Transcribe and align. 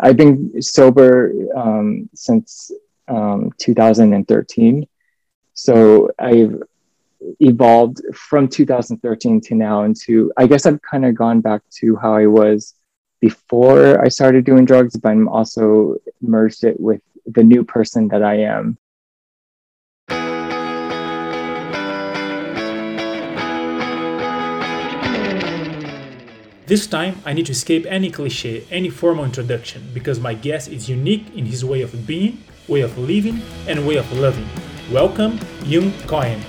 I've 0.00 0.16
been 0.16 0.60
sober 0.62 1.32
um, 1.56 2.08
since 2.14 2.70
um, 3.08 3.52
2013. 3.58 4.86
So 5.54 6.10
I've 6.18 6.62
evolved 7.40 8.00
from 8.14 8.48
2013 8.48 9.40
to 9.40 9.54
now 9.54 9.82
into, 9.82 10.32
I 10.36 10.46
guess 10.46 10.66
I've 10.66 10.80
kind 10.82 11.04
of 11.04 11.14
gone 11.14 11.40
back 11.40 11.62
to 11.80 11.96
how 11.96 12.14
I 12.14 12.26
was 12.26 12.74
before 13.20 14.00
I 14.04 14.08
started 14.08 14.44
doing 14.44 14.64
drugs, 14.64 14.96
but 14.96 15.10
I'm 15.10 15.28
also 15.28 15.96
merged 16.20 16.64
it 16.64 16.78
with 16.78 17.02
the 17.26 17.42
new 17.42 17.64
person 17.64 18.08
that 18.08 18.22
I 18.22 18.36
am. 18.42 18.78
This 26.68 26.86
time, 26.86 27.22
I 27.24 27.32
need 27.32 27.46
to 27.46 27.52
escape 27.52 27.86
any 27.88 28.10
cliche, 28.10 28.66
any 28.70 28.90
formal 28.90 29.24
introduction, 29.24 29.88
because 29.94 30.20
my 30.20 30.34
guest 30.34 30.68
is 30.68 30.86
unique 30.86 31.34
in 31.34 31.46
his 31.46 31.64
way 31.64 31.80
of 31.80 32.06
being, 32.06 32.44
way 32.68 32.82
of 32.82 32.98
living, 32.98 33.40
and 33.66 33.88
way 33.88 33.96
of 33.96 34.12
loving. 34.12 34.46
Welcome, 34.92 35.40
Jung 35.64 35.94
Cohen. 36.06 36.42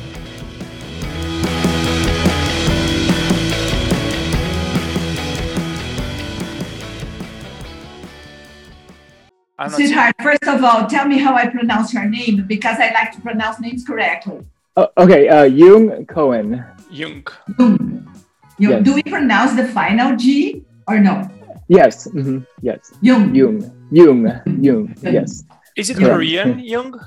Sweetheart, 9.69 10.15
first 10.21 10.43
of 10.43 10.61
all, 10.65 10.85
tell 10.85 11.07
me 11.07 11.17
how 11.17 11.33
I 11.33 11.47
pronounce 11.47 11.93
your 11.93 12.03
name 12.03 12.43
because 12.45 12.77
I 12.77 12.91
like 12.91 13.13
to 13.13 13.21
pronounce 13.21 13.61
names 13.61 13.85
correctly. 13.87 14.41
Oh, 14.75 14.89
okay, 14.97 15.29
uh, 15.29 15.43
Jung 15.45 16.05
Cohen. 16.07 16.65
Jung. 16.91 17.25
Jung. 17.57 18.18
You, 18.59 18.69
Yes. 18.71 18.83
Do 18.83 18.93
we 18.93 19.03
pronounce 19.03 19.55
the 19.55 19.65
final 19.67 20.15
G 20.15 20.63
or 20.87 20.99
no? 20.99 21.27
Yes, 21.67 22.07
mhm, 22.07 22.45
yes. 22.61 22.91
Jung. 23.01 23.33
Jung, 23.35 23.61
Jung, 23.91 24.41
Jung. 24.61 24.95
Yes, 25.01 25.43
Is 25.75 25.89
it 25.89 25.97
Correct. 25.97 26.11
Korean, 26.13 26.59
Jung? 26.73 26.99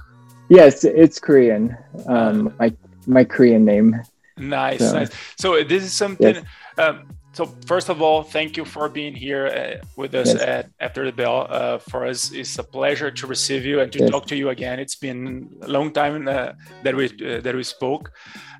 yes. 0.49 0.85
It's 0.85 1.19
Korean. 1.19 1.77
Um, 2.07 2.55
my 2.59 2.73
my 3.07 3.25
Korean 3.25 3.65
name. 3.65 4.01
Nice, 4.39 4.79
So- 4.81 4.95
nice. 4.99 5.11
So 5.37 5.63
this 5.65 5.83
is 5.85 5.93
something. 5.93 6.37
Um, 6.79 7.11
so 7.33 7.47
first 7.67 7.89
of 7.89 8.03
all, 8.03 8.23
thank 8.23 8.57
you 8.57 8.65
for 8.65 8.89
being 8.89 9.15
here 9.15 9.47
uh, 9.47 9.85
with 9.97 10.15
us 10.15 10.35
Yes. 10.35 10.43
at 10.43 10.71
After 10.81 11.05
the 11.05 11.13
Bell. 11.13 11.47
Uh, 11.49 11.79
for 11.79 12.07
us, 12.07 12.31
it's 12.33 12.59
a 12.59 12.63
pleasure 12.63 13.11
to 13.11 13.27
receive 13.27 13.65
you 13.65 13.81
and 13.81 13.91
to 13.93 14.01
Yes. 14.01 14.11
talk 14.11 14.27
to 14.27 14.37
you 14.37 14.51
again. 14.51 14.79
It's 14.79 14.97
been 14.97 15.49
a 15.63 15.69
long 15.69 15.93
time 15.93 16.29
uh, 16.29 16.53
that 16.83 16.95
we 16.95 17.07
uh, 17.07 17.41
that 17.41 17.55
we 17.55 17.63
spoke. 17.63 18.13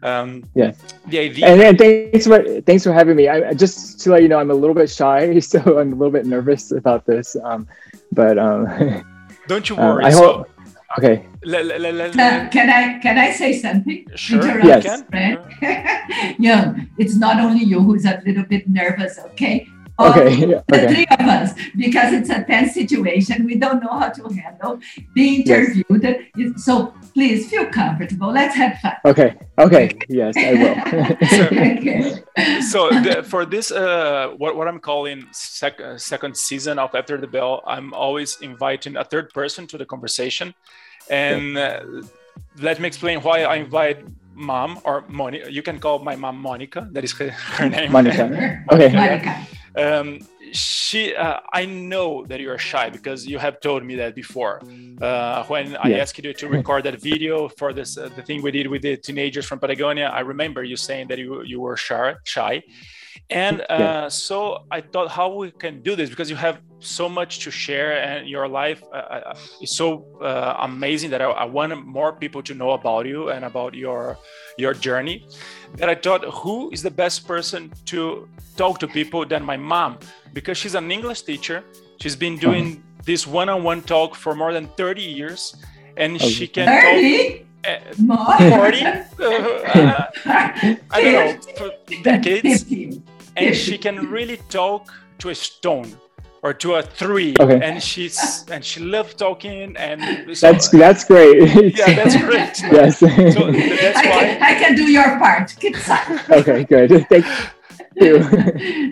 Um, 0.03 0.45
Yes. 0.55 0.77
The 1.07 1.19
idea. 1.19 1.47
And, 1.47 1.61
and 1.61 1.79
thanks 1.79 2.27
for 2.27 2.39
thanks 2.63 2.85
for 2.85 2.93
having 2.93 3.17
me. 3.17 3.29
I 3.29 3.53
just 3.55 4.01
to 4.01 4.11
let 4.11 4.23
you 4.23 4.29
know, 4.29 4.39
I'm 4.39 4.51
a 4.51 4.55
little 4.63 4.75
bit 4.75 4.89
shy, 4.91 5.39
so 5.53 5.59
I'm 5.79 5.93
a 5.93 5.97
little 5.97 6.13
bit 6.19 6.27
nervous 6.27 6.73
about 6.73 7.05
this. 7.05 7.37
Um, 7.45 7.69
but 8.11 8.39
um, 8.39 8.67
don't 9.49 9.69
you 9.69 9.77
um, 9.77 9.85
worry. 9.85 10.05
I 10.05 10.11
so, 10.11 10.19
hope. 10.19 10.52
Okay. 10.99 11.25
le- 11.45 11.63
le- 11.65 11.79
le- 11.79 11.93
le- 11.93 12.09
Uh, 12.23 12.49
can 12.51 12.69
I 12.71 12.99
can 13.01 13.17
I 13.19 13.31
say 13.33 13.53
something? 13.53 14.05
Sure, 14.15 14.39
Interrupt, 14.41 14.65
Yes. 14.65 14.85
can. 14.85 15.01
Right? 15.13 16.37
Young, 16.39 16.89
it's 16.99 17.17
not 17.17 17.41
only 17.41 17.65
you 17.65 17.81
who's 17.81 18.05
a 18.05 18.21
little 18.27 18.45
bit 18.45 18.69
nervous, 18.69 19.19
okay? 19.33 19.67
All 19.99 20.09
Okay. 20.11 20.35
The 20.47 20.63
Okay. 20.73 20.87
three 20.93 21.07
of 21.19 21.27
us, 21.29 21.53
because 21.77 22.13
it's 22.19 22.31
a 22.31 22.43
tense 22.45 22.73
situation, 22.75 23.45
we 23.45 23.57
don't 23.57 23.81
know 23.85 23.93
how 24.03 24.09
to 24.09 24.23
handle 24.41 24.81
being 25.15 25.43
Yes. 25.45 25.77
interviewed. 25.77 26.59
So 26.59 26.95
please 27.15 27.49
feel 27.51 27.67
comfortable. 27.67 28.33
Let's 28.33 28.55
have 28.57 28.79
fun. 28.83 28.97
Okay. 29.05 29.31
Okay. 29.59 29.91
Yes, 30.09 30.33
I 30.37 30.53
will. 30.61 30.77
okay. 31.77 32.23
so 32.73 32.89
the, 33.05 33.23
for 33.23 33.45
this 33.45 33.71
uh, 33.71 34.33
what, 34.39 34.57
what 34.57 34.67
i'm 34.67 34.81
calling 34.81 35.27
sec- 35.33 35.81
uh, 35.81 35.99
second 35.99 36.35
season 36.37 36.79
of 36.79 36.95
after 36.95 37.19
the 37.21 37.27
bell 37.27 37.61
i'm 37.67 37.93
always 37.93 38.39
inviting 38.41 38.97
a 38.97 39.05
third 39.05 39.29
person 39.35 39.67
to 39.67 39.77
the 39.77 39.85
conversation 39.85 40.55
and 41.11 41.57
uh, 41.59 41.81
let 42.61 42.81
me 42.81 42.87
explain 42.87 43.21
why 43.21 43.43
i 43.45 43.57
invite 43.57 43.99
mom 44.35 44.81
or 44.85 45.05
Monica. 45.09 45.53
You 45.53 45.63
can 45.63 45.79
call 45.79 45.99
my 45.99 46.17
mom 46.17 46.39
Monica. 46.39 46.89
That 46.93 47.05
is 47.05 47.13
her, 47.19 47.31
her 47.57 47.69
name. 47.69 47.93
Monica. 47.93 48.25
Okay. 48.73 48.93
Monica. 48.93 49.47
Um, 49.77 50.21
she, 50.53 51.15
uh, 51.15 51.41
I 51.53 51.65
know 51.65 52.27
that 52.27 52.41
you 52.41 52.51
are 52.51 52.59
shy 52.59 52.91
because 52.91 53.27
you 53.27 53.39
have 53.39 53.61
told 53.61 53.85
me 53.85 53.95
that 53.97 54.15
before. 54.15 54.61
Uh, 55.01 55.45
when 55.45 55.77
I 55.77 55.95
asked 55.95 56.23
you 56.23 56.33
to 56.33 56.49
record 56.49 56.85
that 56.85 57.01
video 57.01 57.49
for 57.49 57.73
this, 57.73 57.97
uh, 57.97 58.11
the 58.15 58.23
thing 58.23 58.43
we 58.43 58.51
did 58.51 58.67
with 58.69 58.83
the 58.83 58.97
teenagers 58.97 59.47
from 59.47 59.59
Patagonia, 59.59 60.07
I 60.09 60.21
remember 60.21 60.63
you 60.63 60.77
saying 60.77 61.09
that 61.09 61.19
you 61.19 61.43
you 61.43 61.61
were 61.61 61.77
shy, 61.77 62.15
shy, 62.25 62.63
and 63.31 63.63
uh, 63.63 63.65
Yeah. 63.79 64.09
so 64.09 64.59
I 64.71 64.81
thought 64.83 65.09
how 65.11 65.29
we 65.35 65.51
can 65.51 65.83
do 65.83 65.97
this 65.97 66.11
because 66.11 66.29
you 66.31 66.37
have 66.37 66.61
so 66.85 67.09
much 67.09 67.41
to 67.45 67.51
share 67.51 67.93
and 68.03 68.29
your 68.29 68.47
life 68.49 68.83
uh, 68.93 68.97
uh, 68.97 69.35
is 69.61 69.77
so 69.77 70.05
uh, 70.21 70.57
amazing 70.61 71.11
that 71.11 71.21
I, 71.23 71.27
I 71.27 71.45
want 71.45 71.87
more 71.87 72.13
people 72.13 72.43
to 72.43 72.55
know 72.55 72.71
about 72.73 73.07
you 73.07 73.31
and 73.31 73.45
about 73.45 73.75
your 73.75 74.19
your 74.59 74.75
journey. 74.75 75.27
That 75.77 75.89
I 75.89 75.95
thought 75.95 76.25
who 76.43 76.71
is 76.73 76.83
the 76.83 76.91
best 76.91 77.27
person 77.27 77.73
to 77.87 78.29
talk 78.57 78.79
to 78.81 78.87
people 78.89 79.25
than 79.27 79.43
my 79.45 79.57
mom 79.57 79.99
because 80.33 80.59
she's 80.59 80.75
an 80.75 80.91
English 80.91 81.23
teacher. 81.23 81.63
She's 82.01 82.17
been 82.17 82.37
doing 82.39 82.83
this 83.05 83.27
one-on-one 83.27 83.83
talk 83.83 84.15
for 84.15 84.35
more 84.35 84.53
than 84.53 84.69
30 84.77 85.03
years, 85.03 85.57
and 85.97 86.17
Oh, 86.21 86.29
she 86.29 86.47
can 86.47 86.67
talk. 86.67 86.83
30? 86.83 87.47
Uh, 87.65 88.51
40? 88.51 88.83
Uh, 89.23 89.25
uh, 89.75 90.07
I 90.91 91.03
don't 91.03 91.15
know, 91.15 91.55
for 91.57 91.71
decades. 92.03 92.65
50. 92.65 93.03
and 93.37 93.55
she 93.55 93.79
can 93.79 94.11
really 94.11 94.37
talk 94.51 94.93
to 95.19 95.29
a 95.31 95.35
stone 95.35 95.97
or 96.43 96.53
to 96.53 96.75
a 96.75 96.83
three 96.83 97.35
Okay. 97.39 97.61
and 97.63 97.83
she's 97.83 98.45
and 98.51 98.65
she 98.65 98.81
loves 98.81 99.15
talking 99.15 99.77
and 99.77 100.37
so, 100.37 100.51
That's 100.53 100.69
that's 100.69 101.05
great. 101.05 101.37
yeah 101.79 101.95
that's 102.01 102.17
great 102.17 102.55
yes. 102.73 102.99
so 102.99 103.07
that's 103.07 103.97
I 103.99 104.11
why 104.11 104.25
can, 104.25 104.43
I 104.43 104.55
can 104.59 104.75
do 104.75 104.91
your 104.91 105.19
part. 105.19 105.55
Keep 105.61 105.77
silent. 105.77 106.31
okay. 106.31 106.65
Good. 106.65 107.07
Thank 107.13 107.27
you. 107.97 108.17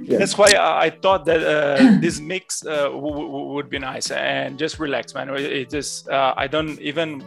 Yeah. 0.04 0.18
that's 0.18 0.36
why 0.36 0.52
I, 0.52 0.86
I 0.86 0.90
thought 0.90 1.24
that 1.26 1.42
uh, 1.42 1.98
this 2.00 2.20
mix 2.20 2.64
uh, 2.66 2.84
w- 2.90 3.26
w- 3.26 3.46
would 3.54 3.68
be 3.70 3.78
nice 3.78 4.10
and 4.10 4.58
just 4.58 4.78
relax 4.78 5.14
man 5.14 5.28
it, 5.30 5.40
it 5.40 5.70
just 5.70 6.08
uh, 6.08 6.34
i 6.36 6.46
don't 6.46 6.78
even 6.80 7.24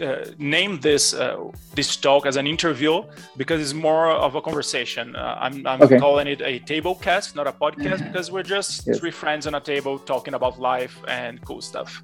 uh, 0.00 0.24
name 0.38 0.80
this 0.80 1.14
uh, 1.14 1.36
this 1.74 1.96
talk 1.96 2.26
as 2.26 2.36
an 2.36 2.46
interview 2.46 3.02
because 3.36 3.60
it's 3.60 3.74
more 3.74 4.10
of 4.10 4.34
a 4.34 4.40
conversation. 4.40 5.14
Uh, 5.16 5.36
I'm, 5.40 5.66
I'm 5.66 5.82
Okay. 5.82 5.98
calling 5.98 6.26
it 6.26 6.40
a 6.42 6.58
table 6.60 6.94
cast, 6.94 7.36
not 7.36 7.46
a 7.46 7.52
podcast, 7.52 8.04
because 8.06 8.30
we're 8.30 8.42
just 8.56 8.86
Yes. 8.86 8.98
three 8.98 9.10
friends 9.12 9.46
on 9.46 9.54
a 9.54 9.60
table 9.60 9.98
talking 9.98 10.34
about 10.34 10.58
life 10.60 10.96
and 11.08 11.40
cool 11.44 11.60
stuff. 11.60 12.02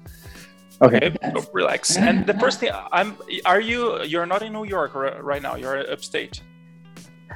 Okay. 0.81 1.13
So 1.33 1.43
relax. 1.53 1.95
And 1.97 2.25
the 2.25 2.33
first 2.33 2.59
thing, 2.59 2.71
I'm. 2.91 3.15
Are 3.45 3.61
you? 3.61 4.03
You're 4.03 4.25
not 4.25 4.41
in 4.41 4.51
New 4.53 4.65
York 4.65 4.93
ri- 4.95 5.19
right 5.21 5.41
now. 5.41 5.55
You're 5.55 5.79
upstate. 5.91 6.41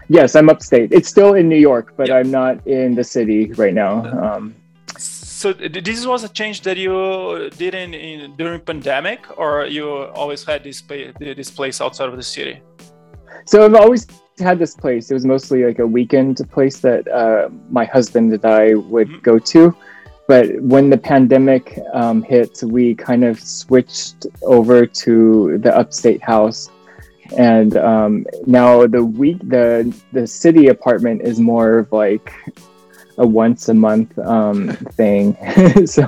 Yes, 0.10 0.36
I'm 0.36 0.50
upstate. 0.50 0.92
It's 0.92 1.08
still 1.08 1.36
in 1.36 1.48
New 1.48 1.58
York, 1.72 1.94
but 1.96 2.08
Yeah. 2.08 2.18
I'm 2.18 2.32
not 2.32 2.66
in 2.68 2.96
the 2.96 3.04
city 3.04 3.52
right 3.54 3.74
now. 3.74 3.94
Um, 4.26 4.56
So 5.40 5.54
this 5.54 6.06
was 6.06 6.26
a 6.26 6.28
change 6.40 6.64
that 6.64 6.76
you 6.76 7.50
did 7.58 7.74
in, 7.74 7.94
in 7.94 8.36
during 8.36 8.60
pandemic, 8.60 9.22
or 9.40 9.66
you 9.66 9.88
always 10.22 10.44
had 10.44 10.66
this 10.66 10.82
this 11.38 11.50
place 11.50 11.80
outside 11.80 12.10
of 12.10 12.18
the 12.18 12.28
city? 12.38 12.56
so 13.46 13.64
I've 13.64 13.74
always 13.84 14.04
had 14.50 14.60
this 14.60 14.76
place. 14.84 15.10
It 15.10 15.14
was 15.14 15.26
mostly 15.26 15.60
like 15.70 15.80
a 15.80 15.88
weekend 15.88 16.36
place 16.52 16.78
that 16.88 17.08
uh, 17.08 17.48
my 17.80 17.86
husband 17.86 18.34
and 18.34 18.44
I 18.64 18.74
would 18.94 19.08
Mhm. 19.10 19.24
go 19.30 19.36
to. 19.54 19.62
But 20.32 20.46
when 20.74 20.86
the 20.94 21.02
pandemic 21.14 21.66
um, 22.02 22.18
hit, 22.34 22.54
we 22.78 22.84
kind 23.10 23.24
of 23.30 23.36
switched 23.40 24.20
over 24.56 24.78
to 25.04 25.12
the 25.66 25.72
upstate 25.82 26.22
house, 26.34 26.60
and 27.38 27.72
um, 27.78 28.12
now 28.60 28.72
the 28.96 29.06
week 29.22 29.40
the 29.56 29.66
the 30.18 30.26
city 30.28 30.66
apartment 30.76 31.18
is 31.32 31.38
more 31.52 31.70
of 31.82 31.88
like 32.04 32.28
a 33.20 33.28
once 33.28 33.70
a 33.70 33.74
month 33.74 34.18
um, 34.20 34.70
thing. 35.00 35.36
so 35.86 36.04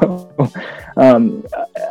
um, 0.97 1.45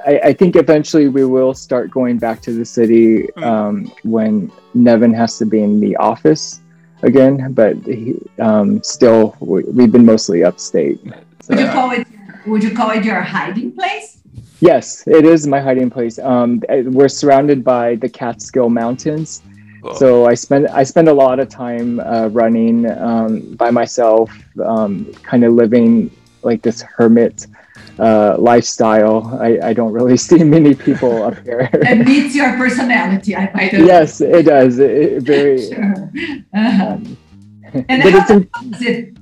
I, 0.07 0.21
I 0.31 0.33
think 0.33 0.57
eventually 0.57 1.09
we 1.09 1.25
will 1.25 1.55
start 1.55 1.91
going 1.91 2.19
back 2.19 2.41
to 2.43 2.53
the 2.53 2.65
city 2.65 3.29
Mm. 3.37 3.45
um, 3.45 3.93
when 4.03 4.51
Nevin 4.75 5.13
has 5.15 5.39
to 5.39 5.45
be 5.47 5.63
in 5.63 5.79
the 5.81 5.95
office 5.97 6.61
again. 7.03 7.53
But 7.53 7.77
he, 7.85 8.17
um, 8.39 8.83
still, 8.83 9.37
we, 9.41 9.63
we've 9.65 9.93
been 9.93 10.05
mostly 10.07 10.43
upstate. 10.43 10.99
So, 11.43 11.55
Would 11.55 11.61
you 11.61 11.69
call 11.71 11.91
it? 11.93 12.07
Would 12.47 12.63
you 12.65 12.75
call 12.75 12.91
it 12.91 13.05
your 13.05 13.21
hiding 13.21 13.73
place? 13.73 14.19
yes, 14.61 15.07
it 15.07 15.25
is 15.25 15.47
my 15.47 15.61
hiding 15.61 15.91
place. 15.91 16.19
Um, 16.19 16.63
we're 16.69 17.09
surrounded 17.09 17.63
by 17.65 17.97
the 17.97 18.09
Catskill 18.09 18.69
Mountains. 18.71 19.43
Well, 19.83 19.95
So 19.95 20.27
I 20.27 20.35
spend 20.35 20.69
I 20.69 20.83
spend 20.85 21.09
a 21.09 21.13
lot 21.15 21.41
of 21.41 21.49
time 21.49 22.01
uh, 22.01 22.29
running 22.29 22.91
um, 22.91 23.41
by 23.57 23.71
myself, 23.71 24.31
um, 24.65 25.13
kind 25.23 25.45
of 25.45 25.55
living 25.55 26.11
like 26.43 26.63
this 26.63 26.83
hermit 26.83 27.47
uh, 27.99 28.37
lifestyle. 28.39 29.39
I, 29.41 29.59
I 29.71 29.73
don't 29.73 29.93
really 29.93 30.17
see 30.29 30.43
many 30.45 30.75
people 30.75 31.23
up 31.23 31.39
here. 31.45 31.69
It 31.75 32.07
meets 32.07 32.35
your 32.35 32.57
personality. 32.57 33.37
I 33.37 33.51
might 33.55 33.73
have. 33.73 33.87
yes, 33.87 34.21
it 34.21 34.45
does. 34.45 34.79
It, 34.79 34.91
it 34.91 35.23
very. 35.33 35.69
Sure. 35.69 36.11
Uh-huh. 36.55 36.87
Um, 36.97 37.17
And 37.89 38.03
but 38.03 38.13
how 38.13 38.21
it's 38.21 38.31
in, 38.31 38.49
it? 38.81 39.17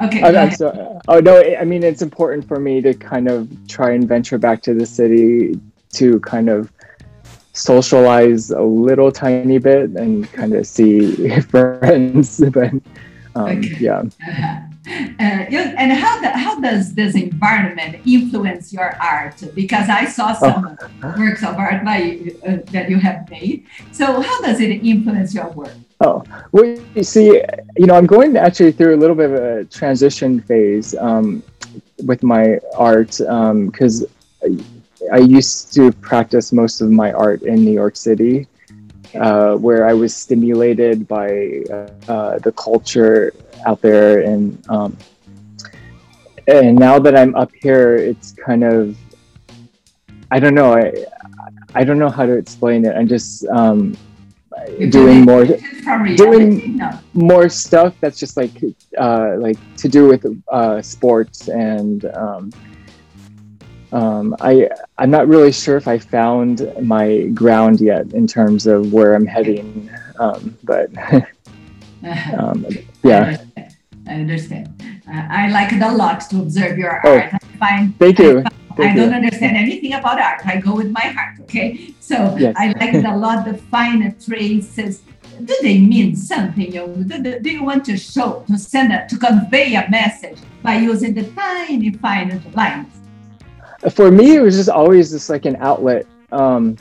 Okay. 0.00 0.22
I'm, 0.22 0.36
I'm 0.36 0.50
so, 0.52 1.00
oh 1.08 1.18
no, 1.20 1.42
I 1.60 1.64
mean 1.64 1.82
it's 1.82 2.02
important 2.02 2.46
for 2.46 2.60
me 2.60 2.80
to 2.82 2.94
kind 2.94 3.28
of 3.28 3.48
try 3.66 3.90
and 3.92 4.06
venture 4.06 4.38
back 4.38 4.62
to 4.62 4.74
the 4.74 4.86
city 4.86 5.58
to 5.94 6.20
kind 6.20 6.48
of 6.48 6.70
socialize 7.58 8.50
a 8.50 8.62
little 8.62 9.10
tiny 9.10 9.58
bit 9.58 9.90
and 9.90 10.30
kind 10.32 10.54
of 10.54 10.66
see 10.66 11.40
friends. 11.52 12.40
But 12.52 12.72
um, 13.34 13.58
Okay. 13.58 13.76
yeah, 13.80 14.02
Uh, 15.20 15.44
and 15.82 15.92
how, 15.92 16.20
the, 16.20 16.30
how 16.30 16.58
does 16.60 16.94
this 16.94 17.14
environment 17.14 18.00
influence 18.06 18.72
your 18.72 18.96
art? 19.02 19.36
Because 19.54 19.88
I 19.90 20.06
saw 20.06 20.32
some 20.32 20.78
works 21.18 21.42
of 21.44 21.56
art 21.56 21.84
by 21.84 22.20
uh, 22.46 22.56
that 22.72 22.88
you 22.88 22.98
have 22.98 23.28
made. 23.28 23.66
So 23.92 24.20
how 24.22 24.40
does 24.40 24.60
it 24.60 24.70
influence 24.70 25.34
your 25.34 25.50
work? 25.50 25.74
Oh, 26.00 26.24
well, 26.52 26.64
you 26.94 27.02
see, 27.02 27.42
you 27.76 27.86
know, 27.86 27.94
I'm 27.94 28.06
going 28.06 28.36
actually 28.36 28.72
through 28.72 28.94
a 28.94 29.00
little 29.02 29.16
bit 29.16 29.30
of 29.30 29.34
a 29.34 29.64
transition 29.64 30.40
phase 30.40 30.94
um, 30.96 31.42
with 32.06 32.22
my 32.22 32.58
art 32.76 33.18
because 33.18 34.06
I, 34.42 34.56
I 35.12 35.18
used 35.18 35.72
to 35.74 35.92
practice 35.92 36.52
most 36.52 36.80
of 36.80 36.90
my 36.90 37.12
art 37.12 37.42
in 37.42 37.64
New 37.64 37.72
York 37.72 37.96
City, 37.96 38.46
uh, 39.14 39.54
where 39.54 39.86
I 39.88 39.92
was 39.94 40.14
stimulated 40.14 41.06
by 41.06 41.62
uh, 42.08 42.38
the 42.38 42.52
culture 42.56 43.32
out 43.66 43.80
there, 43.80 44.20
and 44.20 44.58
um, 44.68 44.96
and 46.46 46.76
now 46.78 46.98
that 46.98 47.16
I'm 47.16 47.34
up 47.36 47.50
here, 47.62 47.96
it's 47.96 48.32
kind 48.32 48.64
of 48.64 48.96
I 50.30 50.40
don't 50.40 50.54
know, 50.54 50.74
I 50.74 50.92
I 51.74 51.84
don't 51.84 51.98
know 51.98 52.10
how 52.10 52.26
to 52.26 52.32
explain 52.32 52.84
it. 52.84 52.94
I'm 52.96 53.08
just 53.08 53.46
um, 53.48 53.96
You're 54.78 54.90
doing 54.90 55.22
more 55.24 55.44
doing- 56.16 56.76
no. 56.76 56.90
more 57.14 57.48
stuff 57.48 57.94
that's 58.00 58.18
just 58.18 58.36
like 58.36 58.52
uh, 58.98 59.36
like 59.38 59.58
to 59.76 59.88
do 59.88 60.08
with 60.08 60.26
uh, 60.50 60.82
sports 60.82 61.48
and 61.48 62.04
um, 62.16 62.50
um, 63.92 64.36
I 64.40 64.68
I'm 64.98 65.10
not 65.10 65.28
really 65.28 65.52
sure 65.52 65.76
if 65.76 65.88
I 65.88 65.98
found 65.98 66.70
my 66.82 67.26
ground 67.34 67.80
yet 67.80 68.12
in 68.12 68.26
terms 68.26 68.66
of 68.66 68.92
where 68.92 69.14
I'm 69.14 69.26
heading, 69.26 69.90
um, 70.18 70.56
but 70.64 70.90
um, 72.38 72.66
yeah. 73.02 73.38
I 74.06 74.14
understand. 74.14 74.82
Uh, 75.06 75.26
I 75.30 75.48
like 75.48 75.72
it 75.72 75.82
a 75.82 75.90
lot 75.92 76.20
to 76.30 76.40
observe 76.40 76.78
your 76.78 77.00
Oh, 77.04 77.16
art. 77.18 77.34
I 77.34 77.38
find 77.58 77.98
Thank 77.98 78.18
you. 78.18 78.40
I 78.40 78.74
Thank 78.76 78.96
don't 78.96 79.10
you. 79.10 79.16
understand 79.16 79.56
anything 79.56 79.92
about 79.94 80.20
art. 80.20 80.40
I 80.46 80.58
go 80.60 80.74
with 80.76 80.90
my 80.90 81.00
heart, 81.00 81.40
okay? 81.42 81.94
So 82.00 82.36
Yes. 82.38 82.54
I 82.56 82.68
like 82.78 82.94
it 82.94 83.04
a 83.04 83.16
lot, 83.16 83.44
the 83.44 83.54
fine 83.54 84.14
traces. 84.24 85.02
Do 85.44 85.54
they 85.62 85.78
mean 85.78 86.14
something? 86.16 86.70
Do, 86.70 87.04
do- 87.04 87.38
do 87.40 87.50
you 87.50 87.64
want 87.64 87.84
to 87.86 87.96
show, 87.96 88.44
to 88.48 88.56
send 88.58 88.92
a, 88.92 89.06
to 89.08 89.16
convey 89.18 89.74
a 89.74 89.88
message 89.90 90.38
by 90.62 90.76
using 90.78 91.14
the 91.14 91.24
tiny, 91.32 91.90
fine 91.92 92.40
lines? 92.54 92.97
For 93.90 94.10
me, 94.10 94.34
it 94.36 94.40
was 94.40 94.56
just 94.56 94.68
always 94.68 95.10
just 95.10 95.30
like 95.30 95.44
an 95.44 95.56
outlet. 95.60 96.06
Um, 96.32 96.76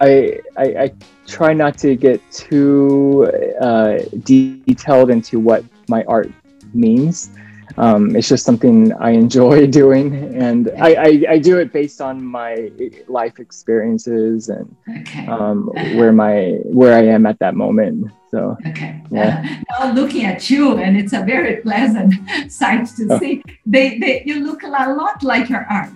I, 0.00 0.40
I 0.56 0.64
I 0.84 0.92
try 1.26 1.52
not 1.52 1.76
to 1.78 1.94
get 1.96 2.20
too 2.32 3.30
uh, 3.60 3.98
detailed 4.24 5.10
into 5.10 5.38
what 5.40 5.64
my 5.88 6.04
art 6.04 6.30
means. 6.74 7.30
Um, 7.78 8.16
it's 8.16 8.28
just 8.28 8.44
something 8.46 8.92
I 8.94 9.10
enjoy 9.10 9.66
doing, 9.82 10.14
and 10.34 10.70
I, 10.78 10.94
I, 10.94 11.22
I 11.32 11.38
do 11.38 11.58
it 11.58 11.72
based 11.72 12.00
on 12.00 12.24
my 12.24 12.70
life 13.08 13.38
experiences 13.38 14.48
and 14.48 14.74
Okay. 15.00 15.26
um, 15.26 15.66
where 15.96 16.12
my 16.12 16.58
where 16.64 16.96
I 16.96 17.04
am 17.06 17.26
at 17.26 17.38
that 17.40 17.54
moment. 17.54 18.10
So 18.30 18.56
Okay. 18.66 19.02
Yeah. 19.10 19.62
now 19.78 19.92
looking 19.92 20.24
at 20.24 20.48
you, 20.48 20.78
and 20.78 20.96
it's 20.96 21.12
a 21.12 21.22
very 21.22 21.56
pleasant 21.56 22.14
sight 22.50 22.86
to 22.96 23.06
Oh. 23.10 23.18
see. 23.18 23.42
They, 23.66 23.98
they, 23.98 24.22
you 24.24 24.40
look 24.46 24.62
a 24.62 24.68
lot 24.68 25.22
like 25.22 25.50
your 25.50 25.66
art. 25.68 25.92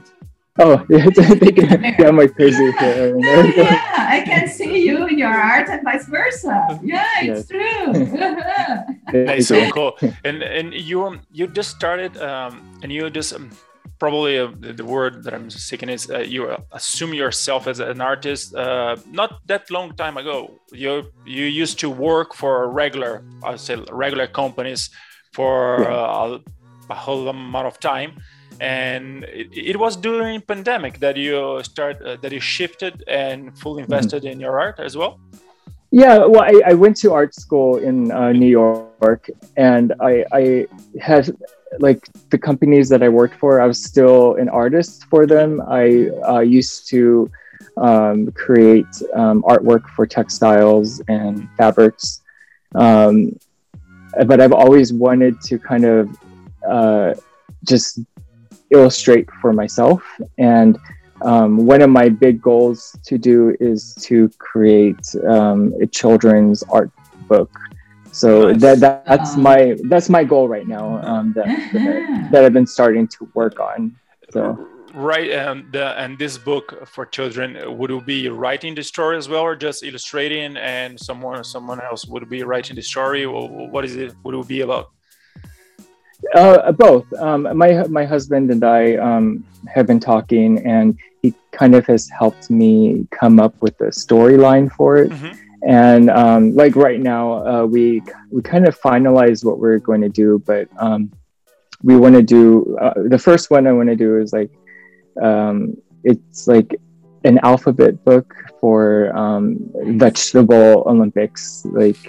Oh 0.61 0.85
yeah, 0.91 1.07
thank 1.11 1.57
you. 1.59 1.67
yeah, 1.99 2.09
I'm 2.09 2.17
like 2.17 2.35
crazy. 2.37 2.73
here. 2.79 3.17
No, 3.17 3.43
yeah, 3.57 4.07
I 4.17 4.23
can 4.25 4.49
see 4.49 4.87
you 4.87 5.07
in 5.09 5.19
your 5.19 5.29
art 5.35 5.69
and 5.69 5.83
vice 5.85 6.07
versa. 6.07 6.79
Yeah, 6.83 7.07
it's 7.23 7.49
true. 7.49 7.93
That's 9.13 9.49
so 9.49 9.71
cool. 9.71 9.99
And 10.25 10.43
and 10.43 10.75
you 10.75 11.05
um, 11.05 11.21
you 11.33 11.47
just 11.49 11.71
started 11.71 12.17
um, 12.19 12.63
and 12.83 12.93
you 12.93 13.11
just 13.11 13.33
um, 13.35 13.51
probably 13.99 14.39
uh, 14.39 14.49
the, 14.61 14.73
the 14.73 14.85
word 14.85 15.25
that 15.25 15.35
I'm 15.35 15.51
seeking 15.51 15.89
is 15.89 16.11
uh, 16.11 16.19
you 16.21 16.57
assume 16.73 17.15
yourself 17.15 17.67
as 17.67 17.81
an 17.81 18.01
artist. 18.01 18.55
Uh, 18.55 18.97
not 19.11 19.41
that 19.47 19.71
long 19.71 19.95
time 19.97 20.17
ago, 20.17 20.61
you 20.73 21.05
you 21.27 21.45
used 21.45 21.79
to 21.81 21.91
work 21.91 22.35
for 22.35 22.71
regular, 22.71 23.23
I 23.45 23.57
say 23.57 23.77
regular 23.91 24.27
companies 24.27 24.91
for 25.33 25.83
Yeah. 25.83 25.89
uh, 25.89 26.39
a 26.91 26.95
whole 26.95 27.29
amount 27.29 27.67
of 27.69 27.79
time. 27.79 28.11
And 28.61 29.25
it, 29.25 29.49
it 29.53 29.77
was 29.79 29.97
during 29.97 30.43
pandemic 30.43 30.99
that 31.01 31.17
you 31.17 31.63
start 31.63 32.03
uh, 32.03 32.17
that 32.23 32.31
you 32.31 32.41
shifted 32.41 33.03
and 33.09 33.59
fully 33.59 33.83
invested 33.83 34.25
in 34.25 34.39
your 34.39 34.61
art 34.61 34.79
as 34.79 34.97
well. 34.97 35.19
Yeah, 35.93 36.19
well, 36.19 36.43
I, 36.43 36.71
I 36.71 36.75
went 36.75 36.97
to 36.99 37.13
art 37.13 37.35
school 37.35 37.79
in 37.79 38.13
uh, 38.13 38.33
New 38.33 38.47
York, 38.47 39.29
and 39.57 39.93
I, 40.01 40.25
I 40.33 40.67
had 41.01 41.37
like 41.81 42.09
the 42.31 42.39
companies 42.39 42.89
that 42.91 43.03
I 43.03 43.09
worked 43.09 43.35
for. 43.35 43.61
I 43.61 43.67
was 43.67 43.83
still 43.83 44.37
an 44.37 44.49
artist 44.49 45.07
for 45.07 45.27
them. 45.27 45.61
I 45.67 46.11
uh, 46.29 46.41
used 46.41 46.89
to 46.91 47.29
um, 47.77 48.31
create 48.33 48.87
um, 49.15 49.43
artwork 49.43 49.89
for 49.97 50.07
textiles 50.07 51.01
and 51.09 51.49
fabrics, 51.57 52.23
um, 52.77 53.37
but 54.27 54.41
I've 54.41 54.53
always 54.53 54.93
wanted 54.93 55.41
to 55.43 55.59
kind 55.59 55.85
of 55.85 56.17
uh, 56.69 57.15
just 57.65 57.99
illustrate 58.71 59.29
for 59.41 59.53
myself 59.53 60.03
and 60.39 60.79
um, 61.23 61.67
one 61.67 61.83
of 61.83 61.91
my 61.91 62.09
big 62.09 62.41
goals 62.41 62.97
to 63.05 63.19
do 63.19 63.55
is 63.61 63.95
to 64.03 64.31
create 64.39 65.15
um, 65.29 65.75
a 65.83 65.87
children's 65.87 66.63
art 66.65 66.91
book. 67.29 67.51
So 68.13 68.51
Nice. 68.51 68.61
that, 68.63 68.81
that 68.81 69.05
that's 69.07 69.37
Um, 69.37 69.43
my 69.43 69.77
that's 69.89 70.09
my 70.09 70.25
goal 70.25 70.49
right 70.49 70.67
now. 70.67 71.01
Um, 71.03 71.33
that, 71.35 71.47
that 71.73 72.29
that 72.33 72.45
I've 72.45 72.53
been 72.53 72.67
starting 72.67 73.07
to 73.09 73.29
work 73.35 73.61
on. 73.61 73.95
So 74.33 74.67
Right, 74.93 75.31
and 75.31 75.71
the, 75.73 75.97
and 76.01 76.19
this 76.19 76.37
book 76.37 76.85
for 76.85 77.07
children 77.07 77.57
would 77.79 77.91
you 77.91 78.01
be 78.01 78.29
writing 78.29 78.75
the 78.75 78.83
story 78.83 79.17
as 79.17 79.29
well, 79.29 79.43
or 79.43 79.55
just 79.55 79.85
illustrating, 79.85 80.57
and 80.57 80.99
someone 80.99 81.45
someone 81.45 81.81
else 81.81 82.07
would 82.07 82.29
be 82.29 82.43
writing 82.43 82.75
the 82.75 82.83
story, 82.83 83.25
or 83.25 83.49
what 83.71 83.85
is 83.85 83.95
it? 83.95 84.15
Would 84.25 84.35
it 84.35 84.49
be 84.49 84.63
about? 84.63 84.91
Uh, 86.35 86.73
both. 86.73 87.07
Um, 87.15 87.43
my 87.57 87.87
my 87.89 88.05
husband 88.05 88.51
and 88.51 88.63
I 88.65 88.97
um, 88.97 89.45
have 89.75 89.87
been 89.87 90.01
talking, 90.01 90.65
and 90.67 90.99
he 91.23 91.35
kind 91.53 91.75
of 91.75 91.87
has 91.87 92.09
helped 92.09 92.51
me 92.51 93.07
come 93.11 93.39
up 93.41 93.55
with 93.61 93.81
a 93.81 93.91
storyline 93.91 94.71
for 94.73 94.97
it. 94.99 95.11
Mhm. 95.11 95.37
and 95.63 96.09
um, 96.09 96.55
like 96.55 96.75
right 96.75 97.01
now 97.01 97.25
uh, 97.47 97.65
we 97.67 98.01
we 98.31 98.41
kind 98.43 98.67
of 98.67 98.75
finalized 98.81 99.45
what 99.45 99.59
we're 99.59 99.79
going 99.79 100.01
to 100.01 100.09
do 100.09 100.39
but 100.47 100.65
um, 100.79 101.11
we 101.83 101.95
want 101.97 102.15
to 102.15 102.23
do 102.23 102.77
uh, 102.81 102.95
the 103.15 103.19
first 103.19 103.51
one 103.51 103.67
i 103.67 103.73
want 103.73 103.89
to 103.89 103.97
do 104.07 104.17
is 104.23 104.33
like 104.33 104.51
um, 105.21 105.77
it's 106.03 106.47
like 106.49 106.71
an 107.25 107.37
alphabet 107.43 108.03
book 108.09 108.35
for 108.61 109.15
um, 109.15 109.59
vegetable 110.05 110.83
olympics 110.87 111.63
like 111.83 112.03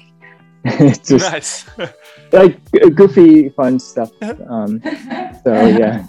it's 0.64 1.10
just 1.14 1.32
nice. 1.32 1.66
like 2.32 2.60
goofy 2.96 3.50
fun 3.50 3.80
stuff 3.80 4.12
um, 4.48 4.82
so 5.44 5.54
yeah 5.68 6.06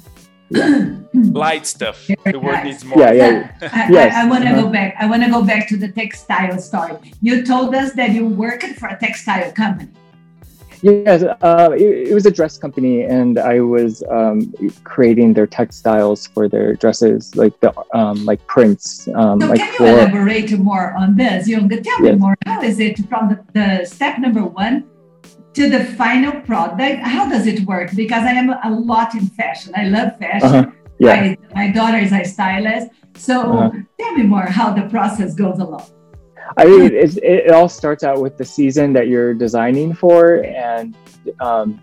Light 1.14 1.66
stuff. 1.66 2.06
Very 2.06 2.32
The 2.32 2.38
word 2.38 2.52
nice. 2.52 2.64
needs 2.64 2.85
more. 2.85 2.99
yeah 2.99 3.12
yeah 3.12 3.52
I, 3.62 3.88
Yes, 3.90 4.14
I, 4.14 4.26
I 4.26 4.28
want 4.28 4.44
to 4.44 4.50
uh-huh. 4.50 4.62
go 4.62 4.68
back. 4.68 4.94
I 4.99 5.06
want 5.06 5.23
to 5.25 5.30
go 5.30 5.42
back 5.42 5.66
to 5.68 5.78
the 5.78 5.88
textile 5.88 6.59
story. 6.59 6.92
You 7.23 7.44
told 7.44 7.75
us 7.75 7.94
that 7.94 8.11
you 8.11 8.26
worked 8.26 8.64
for 8.76 8.88
a 8.88 8.99
textile 8.99 9.50
company. 9.52 9.88
Yes, 10.82 11.22
uh, 11.22 11.70
it, 11.78 12.10
it 12.10 12.14
was 12.14 12.26
a 12.26 12.30
dress 12.30 12.58
company, 12.58 13.02
and 13.02 13.38
I 13.38 13.60
was 13.60 14.02
um, 14.10 14.52
creating 14.82 15.32
their 15.34 15.46
textiles 15.46 16.26
for 16.26 16.48
their 16.48 16.74
dresses, 16.74 17.36
like 17.36 17.54
the 17.60 17.72
um, 17.94 18.24
like 18.24 18.44
prints, 18.48 19.06
um, 19.14 19.40
So 19.40 19.46
like 19.46 19.60
can 19.60 19.68
you 19.68 19.76
floral. 19.76 19.98
elaborate 20.00 20.50
more 20.58 20.92
on 20.94 21.16
this? 21.16 21.46
You 21.46 21.56
tell 21.68 22.00
me 22.00 22.12
more. 22.12 22.34
How 22.46 22.60
is 22.62 22.80
it 22.80 22.98
from 23.08 23.28
the, 23.30 23.38
the 23.58 23.86
step 23.86 24.18
number 24.18 24.42
one 24.44 24.84
to 25.54 25.70
the 25.70 25.84
final 25.84 26.32
product? 26.40 26.98
How 27.02 27.28
does 27.28 27.46
it 27.46 27.60
work? 27.64 27.90
Because 27.94 28.24
I 28.24 28.32
am 28.32 28.50
a 28.50 28.70
lot 28.70 29.14
in 29.14 29.26
fashion. 29.28 29.72
I 29.76 29.84
love 29.84 30.18
fashion. 30.18 30.64
Uh-huh. 30.66 30.70
Yeah. 30.98 31.14
My, 31.14 31.38
my 31.54 31.70
daughter 31.70 31.98
is 31.98 32.12
a 32.12 32.24
stylist. 32.24 32.88
So 33.16 33.34
Uh-huh. 33.40 33.70
tell 34.00 34.12
me 34.18 34.24
more 34.24 34.46
how 34.58 34.72
the 34.72 34.88
process 34.88 35.34
goes 35.34 35.58
along. 35.60 35.86
I 36.56 36.64
mean, 36.64 36.92
it, 36.92 37.16
it, 37.18 37.50
all 37.50 37.68
starts 37.68 38.04
out 38.04 38.20
with 38.20 38.37
the 38.37 38.44
season 38.44 38.92
that 38.92 39.08
you're 39.08 39.34
designing 39.34 39.94
for, 39.94 40.44
and 40.44 40.94
um, 41.40 41.80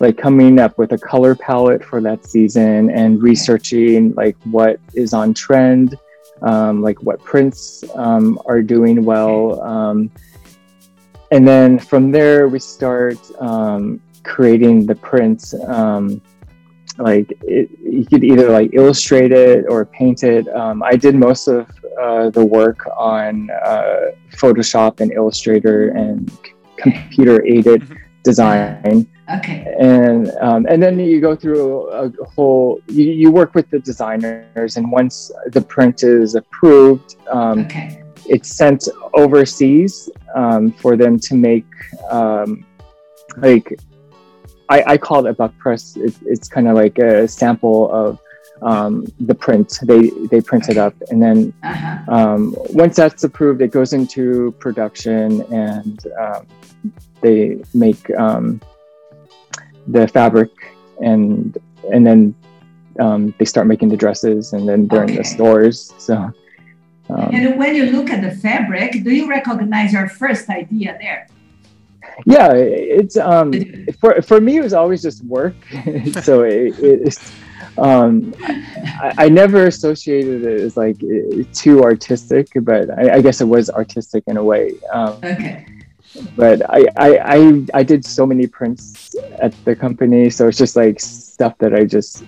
like 0.00 0.16
coming 0.16 0.58
up 0.58 0.78
with 0.78 0.92
a 0.92 0.98
color 0.98 1.34
palette 1.34 1.84
for 1.84 2.00
that 2.02 2.26
season, 2.26 2.90
and 2.90 3.22
researching 3.22 4.14
like 4.14 4.36
what 4.44 4.78
is 4.94 5.12
on 5.12 5.34
trend, 5.34 5.98
um, 6.42 6.82
like 6.82 7.02
what 7.02 7.22
prints 7.22 7.84
um, 7.94 8.40
are 8.46 8.62
doing 8.62 9.04
well, 9.04 9.60
um, 9.62 10.10
and 11.32 11.46
then 11.46 11.78
from 11.78 12.12
there 12.12 12.48
we 12.48 12.58
start 12.58 13.18
um, 13.40 14.00
creating 14.22 14.86
the 14.86 14.94
prints. 14.94 15.54
Like 16.98 17.32
it, 17.42 17.70
you 17.82 18.04
could 18.06 18.24
either 18.24 18.50
like 18.50 18.70
illustrate 18.72 19.32
it 19.32 19.66
or 19.68 19.84
paint 19.84 20.22
it. 20.24 20.48
Um, 20.48 20.82
I 20.82 20.96
did 20.96 21.14
most 21.14 21.46
of 21.46 21.68
uh, 22.00 22.30
the 22.30 22.44
work 22.44 22.78
on 22.96 23.50
uh, 23.64 23.96
Photoshop 24.32 25.00
and 25.00 25.12
Illustrator 25.12 25.88
and 25.90 26.30
c- 26.30 26.52
computer 26.76 27.44
aided 27.44 27.82
Mhm. 27.82 27.96
design. 28.22 29.06
Okay. 29.38 29.74
And 29.80 30.30
um, 30.40 30.66
and 30.70 30.82
then 30.82 30.98
you 31.00 31.20
go 31.20 31.34
through 31.36 31.88
a 31.90 32.10
whole. 32.34 32.80
You, 32.88 33.04
you 33.22 33.30
work 33.30 33.54
with 33.54 33.68
the 33.70 33.78
designers, 33.80 34.76
and 34.76 34.90
once 34.90 35.30
the 35.52 35.60
print 35.60 36.02
is 36.02 36.34
approved, 36.34 37.16
um, 37.30 37.60
Okay. 37.66 38.02
it's 38.26 38.50
sent 38.56 38.88
overseas 39.14 40.08
um, 40.34 40.70
for 40.72 40.96
them 40.96 41.18
to 41.20 41.34
make 41.34 41.66
um, 42.10 42.64
like 43.38 43.78
I, 44.68 44.82
I 44.86 44.96
call 44.98 45.26
it 45.26 45.30
a 45.30 45.34
buck 45.34 45.56
press. 45.58 45.96
It, 45.96 46.14
it's 46.24 46.48
kind 46.48 46.68
of 46.68 46.74
like 46.74 46.98
a 46.98 47.28
sample 47.28 47.90
of 47.92 48.18
um, 48.62 49.06
the 49.20 49.34
print. 49.34 49.78
They 49.82 50.10
they 50.30 50.40
print 50.40 50.68
it 50.68 50.78
up, 50.78 50.94
and 51.10 51.22
then 51.22 51.52
Uh-huh. 51.62 51.98
um, 52.16 52.54
once 52.70 52.96
that's 52.96 53.24
approved, 53.24 53.60
it 53.62 53.70
goes 53.70 53.92
into 53.92 54.52
production, 54.58 55.42
and 55.52 55.98
um, 56.18 56.46
they 57.20 57.58
make 57.74 58.02
um, 58.18 58.60
the 59.86 60.08
fabric, 60.08 60.50
and 61.02 61.56
and 61.92 62.06
then 62.06 62.34
um, 62.98 63.34
they 63.38 63.44
start 63.44 63.66
making 63.66 63.88
the 63.90 63.96
dresses, 63.96 64.52
and 64.52 64.66
then 64.68 64.88
they're 64.88 65.04
in 65.04 65.14
the 65.14 65.24
stores. 65.24 65.92
So. 65.98 66.14
Um, 67.08 67.30
And 67.32 67.56
when 67.56 67.76
you 67.76 67.86
look 67.92 68.10
at 68.10 68.20
the 68.20 68.34
fabric, 68.34 69.04
do 69.04 69.12
you 69.14 69.28
recognize 69.28 69.92
your 69.92 70.08
first 70.08 70.48
idea 70.50 70.98
there? 71.00 71.28
Yeah 72.24 72.52
it's 72.52 73.16
um 73.16 73.52
for 74.00 74.22
for 74.22 74.40
me 74.40 74.56
it 74.56 74.62
was 74.62 74.72
always 74.72 75.02
just 75.02 75.24
work 75.24 75.56
so 76.22 76.42
it, 76.42 76.74
it's 76.78 77.32
um 77.78 78.32
I, 79.02 79.12
I 79.18 79.28
never 79.28 79.66
associated 79.66 80.44
it 80.44 80.60
as 80.62 80.76
like 80.76 80.98
too 81.52 81.82
artistic 81.82 82.48
but 82.62 82.90
I, 82.98 83.16
I 83.16 83.20
guess 83.20 83.40
it 83.40 83.48
was 83.48 83.68
artistic 83.70 84.24
in 84.26 84.36
a 84.36 84.44
way 84.44 84.72
um 84.92 85.20
Okay. 85.22 85.66
but 86.34 86.62
I, 86.70 86.86
I 86.96 87.18
i 87.36 87.66
i 87.74 87.82
did 87.82 88.04
so 88.04 88.26
many 88.26 88.46
prints 88.46 89.14
at 89.42 89.54
the 89.64 89.76
company 89.76 90.30
so 90.30 90.48
it's 90.48 90.56
just 90.56 90.76
like 90.76 90.98
stuff 90.98 91.58
that 91.58 91.74
i 91.74 91.84
just 91.84 92.22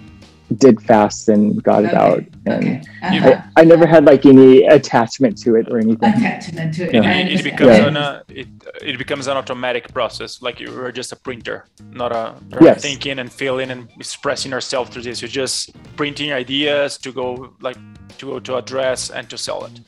did 0.56 0.80
fast 0.82 1.28
and 1.28 1.62
got 1.62 1.84
it 1.84 1.88
Okay, 1.88 1.96
out 1.96 2.24
and 2.46 2.64
Okay. 2.64 2.82
Uh-huh. 3.02 3.42
I, 3.56 3.60
I 3.60 3.64
never 3.64 3.86
had 3.86 4.04
like 4.06 4.24
any 4.24 4.64
attachment 4.66 5.36
to 5.42 5.56
it 5.56 5.68
or 5.70 5.78
anything 5.78 6.08
Attachment 6.08 6.74
to 6.74 6.84
it. 6.88 6.94
It, 6.94 7.04
it, 7.04 7.40
it 7.40 7.44
becomes 7.44 7.76
Yeah. 7.78 7.86
an 7.86 7.96
uh, 7.96 8.22
it, 8.28 8.48
it 8.82 8.98
becomes 8.98 9.26
an 9.26 9.36
automatic 9.36 9.92
process. 9.92 10.40
Like 10.40 10.58
you 10.60 10.68
are 10.80 10.90
just 10.92 11.12
a 11.12 11.16
printer, 11.16 11.66
not 11.92 12.12
a 12.12 12.34
Yes. 12.60 12.80
thinking 12.82 13.18
and 13.18 13.30
feeling 13.30 13.70
and 13.70 13.88
expressing 13.96 14.50
yourself 14.52 14.90
through 14.92 15.02
this. 15.02 15.20
You're 15.20 15.28
just 15.28 15.70
printing 15.96 16.32
ideas 16.32 16.96
to 16.98 17.12
go 17.12 17.52
like 17.60 17.76
to 18.18 18.26
go 18.26 18.40
to 18.40 18.56
address 18.56 19.10
and 19.10 19.28
to 19.30 19.36
sell 19.36 19.64
it. 19.64 19.80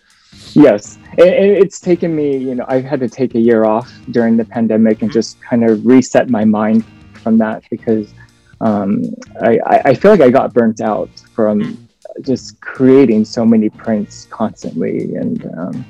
Yes, 0.52 0.96
and, 1.18 1.28
and 1.42 1.50
it's 1.62 1.80
taken 1.80 2.14
me, 2.14 2.36
you 2.36 2.54
know, 2.54 2.64
I've 2.68 2.84
had 2.84 3.00
to 3.00 3.08
take 3.08 3.34
a 3.34 3.40
year 3.40 3.64
off 3.64 3.90
during 4.10 4.36
the 4.36 4.44
pandemic 4.44 5.02
and 5.02 5.10
Mhm. 5.10 5.14
just 5.14 5.40
kind 5.42 5.64
of 5.68 5.84
reset 5.84 6.28
my 6.30 6.44
mind 6.44 6.84
from 7.14 7.38
that 7.38 7.62
because 7.70 8.12
um, 8.60 9.04
I, 9.42 9.58
I- 9.66 9.82
I 9.90 9.94
feel 9.94 10.10
like 10.10 10.20
I 10.20 10.30
got 10.30 10.52
burnt 10.52 10.80
out 10.80 11.10
from 11.34 11.88
just 12.22 12.60
creating 12.60 13.24
so 13.24 13.44
many 13.44 13.68
prints 13.70 14.26
constantly, 14.30 15.14
and 15.14 15.44
um, 15.58 15.84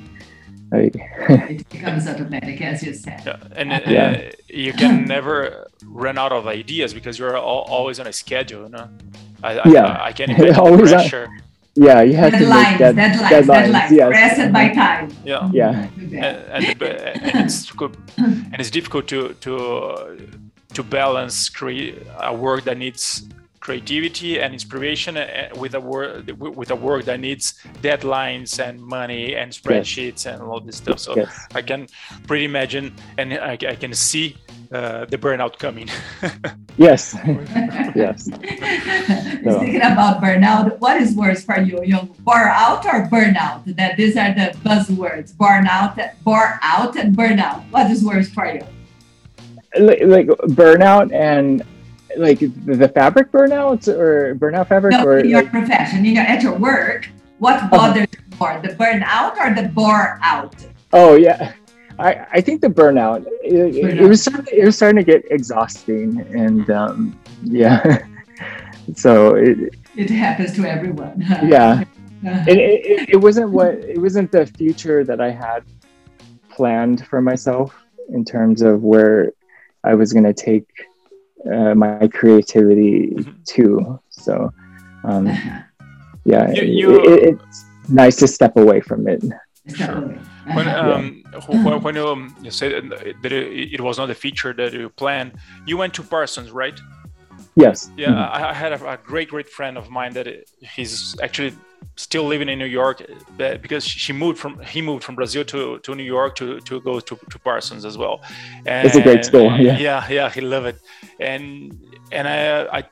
I, 0.73 0.77
It 1.49 1.67
becomes 1.69 2.07
automatic, 2.07 2.61
as 2.61 2.81
you 2.83 2.93
said. 2.93 3.21
Yeah, 3.25 3.37
and 3.55 3.69
Yeah. 3.87 4.07
uh, 4.07 4.31
you 4.47 4.71
can 4.73 5.05
never 5.15 5.67
run 5.85 6.17
out 6.17 6.31
of 6.31 6.47
ideas 6.47 6.93
because 6.93 7.19
you're 7.19 7.35
al- 7.35 7.65
always 7.67 7.99
on 7.99 8.07
a 8.07 8.13
schedule. 8.13 8.63
You 8.63 8.69
know? 8.69 8.89
I, 9.43 9.59
I, 9.59 9.67
Yeah. 9.69 9.85
I, 9.85 10.05
I 10.07 10.11
can 10.13 10.29
imagine 10.31 10.53
the 10.53 10.61
Always 10.61 10.93
on- 10.93 10.99
pressure. 10.99 11.27
yeah, 11.75 12.01
you 12.01 12.15
have 12.15 12.31
to 12.31 12.37
Deadlines, 12.37 12.69
make 12.69 12.79
that, 12.79 12.95
deadlines, 12.95 13.29
deadlines, 13.45 13.71
deadlines. 13.71 13.91
yes. 13.91 14.09
Rested 14.11 14.53
by 14.53 14.69
time. 14.69 15.09
Yeah. 15.25 15.49
Yeah, 15.53 15.69
and, 15.97 16.13
and, 16.13 16.83
and 17.35 17.45
it's 17.45 17.69
good, 17.71 17.97
and 18.17 18.55
it's 18.59 18.69
difficult 18.71 19.07
to 19.07 19.19
to 19.45 19.51
to 20.73 20.83
balance 20.83 21.49
create 21.49 22.01
a 22.19 22.33
work 22.33 22.63
that 22.63 22.77
needs 22.77 23.27
creativity 23.61 24.41
and 24.41 24.53
inspiration 24.53 25.15
uh, 25.17 25.49
with 25.55 25.75
a 25.75 25.79
work 25.79 26.25
with 26.37 26.71
a 26.71 26.75
work 26.75 27.05
that 27.05 27.19
needs 27.19 27.61
deadlines 27.81 28.59
and 28.59 28.81
money 28.81 29.35
and 29.35 29.51
spreadsheets 29.51 30.25
and 30.25 30.41
all 30.41 30.59
this 30.59 30.77
stuff. 30.77 30.99
So 30.99 31.15
yes, 31.15 31.47
I 31.53 31.61
can 31.61 31.87
pretty 32.27 32.45
imagine 32.45 32.93
and 33.17 33.33
I, 33.33 33.53
I 33.53 33.75
can 33.75 33.93
see 33.93 34.35
uh, 34.71 35.05
the 35.05 35.17
burnout 35.17 35.59
coming. 35.59 35.89
yes, 36.77 37.15
yes. 37.95 38.23
Speaking 38.25 39.83
about 39.83 40.21
burnout, 40.21 40.79
what 40.79 40.99
is 40.99 41.13
worse 41.13 41.43
for 41.43 41.59
you? 41.61 41.79
You 41.83 41.99
bore 42.19 42.49
out 42.49 42.85
or 42.85 43.07
burnout? 43.07 43.63
That 43.75 43.95
these 43.95 44.17
are 44.17 44.33
the 44.33 44.57
buzzwords: 44.65 45.33
burnout, 45.33 45.95
bore 46.23 46.59
out, 46.63 46.97
and 46.97 47.15
burnout. 47.15 47.61
What 47.69 47.91
is 47.91 48.03
worse 48.03 48.29
for 48.29 48.47
you? 48.47 48.65
Like, 49.79 50.01
like 50.03 50.27
burnout 50.59 51.13
and 51.13 51.63
like 52.17 52.39
the 52.39 52.89
fabric 52.89 53.31
burnouts 53.31 53.87
or 53.87 54.35
burnout 54.35 54.67
fabric 54.67 54.91
No, 54.91 55.05
or 55.05 55.23
your 55.23 55.43
like, 55.43 55.51
profession, 55.51 56.03
you 56.03 56.13
know 56.13 56.21
at 56.21 56.43
your 56.43 56.57
work, 56.57 57.07
what 57.39 57.55
Uh-huh. 57.55 57.69
bothers 57.71 58.07
you 58.11 58.37
more, 58.37 58.59
the 58.61 58.69
burnout 58.75 59.37
or 59.37 59.53
the 59.55 59.69
bore 59.69 60.19
out? 60.21 60.53
Oh 60.91 61.15
yeah, 61.15 61.53
I, 61.99 62.25
I 62.33 62.41
think 62.41 62.59
the 62.61 62.67
burnout 62.67 63.25
it, 63.43 63.75
it- 63.75 64.01
it 64.01 64.07
was 64.07 64.21
starting, 64.21 64.45
it 64.51 64.65
was 64.65 64.75
starting 64.75 64.97
to 64.97 65.09
get 65.09 65.23
exhausting 65.31 66.19
and 66.35 66.69
um, 66.69 67.17
yeah, 67.41 67.79
so 68.95 69.35
it, 69.35 69.73
It 69.95 70.09
happens 70.09 70.51
to 70.57 70.65
everyone. 70.65 71.23
yeah, 71.43 71.83
Uh, 72.27 72.43
it, 72.45 72.57
it, 72.59 73.09
it 73.15 73.17
wasn't 73.17 73.49
what 73.51 73.73
it 73.75 73.97
wasn't 73.99 74.31
the 74.33 74.45
future 74.45 75.03
that 75.05 75.19
I 75.21 75.31
had 75.31 75.63
planned 76.49 77.07
for 77.07 77.21
myself 77.21 77.73
in 78.09 78.25
terms 78.25 78.61
of 78.61 78.83
where 78.83 79.31
I 79.83 79.93
was 79.95 80.13
going 80.13 80.25
to 80.25 80.33
take 80.33 80.67
uh, 81.51 81.73
my 81.75 82.07
creativity 82.07 83.09
Mhm. 83.15 83.45
to. 83.53 83.99
So 84.09 84.51
um, 85.03 85.25
yeah, 86.25 86.51
You- 86.51 86.63
you- 86.63 87.13
it, 87.13 87.23
it's 87.29 87.65
nice 87.89 88.15
to 88.17 88.27
step 88.27 88.55
away 88.57 88.81
from 88.81 89.07
it. 89.07 89.23
Sure. 89.75 90.01
When 90.53 90.67
um, 90.67 91.23
when, 91.63 91.81
when 91.83 91.95
you, 91.95 92.07
um, 92.07 92.35
you 92.41 92.51
said 92.51 92.71
that 92.89 93.31
it, 93.31 93.73
it 93.75 93.81
was 93.81 93.97
not 93.97 94.09
a 94.09 94.15
feature 94.15 94.53
that 94.53 94.73
you 94.73 94.89
planned, 94.89 95.31
you 95.65 95.77
went 95.77 95.93
to 95.95 96.03
Parsons, 96.03 96.51
right? 96.51 96.77
Yes. 97.55 97.91
Yeah, 97.97 98.09
Mhm. 98.09 98.29
I, 98.31 98.49
I 98.49 98.53
had 98.53 98.71
a, 98.73 98.91
a 98.91 98.97
great, 98.97 99.29
great 99.29 99.49
friend 99.49 99.77
of 99.77 99.89
mine 99.89 100.13
that 100.13 100.27
he's 100.61 101.15
actually 101.21 101.53
still 101.95 102.23
living 102.23 102.47
in 102.49 102.57
New 102.59 102.65
York 102.65 103.01
uh, 103.01 103.57
because 103.57 103.83
she 103.85 104.13
moved 104.13 104.37
from 104.39 104.59
he 104.61 104.81
moved 104.81 105.03
from 105.03 105.15
Brazil 105.15 105.43
to, 105.45 105.79
to 105.79 105.95
New 105.95 106.03
York 106.03 106.35
to, 106.35 106.59
to 106.61 106.79
go 106.81 106.99
to, 106.99 107.15
to 107.29 107.39
Parsons 107.39 107.83
as 107.85 107.97
well. 107.97 108.21
And, 108.65 108.87
It's 108.87 108.95
a 108.95 109.01
great 109.01 109.25
school, 109.25 109.49
yeah. 109.59 109.77
yeah, 109.77 110.07
yeah, 110.09 110.29
he 110.29 110.41
loved 110.41 110.67
it, 110.67 110.79
and 111.19 111.77
and 112.11 112.27
I 112.27 112.79
I 112.79 112.83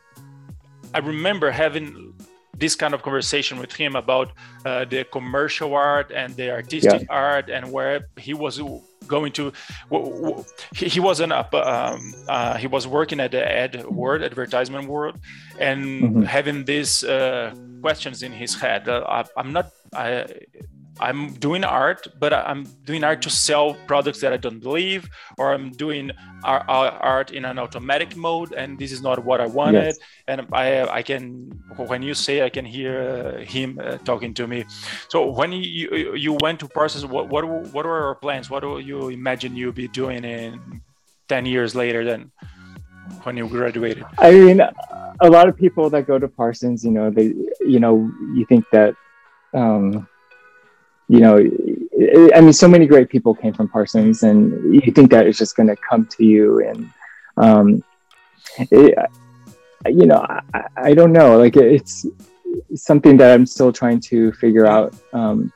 I 0.94 1.00
remember 1.00 1.52
having 1.52 2.14
this 2.58 2.76
kind 2.76 2.94
of 2.94 3.02
conversation 3.04 3.58
with 3.60 3.74
him 3.74 3.96
about 3.96 4.32
uh, 4.66 4.84
the 4.84 5.06
commercial 5.06 5.74
art 5.76 6.12
and 6.12 6.36
the 6.36 6.52
artistic 6.52 7.08
art 7.10 7.50
and 7.50 7.72
where 7.72 8.08
he 8.18 8.34
was 8.34 8.60
going 9.08 9.32
to 9.32 9.52
w- 9.90 10.12
w- 10.22 10.44
he, 10.76 10.88
he 10.88 11.00
wasn't 11.00 11.32
up 11.32 11.54
um, 11.54 12.14
uh, 12.28 12.56
he 12.58 12.68
was 12.68 12.86
working 12.88 13.20
at 13.20 13.32
the 13.32 13.44
ad 13.44 13.86
world 13.86 14.22
advertisement 14.24 14.88
world 14.88 15.16
and 15.60 15.80
Mhm. 16.02 16.26
having 16.26 16.66
these 16.66 17.04
uh, 17.04 17.54
questions 17.82 18.22
in 18.24 18.32
his 18.32 18.60
head 18.60 18.88
uh, 18.90 19.04
I, 19.08 19.24
i'm 19.38 19.52
not 19.54 19.68
i 19.94 20.26
i'm 21.00 21.22
doing 21.46 21.64
art 21.64 22.02
but 22.20 22.32
i'm 22.34 22.64
doing 22.86 23.04
art 23.04 23.22
to 23.22 23.30
sell 23.30 23.76
products 23.88 24.20
that 24.22 24.32
i 24.34 24.38
don't 24.38 24.60
believe 24.60 25.10
or 25.38 25.54
i'm 25.54 25.72
doing 25.72 26.12
ar- 26.44 26.66
ar- 26.68 26.98
art 27.16 27.32
in 27.32 27.44
an 27.46 27.58
automatic 27.60 28.16
mode 28.16 28.52
and 28.54 28.78
this 28.78 28.92
is 28.92 29.02
not 29.02 29.18
what 29.24 29.40
i 29.42 29.48
wanted 29.48 29.86
Yes. 29.86 30.00
and 30.28 30.40
I 30.54 30.66
I 31.00 31.02
can 31.02 31.24
when 31.92 32.02
you 32.08 32.14
say 32.26 32.36
I 32.48 32.52
can 32.58 32.66
hear 32.78 32.94
uh, 33.02 33.44
him 33.56 33.70
uh, 33.82 33.98
talking 34.10 34.32
to 34.40 34.44
me. 34.54 34.60
So 35.14 35.18
when 35.40 35.50
you 35.54 35.88
you 36.26 36.32
went 36.46 36.58
to 36.64 36.68
Parsons, 36.78 37.04
what 37.14 37.26
what 37.34 37.44
what 37.76 37.84
were 37.90 38.02
your 38.08 38.16
plans? 38.24 38.46
What 38.52 38.62
do 38.66 38.72
you 38.90 39.00
imagine 39.20 39.52
you'll 39.60 39.80
be 39.86 39.88
doing 40.02 40.22
in 40.24 40.50
ten 41.32 41.44
years 41.54 41.72
later 41.82 42.02
than 42.10 42.20
when 43.24 43.38
you 43.40 43.46
graduated? 43.48 44.04
I 44.20 44.30
mean, 44.32 44.60
a 45.28 45.30
lot 45.30 45.46
of 45.50 45.54
people 45.58 45.86
that 45.94 46.04
go 46.12 46.16
to 46.20 46.28
Parsons, 46.28 46.80
you 46.86 46.92
know, 46.98 47.08
they, 47.18 47.28
you 47.74 47.80
know, 47.84 47.96
you 48.38 48.46
think 48.52 48.64
that, 48.72 48.94
um, 49.54 50.08
you 51.10 51.20
know, 51.20 51.36
I- 52.36 52.42
mean, 52.42 52.54
so 52.54 52.68
many 52.68 52.86
great 52.88 53.10
people 53.10 53.34
came 53.36 53.54
from 53.54 53.68
Parsons, 53.68 54.24
and 54.24 54.74
you 54.74 54.92
think 54.92 55.12
that 55.12 55.26
is 55.28 55.38
just 55.38 55.56
going 55.58 55.68
to 55.68 55.76
come 55.90 56.06
to 56.18 56.24
you, 56.24 56.60
and, 56.68 56.90
um, 57.38 57.84
it, 58.72 58.98
you 59.88 60.06
know, 60.06 60.26
I, 60.54 60.64
I- 60.78 60.94
don't 60.94 61.12
know, 61.12 61.38
like 61.38 61.58
it's 61.58 62.06
something 62.76 63.18
that 63.18 63.34
I'm 63.34 63.46
still 63.46 63.72
trying 63.72 64.00
to 64.12 64.32
figure 64.34 64.66
out. 64.66 64.94
Um, 65.14 65.52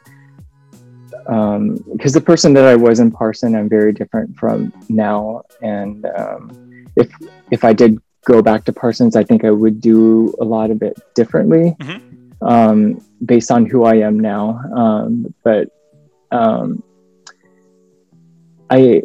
um, 1.28 1.78
because 1.94 2.14
the 2.14 2.22
person 2.22 2.54
that 2.56 2.66
I 2.66 2.76
was 2.76 3.00
in 3.00 3.10
Parson, 3.12 3.56
I'm 3.56 3.70
very 3.70 3.94
different 3.94 4.36
from 4.36 4.74
now, 4.90 5.44
and 5.62 6.06
um, 6.18 6.86
if 6.96 7.10
if 7.52 7.64
I 7.64 7.72
did 7.74 7.98
go 8.26 8.42
back 8.42 8.66
to 8.66 8.74
Parsons, 8.74 9.16
I 9.16 9.24
think 9.24 9.44
I 9.46 9.52
would 9.52 9.80
do 9.80 10.34
a 10.42 10.46
lot 10.46 10.72
of 10.72 10.82
it 10.82 10.98
differently, 11.14 11.76
Mhm. 11.80 12.02
Um, 12.44 13.00
based 13.26 13.52
on 13.52 13.66
who 13.66 13.84
I 13.86 13.96
am 13.96 14.20
now. 14.20 14.60
Um, 14.76 15.34
but 15.44 15.70
um, 16.32 16.84
I, 18.70 19.04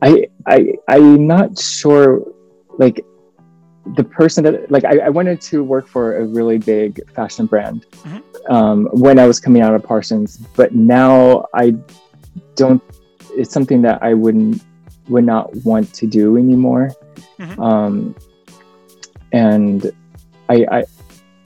I, 0.00 0.26
I, 0.46 0.74
I'm 0.88 1.26
not 1.26 1.58
sure. 1.58 2.22
Like 2.78 3.04
the 3.96 4.04
person 4.04 4.44
that, 4.44 4.70
like, 4.70 4.84
I, 4.84 4.98
I 4.98 5.08
wanted 5.10 5.40
to 5.42 5.62
work 5.62 5.86
for 5.86 6.16
a 6.18 6.24
really 6.24 6.56
big 6.58 7.00
fashion 7.12 7.46
brand 7.46 7.84
Mhm. 8.04 8.22
um, 8.50 8.88
when 8.92 9.18
I 9.18 9.26
was 9.26 9.38
coming 9.40 9.60
out 9.62 9.74
of 9.74 9.82
Parsons, 9.82 10.38
but 10.56 10.74
now 10.74 11.46
I 11.54 11.74
don't. 12.54 12.82
It's 13.34 13.52
something 13.52 13.82
that 13.82 14.02
I 14.02 14.14
wouldn't 14.14 14.62
would 15.08 15.24
not 15.24 15.54
want 15.64 15.92
to 15.94 16.06
do 16.06 16.36
anymore. 16.38 16.92
Mhm. 17.38 17.58
Um, 17.58 18.14
and 19.32 19.90
I, 20.48 20.66
I, 20.70 20.84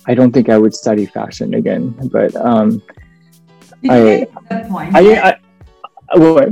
I 0.07 0.15
don't 0.15 0.33
think 0.33 0.49
I 0.49 0.59
would 0.59 0.75
study 0.75 1.07
fashion 1.07 1.55
again. 1.55 1.95
But 2.13 2.35
um, 2.37 2.83
Did 3.83 3.91
I- 3.91 3.99
you 3.99 4.19
get 4.19 4.49
disappointed? 4.49 5.19
I, 5.19 5.39
I, 6.11 6.19
what? 6.19 6.49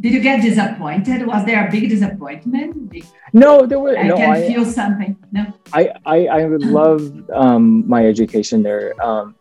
Did 0.00 0.12
you 0.12 0.20
get 0.20 0.42
disappointed? 0.42 1.26
Was 1.26 1.44
there 1.44 1.66
a 1.66 1.70
big 1.70 1.88
disappointment? 1.88 2.94
No, 3.32 3.66
there 3.66 3.80
was 3.80 3.96
I 3.98 4.04
no. 4.04 4.16
can 4.16 4.30
I, 4.30 4.46
feel 4.46 4.64
something. 4.64 5.16
No. 5.32 5.52
I, 5.72 5.92
I, 6.06 6.26
I 6.26 6.44
would 6.46 6.64
love 6.64 7.02
um, 7.34 7.86
my 7.88 8.06
education 8.06 8.62
there. 8.62 8.94
Um, 9.04 9.34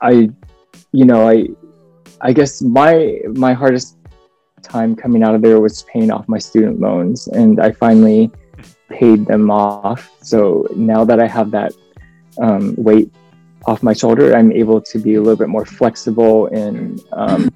I, 0.00 0.30
you 0.90 1.04
know, 1.04 1.28
I, 1.28 1.48
I 2.20 2.32
guess 2.32 2.60
my 2.60 3.20
my 3.34 3.52
hardest 3.52 3.98
time 4.62 4.96
coming 4.96 5.22
out 5.22 5.36
of 5.36 5.42
there 5.42 5.60
was 5.60 5.84
paying 5.84 6.10
off 6.10 6.28
my 6.28 6.38
student 6.38 6.80
loans, 6.80 7.28
and 7.28 7.60
I 7.60 7.70
finally 7.70 8.32
paid 8.90 9.26
them 9.26 9.48
off. 9.48 10.10
So 10.22 10.66
now 10.74 11.04
that 11.04 11.20
I 11.20 11.28
have 11.28 11.52
that 11.52 11.72
um, 12.40 12.74
weight 12.76 13.12
off 13.66 13.82
my 13.82 13.92
shoulder, 13.92 14.34
I'm 14.36 14.52
able 14.52 14.80
to 14.80 14.98
be 14.98 15.14
a 15.14 15.20
little 15.20 15.36
bit 15.36 15.48
more 15.48 15.66
flexible 15.66 16.46
in 16.46 17.00
um, 17.12 17.50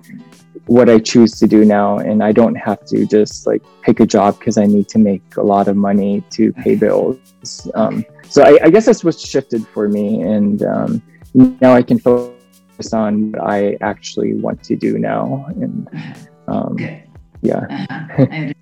what 0.66 0.88
I 0.88 0.98
choose 0.98 1.38
to 1.38 1.46
do 1.46 1.64
now, 1.64 1.98
and 1.98 2.22
I 2.22 2.32
don't 2.32 2.54
have 2.54 2.84
to 2.86 3.06
just 3.06 3.46
like 3.46 3.62
pick 3.82 4.00
a 4.00 4.06
job 4.06 4.38
because 4.38 4.58
I 4.58 4.66
need 4.66 4.88
to 4.88 4.98
make 4.98 5.22
a 5.36 5.42
lot 5.42 5.68
of 5.68 5.76
money 5.76 6.22
to 6.30 6.52
pay 6.52 6.74
bills. 6.74 7.18
Um, 7.74 8.04
so 8.28 8.42
I, 8.42 8.58
I 8.64 8.70
guess 8.70 8.86
that's 8.86 9.04
what's 9.04 9.26
shifted 9.26 9.66
for 9.68 9.88
me, 9.88 10.22
and 10.22 10.62
um, 10.62 11.02
now 11.34 11.74
I 11.74 11.82
can 11.82 11.98
focus 11.98 12.92
on 12.92 13.32
what 13.32 13.42
I 13.42 13.76
actually 13.80 14.34
want 14.34 14.62
to 14.64 14.76
do 14.76 14.98
now. 14.98 15.46
And 15.48 15.88
um, 16.48 16.76
yeah, 17.42 17.66
understand. 18.20 18.54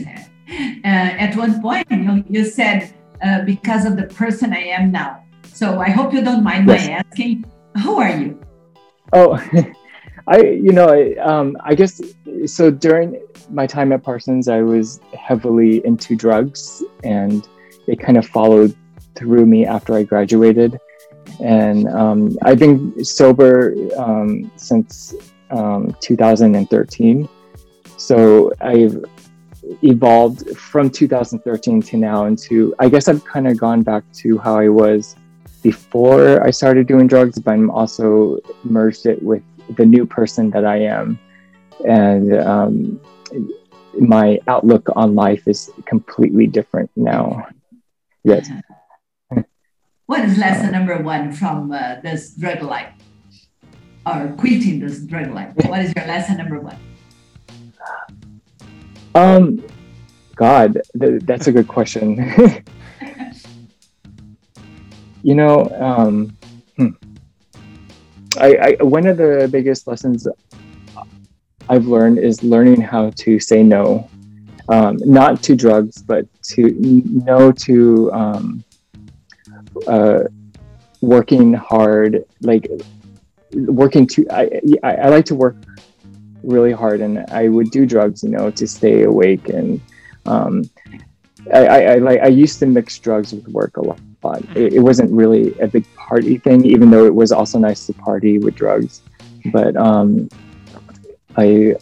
Uh, 0.85 1.25
at 1.25 1.37
one 1.37 1.61
point, 1.63 1.87
you, 1.91 2.25
you 2.29 2.45
said, 2.45 2.93
uh, 3.23 3.43
because 3.45 3.85
of 3.85 3.97
the 3.97 4.05
person 4.05 4.53
I 4.53 4.63
am 4.63 4.91
now. 4.91 5.23
So 5.61 5.79
I 5.79 5.91
hope 5.91 6.15
you 6.15 6.23
don't 6.25 6.43
mind 6.43 6.67
Yes. 6.67 6.87
my 6.87 6.93
asking, 6.95 7.45
who 7.83 8.01
are 8.01 8.17
you? 8.17 8.41
Oh, 9.13 9.39
I 10.27 10.39
you 10.39 10.73
know 10.73 10.89
I, 10.89 11.17
um, 11.17 11.55
I 11.63 11.75
guess 11.75 12.01
so. 12.47 12.71
During 12.71 13.21
my 13.51 13.67
time 13.67 13.93
at 13.93 14.03
Parsons, 14.03 14.49
I 14.49 14.63
was 14.63 15.01
heavily 15.13 15.85
into 15.85 16.17
drugs, 16.17 16.83
and 17.05 17.47
it 17.87 18.01
kind 18.01 18.17
of 18.17 18.27
followed 18.27 18.75
through 19.15 19.45
me 19.45 19.67
after 19.67 19.93
I 19.93 20.03
graduated. 20.03 20.81
And 21.41 21.87
um, 21.89 22.39
I've 22.41 22.59
been 22.59 23.05
sober 23.05 23.75
um, 23.99 24.51
since 24.57 25.15
um, 25.51 25.95
2013. 26.01 27.29
So 27.99 28.51
I've 28.63 29.05
evolved 29.83 30.57
from 30.57 30.89
2013 30.89 31.83
to 31.83 31.97
now 31.99 32.25
into. 32.25 32.75
I 32.79 32.89
guess 32.89 33.09
I've 33.09 33.23
kind 33.27 33.47
of 33.47 33.59
gone 33.59 33.83
back 33.83 34.05
to 34.21 34.39
how 34.39 34.57
I 34.57 34.71
was 34.71 35.17
before 35.63 36.43
I 36.45 36.51
started 36.51 36.87
doing 36.87 37.07
drugs, 37.07 37.39
but 37.39 37.53
I'm 37.53 37.71
also 37.71 38.39
merged 38.65 39.07
it 39.07 39.23
with 39.23 39.43
the 39.77 39.87
new 39.87 40.07
person 40.07 40.51
that 40.51 40.65
I 40.65 40.79
am, 40.79 41.19
and 41.87 42.35
um, 42.41 43.01
my 43.99 44.39
outlook 44.49 44.89
on 44.97 45.15
life 45.15 45.47
is 45.47 45.71
completely 45.87 46.47
different 46.47 46.91
now. 46.97 47.47
Yes. 48.25 48.51
What 50.07 50.25
is 50.25 50.37
lesson 50.39 50.73
number 50.73 50.99
one 50.99 51.33
from 51.33 51.71
uh, 51.71 52.01
this 52.03 52.35
drug 52.35 52.63
life? 52.63 52.93
Or 54.05 54.35
quitting 54.39 54.81
this 54.81 55.01
drug 55.03 55.33
life? 55.33 55.53
What 55.67 55.81
is 55.81 55.93
your 55.95 56.07
lesson 56.07 56.37
number 56.39 56.59
one? 56.59 56.77
Um, 59.15 59.63
God, 60.35 60.81
th- 60.99 61.23
that's 61.23 61.47
a 61.47 61.53
good 61.53 61.69
question. 61.69 62.17
you 65.23 65.35
know, 65.35 65.69
um, 65.81 66.37
hmm. 66.77 66.89
I, 68.39 68.77
I 68.81 68.83
one 68.83 69.07
of 69.07 69.17
the 69.17 69.49
biggest 69.51 69.87
lessons 69.87 70.27
I've 71.69 71.87
learned 71.87 72.19
is 72.19 72.43
learning 72.43 72.81
how 72.81 73.11
to 73.11 73.39
say 73.39 73.63
no, 73.63 74.09
um, 74.69 74.99
not 75.05 75.43
to 75.45 75.57
drugs, 75.57 76.03
but 76.03 76.27
to 76.45 76.71
no 76.81 77.53
to 77.53 78.13
um, 78.13 78.65
uh, 79.87 80.21
working 81.01 81.53
hard, 81.55 82.25
like 82.41 82.69
working 83.53 84.07
to. 84.09 84.27
I, 84.31 84.61
I 84.83 84.95
I 84.95 85.09
like 85.09 85.27
to 85.27 85.35
work 85.35 85.57
really 86.43 86.73
hard 86.73 87.01
and 87.01 87.19
I 87.31 87.49
would 87.49 87.71
do 87.71 87.87
drugs, 87.87 88.23
you 88.23 88.31
know, 88.31 88.51
to 88.51 88.67
stay 88.67 89.03
awake. 89.03 89.49
And 89.49 89.81
um, 90.27 90.65
I, 91.53 91.67
I, 91.67 91.81
I 91.81 91.95
like 91.97 92.21
I 92.21 92.29
used 92.29 92.59
to 92.61 92.67
mix 92.67 92.99
drugs 92.99 93.33
with 93.33 93.47
work 93.49 93.77
a 93.77 93.83
lot. 93.83 94.01
It, 94.55 94.75
it 94.75 94.81
wasn't 94.81 95.11
really 95.13 95.59
a 95.61 95.67
big 95.67 95.87
party 95.95 96.39
thing, 96.39 96.65
even 96.65 96.91
though 96.91 97.07
it 97.07 97.15
was 97.15 97.33
also 97.33 97.59
nice 97.59 97.87
to 97.87 97.95
party 97.95 98.39
with 98.39 98.55
drugs. 98.55 99.01
But 99.47 99.77
um, 99.77 100.29
I 101.37 101.77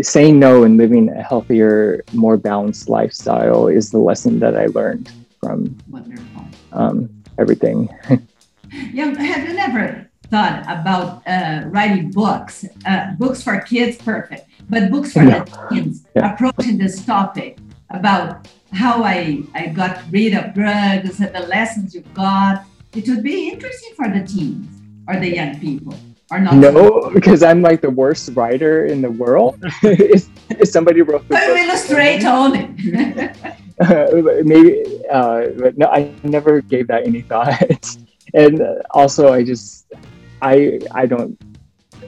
saying 0.00 0.38
no 0.38 0.64
and 0.64 0.76
living 0.76 1.08
a 1.10 1.22
healthier, 1.22 2.04
more 2.12 2.36
balanced 2.36 2.88
lifestyle 2.88 3.68
is 3.68 3.90
the 3.90 3.98
lesson 3.98 4.38
that 4.40 4.56
I 4.56 4.66
learned 4.66 5.10
from 5.40 5.76
um, 6.72 7.08
everything. 7.38 7.88
Yeah, 8.94 9.14
have 9.20 9.46
you 9.46 9.54
never 9.54 10.10
thought 10.30 10.62
about 10.62 11.22
uh, 11.26 11.64
writing 11.66 12.10
books? 12.10 12.64
Uh, 12.86 13.12
books 13.18 13.42
for 13.42 13.60
kids, 13.60 13.98
perfect, 13.98 14.48
but 14.70 14.90
books 14.90 15.12
for 15.12 15.22
Yeah. 15.24 15.44
the 15.44 15.68
teens, 15.68 16.06
Yeah. 16.16 16.32
approaching 16.32 16.78
this 16.78 17.04
topic 17.04 17.58
about 17.92 18.48
how 18.72 19.04
I, 19.04 19.42
I 19.54 19.66
got 19.68 20.02
rid 20.10 20.34
of 20.34 20.54
drugs 20.54 21.20
and 21.20 21.34
the 21.34 21.46
lessons 21.46 21.94
you 21.94 22.00
got. 22.14 22.64
It 22.94 23.08
would 23.08 23.22
be 23.22 23.48
interesting 23.48 23.92
for 23.94 24.08
the 24.08 24.24
teens 24.26 24.68
or 25.08 25.18
the 25.18 25.34
young 25.34 25.58
people, 25.60 25.94
or 26.30 26.40
not? 26.40 26.54
No, 26.54 27.10
because 27.12 27.42
I'm 27.48 27.62
like 27.62 27.80
the 27.80 27.90
worst 27.90 28.30
writer 28.34 28.86
in 28.86 29.02
the 29.02 29.10
world. 29.10 29.58
if, 29.82 30.28
if 30.50 30.68
somebody 30.68 31.02
wrote 31.02 31.26
the 31.28 31.34
book, 31.34 31.58
illustrate 31.58 32.24
only. 32.24 32.68
maybe, 34.44 35.02
uh, 35.10 35.48
but 35.58 35.78
no, 35.78 35.86
I 35.86 36.12
never 36.22 36.60
gave 36.60 36.88
that 36.88 37.06
any 37.06 37.22
thought. 37.22 37.96
and 38.34 38.62
also, 38.90 39.32
I 39.32 39.42
just, 39.42 39.86
I, 40.40 40.80
I 40.92 41.06
don't, 41.06 41.40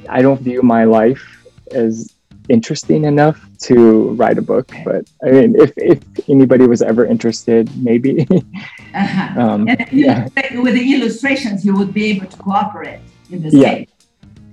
I 0.08 0.22
don't 0.22 0.40
view 0.40 0.62
my 0.62 0.84
life 0.84 1.46
as 1.70 2.14
interesting 2.48 3.04
enough 3.04 3.40
to 3.60 4.10
write 4.14 4.38
a 4.38 4.42
book. 4.42 4.70
But 4.84 5.08
I 5.24 5.30
mean, 5.30 5.56
if 5.60 5.72
if 5.76 6.00
anybody 6.28 6.66
was 6.66 6.82
ever 6.82 7.06
interested, 7.06 7.70
maybe. 7.82 8.26
uh-huh. 8.94 9.40
um, 9.40 9.68
And 9.68 9.86
yeah. 9.92 10.28
with 10.60 10.74
the 10.74 10.94
illustrations, 10.94 11.64
you 11.64 11.74
would 11.76 11.92
be 11.94 12.04
able 12.12 12.26
to 12.26 12.36
cooperate 12.36 13.00
in 13.30 13.42
this 13.42 13.54
Yeah. 13.54 13.74
case. 13.74 13.88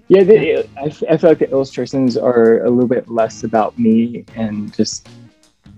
Yeah, 0.07 0.23
the, 0.23 0.67
I, 0.77 0.87
f- 0.87 1.03
I 1.09 1.15
feel 1.15 1.29
like 1.29 1.39
the 1.39 1.49
illustrations 1.49 2.17
are 2.17 2.65
a 2.65 2.69
little 2.69 2.89
bit 2.89 3.07
less 3.07 3.45
about 3.45 3.79
me 3.79 4.25
and 4.35 4.73
just 4.75 5.07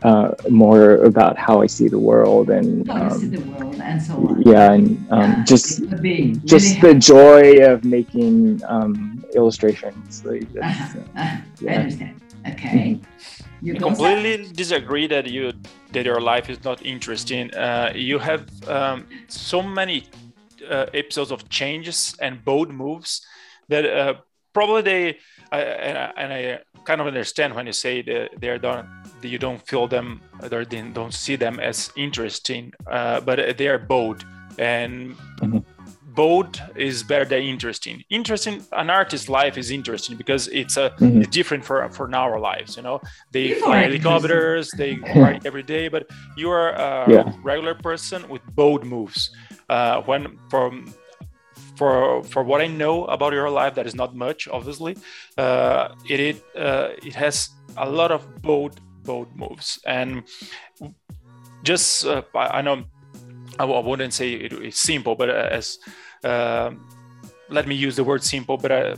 uh, 0.04 0.32
more 0.50 0.96
about 1.04 1.38
how 1.38 1.62
I 1.62 1.68
see 1.68 1.88
the 1.88 2.00
world 2.00 2.50
and 2.50 2.88
How 2.88 3.04
you 3.04 3.10
see 3.20 3.26
um, 3.26 3.32
the 3.32 3.40
world 3.52 3.76
and 3.82 4.02
so 4.02 4.14
on. 4.16 4.42
yeah, 4.46 4.72
and 4.74 4.86
um, 5.12 5.32
Yeah, 5.32 5.44
just 5.44 5.80
it 5.82 6.46
just 6.46 6.82
really 6.82 6.94
the 6.94 7.00
joy 7.00 7.44
of 7.72 7.84
making 7.86 8.62
um, 8.68 9.24
illustrations. 9.36 10.24
Like, 10.26 10.52
that's, 10.54 10.96
Uh-huh, 10.96 11.00
uh, 11.16 11.22
uh-huh. 11.22 11.70
I 11.70 11.74
understand. 11.76 12.22
Okay. 12.52 13.00
You 13.62 13.76
I 13.76 13.78
go. 13.78 13.88
completely 13.88 14.52
disagree 14.54 15.08
that 15.08 15.26
you 15.36 15.54
that 15.94 16.06
your 16.06 16.20
life 16.20 16.50
is 16.50 16.60
not 16.64 16.86
interesting. 16.86 17.54
Uh, 17.56 17.92
you 17.96 18.20
have 18.20 18.42
um, 18.68 19.06
so 19.30 19.62
many 19.62 19.98
uh, 20.70 20.86
episodes 20.94 21.32
of 21.32 21.48
changes 21.50 22.16
and 22.20 22.44
bold 22.44 22.70
moves 22.74 23.22
that 23.70 23.86
uh, 23.86 24.14
probably 24.54 24.82
they 24.82 25.18
I, 25.52 25.60
and, 25.62 25.98
I, 25.98 26.12
and 26.18 26.34
I 26.34 26.60
kind 26.84 27.00
of 27.02 27.08
understand 27.08 27.54
when 27.56 27.66
you 27.68 27.74
say 27.74 28.02
that 28.02 28.30
they're 28.42 28.58
don't 28.60 28.86
that 28.86 29.03
you 29.30 29.38
don't 29.38 29.62
feel 29.68 29.88
them 29.88 30.22
or 30.52 30.66
they 30.66 30.82
don't 30.82 31.14
see 31.14 31.36
them 31.36 31.60
as 31.60 31.92
interesting, 31.96 32.74
uh, 32.92 33.22
but 33.22 33.58
they 33.58 33.68
are 33.68 33.80
bold 33.80 34.26
and 34.58 35.16
Mhm. 35.42 35.64
bold 36.16 36.62
is 36.76 37.04
better 37.04 37.26
than 37.26 37.42
interesting. 37.42 38.04
Interesting, 38.10 38.62
an 38.72 38.90
artist's 38.90 39.30
life 39.30 39.58
is 39.58 39.72
interesting 39.72 40.16
because 40.18 40.48
it's 40.50 40.78
a 40.78 40.92
mm-hmm. 40.92 41.22
it's 41.22 41.30
different 41.30 41.66
for 41.66 41.90
for 41.90 42.06
our 42.16 42.40
lives. 42.40 42.78
You 42.78 42.84
know, 42.84 43.02
they 43.32 43.54
fly 43.54 43.78
helicopters, 43.84 44.70
they 44.78 44.96
ride 45.16 45.46
every 45.46 45.64
day, 45.64 45.88
but 45.88 46.04
you 46.38 46.52
are 46.52 46.70
a 46.70 47.12
yeah. 47.12 47.34
regular 47.44 47.76
person 47.76 48.28
with 48.30 48.42
bold 48.56 48.86
moves. 48.86 49.32
Uh, 49.70 50.02
when 50.06 50.38
from 50.50 50.94
for 51.76 52.24
for 52.24 52.44
what 52.44 52.62
I 52.62 52.68
know 52.68 53.06
about 53.06 53.34
your 53.34 53.50
life, 53.50 53.74
that 53.76 53.88
is 53.88 53.96
not 53.96 54.16
much, 54.16 54.48
obviously. 54.48 54.98
Uh, 55.38 55.96
it 56.08 56.20
it, 56.20 56.46
uh, 56.56 56.90
it 57.04 57.16
has 57.16 57.50
a 57.78 57.90
lot 57.90 58.12
of 58.12 58.22
bold 58.42 58.80
bold 59.04 59.36
moves, 59.36 59.80
and 59.86 60.24
just 61.64 62.06
uh, 62.06 62.22
I, 62.36 62.60
I 62.60 62.62
know 62.62 62.84
I, 63.60 63.66
I 63.66 63.80
wouldn't 63.80 64.14
say 64.14 64.34
it, 64.34 64.54
it's 64.54 64.80
simple, 64.80 65.16
but 65.16 65.30
uh, 65.30 65.50
as 65.52 65.80
uh, 66.24 66.72
let 67.50 67.68
me 67.68 67.76
use 67.76 67.96
the 67.96 68.04
word 68.04 68.24
simple, 68.24 68.58
but 68.58 68.72
uh, 68.72 68.96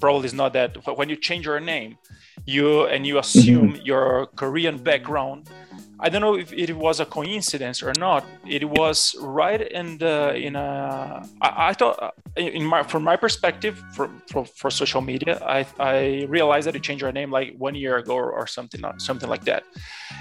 probably 0.00 0.26
it's 0.26 0.34
not 0.34 0.52
that. 0.52 0.76
When 0.96 1.08
you 1.08 1.16
change 1.16 1.46
your 1.46 1.60
name, 1.60 1.96
you 2.46 2.86
and 2.86 3.06
you 3.06 3.18
assume 3.18 3.72
mm-hmm. 3.74 3.86
your 3.86 4.26
Korean 4.36 4.78
background. 4.78 5.48
I 6.02 6.08
don't 6.08 6.22
know 6.22 6.36
if 6.36 6.52
it 6.52 6.76
was 6.76 7.00
a 7.00 7.04
coincidence 7.04 7.82
or 7.82 7.92
not. 7.98 8.24
It 8.46 8.64
was 8.68 9.14
right 9.20 9.60
in 9.60 9.98
the 9.98 10.34
in 10.34 10.56
a. 10.56 11.22
I, 11.40 11.68
I 11.68 11.72
thought 11.74 12.02
uh, 12.02 12.10
in 12.36 12.64
my 12.64 12.82
from 12.82 13.04
my 13.04 13.16
perspective 13.16 13.82
for, 13.94 14.10
for, 14.30 14.44
for 14.44 14.70
social 14.70 15.00
media, 15.00 15.38
I 15.44 15.66
I 15.78 16.26
realized 16.28 16.66
that 16.66 16.74
you 16.74 16.80
changed 16.80 17.02
your 17.02 17.12
name 17.12 17.30
like 17.30 17.54
one 17.58 17.74
year 17.74 17.98
ago 17.98 18.14
or, 18.14 18.32
or 18.32 18.46
something 18.46 18.82
something 18.98 19.28
like 19.28 19.44
that, 19.44 19.64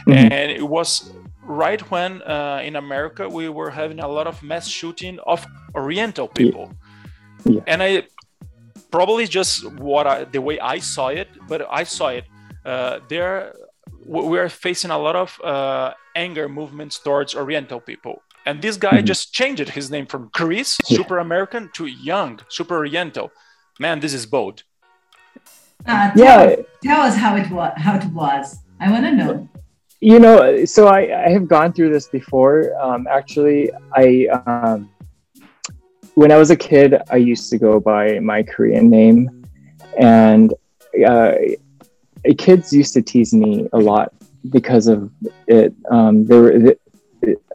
mm-hmm. 0.07 0.11
and 0.11 0.51
it 0.51 0.67
was 0.67 1.13
right 1.43 1.81
when 1.91 2.21
uh, 2.23 2.61
in 2.63 2.75
America 2.75 3.27
we 3.27 3.49
were 3.49 3.69
having 3.69 3.99
a 3.99 4.07
lot 4.07 4.27
of 4.27 4.43
mass 4.43 4.67
shooting 4.67 5.17
of 5.25 5.45
Oriental 5.75 6.27
people, 6.27 6.73
yeah. 7.45 7.53
Yeah. 7.55 7.61
and 7.67 7.83
I 7.83 8.03
probably 8.91 9.27
just 9.27 9.71
what 9.73 10.07
I, 10.07 10.23
the 10.25 10.41
way 10.41 10.59
I 10.59 10.79
saw 10.79 11.07
it, 11.09 11.29
but 11.47 11.67
I 11.69 11.83
saw 11.83 12.09
it. 12.09 12.25
Uh, 12.65 12.99
there, 13.07 13.53
we 14.09 14.39
are 14.39 14.49
facing 14.49 14.91
a 14.91 14.97
lot 14.97 15.15
of 15.15 15.39
uh, 15.41 15.93
anger 16.15 16.49
movements 16.49 16.99
towards 16.99 17.35
Oriental 17.35 17.79
people, 17.79 18.21
and 18.45 18.61
this 18.61 18.77
guy 18.77 18.97
mm-hmm. 18.97 19.05
just 19.05 19.33
changed 19.33 19.69
his 19.69 19.91
name 19.91 20.07
from 20.07 20.29
Chris, 20.33 20.77
yeah. 20.87 20.97
Super 20.97 21.19
American, 21.19 21.69
to 21.73 21.85
Young, 21.85 22.39
Super 22.49 22.75
Oriental. 22.77 23.31
Man, 23.79 23.99
this 23.99 24.13
is 24.13 24.25
bold. 24.25 24.63
Uh, 25.85 26.11
tell, 26.11 26.49
yeah. 26.49 26.55
Tell 26.83 27.01
us 27.01 27.15
how 27.15 27.35
it 27.37 27.49
was. 27.49 27.73
How 27.77 27.95
it 27.97 28.05
was. 28.05 28.57
I 28.79 28.91
want 28.91 29.05
to 29.05 29.11
know 29.11 29.49
you 30.01 30.19
know 30.19 30.63
so 30.65 30.87
i, 30.87 31.25
I 31.25 31.29
have 31.29 31.47
gone 31.47 31.73
through 31.73 31.91
this 31.91 32.07
before 32.07 32.73
um, 32.81 33.07
actually 33.07 33.69
i 33.93 34.27
um, 34.45 34.89
when 36.15 36.31
i 36.31 36.37
was 36.37 36.51
a 36.51 36.55
kid 36.55 36.95
i 37.09 37.17
used 37.17 37.49
to 37.49 37.57
go 37.57 37.79
by 37.79 38.19
my 38.19 38.43
korean 38.43 38.89
name 38.89 39.45
and 39.99 40.53
uh, 41.05 41.33
kids 42.37 42.73
used 42.73 42.93
to 42.93 43.01
tease 43.01 43.33
me 43.33 43.67
a 43.73 43.77
lot 43.77 44.13
because 44.49 44.87
of 44.87 45.11
it 45.47 45.73
um, 45.91 46.25
there 46.25 46.41
were, 46.41 46.75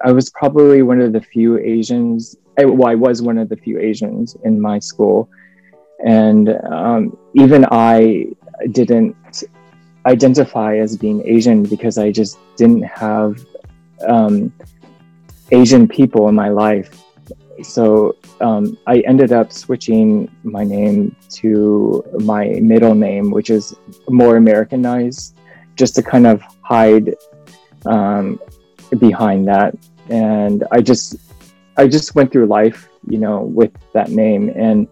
i 0.05 0.13
was 0.13 0.31
probably 0.31 0.83
one 0.83 1.01
of 1.01 1.13
the 1.13 1.21
few 1.21 1.59
asians 1.59 2.37
I, 2.59 2.65
well 2.65 2.91
i 2.91 2.95
was 2.95 3.23
one 3.23 3.39
of 3.39 3.49
the 3.49 3.57
few 3.57 3.79
asians 3.79 4.37
in 4.45 4.61
my 4.61 4.79
school 4.79 5.29
and 6.05 6.51
um, 6.71 7.17
even 7.35 7.67
i 7.71 8.27
didn't 8.71 9.17
identify 10.07 10.77
as 10.79 10.97
being 10.97 11.27
Asian 11.27 11.63
because 11.63 11.99
I 11.99 12.11
just 12.11 12.39
didn't 12.57 12.83
have 12.83 13.45
um, 14.07 14.53
Asian 15.51 15.89
people 15.89 16.29
in 16.29 16.35
my 16.35 16.49
life. 16.49 17.04
So 17.63 18.17
um, 18.41 18.77
I 18.87 19.01
ended 19.01 19.33
up 19.33 19.53
switching 19.53 20.31
my 20.43 20.65
name 20.65 21.15
to 21.35 22.05
my 22.21 22.59
middle 22.61 22.95
name, 22.95 23.31
which 23.31 23.51
is 23.51 23.75
more 24.09 24.37
Americanized, 24.37 25.37
just 25.77 25.95
to 25.97 26.03
kind 26.03 26.27
of 26.27 26.43
hide 26.63 27.15
um, 27.87 28.41
behind 28.99 29.47
that. 29.49 29.77
And 30.09 30.65
I 30.71 30.81
just, 30.81 31.17
I 31.77 31.89
just 31.89 32.15
went 32.15 32.33
through 32.33 32.47
life, 32.47 32.89
you 33.09 33.19
know, 33.19 33.41
with 33.41 33.73
that 33.93 34.11
name, 34.11 34.51
and 34.55 34.87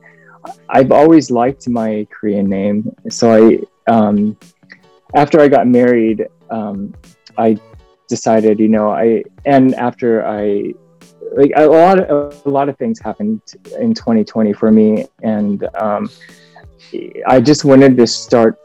I've 0.68 0.92
always 0.92 1.30
liked 1.30 1.68
my 1.68 2.06
Korean 2.10 2.48
name. 2.48 2.94
So 3.10 3.30
I, 3.32 3.92
um, 3.92 4.36
after 5.14 5.40
I 5.40 5.48
got 5.48 5.66
married, 5.66 6.26
um, 6.50 6.94
I 7.38 7.58
decided, 8.08 8.58
you 8.58 8.68
know, 8.68 8.90
I 8.90 9.24
and 9.44 9.74
after 9.74 10.26
I 10.26 10.74
like 11.36 11.52
a 11.56 11.66
lot 11.66 12.00
of 12.00 12.46
a 12.46 12.48
lot 12.48 12.68
of 12.68 12.76
things 12.78 13.00
happened 13.00 13.40
in 13.78 13.94
2020 13.94 14.52
for 14.52 14.70
me, 14.70 15.06
and 15.22 15.66
um, 15.76 16.10
I 17.26 17.40
just 17.40 17.64
wanted 17.64 17.96
to 17.96 18.06
start 18.06 18.58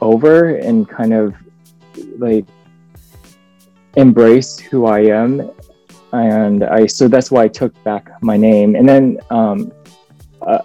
over 0.00 0.56
and 0.56 0.88
kind 0.88 1.12
of 1.12 1.34
like 2.18 2.46
embrace 3.96 4.58
who 4.58 4.86
I 4.86 5.00
am, 5.00 5.50
and 6.12 6.64
I 6.64 6.86
so 6.86 7.08
that's 7.08 7.30
why 7.30 7.44
I 7.44 7.48
took 7.48 7.72
back 7.84 8.10
my 8.22 8.36
name, 8.36 8.74
and 8.74 8.88
then 8.88 9.18
um, 9.30 9.72
uh, 10.42 10.58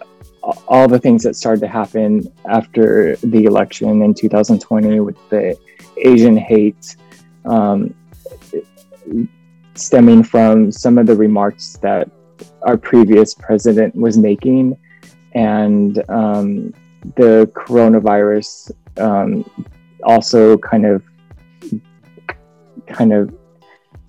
all 0.68 0.88
the 0.88 1.00
things 1.00 1.24
that 1.24 1.36
started 1.36 1.62
to 1.62 1.68
happen 1.68 2.32
after 2.46 3.16
the 3.18 3.46
election 3.46 4.02
in 4.02 4.14
2020 4.14 5.00
with 5.00 5.18
the 5.30 5.58
Asian 5.98 6.38
hate 6.38 6.96
um, 7.46 7.94
stemming 9.78 10.24
from 10.24 10.72
some 10.72 10.98
of 10.98 11.06
the 11.08 11.16
remarks 11.16 11.78
that 11.82 12.10
our 12.64 12.78
previous 12.78 13.34
president 13.34 13.96
was 13.96 14.18
making 14.18 14.78
and 15.34 16.04
um, 16.10 16.74
the 17.16 17.52
coronavirus 17.54 18.72
um, 18.98 19.50
also 20.04 20.58
kind 20.58 20.86
of 20.86 21.04
kind 22.88 23.14
of 23.14 23.34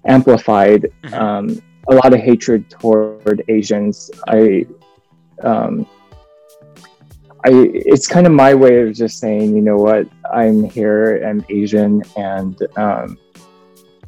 amplified 0.07 0.87
mm-hmm. 1.03 1.15
um, 1.15 1.63
a 1.89 1.95
lot 1.95 2.13
of 2.13 2.21
hatred 2.21 2.69
toward 2.71 3.43
Asians. 3.49 4.11
I 4.29 4.67
um, 5.43 5.87
I, 7.45 7.51
it's 7.75 8.09
kind 8.09 8.27
of 8.27 8.33
my 8.33 8.55
way 8.55 8.81
of 8.83 8.95
just 8.95 9.21
saying, 9.21 9.55
you 9.55 9.63
know 9.63 9.77
what, 9.77 10.09
I'm 10.33 10.65
here, 10.65 11.25
I'm 11.25 11.45
Asian, 11.49 12.03
and 12.17 12.61
um, 12.77 13.19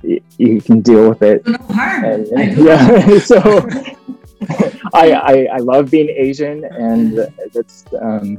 y- 0.02 0.20
you 0.38 0.61
can 0.61 0.80
deal 0.80 1.08
with 1.08 1.22
it. 1.22 1.46
No 1.46 1.58
harm. 1.70 2.04
And, 2.04 2.56
yeah, 2.58 3.18
so 3.32 3.38
I, 4.94 5.12
I, 5.12 5.48
I 5.54 5.58
love 5.58 5.90
being 5.90 6.08
Asian, 6.08 6.64
and 6.64 7.18
that's 7.52 7.84
um, 8.00 8.38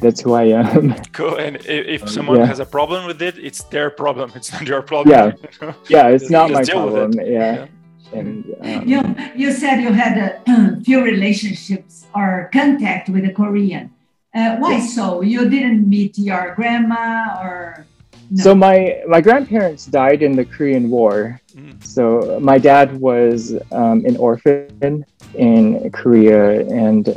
that's 0.00 0.20
who 0.20 0.34
I 0.34 0.44
am. 0.44 0.94
Cool. 1.12 1.36
And 1.36 1.56
if, 1.56 2.02
if 2.02 2.08
someone 2.08 2.38
yeah. 2.38 2.46
has 2.46 2.60
a 2.60 2.66
problem 2.66 3.06
with 3.06 3.20
it, 3.22 3.38
it's 3.38 3.64
their 3.64 3.90
problem. 3.90 4.32
It's 4.34 4.52
not 4.52 4.62
your 4.62 4.82
problem. 4.82 5.34
Yeah, 5.60 5.72
yeah, 5.88 6.08
it's 6.08 6.30
not 6.30 6.50
my 6.50 6.64
problem. 6.64 7.12
Yeah. 7.14 7.24
yeah. 7.24 7.66
And 8.12 8.54
um, 8.60 8.88
you 8.88 9.16
you 9.34 9.52
said 9.52 9.80
you 9.80 9.92
had 9.92 10.40
a 10.46 10.80
few 10.84 11.02
relationships 11.02 12.06
or 12.14 12.50
contact 12.52 13.08
with 13.08 13.24
a 13.24 13.32
Korean. 13.32 13.90
Uh, 14.34 14.56
why 14.56 14.72
yes. 14.72 14.94
so? 14.94 15.22
You 15.22 15.48
didn't 15.48 15.88
meet 15.88 16.18
your 16.18 16.54
grandma 16.54 17.38
or? 17.40 17.86
No? 18.30 18.42
So 18.42 18.54
my 18.54 19.02
my 19.06 19.20
grandparents 19.20 19.86
died 19.86 20.22
in 20.22 20.36
the 20.36 20.44
Korean 20.44 20.90
War. 20.90 21.40
Mm. 21.54 21.84
So 21.84 22.38
my 22.40 22.58
dad 22.58 22.98
was 22.98 23.52
um, 23.72 24.04
an 24.06 24.16
orphan 24.16 25.04
in 25.34 25.90
Korea, 25.90 26.66
and 26.68 27.16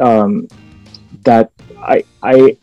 um, 0.00 0.48
that 1.24 1.50
I 1.78 2.04
I 2.22 2.56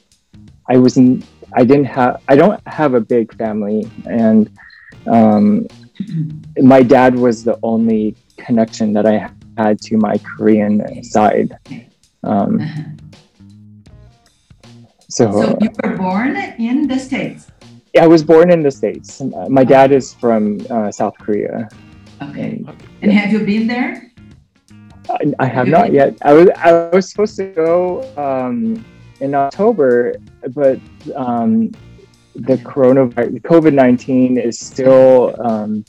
I 0.68 0.78
was 0.78 0.98
not 0.98 1.24
I 1.56 1.64
didn't 1.64 1.86
have 1.86 2.22
I 2.28 2.36
don't 2.36 2.60
have 2.68 2.94
a 2.94 3.02
big 3.02 3.36
family, 3.38 3.90
and 4.06 4.50
um, 5.08 5.68
my 6.58 6.82
dad 6.82 7.16
was 7.16 7.44
the 7.44 7.60
only 7.64 8.16
connection 8.38 8.94
that 8.94 9.06
I 9.06 9.30
had 9.58 9.82
to 9.82 9.98
my 9.98 10.18
Korean 10.18 11.04
side. 11.04 11.58
Um, 12.24 12.62
uh-huh. 12.62 12.82
so, 15.10 15.32
so 15.32 15.58
you 15.62 15.70
were 15.84 15.98
born 15.98 16.36
in 16.58 16.88
the 16.88 16.98
States? 16.98 17.52
I 18.00 18.08
was 18.08 18.24
born 18.24 18.52
in 18.52 18.64
the 18.64 18.72
States. 18.72 19.22
My 19.50 19.64
dad 19.64 19.92
is 19.92 20.14
from 20.16 20.60
uh, 20.70 20.92
South 20.92 21.16
Korea. 21.20 21.70
Okay. 22.22 22.64
And 23.02 23.12
have 23.12 23.32
you 23.32 23.46
been 23.46 23.68
there? 23.68 24.12
I, 25.10 25.34
I 25.40 25.46
have, 25.46 25.56
have 25.56 25.68
not 25.68 25.92
yet. 25.92 26.18
I 26.24 26.34
was 26.34 26.50
I 26.58 26.90
was 26.90 27.10
supposed 27.10 27.36
to 27.36 27.46
go 27.46 28.02
um, 28.18 28.84
in 29.20 29.36
October, 29.36 30.16
but 30.56 30.80
um, 31.16 31.72
the 32.36 32.58
coronavirus, 32.58 33.42
COVID 33.42 33.74
19 33.74 34.38
is 34.38 34.58
still 34.58 35.36
um, 35.46 35.86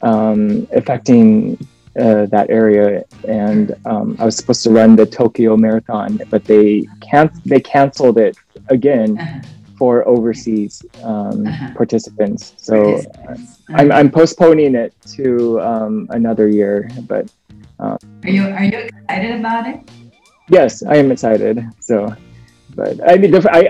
um, 0.00 0.66
affecting 0.72 1.58
uh, 1.98 2.26
that 2.26 2.46
area. 2.50 3.04
And 3.28 3.76
um, 3.84 4.16
I 4.18 4.24
was 4.24 4.36
supposed 4.36 4.62
to 4.64 4.70
run 4.70 4.96
the 4.96 5.06
Tokyo 5.06 5.56
Marathon, 5.56 6.20
but 6.30 6.44
they 6.44 6.88
can 7.00 7.30
they 7.44 7.60
canceled 7.60 8.18
it 8.18 8.36
again. 8.68 9.18
Uh-huh. 9.18 9.40
For 9.78 10.06
overseas 10.08 10.84
um, 11.02 11.46
uh-huh. 11.46 11.74
participants, 11.74 12.54
so 12.56 12.76
participants. 12.84 13.60
Uh-huh. 13.68 13.76
I'm, 13.78 13.92
I'm 13.92 14.10
postponing 14.10 14.74
it 14.74 14.94
to 15.16 15.60
um, 15.60 16.06
another 16.10 16.48
year. 16.48 16.88
But 17.06 17.30
Um, 17.78 17.98
are 18.24 18.30
you 18.30 18.44
are 18.58 18.64
you 18.64 18.78
excited 18.88 19.32
about 19.38 19.66
it? 19.68 19.78
Yes, 20.48 20.82
I 20.82 20.96
am 20.96 21.10
excited. 21.12 21.60
So, 21.80 22.14
but 22.74 22.96
I 23.06 23.16
mean, 23.20 23.34
I 23.58 23.68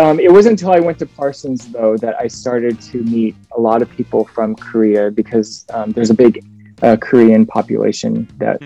um, 0.00 0.16
it 0.20 0.32
wasn't 0.32 0.52
until 0.56 0.72
I 0.72 0.80
went 0.80 0.98
to 1.00 1.06
Parsons 1.06 1.68
though 1.68 1.96
that 1.98 2.14
I 2.18 2.28
started 2.28 2.80
to 2.92 3.02
meet 3.04 3.34
a 3.56 3.60
lot 3.60 3.82
of 3.82 3.88
people 3.90 4.24
from 4.24 4.56
Korea 4.56 5.10
because 5.10 5.66
um, 5.76 5.92
there's 5.92 6.10
a 6.10 6.14
big 6.14 6.34
uh, 6.80 6.96
Korean 6.96 7.44
population 7.44 8.26
that 8.38 8.58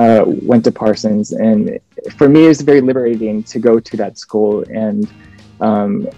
uh, 0.00 0.24
went 0.50 0.64
to 0.64 0.72
Parsons, 0.72 1.32
and 1.32 1.78
for 2.16 2.28
me, 2.28 2.46
it's 2.50 2.62
very 2.62 2.80
liberating 2.80 3.42
to 3.52 3.58
go 3.58 3.78
to 3.78 3.96
that 4.02 4.16
school 4.16 4.64
and 4.72 5.04
um, 5.62 6.08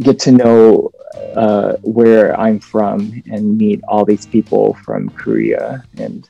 get 0.00 0.18
to 0.20 0.32
know 0.32 0.90
uh, 1.36 1.74
where 1.82 2.38
I'm 2.38 2.58
from 2.58 3.22
and 3.30 3.56
meet 3.56 3.80
all 3.88 4.04
these 4.04 4.26
people 4.26 4.74
from 4.84 5.08
Korea. 5.10 5.84
And 5.96 6.28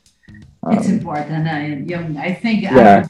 um, 0.63 0.77
it's 0.77 0.87
important. 0.87 1.47
I, 1.47 1.67
you 1.67 1.97
know, 1.97 2.19
I 2.19 2.33
think 2.33 2.63
yeah. 2.63 3.07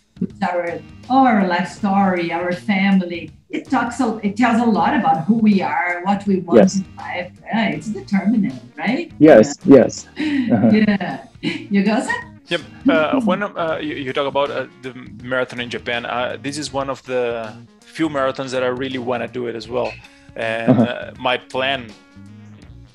our, 0.49 0.79
our 1.09 1.47
life 1.47 1.69
story, 1.69 2.31
our 2.31 2.51
family, 2.53 3.31
it 3.49 3.69
talks. 3.69 3.99
A, 3.99 4.19
it 4.23 4.35
tells 4.35 4.61
a 4.61 4.65
lot 4.65 4.95
about 4.95 5.25
who 5.25 5.35
we 5.35 5.61
are, 5.61 6.01
what 6.03 6.25
we 6.25 6.39
want 6.39 6.59
yes. 6.59 6.75
in 6.77 6.85
life. 6.95 7.31
Yeah, 7.45 7.69
it's 7.69 7.87
determinant, 7.87 8.61
right? 8.77 9.11
Yes. 9.19 9.55
Yeah. 9.63 9.75
Yes. 9.75 10.07
Uh-huh. 10.07 10.71
Yeah. 10.73 11.27
You 11.41 11.83
go, 11.83 12.01
sir? 12.01 12.35
Yep. 12.47 12.61
Uh, 12.89 13.21
when 13.21 13.43
uh, 13.43 13.77
you, 13.81 13.95
you, 13.95 14.13
talk 14.13 14.27
about 14.27 14.49
uh, 14.51 14.67
the 14.81 14.93
marathon 15.23 15.59
in 15.59 15.69
Japan, 15.69 16.05
uh, 16.05 16.37
this 16.41 16.57
is 16.57 16.73
one 16.73 16.89
of 16.89 17.01
the 17.03 17.53
few 17.95 18.09
marathons 18.09 18.51
that 18.51 18.63
I 18.63 18.71
really 18.83 18.99
want 19.09 19.21
to 19.23 19.29
do 19.39 19.47
it 19.47 19.55
as 19.55 19.67
well. 19.67 19.91
And 20.35 20.71
uh-huh. 20.71 20.83
Uh, 20.83 21.13
my 21.17 21.37
plan 21.37 21.79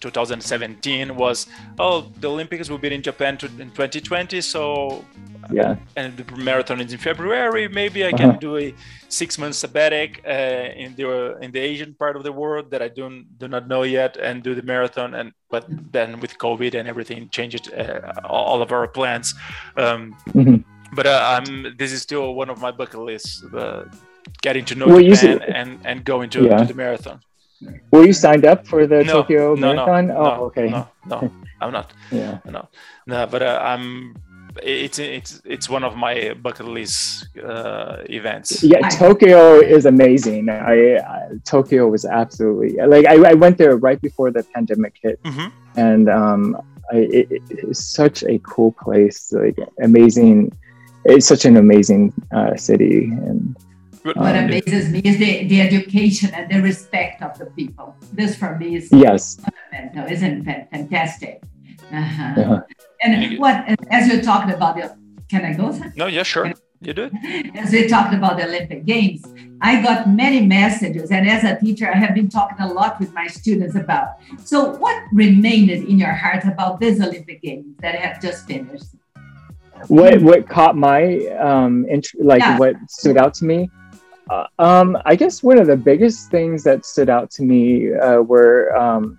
2017 0.01 1.17
was, 1.17 1.47
oh, 1.79 2.11
the 2.21 2.29
Olympics 2.29 2.69
will 2.71 2.79
be 2.79 2.93
in 2.95 3.03
Japan 3.03 3.37
to, 3.39 3.47
in 3.47 3.71
2020, 3.71 4.41
so 4.41 5.05
yeah 5.53 5.77
and 5.97 6.17
the 6.17 6.37
marathon 6.37 6.81
is 6.81 6.93
in 6.93 6.99
february 6.99 7.69
maybe 7.69 8.07
i 8.07 8.13
can 8.13 8.31
uh-huh. 8.31 8.39
do 8.39 8.57
a 8.57 8.75
six 9.09 9.39
month 9.39 9.55
sabbatic 9.55 10.21
uh, 10.27 10.73
in 10.85 10.95
the 10.97 11.37
in 11.41 11.51
the 11.51 11.59
asian 11.59 11.95
part 11.95 12.17
of 12.17 12.23
the 12.23 12.33
world 12.33 12.71
that 12.71 12.83
i 12.83 12.89
don't 12.89 13.27
do 13.39 13.49
not 13.49 13.67
know 13.67 13.83
yet 13.83 14.17
and 14.17 14.43
do 14.43 14.55
the 14.55 14.63
marathon 14.63 15.15
and 15.15 15.33
but 15.51 15.65
then 15.93 16.21
with 16.21 16.37
covid 16.39 16.75
and 16.75 16.89
everything 16.89 17.29
changed 17.31 17.73
uh, 17.75 18.13
all 18.25 18.63
of 18.63 18.71
our 18.73 18.87
plans 18.87 19.35
um, 19.77 20.17
mm-hmm. 20.29 20.57
but 20.95 21.07
uh, 21.07 21.37
i'm 21.37 21.75
this 21.79 21.93
is 21.93 22.03
still 22.03 22.35
one 22.35 22.51
of 22.51 22.61
my 22.61 22.71
bucket 22.71 23.01
lists 23.01 23.43
uh, 23.55 23.85
getting 24.43 24.65
to 24.67 24.75
know 24.75 24.87
well, 24.87 25.03
Japan 25.03 25.43
and 25.43 25.79
and 25.85 26.05
going 26.05 26.31
to, 26.31 26.45
yeah. 26.45 26.59
to 26.59 26.65
the 26.65 26.75
marathon 26.75 27.21
were 27.91 28.07
you 28.07 28.13
signed 28.13 28.45
up 28.45 28.67
for 28.67 28.87
the 28.87 29.05
no, 29.05 29.13
Tokyo 29.13 29.55
no, 29.55 29.75
Marathon? 29.75 30.09
No, 30.09 30.17
oh, 30.17 30.45
okay. 30.47 30.69
No, 30.69 30.89
no, 31.07 31.33
I'm 31.61 31.73
not. 31.73 31.93
yeah. 32.11 32.39
No, 32.45 32.69
no, 33.07 33.27
but 33.27 33.43
uh, 33.43 33.61
I'm 33.63 34.17
it's 34.63 34.99
it's 34.99 35.41
it's 35.45 35.69
one 35.69 35.85
of 35.85 35.97
my 35.97 36.35
bucket 36.35 36.67
list 36.67 37.29
uh, 37.39 37.99
events. 38.09 38.63
Yeah, 38.63 38.89
Tokyo 38.89 39.61
is 39.61 39.87
amazing. 39.87 40.49
I, 40.49 40.97
I, 40.97 41.29
Tokyo 41.45 41.89
was 41.89 42.05
absolutely 42.05 42.77
like 42.85 43.07
I, 43.07 43.31
I 43.31 43.35
went 43.35 43.59
there 43.59 43.77
right 43.77 44.01
before 44.01 44.31
the 44.31 44.43
pandemic 44.43 44.99
hit, 45.03 45.23
mm-hmm. 45.23 45.49
and 45.79 46.09
um, 46.09 46.57
I, 46.93 46.97
it, 46.97 47.43
it's 47.51 47.85
such 47.85 48.25
a 48.25 48.39
cool 48.39 48.73
place. 48.73 49.33
Like 49.33 49.59
amazing, 49.83 50.57
it's 51.05 51.27
such 51.27 51.45
an 51.45 51.57
amazing 51.57 52.13
uh, 52.33 52.57
city. 52.57 53.05
And 53.05 53.57
what 54.03 54.17
um, 54.17 54.45
amazes 54.45 54.91
me 54.91 55.01
is 55.01 55.19
the, 55.19 55.47
the 55.47 55.61
education 55.61 56.31
and 56.35 56.51
the 56.51 56.61
respect 56.61 57.23
of 57.23 57.39
the 57.39 57.47
people. 57.47 57.97
This 58.13 58.37
for 58.37 58.57
me 58.57 58.77
is 58.77 58.89
yes, 58.93 59.37
fundamental, 59.37 60.13
isn't 60.13 60.45
fantastic? 60.45 61.43
Uh-huh. 61.93 62.41
Uh-huh. 62.41 62.61
And 63.03 63.39
what, 63.39 63.65
as 63.91 64.09
you're 64.09 64.23
talking 64.23 64.55
about 64.55 64.77
the, 64.77 64.97
can 65.29 65.45
I 65.45 65.55
go? 65.55 65.77
No, 65.97 66.07
yeah, 66.07 66.23
sure. 66.23 66.53
You 66.83 66.95
do. 66.95 67.11
As 67.57 67.73
we 67.73 67.87
talked 67.89 68.15
about 68.15 68.39
the 68.39 68.47
Olympic 68.47 68.87
Games, 68.87 69.23
I 69.61 69.83
got 69.83 70.09
many 70.09 70.47
messages, 70.47 71.11
and 71.11 71.29
as 71.29 71.45
a 71.45 71.61
teacher, 71.61 71.93
I 71.93 71.97
have 71.97 72.15
been 72.15 72.31
talking 72.31 72.59
a 72.59 72.73
lot 72.73 72.99
with 72.99 73.13
my 73.13 73.27
students 73.27 73.75
about. 73.75 74.17
So, 74.43 74.77
what 74.77 75.03
remained 75.13 75.71
in 75.71 75.99
your 75.99 76.15
heart 76.15 76.45
about 76.45 76.81
these 76.81 76.99
Olympic 76.99 77.43
Games 77.43 77.77
that 77.81 77.97
have 77.97 78.23
just 78.23 78.47
finished? 78.47 78.87
What 79.89 80.23
what 80.23 80.49
caught 80.49 80.75
my 80.75 81.27
um 81.37 81.85
int- 81.87 82.15
like 82.19 82.41
yeah. 82.41 82.59
what 82.59 82.77
stood 82.89 83.19
out 83.19 83.35
to 83.35 83.45
me? 83.45 83.69
Uh, 84.31 84.47
um, 84.61 84.97
I 85.05 85.17
guess 85.17 85.43
one 85.43 85.59
of 85.59 85.67
the 85.67 85.77
biggest 85.77 86.31
things 86.31 86.63
that 86.63 86.87
stood 86.87 87.11
out 87.11 87.33
to 87.33 87.43
me 87.43 87.93
uh, 87.93 88.21
were 88.21 88.75
um, 88.77 89.19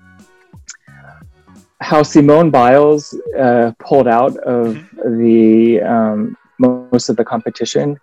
how 1.81 2.01
Simone 2.01 2.49
Biles 2.49 3.13
uh, 3.37 3.73
pulled 3.79 4.07
out 4.07 4.37
of 4.37 4.77
mm-hmm. 4.77 5.17
the 5.17 5.81
um, 5.81 6.37
most 6.59 7.09
of 7.09 7.17
the 7.17 7.25
competition, 7.25 7.99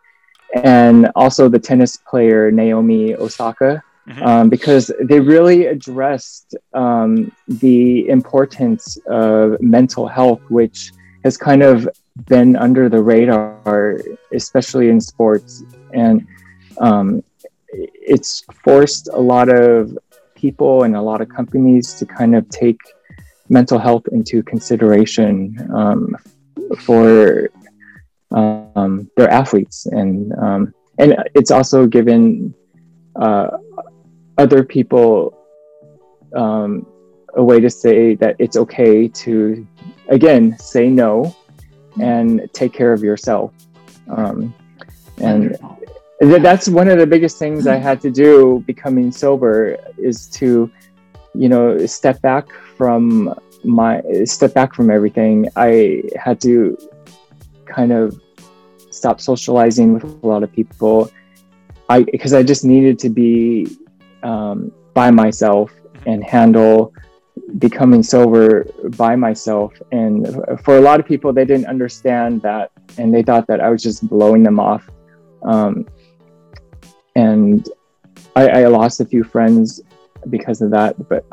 and 0.55 1.11
also 1.17 1.49
the 1.49 1.59
tennis 1.59 1.97
player 1.97 2.51
Naomi 2.51 3.15
Osaka, 3.15 3.83
mm-hmm. 4.07 4.23
um, 4.23 4.51
because 4.51 4.93
they 5.01 5.19
really 5.19 5.67
addressed 5.67 6.57
um, 6.75 7.33
the 7.47 8.07
importance 8.11 8.99
of 9.07 9.59
mental 9.63 10.07
health, 10.07 10.43
which 10.51 10.93
has 11.25 11.39
kind 11.39 11.63
of 11.63 11.89
been 12.27 12.55
under 12.57 12.91
the 12.91 13.01
radar, 13.01 13.99
especially 14.35 14.91
in 14.91 15.01
sports, 15.01 15.63
and 15.95 16.27
um, 16.81 17.23
it's 17.73 18.45
forced 18.65 19.09
a 19.13 19.21
lot 19.21 19.49
of 19.49 19.97
people 20.35 20.85
and 20.85 20.97
a 20.97 21.03
lot 21.03 21.21
of 21.21 21.29
companies 21.29 21.95
to 21.95 22.07
kind 22.07 22.35
of 22.35 22.49
take 22.49 22.79
mental 23.49 23.79
health 23.79 24.07
into 24.13 24.43
consideration 24.43 25.57
um, 25.75 26.17
for 26.81 27.51
um, 28.31 29.11
their 29.17 29.31
athletes, 29.31 29.87
and 29.87 30.33
um, 30.35 30.75
and 30.99 31.17
it's 31.35 31.51
also 31.51 31.87
given 31.87 32.55
uh, 33.17 33.49
other 34.37 34.63
people 34.65 35.35
um, 36.37 36.87
a 37.35 37.43
way 37.43 37.61
to 37.61 37.71
say 37.71 38.15
that 38.17 38.37
it's 38.39 38.57
okay 38.57 39.09
to 39.09 39.67
again 40.09 40.59
say 40.59 40.89
no 40.89 41.35
and 42.01 42.49
take 42.53 42.73
care 42.73 42.93
of 42.93 43.03
yourself. 43.03 43.53
Um, 44.09 44.55
and 45.19 45.59
that's 46.21 46.69
one 46.69 46.89
of 46.89 46.99
the 46.99 47.07
biggest 47.07 47.39
things 47.39 47.67
i 47.67 47.77
had 47.77 48.01
to 48.01 48.11
do 48.11 48.63
becoming 48.67 49.13
sober 49.13 49.77
is 49.97 50.27
to 50.27 50.71
you 51.35 51.49
know 51.49 51.87
step 51.87 52.21
back 52.23 52.49
from 52.77 53.35
my 53.65 54.03
step 54.25 54.55
back 54.55 54.75
from 54.75 54.91
everything. 54.91 55.49
I 55.57 56.03
had 56.17 56.41
to 56.43 56.77
kind 57.67 57.93
of 57.93 58.21
stop 58.91 59.21
socializing 59.21 59.95
with 59.95 60.05
a 60.05 60.27
lot 60.27 60.43
of 60.43 60.53
people. 60.53 61.11
I 61.89 62.03
because 62.03 62.35
i 62.35 62.43
just 62.43 62.65
needed 62.65 62.99
to 63.01 63.09
be 63.09 63.77
um, 64.23 64.73
by 64.95 65.11
myself 65.11 65.73
and 66.07 66.23
handle 66.23 66.93
becoming 67.59 68.03
sober 68.03 68.65
by 68.97 69.17
myself. 69.17 69.73
And 69.93 70.43
for 70.63 70.77
a 70.77 70.81
lot 70.81 71.01
of 71.01 71.07
people 71.07 71.33
they 71.33 71.45
didn't 71.45 71.67
understand 71.67 72.43
that 72.43 72.71
and 72.99 73.15
they 73.15 73.23
thought 73.23 73.47
that 73.47 73.61
i 73.61 73.71
was 73.71 73.83
just 73.83 74.09
blowing 74.09 74.43
them 74.43 74.61
off. 74.61 74.89
Um, 75.43 75.87
and 77.17 77.69
I, 78.37 78.49
I 78.49 78.67
lost 78.67 79.01
a 79.01 79.05
few 79.05 79.25
friends 79.25 79.81
because 80.31 80.63
of 80.63 80.71
that. 80.71 80.97
But 81.09 81.25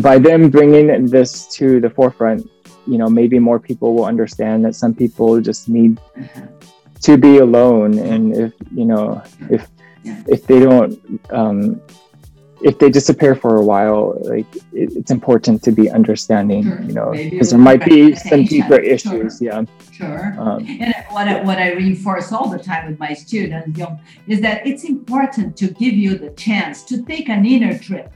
by 0.00 0.18
them 0.18 0.50
bringing 0.50 1.06
this 1.06 1.46
to 1.56 1.80
the 1.80 1.90
forefront, 1.90 2.48
you 2.86 2.98
know, 2.98 3.08
maybe 3.08 3.38
more 3.38 3.58
people 3.58 3.94
will 3.94 4.06
understand 4.06 4.64
that 4.64 4.74
some 4.74 4.94
people 4.94 5.40
just 5.40 5.68
need 5.68 6.00
to 7.02 7.16
be 7.16 7.38
alone, 7.38 7.98
and 7.98 8.34
if 8.34 8.52
you 8.74 8.84
know, 8.84 9.22
if 9.50 9.68
if 10.04 10.46
they 10.46 10.60
don't 10.60 11.20
um, 11.30 11.80
if 12.60 12.78
they 12.78 12.90
disappear 12.90 13.34
for 13.34 13.56
a 13.56 13.62
while, 13.64 14.18
like 14.22 14.56
it, 14.72 14.92
it's 14.96 15.10
important 15.10 15.62
to 15.62 15.72
be 15.72 15.90
understanding, 15.90 16.64
sure. 16.64 16.82
you 16.82 16.92
know, 16.92 17.12
because 17.12 17.50
there 17.50 17.58
might 17.58 17.84
be 17.84 18.14
some 18.14 18.44
deeper 18.44 18.78
issues. 18.78 19.38
Sure. 19.38 19.46
Yeah. 19.46 19.64
Sure. 19.92 20.34
Um, 20.38 20.64
and 20.66 20.94
what 21.10 21.28
I, 21.28 21.42
what 21.42 21.58
I 21.58 21.72
reinforce 21.72 22.32
all 22.32 22.48
the 22.48 22.58
time 22.58 22.88
with 22.88 22.98
my 22.98 23.14
students, 23.14 23.76
you 23.78 23.84
know, 23.84 23.98
is 24.26 24.40
that 24.40 24.66
it's 24.66 24.84
important 24.84 25.56
to 25.58 25.68
give 25.68 25.94
you 25.94 26.18
the 26.18 26.30
chance 26.30 26.84
to 26.84 27.02
take 27.04 27.28
an 27.28 27.44
inner 27.44 27.78
trip. 27.78 28.12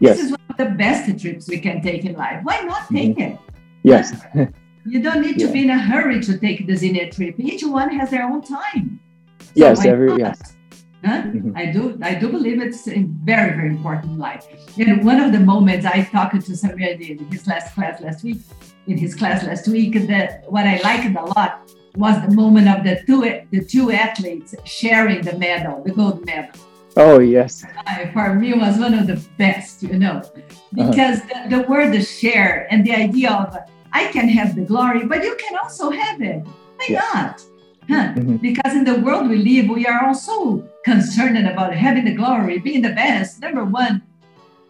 Yes. 0.00 0.16
This 0.16 0.26
is 0.26 0.30
one 0.32 0.40
of 0.50 0.56
the 0.56 0.74
best 0.76 1.20
trips 1.20 1.48
we 1.48 1.58
can 1.58 1.80
take 1.82 2.04
in 2.04 2.14
life. 2.14 2.40
Why 2.42 2.60
not 2.62 2.88
take 2.88 3.16
mm-hmm. 3.16 3.34
it? 3.34 3.38
Yes. 3.82 4.12
you 4.86 5.02
don't 5.02 5.22
need 5.22 5.38
to 5.38 5.46
yeah. 5.46 5.52
be 5.52 5.62
in 5.64 5.70
a 5.70 5.78
hurry 5.78 6.20
to 6.22 6.38
take 6.38 6.66
this 6.66 6.82
inner 6.82 7.10
trip. 7.10 7.36
Each 7.38 7.62
one 7.62 7.90
has 7.90 8.10
their 8.10 8.24
own 8.24 8.42
time. 8.42 9.00
So 9.40 9.52
yes. 9.54 9.84
Every 9.84 10.16
yes 10.16 10.56
Huh? 11.04 11.22
Mm-hmm. 11.22 11.56
I 11.56 11.66
do 11.66 11.98
I 12.00 12.14
do 12.14 12.28
believe 12.28 12.62
it's 12.62 12.86
a 12.86 13.02
very, 13.24 13.56
very 13.56 13.70
important 13.70 14.12
in 14.12 14.18
life. 14.18 14.46
And 14.78 15.04
one 15.04 15.18
of 15.20 15.32
the 15.32 15.40
moments 15.40 15.84
I 15.84 16.02
talked 16.04 16.34
to 16.34 16.52
Samir 16.52 17.00
in 17.00 17.18
his 17.30 17.46
last 17.48 17.74
class 17.74 18.00
last 18.00 18.22
week, 18.22 18.38
in 18.86 18.96
his 18.96 19.14
class 19.14 19.42
last 19.44 19.66
week, 19.66 19.94
that 20.06 20.44
what 20.48 20.64
I 20.64 20.76
liked 20.82 21.06
a 21.16 21.24
lot 21.36 21.68
was 21.96 22.14
the 22.22 22.34
moment 22.34 22.68
of 22.68 22.84
the 22.84 23.02
two 23.04 23.20
the 23.50 23.64
two 23.64 23.90
athletes 23.90 24.54
sharing 24.64 25.22
the 25.22 25.36
medal, 25.38 25.82
the 25.82 25.92
gold 25.92 26.24
medal. 26.24 26.54
Oh 26.96 27.18
yes. 27.18 27.64
Uh, 27.64 28.06
for 28.12 28.34
me 28.34 28.52
was 28.54 28.78
one 28.78 28.94
of 28.94 29.08
the 29.08 29.20
best, 29.38 29.82
you 29.82 29.98
know, 29.98 30.18
uh-huh. 30.18 30.40
because 30.72 31.20
uh-huh. 31.20 31.48
the, 31.48 31.56
the 31.56 31.62
word 31.68 31.92
the 31.92 32.02
share 32.02 32.68
and 32.70 32.86
the 32.86 32.92
idea 32.92 33.32
of 33.32 33.56
I 33.92 34.06
can 34.12 34.28
have 34.28 34.54
the 34.54 34.62
glory, 34.62 35.04
but 35.04 35.24
you 35.24 35.36
can 35.36 35.58
also 35.62 35.90
have 35.90 36.20
it. 36.22 36.46
Why 36.76 37.00
not? 37.14 37.44
Huh? 37.88 38.14
Mm-hmm. 38.14 38.36
Because 38.36 38.74
in 38.74 38.84
the 38.84 39.00
world 39.00 39.28
we 39.28 39.36
live, 39.38 39.68
we 39.68 39.86
are 39.86 40.06
also 40.06 40.62
concerned 40.84 41.38
about 41.46 41.74
having 41.74 42.04
the 42.04 42.14
glory, 42.14 42.58
being 42.58 42.82
the 42.82 42.92
best. 42.92 43.40
Number 43.40 43.64
one, 43.64 44.02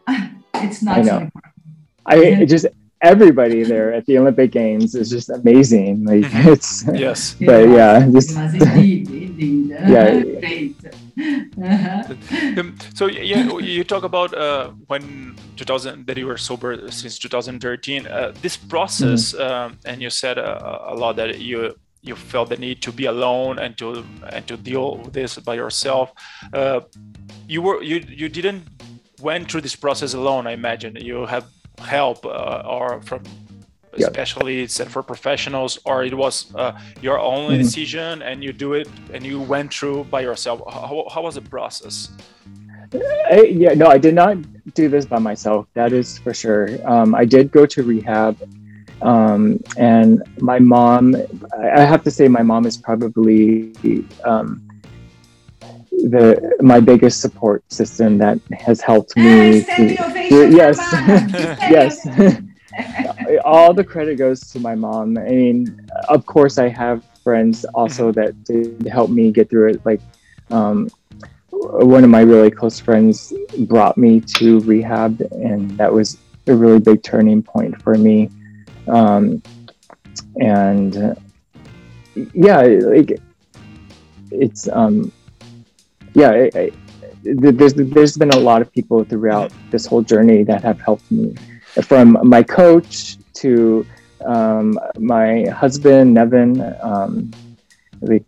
uh, 0.06 0.28
it's 0.54 0.82
not 0.82 0.98
I 0.98 1.02
know. 1.02 1.08
so 1.08 1.18
important. 1.18 1.52
I 2.06 2.44
just 2.44 2.66
everybody 3.02 3.64
there 3.64 3.92
at 3.92 4.06
the 4.06 4.16
Olympic 4.18 4.52
Games 4.52 4.94
is 4.94 5.10
just 5.10 5.28
amazing. 5.28 6.04
Like 6.04 6.24
mm-hmm. 6.24 6.48
it's 6.52 6.84
yes, 6.94 7.34
but 7.34 7.68
yeah, 7.68 8.08
just 8.08 8.36
indeed, 8.36 9.10
indeed. 9.10 9.68
yeah, 9.70 10.20
great. 10.40 10.76
Uh-huh. 11.62 12.14
Um, 12.56 12.76
so 12.94 13.06
yeah, 13.06 13.58
you 13.58 13.84
talk 13.84 14.04
about 14.04 14.32
uh, 14.34 14.70
when 14.86 15.36
2000 15.56 16.06
that 16.06 16.16
you 16.16 16.26
were 16.26 16.38
sober 16.38 16.90
since 16.90 17.18
2013. 17.18 18.06
Uh, 18.06 18.32
this 18.40 18.56
process, 18.56 19.32
mm-hmm. 19.32 19.42
um, 19.42 19.78
and 19.84 20.00
you 20.00 20.10
said 20.10 20.38
uh, 20.38 20.78
a 20.86 20.94
lot 20.94 21.16
that 21.16 21.38
you 21.38 21.74
you 22.02 22.16
felt 22.16 22.48
the 22.48 22.56
need 22.56 22.82
to 22.82 22.92
be 22.92 23.06
alone 23.06 23.58
and 23.58 23.78
to 23.78 24.04
and 24.30 24.46
to 24.48 24.56
deal 24.56 24.98
with 24.98 25.12
this 25.12 25.38
by 25.38 25.54
yourself. 25.54 26.12
Uh, 26.52 26.80
you 27.48 27.62
were 27.62 27.82
you 27.82 28.04
you 28.08 28.28
didn't 28.28 28.64
went 29.20 29.50
through 29.50 29.60
this 29.60 29.76
process 29.76 30.14
alone. 30.14 30.46
I 30.46 30.52
imagine 30.52 30.96
you 30.96 31.26
have 31.26 31.46
help 31.78 32.26
uh, 32.26 32.62
or 32.66 33.00
from 33.02 33.22
especially 33.94 34.66
set 34.66 34.88
for 34.88 35.02
professionals 35.02 35.78
or 35.84 36.04
it 36.04 36.14
was 36.14 36.54
uh, 36.54 36.72
your 37.02 37.18
only 37.18 37.56
mm-hmm. 37.56 37.62
decision 37.62 38.22
and 38.22 38.42
you 38.42 38.52
do 38.52 38.72
it 38.72 38.88
and 39.12 39.24
you 39.24 39.38
went 39.40 39.72
through 39.72 40.04
by 40.04 40.20
yourself 40.20 40.62
how, 40.72 41.06
how 41.12 41.22
was 41.22 41.34
the 41.34 41.42
process 41.42 42.10
I, 43.30 43.42
yeah 43.42 43.74
no 43.74 43.86
i 43.88 43.98
did 43.98 44.14
not 44.14 44.38
do 44.74 44.88
this 44.88 45.04
by 45.04 45.18
myself 45.18 45.66
that 45.74 45.92
is 45.92 46.16
for 46.18 46.32
sure 46.32 46.68
um, 46.88 47.14
i 47.14 47.26
did 47.26 47.52
go 47.52 47.66
to 47.66 47.82
rehab 47.82 48.38
um, 49.02 49.58
and 49.76 50.22
my 50.40 50.58
mom 50.58 51.16
i 51.74 51.80
have 51.80 52.02
to 52.02 52.10
say 52.10 52.28
my 52.28 52.42
mom 52.42 52.66
is 52.66 52.76
probably 52.76 53.72
um, 54.24 54.62
the 56.02 56.56
my 56.60 56.80
biggest 56.80 57.20
support 57.20 57.62
system 57.72 58.18
that 58.18 58.38
has 58.52 58.80
helped 58.80 59.16
me. 59.16 59.62
To, 59.62 60.48
yes, 60.50 60.78
yes. 61.70 62.06
All 63.44 63.74
the 63.74 63.84
credit 63.84 64.16
goes 64.16 64.40
to 64.52 64.60
my 64.60 64.74
mom. 64.74 65.18
I 65.18 65.28
mean, 65.28 65.86
of 66.08 66.26
course, 66.26 66.58
I 66.58 66.68
have 66.68 67.04
friends 67.22 67.64
also 67.74 68.10
mm-hmm. 68.10 68.20
that 68.20 68.44
did 68.44 68.86
help 68.88 69.10
me 69.10 69.30
get 69.30 69.50
through 69.50 69.70
it. 69.70 69.84
Like, 69.84 70.00
um, 70.50 70.88
one 71.50 72.02
of 72.02 72.10
my 72.10 72.22
really 72.22 72.50
close 72.50 72.80
friends 72.80 73.32
brought 73.60 73.96
me 73.98 74.20
to 74.38 74.60
rehab, 74.60 75.20
and 75.32 75.70
that 75.72 75.92
was 75.92 76.18
a 76.46 76.54
really 76.54 76.80
big 76.80 77.02
turning 77.02 77.42
point 77.42 77.80
for 77.82 77.94
me. 77.94 78.30
Um, 78.88 79.42
and 80.40 81.16
yeah, 82.34 82.62
like 82.62 83.20
it's 84.30 84.68
um, 84.68 85.12
yeah, 86.14 86.30
I, 86.30 86.50
I, 86.54 86.72
there's 87.22 87.74
there's 87.74 88.16
been 88.16 88.30
a 88.30 88.38
lot 88.38 88.62
of 88.62 88.72
people 88.72 89.04
throughout 89.04 89.52
this 89.70 89.86
whole 89.86 90.02
journey 90.02 90.42
that 90.44 90.62
have 90.62 90.80
helped 90.80 91.10
me, 91.10 91.34
from 91.82 92.18
my 92.22 92.42
coach 92.42 93.16
to 93.34 93.86
um, 94.24 94.78
my 94.98 95.44
husband 95.48 96.14
Nevin, 96.14 96.74
um, 96.82 97.30
like, 98.00 98.24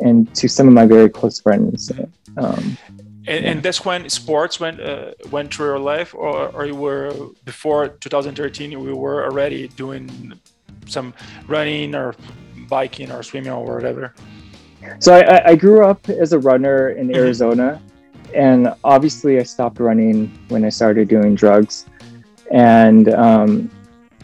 and 0.00 0.32
to 0.34 0.48
some 0.48 0.68
of 0.68 0.74
my 0.74 0.86
very 0.86 1.08
close 1.08 1.40
friends. 1.40 1.90
Um, 2.36 2.76
and, 3.26 3.44
and, 3.44 3.62
that's 3.62 3.84
when 3.84 4.08
sports 4.08 4.60
went 4.60 4.80
uh, 4.80 5.12
went 5.30 5.52
through 5.52 5.66
your 5.66 5.78
life, 5.78 6.14
or, 6.14 6.48
or 6.48 6.66
you 6.66 6.74
were 6.74 7.12
before 7.44 7.88
2013. 7.88 8.78
We 8.78 8.92
were 8.92 9.24
already 9.24 9.68
doing 9.68 10.38
some 10.86 11.12
running 11.48 11.94
or 11.94 12.14
biking 12.68 13.10
or 13.10 13.22
swimming 13.22 13.52
or 13.52 13.74
whatever. 13.74 14.14
So 15.00 15.14
I, 15.14 15.50
I 15.50 15.54
grew 15.56 15.84
up 15.84 16.08
as 16.08 16.32
a 16.32 16.38
runner 16.38 16.90
in 16.90 17.08
mm-hmm. 17.08 17.16
Arizona, 17.16 17.82
and 18.34 18.72
obviously 18.84 19.38
I 19.38 19.42
stopped 19.42 19.80
running 19.80 20.30
when 20.48 20.64
I 20.64 20.68
started 20.68 21.08
doing 21.08 21.34
drugs, 21.34 21.86
and 22.52 23.12
um, 23.14 23.70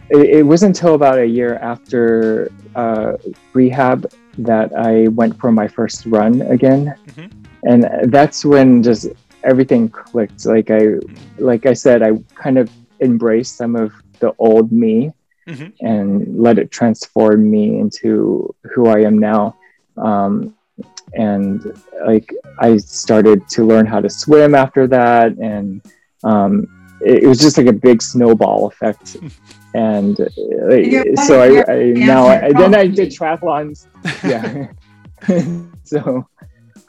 it, 0.09 0.37
it, 0.37 0.43
wasn't 0.43 0.77
until 0.77 0.95
about 0.95 1.19
a 1.19 1.25
year 1.25 1.55
after 1.55 2.51
uh, 2.75 3.13
rehab 3.53 4.09
that 4.37 4.73
I 4.73 5.07
went 5.09 5.39
for 5.39 5.51
my 5.51 5.67
first 5.67 6.05
run 6.05 6.41
again, 6.43 6.95
mm-hmm. 7.07 7.42
And 7.63 8.11
that's 8.11 8.45
when 8.45 8.83
just 8.83 9.07
everything 9.43 9.89
clicked. 9.89 10.45
Like 10.45 10.71
I, 10.71 10.99
like 11.37 11.65
I 11.65 11.73
said, 11.73 12.01
I 12.03 12.11
kind 12.35 12.57
of 12.57 12.69
embraced 12.99 13.57
some 13.57 13.75
of 13.75 13.93
the 14.19 14.33
old 14.39 14.71
me. 14.71 15.11
Mm-hmm. 15.45 15.85
and 15.85 16.39
let 16.39 16.57
it 16.57 16.71
transform 16.71 17.51
me 17.51 17.77
into 17.77 18.55
who 18.73 18.87
I 18.87 19.01
am 19.01 19.17
now 19.17 19.57
um, 19.97 20.55
and 21.13 21.79
like 22.05 22.33
I 22.59 22.77
started 22.77 23.47
to 23.49 23.65
learn 23.65 23.85
how 23.85 24.01
to 24.01 24.09
swim 24.09 24.55
after 24.55 24.87
that, 24.87 25.33
and 25.37 25.81
um, 26.23 26.97
it, 27.01 27.23
it, 27.23 27.27
was 27.27 27.39
just 27.39 27.57
like 27.57 27.67
a 27.67 27.73
big 27.73 28.01
snowball 28.01 28.67
effect. 28.67 29.17
and 29.75 30.19
uh, 30.19 31.15
so 31.25 31.41
I, 31.41 31.71
I 31.71 31.83
now 31.91 32.27
I, 32.27 32.51
then 32.53 32.73
I 32.73 32.87
did 32.87 33.09
triathlons. 33.09 33.87
Yeah. 34.23 34.71
so 35.83 36.27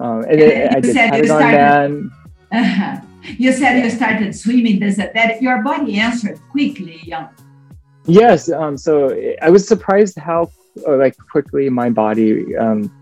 um, 0.01 0.25
and, 0.25 0.41
and 0.41 0.77
I 0.77 0.81
did 0.81 0.97
Patagonman. 0.97 2.11
Uh-huh. 2.53 3.01
You 3.39 3.53
said 3.53 3.83
you 3.83 3.91
started 3.91 4.35
swimming. 4.35 4.79
Does 4.79 4.97
that, 4.97 5.15
that 5.15 5.41
your 5.41 5.63
body 5.63 5.99
answered 5.99 6.39
quickly? 6.51 7.01
Yeah. 7.05 7.29
Yes. 8.07 8.51
Um, 8.51 8.77
so 8.77 9.17
I 9.41 9.51
was 9.51 9.67
surprised 9.67 10.19
how 10.19 10.51
uh, 10.87 10.97
like 10.97 11.17
quickly 11.17 11.71
my 11.71 11.89
body 11.89 12.55
um, 12.57 12.93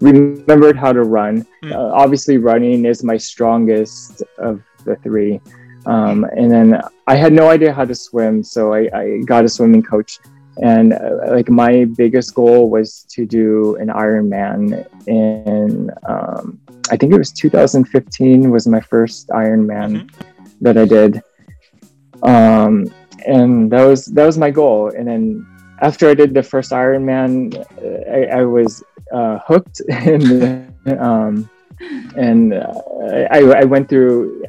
remembered 0.00 0.76
how 0.76 0.92
to 0.92 1.02
run. 1.02 1.46
Mm. 1.64 1.72
Uh, 1.72 1.90
obviously, 1.92 2.38
running 2.38 2.84
is 2.84 3.02
my 3.02 3.16
strongest 3.16 4.22
of 4.38 4.62
the 4.84 4.96
three. 4.96 5.40
Um, 5.86 6.24
and 6.36 6.50
then 6.50 6.80
I 7.06 7.16
had 7.16 7.32
no 7.32 7.50
idea 7.50 7.72
how 7.72 7.84
to 7.84 7.94
swim, 7.94 8.42
so 8.42 8.72
I, 8.72 8.88
I 8.94 9.18
got 9.26 9.44
a 9.44 9.48
swimming 9.48 9.82
coach. 9.82 10.18
And 10.62 10.92
uh, 10.92 11.30
like 11.30 11.48
my 11.48 11.84
biggest 11.84 12.34
goal 12.34 12.70
was 12.70 13.04
to 13.10 13.26
do 13.26 13.76
an 13.76 13.88
Ironman 13.88 14.86
in, 15.06 15.90
um, 16.08 16.60
I 16.90 16.96
think 16.96 17.12
it 17.12 17.18
was 17.18 17.32
2015 17.32 18.50
was 18.50 18.66
my 18.66 18.80
first 18.80 19.28
Ironman 19.28 20.08
mm-hmm. 20.08 20.54
that 20.60 20.78
I 20.78 20.84
did. 20.84 21.22
Um, 22.22 22.86
and 23.26 23.70
that 23.72 23.84
was 23.84 24.06
that 24.06 24.26
was 24.26 24.38
my 24.38 24.50
goal. 24.50 24.92
And 24.96 25.08
then 25.08 25.46
after 25.80 26.08
I 26.08 26.14
did 26.14 26.34
the 26.34 26.42
first 26.42 26.70
Ironman, 26.72 27.54
I, 28.08 28.40
I 28.40 28.44
was 28.44 28.82
uh, 29.12 29.38
hooked, 29.46 29.80
and 29.90 30.74
um, 30.98 31.50
and 32.16 32.54
uh, 32.54 32.72
I, 33.30 33.40
I 33.60 33.64
went 33.64 33.88
through. 33.88 34.44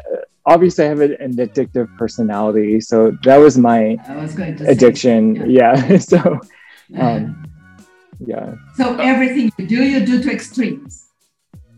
Obviously, 0.48 0.86
I 0.86 0.90
have 0.90 1.02
an 1.02 1.36
addictive 1.38 1.96
personality, 1.98 2.80
so 2.80 3.12
that 3.24 3.38
was 3.38 3.58
my 3.58 3.98
was 4.10 4.38
addiction. 4.38 5.36
Say, 5.38 5.48
yeah. 5.50 5.88
yeah. 5.88 5.98
so, 6.14 6.40
um, 6.98 7.46
yeah. 8.20 8.54
So 8.76 8.98
everything 9.00 9.52
you 9.58 9.68
do, 9.68 9.84
you 9.84 10.06
do 10.06 10.22
to 10.22 10.32
extremes. 10.32 11.06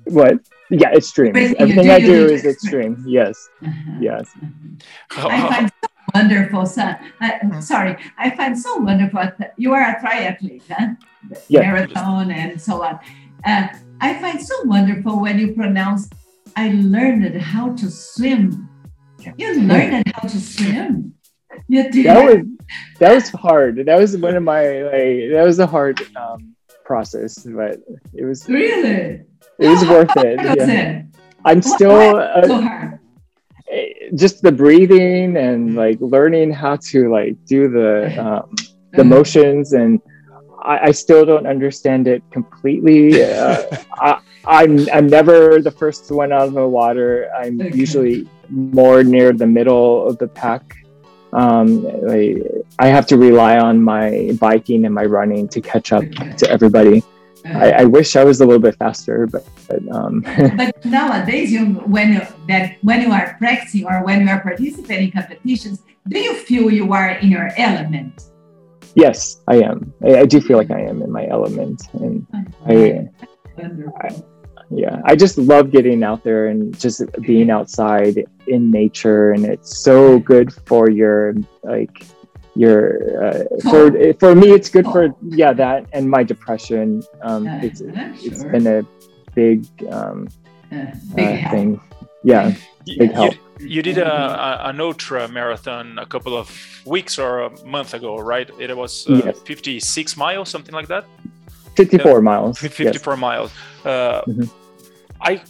What? 0.05 0.39
Yeah, 0.69 0.91
extreme. 0.93 1.29
Everything, 1.29 1.55
everything 1.59 1.83
do, 1.83 1.91
I 1.91 1.99
do, 1.99 2.25
is 2.25 2.45
extreme. 2.45 2.93
extreme. 2.93 3.05
Yes. 3.07 3.49
Uh-huh. 3.63 3.97
Yes. 4.01 4.29
Uh-huh. 5.11 5.27
I 5.29 5.49
find 5.49 5.71
so 5.81 5.89
wonderful, 6.13 6.65
son. 6.65 6.97
Uh, 7.21 7.61
sorry, 7.61 7.97
I 8.17 8.35
find 8.35 8.57
so 8.57 8.77
wonderful. 8.77 9.23
You 9.57 9.73
are 9.73 9.81
a 9.81 9.95
triathlete, 9.99 10.63
huh? 10.69 10.95
yeah. 11.47 11.61
marathon 11.61 12.31
and 12.31 12.61
so 12.61 12.83
on. 12.83 12.99
Uh, 13.45 13.67
I 14.01 14.19
find 14.19 14.41
so 14.41 14.55
wonderful 14.63 15.21
when 15.21 15.39
you 15.39 15.53
pronounce, 15.53 16.09
I 16.57 16.69
learned 16.69 17.39
how 17.39 17.75
to 17.75 17.91
swim. 17.91 18.67
You 19.37 19.61
learned 19.61 20.11
how 20.15 20.27
to 20.27 20.39
swim. 20.39 21.13
You 21.67 21.91
did. 21.91 22.07
That 22.07 22.25
was 22.25 22.45
that 22.97 23.13
was 23.13 23.29
hard. 23.29 23.85
That 23.85 23.99
was 23.99 24.17
one 24.17 24.35
of 24.35 24.41
my 24.41 24.81
like 24.81 25.29
that 25.33 25.43
was 25.45 25.59
a 25.59 25.67
hard 25.67 26.01
um, 26.15 26.55
process, 26.83 27.43
but 27.43 27.77
it 28.11 28.25
was 28.25 28.49
really 28.49 29.21
it 29.59 29.67
was 29.69 29.85
worth 29.87 30.17
it. 30.17 30.39
Yeah. 30.43 30.65
It? 30.65 31.05
I'm 31.45 31.61
still 31.61 32.17
uh, 32.17 32.41
so 32.47 32.61
hard? 32.61 32.99
Eh, 33.69 34.09
just 34.15 34.41
the 34.41 34.51
breathing 34.51 35.37
and 35.37 35.75
like 35.75 35.99
learning 36.01 36.51
how 36.51 36.77
to 36.89 37.11
like 37.11 37.35
do 37.45 37.69
the 37.69 38.17
um, 38.17 38.55
the 38.93 39.03
mm. 39.03 39.09
motions 39.09 39.73
and 39.73 40.01
I, 40.63 40.87
I 40.87 40.91
still 40.91 41.23
don't 41.23 41.45
understand 41.45 42.07
it 42.07 42.23
completely. 42.31 43.21
Uh, 43.27 43.63
I, 43.93 44.21
I'm 44.47 44.89
I'm 44.91 45.07
never 45.07 45.61
the 45.61 45.71
first 45.71 46.09
one 46.09 46.31
out 46.31 46.47
of 46.47 46.53
the 46.53 46.67
water. 46.67 47.29
I'm 47.35 47.59
okay. 47.59 47.77
usually 47.77 48.27
more 48.49 49.03
near 49.03 49.33
the 49.33 49.47
middle 49.47 50.07
of 50.07 50.17
the 50.17 50.27
pack. 50.27 50.73
Um, 51.33 51.85
I, 52.09 52.37
I 52.79 52.87
have 52.87 53.05
to 53.07 53.17
rely 53.17 53.59
on 53.59 53.81
my 53.81 54.31
biking 54.39 54.85
and 54.85 54.95
my 54.95 55.03
running 55.03 55.49
to 55.49 55.59
catch 55.59 55.91
up 55.91 56.05
okay. 56.05 56.31
to 56.31 56.49
everybody. 56.49 57.03
Uh, 57.45 57.49
I, 57.49 57.69
I, 57.81 57.83
wish 57.83 58.15
I 58.15 58.23
was 58.23 58.39
a 58.39 58.45
little 58.45 58.61
bit 58.61 58.75
faster, 58.77 59.27
but 59.27 59.45
but, 59.67 59.81
um. 59.93 60.21
but 60.57 60.83
nowadays, 60.85 61.51
you 61.51 61.65
when 61.85 62.13
you, 62.13 62.21
that 62.47 62.77
when 62.81 63.01
you 63.01 63.11
are 63.11 63.35
practicing 63.37 63.85
or 63.85 64.03
when 64.05 64.21
you 64.21 64.29
are 64.29 64.41
participating 64.41 65.07
in 65.07 65.11
competitions, 65.11 65.83
do 66.07 66.19
you 66.19 66.33
feel 66.35 66.71
you 66.71 66.93
are 66.93 67.09
in 67.09 67.29
your 67.29 67.51
element? 67.57 68.31
Yes, 68.95 69.41
I 69.47 69.57
am. 69.57 69.93
I, 70.05 70.19
I 70.19 70.25
do 70.25 70.39
feel 70.39 70.57
like 70.57 70.71
I 70.71 70.81
am 70.81 71.01
in 71.01 71.11
my 71.11 71.27
element, 71.27 71.83
and 71.93 72.25
I, 72.65 73.09
I, 73.59 74.13
yeah, 74.69 75.01
I 75.05 75.15
just 75.15 75.37
love 75.37 75.71
getting 75.71 76.03
out 76.03 76.23
there 76.23 76.47
and 76.47 76.77
just 76.77 77.03
being 77.21 77.49
outside 77.49 78.25
in 78.47 78.71
nature, 78.71 79.31
and 79.31 79.45
it's 79.45 79.79
so 79.79 80.19
good 80.19 80.53
for 80.65 80.89
your 80.89 81.35
like 81.63 82.05
your 82.57 83.23
uh, 83.23 83.43
for 83.69 84.13
for 84.19 84.35
me 84.35 84.51
it's 84.51 84.69
good 84.69 84.85
for 84.85 85.15
yeah 85.21 85.53
that 85.53 85.85
and 85.93 86.09
my 86.09 86.23
depression. 86.23 87.03
Um 87.21 87.47
it's 87.47 87.81
it's 87.81 88.43
been 88.43 88.67
a 88.67 88.85
big 89.35 89.65
um 89.89 90.27
big 91.15 91.45
uh, 91.45 91.51
thing. 91.51 91.81
Yeah 92.23 92.55
big 92.97 93.11
help. 93.11 93.33
you, 93.59 93.67
you 93.67 93.81
did 93.81 93.97
a, 93.97 94.67
an 94.69 94.79
ultra 94.79 95.27
marathon 95.27 95.99
a 95.99 96.05
couple 96.05 96.35
of 96.37 96.47
weeks 96.85 97.19
or 97.19 97.41
a 97.41 97.65
month 97.65 97.93
ago 97.93 98.17
right? 98.17 98.49
It 98.59 98.75
was 98.75 99.07
uh, 99.09 99.21
yes. 99.25 99.39
56 99.41 100.17
miles 100.17 100.49
something 100.49 100.73
like 100.73 100.87
that? 100.87 101.05
54 101.75 102.21
miles 102.21 102.57
54 102.57 103.13
yes. 103.13 103.19
miles. 103.19 103.51
Uh, 103.85 104.21
mm-hmm. 104.21 104.43
I 105.21 105.41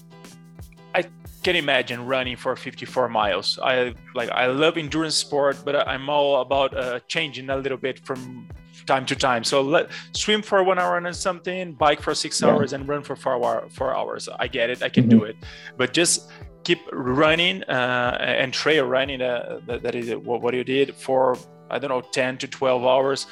I 0.94 1.04
can 1.44 1.56
imagine 1.56 2.06
running 2.06 2.36
for 2.36 2.56
54 2.56 3.10
miles. 3.10 3.60
I 3.62 3.94
like 4.16 4.30
I 4.32 4.48
love 4.48 4.78
endurance 4.78 5.16
sport, 5.16 5.58
but 5.64 5.88
I'm 5.88 6.10
all 6.10 6.42
about 6.42 6.76
uh, 6.76 7.00
changing 7.08 7.50
a 7.50 7.58
little 7.58 7.78
bit 7.78 8.00
from 8.00 8.48
time 8.86 9.06
to 9.06 9.16
time. 9.16 9.44
So 9.44 9.62
let 9.62 9.90
swim 10.14 10.42
for 10.42 10.64
one 10.64 10.80
hour 10.80 10.98
and 10.98 11.16
something, 11.16 11.74
bike 11.74 12.02
for 12.02 12.16
six 12.16 12.42
yeah. 12.42 12.50
hours, 12.50 12.74
and 12.74 12.88
run 12.88 13.04
for 13.04 13.16
four, 13.16 13.34
hour, 13.34 13.68
four 13.70 13.96
hours. 13.96 14.28
I 14.40 14.48
get 14.48 14.70
it. 14.70 14.82
I 14.82 14.90
can 14.90 15.04
mm-hmm. 15.04 15.20
do 15.20 15.26
it, 15.26 15.36
but 15.78 15.94
just 15.94 16.30
keep 16.64 16.80
running 16.92 17.64
uh, 17.64 18.18
and 18.20 18.54
trail 18.54 18.86
running. 18.86 19.22
Uh, 19.22 19.60
that, 19.68 19.84
that 19.84 19.96
is 19.96 20.14
what 20.16 20.54
you 20.54 20.64
did 20.64 20.96
for 20.96 21.38
I 21.70 21.80
don't 21.80 21.90
know 21.90 22.02
10 22.02 22.38
to 22.40 22.48
12 22.48 22.86
hours. 22.86 23.28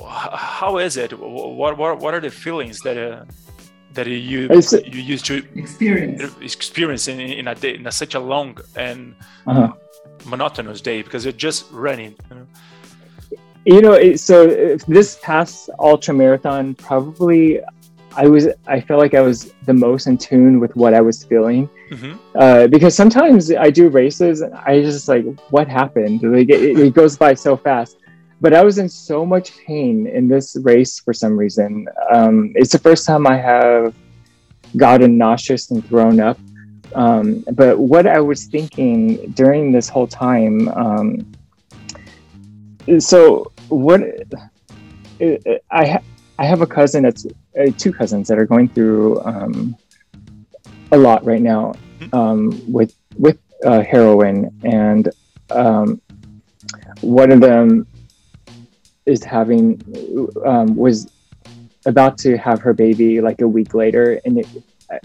How 0.00 0.78
is 0.78 0.96
it? 0.96 1.18
What 1.18 1.78
what 1.78 2.00
what 2.00 2.14
are 2.14 2.20
the 2.20 2.30
feelings 2.30 2.80
that? 2.80 2.96
Uh, 2.96 3.24
that 3.94 4.06
you 4.06 4.48
you 4.86 5.02
used 5.02 5.24
to 5.26 5.42
experience. 5.54 6.36
experience 6.40 7.08
in, 7.08 7.20
in 7.20 7.48
a 7.48 7.54
day 7.54 7.74
in 7.74 7.86
a, 7.86 7.92
such 7.92 8.14
a 8.14 8.20
long 8.20 8.58
and 8.76 9.14
uh-huh. 9.46 9.72
monotonous 10.26 10.80
day 10.80 11.02
because 11.02 11.24
you're 11.24 11.32
just 11.32 11.70
running 11.70 12.14
you 12.30 12.36
know, 12.36 12.46
you 13.64 13.80
know 13.80 14.16
so 14.16 14.76
this 14.88 15.18
past 15.22 15.70
ultra 15.78 16.12
marathon 16.12 16.74
probably 16.74 17.60
i 18.16 18.26
was 18.26 18.48
i 18.66 18.80
felt 18.80 19.00
like 19.00 19.14
i 19.14 19.20
was 19.20 19.52
the 19.66 19.74
most 19.74 20.06
in 20.06 20.18
tune 20.18 20.60
with 20.60 20.74
what 20.76 20.94
i 20.94 21.00
was 21.00 21.24
feeling. 21.24 21.68
Mm-hmm. 21.90 22.14
uh, 22.34 22.66
because 22.68 22.94
sometimes 22.94 23.52
i 23.52 23.70
do 23.70 23.88
races 23.88 24.40
and 24.40 24.54
i 24.54 24.80
just 24.82 25.08
like 25.08 25.24
what 25.50 25.68
happened? 25.68 26.22
Like 26.22 26.48
it, 26.48 26.78
it 26.78 26.94
goes 26.94 27.16
by 27.16 27.34
so 27.34 27.56
fast 27.56 27.98
but 28.40 28.52
I 28.52 28.62
was 28.64 28.78
in 28.78 28.88
so 28.88 29.24
much 29.24 29.56
pain 29.66 30.06
in 30.06 30.28
this 30.28 30.56
race 30.62 30.98
for 30.98 31.12
some 31.12 31.36
reason. 31.36 31.86
Um, 32.12 32.52
it's 32.54 32.72
the 32.72 32.78
first 32.78 33.06
time 33.06 33.26
I 33.26 33.36
have 33.36 33.94
gotten 34.76 35.16
nauseous 35.16 35.70
and 35.70 35.86
thrown 35.86 36.20
up. 36.20 36.38
Um, 36.94 37.44
but 37.52 37.78
what 37.78 38.06
I 38.06 38.20
was 38.20 38.46
thinking 38.46 39.30
during 39.32 39.72
this 39.72 39.88
whole 39.88 40.06
time, 40.06 40.68
um, 40.68 41.32
so 42.98 43.52
what 43.68 44.02
I 45.70 45.86
ha- 45.86 46.02
I 46.38 46.44
have 46.44 46.60
a 46.60 46.66
cousin 46.66 47.04
that's 47.04 47.26
uh, 47.26 47.70
two 47.78 47.92
cousins 47.92 48.28
that 48.28 48.38
are 48.38 48.46
going 48.46 48.68
through 48.68 49.20
um, 49.24 49.76
a 50.92 50.96
lot 50.96 51.24
right 51.24 51.42
now 51.42 51.74
um, 52.12 52.60
with 52.70 52.94
with 53.16 53.38
uh, 53.64 53.82
heroin, 53.82 54.50
and 54.64 55.08
um, 55.50 56.00
one 57.00 57.32
of 57.32 57.40
them 57.40 57.86
is 59.06 59.22
having 59.22 59.80
um, 60.44 60.74
was 60.74 61.10
about 61.86 62.16
to 62.18 62.36
have 62.36 62.60
her 62.60 62.72
baby 62.72 63.20
like 63.20 63.40
a 63.40 63.48
week 63.48 63.74
later 63.74 64.20
and 64.24 64.38
it, 64.38 64.46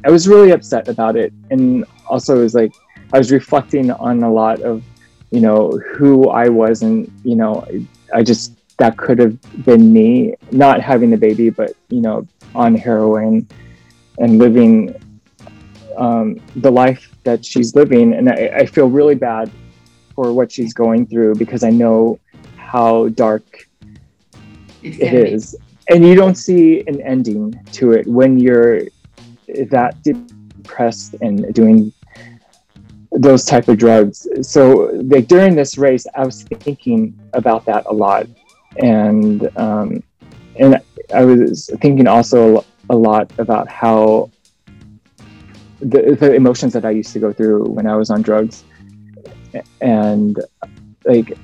i 0.06 0.10
was 0.10 0.28
really 0.28 0.52
upset 0.52 0.88
about 0.88 1.16
it. 1.18 1.34
And 1.52 1.86
also 2.08 2.38
it 2.40 2.44
was 2.44 2.56
like 2.56 2.74
i 3.14 3.18
was 3.18 3.32
reflecting 3.32 3.92
on 3.92 4.24
a 4.24 4.32
lot 4.32 4.62
of 4.62 4.84
you 5.32 5.42
know 5.42 5.72
who 5.94 6.30
i 6.30 6.48
was 6.48 6.82
and 6.82 7.12
you 7.24 7.36
know 7.36 7.68
i 8.14 8.24
just 8.24 8.56
that 8.78 8.98
could 8.98 9.20
have 9.20 9.38
been 9.66 9.92
me 9.92 10.36
not 10.52 10.82
having 10.82 11.10
the 11.10 11.18
baby 11.18 11.50
but 11.50 11.74
you 11.90 12.02
know 12.02 12.26
on 12.56 12.74
heroin 12.76 13.48
and 14.20 14.40
living 14.40 14.96
um, 16.00 16.40
the 16.56 16.72
life 16.72 17.16
that 17.24 17.46
she's 17.46 17.76
living. 17.76 18.14
And 18.14 18.30
I, 18.30 18.52
I 18.60 18.66
feel 18.66 18.90
really 18.90 19.16
bad 19.16 19.52
for 20.16 20.34
what 20.34 20.52
she's 20.52 20.74
going 20.74 21.06
through 21.06 21.36
because 21.36 21.64
i 21.64 21.70
know 21.70 22.20
how 22.58 23.08
dark 23.10 23.69
it 24.84 25.14
is. 25.14 25.56
And 25.90 26.06
you 26.06 26.16
don't 26.16 26.36
see 26.36 26.84
an 26.88 27.02
ending 27.02 27.60
to 27.74 27.94
it 27.94 28.06
when 28.08 28.38
you're 28.38 28.82
that 29.72 30.02
depressed 30.04 31.16
and 31.22 31.52
doing 31.54 31.92
those 33.12 33.44
type 33.44 33.68
of 33.68 33.78
drugs. 33.78 34.28
So 34.42 34.92
like 34.94 35.28
during 35.28 35.56
this 35.56 35.78
race 35.78 36.06
i 36.16 36.24
was 36.24 36.44
thinking 36.44 37.18
about 37.34 37.66
that 37.66 37.86
a 37.88 37.94
lot. 37.94 38.28
And 38.78 39.50
um 39.58 40.04
and 40.58 40.80
i 41.14 41.26
was 41.26 41.70
thinking 41.82 42.08
also 42.08 42.64
a 42.90 42.96
lot 42.96 43.32
about 43.40 43.68
how 43.68 44.30
the, 45.80 46.16
the 46.20 46.34
emotions 46.34 46.74
that 46.74 46.86
i 46.86 46.90
used 46.92 47.14
to 47.14 47.20
go 47.20 47.32
through 47.34 47.64
when 47.64 47.88
i 47.88 47.96
was 47.96 48.10
on 48.12 48.22
drugs. 48.22 48.64
And 49.82 50.40
like 51.06 51.36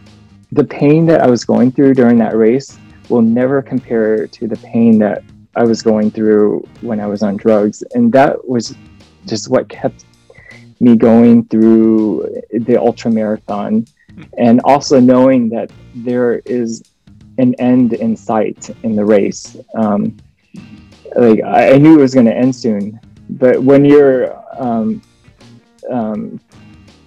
the 0.52 0.64
pain 0.64 1.08
that 1.08 1.22
i 1.22 1.28
was 1.28 1.44
going 1.44 1.72
through 1.72 1.96
during 1.96 2.20
that 2.20 2.36
race 2.36 2.78
will 3.10 3.22
never 3.22 3.62
compare 3.62 4.28
to 4.28 4.48
the 4.48 4.58
pain 4.58 5.00
that 5.00 5.24
I 5.56 5.64
was 5.64 5.82
going 5.82 6.12
through 6.12 6.68
when 6.82 7.00
I 7.00 7.08
was 7.08 7.24
on 7.24 7.38
drugs. 7.38 7.84
And 7.94 8.12
that 8.14 8.48
was 8.48 8.76
just 9.26 9.50
what 9.50 9.70
kept 9.70 10.06
me 10.80 10.96
going 10.96 11.46
through 11.46 12.42
the 12.52 12.80
ultra 12.80 13.12
marathon. 13.12 13.86
And 14.38 14.62
also 14.64 15.00
knowing 15.00 15.50
that 15.50 15.72
there 15.96 16.40
is 16.46 16.84
an 17.38 17.54
end 17.56 17.94
in 17.94 18.16
sight 18.16 18.70
in 18.84 18.96
the 18.96 19.06
race. 19.06 19.58
Um, 19.76 20.18
like 21.16 21.42
I, 21.44 21.78
knew 21.78 22.00
it 22.00 22.02
was 22.02 22.14
going 22.14 22.26
to 22.26 22.36
end 22.36 22.56
soon, 22.56 23.00
but 23.30 23.62
when 23.62 23.86
you're 23.86 24.36
um, 24.60 25.02
um, 25.90 26.40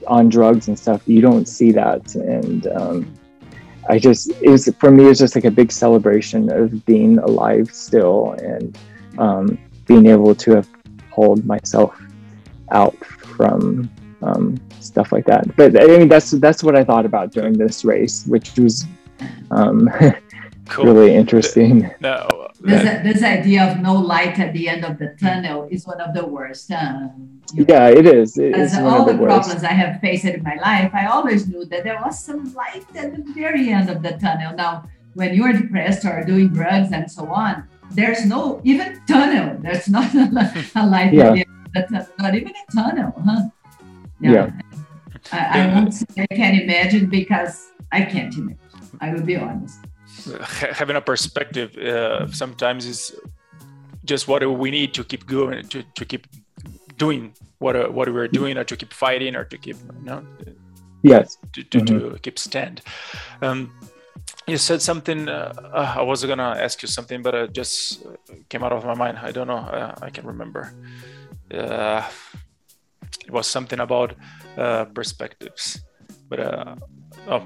on 0.06 0.28
drugs 0.28 0.68
and 0.68 0.78
stuff, 0.78 1.02
you 1.06 1.20
don't 1.20 1.46
see 1.46 1.72
that. 1.72 2.14
And 2.14 2.66
um, 2.68 3.17
I 3.88 3.98
just 3.98 4.30
it 4.42 4.50
was 4.50 4.68
for 4.78 4.90
me 4.90 5.06
it's 5.06 5.18
just 5.18 5.34
like 5.34 5.44
a 5.44 5.50
big 5.50 5.72
celebration 5.72 6.50
of 6.50 6.84
being 6.84 7.18
alive 7.18 7.72
still 7.72 8.32
and 8.32 8.78
um, 9.18 9.58
being 9.86 10.06
able 10.06 10.34
to 10.34 10.54
have 10.56 10.68
pulled 11.10 11.44
myself 11.46 11.98
out 12.70 12.96
from 13.04 13.90
um, 14.22 14.60
stuff 14.80 15.12
like 15.12 15.24
that. 15.26 15.56
But 15.56 15.80
I 15.80 15.86
mean 15.86 16.08
that's 16.08 16.30
that's 16.32 16.62
what 16.62 16.76
I 16.76 16.84
thought 16.84 17.06
about 17.06 17.32
during 17.32 17.54
this 17.54 17.84
race, 17.84 18.26
which 18.26 18.56
was 18.58 18.86
um, 19.50 19.90
cool. 20.68 20.84
really 20.84 21.14
interesting. 21.14 21.90
No, 22.00 22.47
this, 22.60 23.02
this 23.02 23.22
idea 23.22 23.70
of 23.70 23.80
no 23.80 23.94
light 23.94 24.38
at 24.38 24.52
the 24.52 24.68
end 24.68 24.84
of 24.84 24.98
the 24.98 25.14
tunnel 25.20 25.68
is 25.70 25.86
one 25.86 26.00
of 26.00 26.14
the 26.14 26.26
worst. 26.26 26.70
Um, 26.70 27.40
yeah, 27.54 27.88
it 27.88 28.06
is. 28.06 28.36
It, 28.36 28.54
As 28.54 28.76
all 28.78 29.04
the, 29.04 29.12
the 29.12 29.24
problems 29.24 29.62
I 29.64 29.72
have 29.72 30.00
faced 30.00 30.24
in 30.24 30.42
my 30.42 30.56
life, 30.56 30.92
I 30.92 31.06
always 31.06 31.46
knew 31.46 31.64
that 31.66 31.84
there 31.84 32.00
was 32.04 32.18
some 32.18 32.52
light 32.54 32.84
at 32.96 33.14
the 33.14 33.22
very 33.32 33.70
end 33.70 33.88
of 33.88 34.02
the 34.02 34.12
tunnel. 34.18 34.54
Now, 34.54 34.88
when 35.14 35.34
you're 35.34 35.52
depressed 35.52 36.04
or 36.04 36.24
doing 36.24 36.48
drugs 36.48 36.90
and 36.92 37.10
so 37.10 37.26
on, 37.28 37.64
there's 37.92 38.26
no 38.26 38.60
even 38.64 39.00
tunnel. 39.06 39.56
There's 39.60 39.88
not 39.96 40.12
a, 40.14 40.64
a 40.76 40.86
light 40.86 41.12
yeah. 41.12 41.28
at 41.28 41.34
the 41.34 41.40
end 41.40 41.66
of 41.66 41.72
the 41.74 41.82
tunnel, 41.82 42.08
not 42.18 42.34
even 42.34 42.52
a 42.52 42.72
tunnel, 42.72 43.14
huh? 43.24 43.42
Yeah. 44.20 44.32
yeah. 44.32 44.50
I, 45.32 45.60
I 45.60 45.74
won't 45.74 45.94
I 46.18 46.26
can 46.26 46.60
imagine 46.60 47.06
because 47.06 47.70
I 47.92 48.02
can't 48.02 48.34
imagine. 48.34 48.58
I 49.00 49.12
will 49.12 49.22
be 49.22 49.36
honest 49.36 49.87
having 50.72 50.96
a 50.96 51.00
perspective 51.00 51.76
uh, 51.76 52.26
sometimes 52.32 52.86
is 52.86 53.14
just 54.04 54.28
what 54.28 54.44
we 54.58 54.70
need 54.70 54.94
to 54.94 55.04
keep 55.04 55.26
going 55.26 55.66
to, 55.68 55.82
to 55.94 56.04
keep 56.04 56.26
doing 56.96 57.32
what 57.58 57.76
uh, 57.76 57.88
what 57.88 58.12
we're 58.12 58.28
doing 58.28 58.56
or 58.56 58.64
to 58.64 58.76
keep 58.76 58.92
fighting 58.92 59.36
or 59.36 59.44
to 59.44 59.58
keep 59.58 59.76
you 60.00 60.04
know 60.04 60.22
yes. 61.02 61.38
to, 61.52 61.62
to, 61.62 61.78
mm-hmm. 61.78 62.14
to 62.14 62.18
keep 62.18 62.38
stand. 62.38 62.82
Um, 63.42 63.72
you 64.46 64.56
said 64.56 64.80
something 64.82 65.28
uh, 65.28 65.52
uh 65.72 65.94
i 65.98 66.02
was 66.02 66.24
gonna 66.24 66.56
ask 66.58 66.82
you 66.82 66.88
something 66.88 67.22
but 67.22 67.34
it 67.34 67.52
just 67.52 68.02
came 68.48 68.62
out 68.64 68.72
of 68.72 68.84
my 68.84 68.94
mind. 68.94 69.18
I 69.18 69.30
don't 69.30 69.46
know 69.46 69.58
uh, 69.58 69.94
i 70.02 70.10
can 70.10 70.26
remember. 70.26 70.72
Uh, 71.52 72.02
it 73.24 73.30
was 73.30 73.46
something 73.46 73.80
about 73.80 74.14
perspectives. 74.94 75.80
But 76.28 76.40
oh 77.26 77.44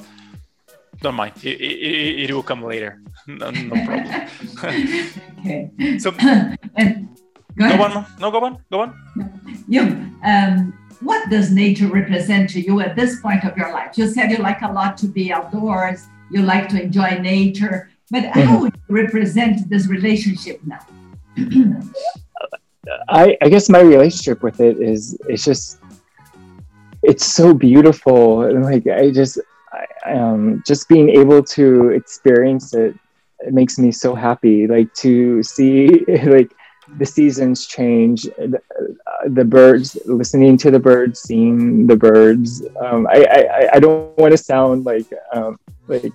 don't 1.00 1.14
mind. 1.14 1.32
It, 1.42 1.60
it, 1.60 2.30
it 2.30 2.34
will 2.34 2.42
come 2.42 2.62
later. 2.64 3.00
No, 3.26 3.50
no 3.50 3.84
problem. 3.84 4.28
okay. 5.40 5.70
So, 5.98 6.12
and 6.76 7.08
go, 7.56 7.76
go 7.76 7.82
on. 7.82 8.06
No, 8.20 8.30
go 8.30 8.40
on. 8.44 8.58
Go 8.70 8.80
on. 8.80 8.94
You, 9.68 9.82
um, 10.24 10.72
what 11.00 11.28
does 11.30 11.50
nature 11.50 11.88
represent 11.88 12.50
to 12.50 12.60
you 12.60 12.80
at 12.80 12.94
this 12.96 13.20
point 13.20 13.44
of 13.44 13.56
your 13.56 13.72
life? 13.72 13.96
You 13.98 14.06
said 14.08 14.30
you 14.30 14.38
like 14.38 14.62
a 14.62 14.70
lot 14.72 14.96
to 14.98 15.06
be 15.06 15.32
outdoors. 15.32 16.06
You 16.30 16.42
like 16.42 16.68
to 16.70 16.82
enjoy 16.82 17.18
nature. 17.18 17.90
But 18.10 18.24
how 18.26 18.56
Mhm. 18.56 18.60
would 18.60 18.74
you 18.88 18.94
represent 18.94 19.68
this 19.70 19.86
relationship 19.88 20.60
now? 20.64 20.80
I, 23.08 23.36
I 23.40 23.48
guess 23.48 23.68
my 23.68 23.80
relationship 23.80 24.42
with 24.42 24.60
it 24.60 24.80
is 24.80 25.16
it's 25.28 25.44
just 25.44 25.78
it's 27.02 27.24
so 27.24 27.54
beautiful 27.54 28.42
and 28.42 28.64
like 28.64 28.86
I 28.86 29.10
just 29.10 29.38
I, 29.38 29.42
um 30.06 30.62
just 30.66 30.88
being 30.88 31.08
able 31.08 31.42
to 31.42 31.90
experience 31.90 32.74
it 32.74 32.94
it 33.40 33.52
makes 33.52 33.78
me 33.78 33.90
so 33.90 34.14
happy 34.14 34.66
like 34.66 34.92
to 34.94 35.42
see 35.42 36.04
like 36.26 36.50
the 36.98 37.06
seasons 37.06 37.66
change 37.66 38.22
the, 38.22 38.60
uh, 38.78 39.28
the 39.28 39.44
birds 39.44 39.96
listening 40.06 40.56
to 40.56 40.70
the 40.70 40.78
birds 40.78 41.20
seeing 41.20 41.86
the 41.86 41.96
birds 41.96 42.62
um 42.80 43.06
I 43.10 43.24
I, 43.38 43.68
I 43.74 43.78
don't 43.80 44.16
want 44.18 44.32
to 44.32 44.38
sound 44.38 44.84
like 44.84 45.06
um 45.32 45.58
like 45.88 46.12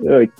like 0.00 0.32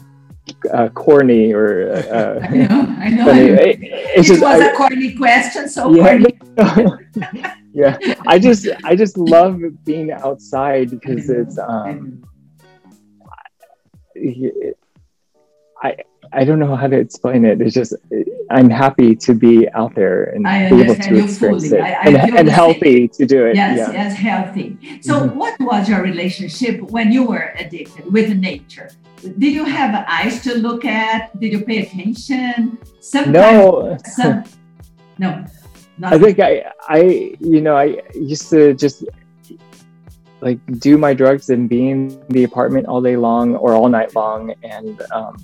uh, 0.73 0.89
corny 0.91 1.53
or 1.53 1.91
uh, 1.93 2.39
I 2.51 2.57
know, 2.57 2.97
I 2.99 3.09
know. 3.11 3.25
funny. 3.25 3.47
It, 3.49 3.79
It- 3.83 4.23
just 4.23 4.43
was 4.43 4.61
I- 4.61 4.71
a 4.73 4.75
corny 4.77 5.15
question, 5.15 5.69
so 5.69 5.95
yeah, 5.95 6.19
corny. 6.19 6.97
yeah. 7.73 7.97
I 8.27 8.39
just 8.39 8.69
I 8.85 8.95
just 8.95 9.17
love 9.17 9.61
being 9.85 10.11
outside 10.13 10.91
because 10.91 11.29
it's 11.31 11.59
um 11.59 12.23
I 15.83 15.97
I 16.33 16.45
don't 16.45 16.59
know 16.59 16.75
how 16.75 16.87
to 16.87 16.97
explain 16.97 17.45
it. 17.45 17.61
It's 17.61 17.75
just 17.75 17.93
I'm 18.51 18.71
happy 18.71 19.15
to 19.17 19.35
be 19.35 19.69
out 19.71 19.95
there 19.95 20.25
and 20.25 20.47
I 20.47 20.71
be 20.71 20.83
able 20.83 20.95
to 20.95 21.17
experience 21.25 21.39
fully. 21.39 21.69
it 21.69 21.81
I- 21.83 21.93
I 21.93 22.07
and, 22.07 22.39
and 22.41 22.49
healthy 22.49 23.09
to 23.09 23.27
do 23.27 23.47
it. 23.47 23.57
Yes, 23.57 23.79
yeah. 23.79 23.93
yes, 23.93 24.17
healthy. 24.17 24.79
So, 25.01 25.13
Mhm. 25.21 25.35
what 25.35 25.55
was 25.61 25.89
your 25.89 26.03
relationship 26.03 26.81
when 26.91 27.13
you 27.13 27.25
were 27.25 27.53
addicted 27.59 28.11
with 28.13 28.29
nature? 28.37 28.89
Did 29.39 29.53
you 29.59 29.65
have 29.65 30.05
eyes 30.09 30.43
to 30.43 30.55
look 30.67 30.85
at? 30.85 31.39
Did 31.41 31.53
you 31.53 31.61
pay 31.61 31.79
attention? 31.87 32.79
Sometimes, 33.01 33.35
No, 33.35 33.97
some, 34.05 34.45
no, 35.19 35.45
I 36.15 36.19
think 36.19 36.41
I 36.41 36.53
I 36.89 37.01
you 37.41 37.61
know 37.61 37.77
I 37.77 38.01
used 38.15 38.51
to 38.51 38.75
just 38.75 39.05
like 40.41 40.59
do 40.79 40.99
my 40.99 41.15
drugs 41.15 41.51
and 41.51 41.69
be 41.69 41.91
in 41.91 42.23
the 42.29 42.45
apartment 42.45 42.87
all 42.87 43.01
day 43.01 43.17
long 43.17 43.57
or 43.57 43.73
all 43.75 43.89
night 43.89 44.15
long 44.15 44.55
and 44.63 45.01
um, 45.13 45.37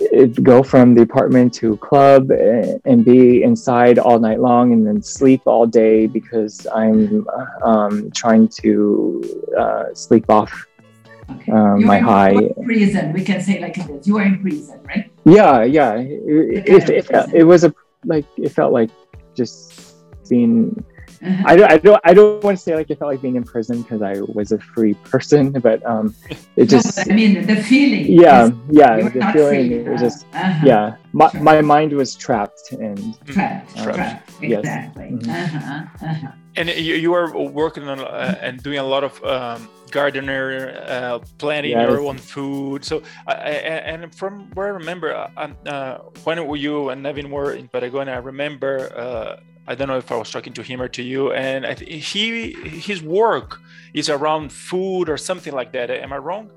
it, 0.00 0.42
go 0.42 0.62
from 0.62 0.94
the 0.94 1.02
apartment 1.02 1.54
to 1.54 1.76
club 1.78 2.30
and, 2.30 2.80
and 2.84 3.04
be 3.04 3.42
inside 3.42 3.98
all 3.98 4.18
night 4.18 4.40
long 4.40 4.72
and 4.72 4.86
then 4.86 5.02
sleep 5.02 5.42
all 5.46 5.66
day 5.66 6.06
because 6.06 6.66
I'm 6.74 7.26
um, 7.62 8.10
trying 8.10 8.48
to 8.62 9.22
uh, 9.58 9.94
sleep 9.94 10.28
off 10.28 10.66
Okay. 11.30 11.52
um, 11.52 11.84
my 11.84 11.98
were- 11.98 12.04
high. 12.04 12.30
you 12.32 12.54
in 12.56 12.64
prison. 12.64 13.12
We 13.12 13.24
can 13.24 13.40
say 13.40 13.60
like 13.60 13.74
this. 13.74 14.06
You 14.06 14.14
were 14.14 14.22
in 14.22 14.42
prison, 14.42 14.80
right? 14.84 15.10
Yeah, 15.24 15.62
yeah. 15.62 15.94
It, 15.94 16.68
it, 16.68 17.10
it, 17.10 17.34
it 17.34 17.44
was 17.44 17.64
a 17.64 17.72
like 18.04 18.26
it 18.36 18.50
felt 18.50 18.72
like 18.72 18.90
just 19.34 19.94
being 20.28 20.84
Uh-huh. 21.24 21.42
I 21.46 21.56
don't, 21.56 21.70
I 21.70 21.78
don't, 21.78 22.00
I 22.04 22.14
don't 22.14 22.42
want 22.42 22.56
to 22.58 22.62
say 22.62 22.74
like 22.74 22.90
it 22.90 22.98
felt 22.98 23.10
like 23.12 23.22
being 23.22 23.36
in 23.36 23.44
prison 23.44 23.82
because 23.82 24.02
I 24.02 24.20
was 24.38 24.50
a 24.52 24.58
free 24.58 24.94
person, 24.94 25.52
but 25.66 25.84
um, 25.86 26.14
it 26.30 26.40
No, 26.56 26.64
just, 26.66 26.96
but 26.96 27.10
I 27.12 27.14
mean, 27.14 27.46
the 27.46 27.56
feeling. 27.62 28.06
yeah, 28.10 28.46
is 28.46 28.52
yeah, 28.70 28.96
the 29.08 29.30
feeling 29.32 29.68
free. 29.68 29.78
it 29.78 29.88
was 29.88 30.00
Uh, 30.02 30.04
just, 30.06 30.26
uh-huh. 30.34 30.66
yeah, 30.66 30.96
my, 31.12 31.30
Sure. 31.30 31.42
my 31.42 31.60
mind 31.60 31.92
was 31.92 32.14
trapped, 32.16 32.72
and 32.72 33.14
Trapped, 33.26 33.76
Trapped. 33.76 33.96
trapped. 33.96 34.30
Yes. 34.42 34.60
Exactly. 34.64 35.08
Mhm. 35.12 35.28
Uh-huh, 35.28 36.06
uh-huh. 36.06 36.28
And 36.56 36.68
you, 36.68 36.94
you 36.96 37.12
are 37.14 37.32
working 37.32 37.84
on 37.88 38.00
uh, 38.00 38.36
and 38.42 38.62
doing 38.62 38.78
a 38.78 38.84
lot 38.84 39.04
of 39.04 39.22
um, 39.24 39.68
gardener 39.90 40.74
uh, 40.86 41.18
planting 41.38 41.70
Yes. 41.72 41.88
your 41.88 42.00
own 42.00 42.18
food. 42.18 42.84
So, 42.84 43.02
I, 43.26 43.32
I, 43.32 43.52
and 43.92 44.12
from 44.14 44.50
where 44.54 44.66
I 44.66 44.70
remember, 44.70 45.14
uh, 45.14 45.30
um, 45.36 45.56
uh, 45.66 45.98
when 46.24 46.44
were 46.46 46.56
you 46.56 46.90
and 46.90 47.02
Nevin 47.02 47.30
were 47.30 47.52
in 47.54 47.68
Patagonia, 47.68 48.14
I 48.14 48.18
remember. 48.18 49.38
I 49.66 49.74
don't 49.76 49.88
know 49.88 49.96
if 49.98 50.10
I 50.10 50.16
was 50.16 50.30
talking 50.30 50.52
to 50.54 50.62
him 50.62 50.80
or 50.82 50.88
to 50.88 51.02
you, 51.02 51.32
and 51.32 51.64
I 51.66 51.74
th- 51.74 52.10
he 52.12 52.52
his 52.88 53.02
work 53.02 53.60
is 53.94 54.08
around 54.10 54.52
food 54.52 55.08
or 55.08 55.16
something 55.16 55.52
like 55.54 55.70
that. 55.72 55.90
Am 55.90 56.12
I 56.12 56.18
wrong? 56.18 56.50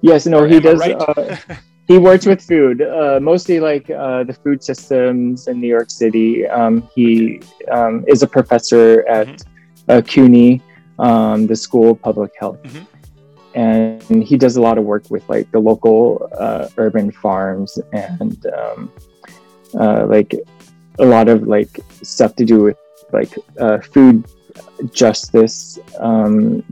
yes, 0.00 0.26
no, 0.26 0.38
Or 0.40 0.48
he 0.48 0.58
does. 0.58 0.80
right? 0.80 0.96
Uh, 0.98 1.36
he 1.88 1.96
works 1.98 2.26
with 2.26 2.40
food, 2.42 2.82
uh, 2.82 3.20
mostly 3.20 3.60
like 3.60 3.88
uh, 3.90 4.24
the 4.24 4.32
food 4.32 4.62
systems 4.64 5.46
in 5.46 5.60
New 5.60 5.68
York 5.68 5.90
City. 5.90 6.46
Um, 6.48 6.88
he 6.94 7.40
um, 7.70 8.04
is 8.08 8.22
a 8.22 8.26
professor 8.26 9.06
at 9.08 9.28
Mhm. 9.28 9.42
uh, 9.88 10.00
CUNY, 10.02 10.60
um, 10.98 11.46
the 11.46 11.54
School 11.56 11.90
of 11.92 12.02
Public 12.02 12.32
Health. 12.40 12.58
Mhm. 12.64 12.86
And 13.54 14.22
he 14.24 14.36
does 14.36 14.56
a 14.56 14.62
lot 14.62 14.76
of 14.78 14.84
work 14.84 15.04
with 15.10 15.24
like 15.28 15.46
the 15.52 15.60
local 15.60 16.28
uh, 16.38 16.68
urban 16.78 17.12
farms 17.12 17.78
and 17.92 18.44
um, 18.60 18.90
uh, 19.78 20.06
like 20.06 20.34
a 20.98 21.04
lot 21.04 21.28
of 21.28 21.46
like 21.46 21.80
stuff 22.02 22.34
to 22.36 22.44
do 22.44 22.62
with 22.62 22.78
like 23.12 23.36
uh, 23.58 23.78
food 23.78 24.24
justice 24.92 25.78
um, 25.98 26.62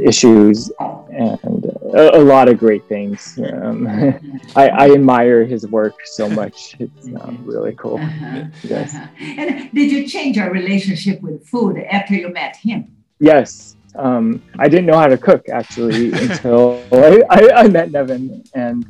issues 0.00 0.70
and 1.10 1.64
a, 1.94 2.18
a 2.18 2.22
lot 2.22 2.48
of 2.48 2.58
great 2.58 2.84
things. 2.88 3.38
Um, 3.52 3.86
I, 4.56 4.68
I 4.68 4.90
admire 4.92 5.44
his 5.44 5.66
work 5.66 6.06
so 6.06 6.28
much. 6.28 6.76
It's 6.78 7.06
um, 7.20 7.42
really 7.44 7.74
cool. 7.74 7.98
Uh-huh, 7.98 8.44
Yes. 8.62 8.94
uh-huh. 8.94 9.06
And 9.18 9.72
did 9.72 9.90
you 9.90 10.06
change 10.06 10.36
your 10.36 10.50
relationship 10.50 11.20
with 11.22 11.46
food 11.46 11.78
after 11.78 12.14
you 12.14 12.28
met 12.30 12.56
him? 12.56 12.94
Yes. 13.18 13.76
Um, 13.94 14.42
I 14.58 14.68
didn't 14.68 14.86
know 14.86 14.98
how 14.98 15.06
to 15.06 15.18
cook 15.18 15.48
actually 15.50 16.12
until 16.24 16.82
I, 16.92 17.22
I, 17.28 17.50
I 17.64 17.68
met 17.68 17.90
Nevin, 17.90 18.42
and 18.54 18.86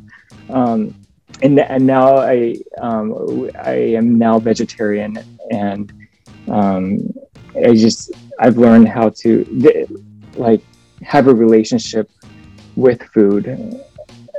um, 0.49 0.95
and 1.41 1.59
and 1.59 1.85
now 1.85 2.17
I 2.17 2.57
um, 2.79 3.49
I 3.59 3.73
am 3.73 4.17
now 4.17 4.39
vegetarian, 4.39 5.17
and 5.51 5.91
um, 6.47 7.13
I 7.65 7.73
just 7.75 8.11
I've 8.39 8.57
learned 8.57 8.87
how 8.87 9.09
to 9.09 9.87
like 10.35 10.61
have 11.03 11.27
a 11.27 11.33
relationship 11.33 12.09
with 12.75 13.01
food 13.13 13.45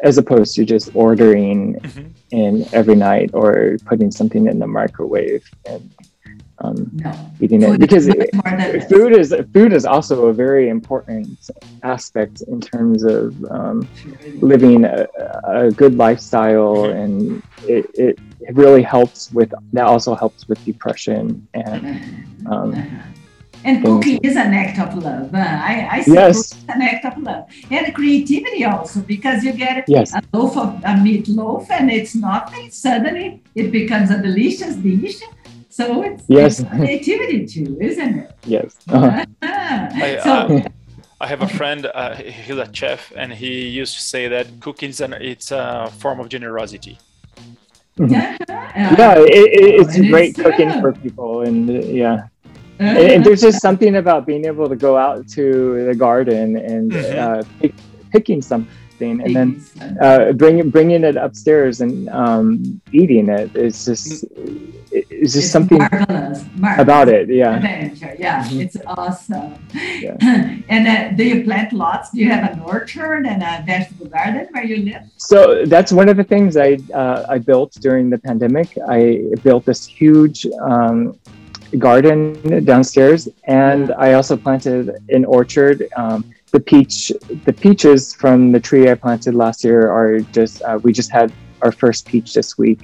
as 0.03 0.19
opposed 0.19 0.55
to 0.57 0.65
just 0.65 0.91
ordering 0.95 1.75
Mhm. 1.81 2.11
in 2.31 2.67
every 2.73 2.95
night 2.97 3.31
or 3.33 3.77
putting 3.87 4.11
something 4.11 4.47
in 4.49 4.59
the 4.59 4.67
microwave 4.67 5.45
and 5.67 5.89
um, 6.59 6.91
No. 6.93 7.35
eating 7.41 7.63
Food 7.63 7.75
it 7.75 7.81
because 7.81 8.07
it, 8.09 8.31
more 8.35 8.59
than 8.59 8.73
this. 8.73 8.87
food 8.89 9.13
is 9.17 9.35
food 9.53 9.73
is 9.73 9.85
also 9.85 10.27
a 10.27 10.33
very 10.33 10.69
important 10.69 11.39
aspect 11.83 12.43
in 12.49 12.61
terms 12.61 13.05
of 13.05 13.35
um, 13.51 13.89
living 14.41 14.85
a, 14.85 15.07
a 15.49 15.71
good 15.71 15.97
lifestyle 15.97 16.91
and 16.91 17.43
it, 17.63 17.87
it 17.95 18.19
really 18.53 18.83
helps 18.83 19.31
with 19.33 19.51
that 19.73 19.85
also 19.87 20.15
helps 20.15 20.49
with 20.49 20.63
depression 20.65 21.47
and 21.55 22.01
um, 22.47 23.11
and 23.65 23.83
cooking 23.83 24.19
is 24.23 24.37
an 24.37 24.53
act 24.53 24.79
of 24.79 24.95
love. 25.03 25.35
Uh, 25.35 25.39
I, 25.39 25.89
I 25.91 26.03
see 26.03 26.13
Yes. 26.13 26.53
cooking 26.53 26.83
an 26.83 26.83
act 26.83 27.05
of 27.07 27.23
love. 27.23 27.45
And 27.71 27.95
creativity 27.95 28.65
also, 28.67 29.01
because 29.01 29.43
you 29.43 29.53
get 29.55 29.85
yes 29.89 30.13
a 30.13 30.21
loaf 30.35 30.57
of 30.59 30.83
a 30.85 30.99
meat 30.99 31.29
loaf 31.29 31.71
and 31.71 31.91
it's 31.91 32.15
nothing, 32.15 32.67
suddenly 32.71 33.43
it 33.55 33.73
becomes 33.73 34.11
a 34.11 34.21
delicious 34.21 34.77
dish. 34.77 35.17
So 35.75 36.03
it's, 36.05 36.23
Yes. 36.29 36.61
it's 36.61 36.69
creativity 36.71 37.47
too, 37.47 37.77
isn't 37.81 38.15
it? 38.21 38.31
yes 38.47 38.77
uh-huh. 38.89 39.25
I, 39.43 40.19
so, 40.23 40.31
uh, 40.33 40.61
I 41.21 41.27
have 41.27 41.43
a 41.43 41.49
friend. 41.49 41.91
Uh, 41.93 42.15
he's 42.15 42.57
a 42.57 42.69
chef, 42.73 43.13
and 43.17 43.33
he 43.33 43.67
used 43.81 43.95
to 43.97 44.03
say 44.03 44.29
that 44.29 44.47
cooking 44.61 44.91
is 44.91 45.01
an 45.01 45.15
it's 45.15 45.51
a 45.51 45.91
form 45.99 46.21
of 46.21 46.29
generosity. 46.29 46.95
yeah, 47.99 48.37
yeah 49.01 49.15
it, 49.19 49.49
it, 49.61 49.75
it's 49.81 49.97
And 49.97 50.09
great 50.11 50.31
it's, 50.31 50.43
cooking 50.45 50.71
uh, 50.71 50.81
for 50.81 50.93
people 50.93 51.43
and 51.43 51.69
uh, 51.71 51.75
yeah 52.03 52.19
and, 52.79 52.99
and 53.15 53.25
there's 53.25 53.41
just 53.49 53.61
something 53.61 53.97
about 53.97 54.27
being 54.27 54.45
able 54.53 54.69
to 54.69 54.77
go 54.77 54.97
out 54.97 55.27
to 55.37 55.45
the 55.89 55.95
garden 56.07 56.57
and 56.57 56.93
Mhm. 56.93 57.19
uh, 57.23 57.43
pick, 57.61 57.75
picking 58.13 58.41
something 58.43 58.71
and 59.01 59.35
then 59.35 59.65
uh, 60.01 60.33
bringing 60.33 60.71
bringing 60.71 61.05
it 61.05 61.17
upstairs 61.17 61.81
and 61.81 62.09
um, 62.11 62.81
eating 62.93 63.29
it. 63.29 63.51
It's 63.55 63.85
just 63.85 64.25
it- 64.25 65.07
it's 65.11 65.33
just 65.33 65.47
It's 65.47 65.51
something 65.51 65.79
marvelous, 65.79 66.45
marvelous. 66.57 66.83
about 66.87 67.09
it. 67.09 67.29
Yeah. 67.29 67.57
adventure. 67.57 68.15
Yeah, 68.17 68.45
Mhm. 68.45 68.61
it's 68.65 68.77
awesome. 68.87 69.55
Yeah. 70.01 70.17
and 70.69 70.87
uh, 70.87 71.17
do 71.17 71.25
you 71.25 71.43
plant 71.43 71.73
lots? 71.73 72.13
Do 72.13 72.21
you 72.21 72.29
have 72.31 72.45
an 72.53 72.61
orchard 72.61 73.27
and 73.27 73.43
a 73.43 73.65
vegetable 73.67 74.07
garden 74.07 74.47
where 74.53 74.63
you 74.65 74.77
live? 74.85 75.03
So 75.17 75.65
that's 75.67 75.91
one 75.91 76.09
of 76.09 76.17
the 76.17 76.23
things 76.23 76.57
I 76.57 76.79
uh, 76.95 77.27
I 77.29 77.39
built 77.39 77.73
during 77.81 78.09
the 78.09 78.19
pandemic. 78.19 78.69
I 78.89 79.01
built 79.43 79.65
this 79.65 79.85
huge 79.85 80.47
um, 80.63 81.19
garden 81.79 82.65
downstairs, 82.65 83.29
and 83.49 83.93
I 83.99 84.13
also 84.13 84.37
planted 84.37 84.91
an 85.09 85.25
orchard. 85.25 85.89
Um, 85.97 86.25
the 86.55 86.61
peach, 86.61 87.11
the 87.45 87.53
peaches 87.53 88.15
from 88.15 88.53
the 88.53 88.61
tree 88.61 88.89
I 88.89 88.95
planted 88.95 89.35
last 89.35 89.65
year 89.65 89.91
are 89.91 90.21
just. 90.39 90.63
Uh, 90.63 90.79
we 90.85 90.93
just 90.93 91.11
had 91.11 91.33
our 91.63 91.73
first 91.73 92.07
peach 92.07 92.33
this 92.33 92.57
week, 92.57 92.81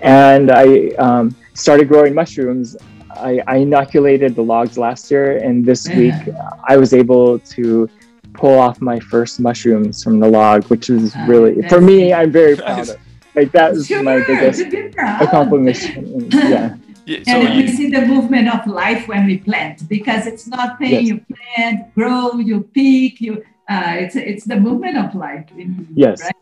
and 0.00 0.52
I 0.52 0.90
um, 1.06 1.34
started 1.54 1.88
growing 1.88 2.14
mushrooms. 2.14 2.76
I, 3.10 3.42
I 3.48 3.56
inoculated 3.56 4.36
the 4.36 4.42
logs 4.42 4.78
last 4.78 5.10
year, 5.10 5.38
and 5.38 5.66
this 5.66 5.88
week 5.88 6.14
I 6.68 6.76
was 6.76 6.94
able 6.94 7.40
to 7.56 7.90
pull 8.34 8.56
off 8.56 8.80
my 8.80 9.00
first 9.00 9.40
mushrooms 9.40 10.04
from 10.04 10.20
the 10.20 10.28
log, 10.28 10.62
which 10.66 10.88
was 10.88 11.12
Ah, 11.16 11.26
really 11.26 11.60
for 11.68 11.80
me. 11.80 12.14
I'm 12.14 12.30
very 12.30 12.54
proud 12.56 12.88
of. 12.88 12.96
like 13.34 13.50
that's 13.50 13.86
sure, 13.86 14.04
my 14.04 14.18
biggest 14.24 14.62
accomplishment. 15.24 16.32
Yeah. 16.34 16.76
Yeah, 17.08 17.22
so 17.24 17.40
and 17.40 17.56
we 17.56 17.68
see 17.68 17.88
the 17.88 18.02
movement 18.02 18.48
of 18.54 18.66
life 18.66 19.08
when 19.08 19.24
we 19.24 19.38
plant 19.38 19.88
because 19.88 20.26
it's 20.26 20.46
nothing 20.46 20.90
yes. 20.90 21.02
you 21.04 21.24
plant, 21.32 21.94
grow, 21.94 22.34
you 22.34 22.60
peak, 22.60 23.18
you 23.18 23.42
uh, 23.70 23.94
it's 24.02 24.14
it's 24.14 24.44
the 24.44 24.56
movement 24.56 24.98
of 24.98 25.14
life. 25.14 25.46
Yes. 25.94 26.22
Right? 26.22 26.34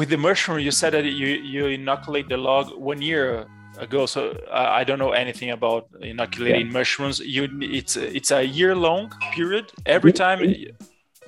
With 0.00 0.08
the 0.08 0.16
mushroom, 0.18 0.58
you 0.58 0.72
said 0.72 0.92
that 0.94 1.04
you 1.04 1.28
you 1.28 1.66
inoculate 1.66 2.28
the 2.28 2.36
log 2.36 2.66
one 2.76 3.00
year 3.00 3.46
ago. 3.78 4.06
So 4.06 4.20
uh, 4.50 4.80
I 4.80 4.82
don't 4.82 4.98
know 4.98 5.12
anything 5.12 5.50
about 5.50 5.88
inoculating 6.00 6.66
yeah. 6.66 6.78
mushrooms. 6.78 7.20
You 7.20 7.48
it's 7.60 7.96
it's 7.96 8.32
a 8.32 8.42
year 8.42 8.74
long 8.74 9.12
period. 9.34 9.70
Every 9.86 10.12
time 10.12 10.40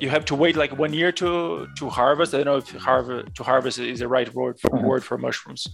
you 0.00 0.08
have 0.08 0.24
to 0.26 0.34
wait 0.34 0.56
like 0.56 0.76
one 0.76 0.92
year 0.92 1.12
to 1.12 1.68
to 1.78 1.88
harvest. 1.88 2.34
I 2.34 2.38
don't 2.38 2.46
know 2.46 2.56
if 2.56 2.70
harvest 2.70 3.34
to 3.36 3.44
harvest 3.44 3.78
is 3.78 4.00
the 4.00 4.08
right 4.08 4.32
word 4.34 4.58
for, 4.58 4.74
uh-huh. 4.74 4.88
word 4.88 5.04
for 5.04 5.16
mushrooms 5.16 5.68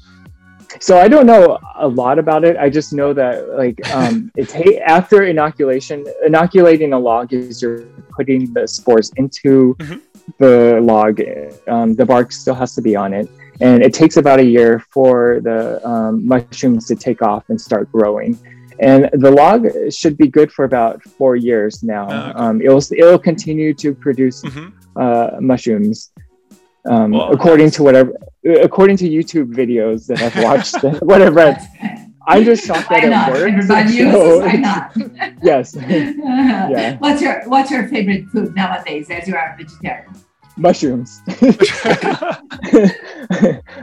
so 0.81 0.99
I 0.99 1.09
don't 1.09 1.27
know 1.27 1.59
a 1.77 1.87
lot 1.87 2.19
about 2.19 2.45
it. 2.45 2.57
I 2.57 2.69
just 2.69 2.93
know 2.93 3.13
that 3.13 3.49
like 3.51 3.79
um, 3.91 4.31
it's 4.37 4.55
after 4.87 5.25
inoculation, 5.25 6.05
inoculating 6.25 6.93
a 6.93 6.99
log 6.99 7.33
is 7.33 7.63
you're 7.63 7.83
putting 8.17 8.53
the 8.53 8.67
spores 8.67 9.13
into 9.17 9.75
mm-hmm. 9.79 9.99
the 10.39 10.81
log. 10.83 11.21
Um, 11.69 11.95
the 11.95 12.05
bark 12.05 12.33
still 12.33 12.55
has 12.55 12.75
to 12.75 12.83
be 12.83 12.97
on 12.97 13.13
it, 13.13 13.29
and 13.61 13.83
it 13.83 13.95
takes 13.95 14.17
about 14.17 14.41
a 14.41 14.45
year 14.45 14.85
for 14.91 15.41
the 15.43 15.87
um, 15.87 16.27
mushrooms 16.27 16.87
to 16.89 16.97
take 16.97 17.23
off 17.23 17.49
and 17.49 17.61
start 17.61 17.91
growing. 17.93 18.39
And 18.81 19.09
the 19.13 19.31
log 19.31 19.69
should 19.93 20.17
be 20.17 20.27
good 20.27 20.51
for 20.51 20.65
about 20.65 21.03
four 21.03 21.37
years 21.37 21.83
now. 21.83 22.09
Uh, 22.09 22.31
okay. 22.31 22.39
Um, 22.39 22.61
it'll 22.61 22.83
it'll 22.93 23.19
continue 23.19 23.73
to 23.75 23.95
produce 23.95 24.43
mm-hmm. 24.43 25.01
uh, 25.01 25.41
mushrooms 25.41 26.11
um, 26.87 27.13
well, 27.13 27.33
according 27.33 27.71
to 27.73 27.83
whatever 27.83 28.13
according 28.63 28.97
to 28.99 29.09
YouTube 29.09 29.53
videos 29.55 30.07
that 30.07 30.21
I've 30.21 30.43
watched, 30.43 30.83
whatever. 31.03 31.57
I'm 32.27 32.45
just 32.45 32.67
shocked 32.67 32.89
that 32.89 33.09
not? 33.09 33.29
it 33.29 33.33
works. 33.33 33.71
Everybody 33.71 33.95
uses, 33.95 34.41
why 34.41 34.53
not? 34.53 34.97
yes. 35.43 35.77
yeah. 35.89 36.97
What's 36.99 37.21
your 37.21 37.49
What's 37.49 37.71
your 37.71 37.89
favorite 37.89 38.27
food 38.29 38.55
nowadays, 38.55 39.11
as 39.11 39.29
you 39.29 39.37
are 39.37 39.55
a 39.55 39.57
vegetarian? 39.57 40.15
Mushrooms. 40.57 41.21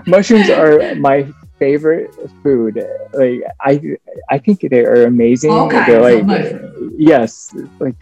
Mushrooms 0.08 0.50
are 0.50 0.96
my 0.96 1.28
favorite 1.60 2.16
food. 2.42 2.84
Like 3.14 3.42
I, 3.60 3.98
I 4.30 4.38
think 4.38 4.62
they 4.62 4.86
are 4.86 5.06
amazing. 5.06 5.52
All 5.52 5.70
kinds 5.70 5.88
They're 5.88 6.02
like, 6.02 6.62
yes, 6.98 7.54
like 7.80 8.02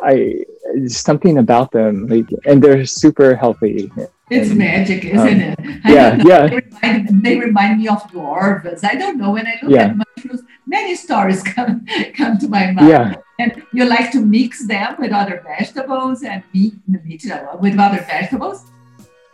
I 0.00 0.44
something 0.86 1.38
about 1.38 1.70
them, 1.70 2.06
like, 2.08 2.28
and 2.44 2.62
they're 2.62 2.84
super 2.84 3.34
healthy. 3.34 3.90
It's 4.32 4.50
and, 4.50 4.58
magic, 4.58 5.04
isn't 5.04 5.28
um, 5.28 5.40
it? 5.40 5.58
I 5.84 5.92
yeah, 5.92 6.22
yeah. 6.24 6.46
They 6.46 6.56
remind, 6.56 7.22
they 7.24 7.38
remind, 7.38 7.78
me 7.80 7.88
of 7.88 8.02
dwarves. 8.10 8.82
I 8.82 8.94
don't 8.94 9.18
know. 9.18 9.32
When 9.32 9.46
I 9.46 9.58
look 9.62 9.72
yeah. 9.72 9.88
at 9.88 9.96
mushrooms, 9.96 10.42
many 10.66 10.94
stories 10.96 11.42
come 11.54 11.84
come 12.14 12.38
to 12.38 12.48
my 12.48 12.72
mind. 12.72 12.88
Yeah. 12.88 13.14
And 13.38 13.62
you 13.72 13.84
like 13.84 14.10
to 14.12 14.20
mix 14.20 14.66
them 14.66 14.96
with 14.98 15.12
other 15.12 15.42
vegetables 15.44 16.22
and 16.22 16.42
meat, 16.54 16.74
meat 16.86 17.24
with 17.60 17.78
other 17.78 18.00
vegetables. 18.02 18.64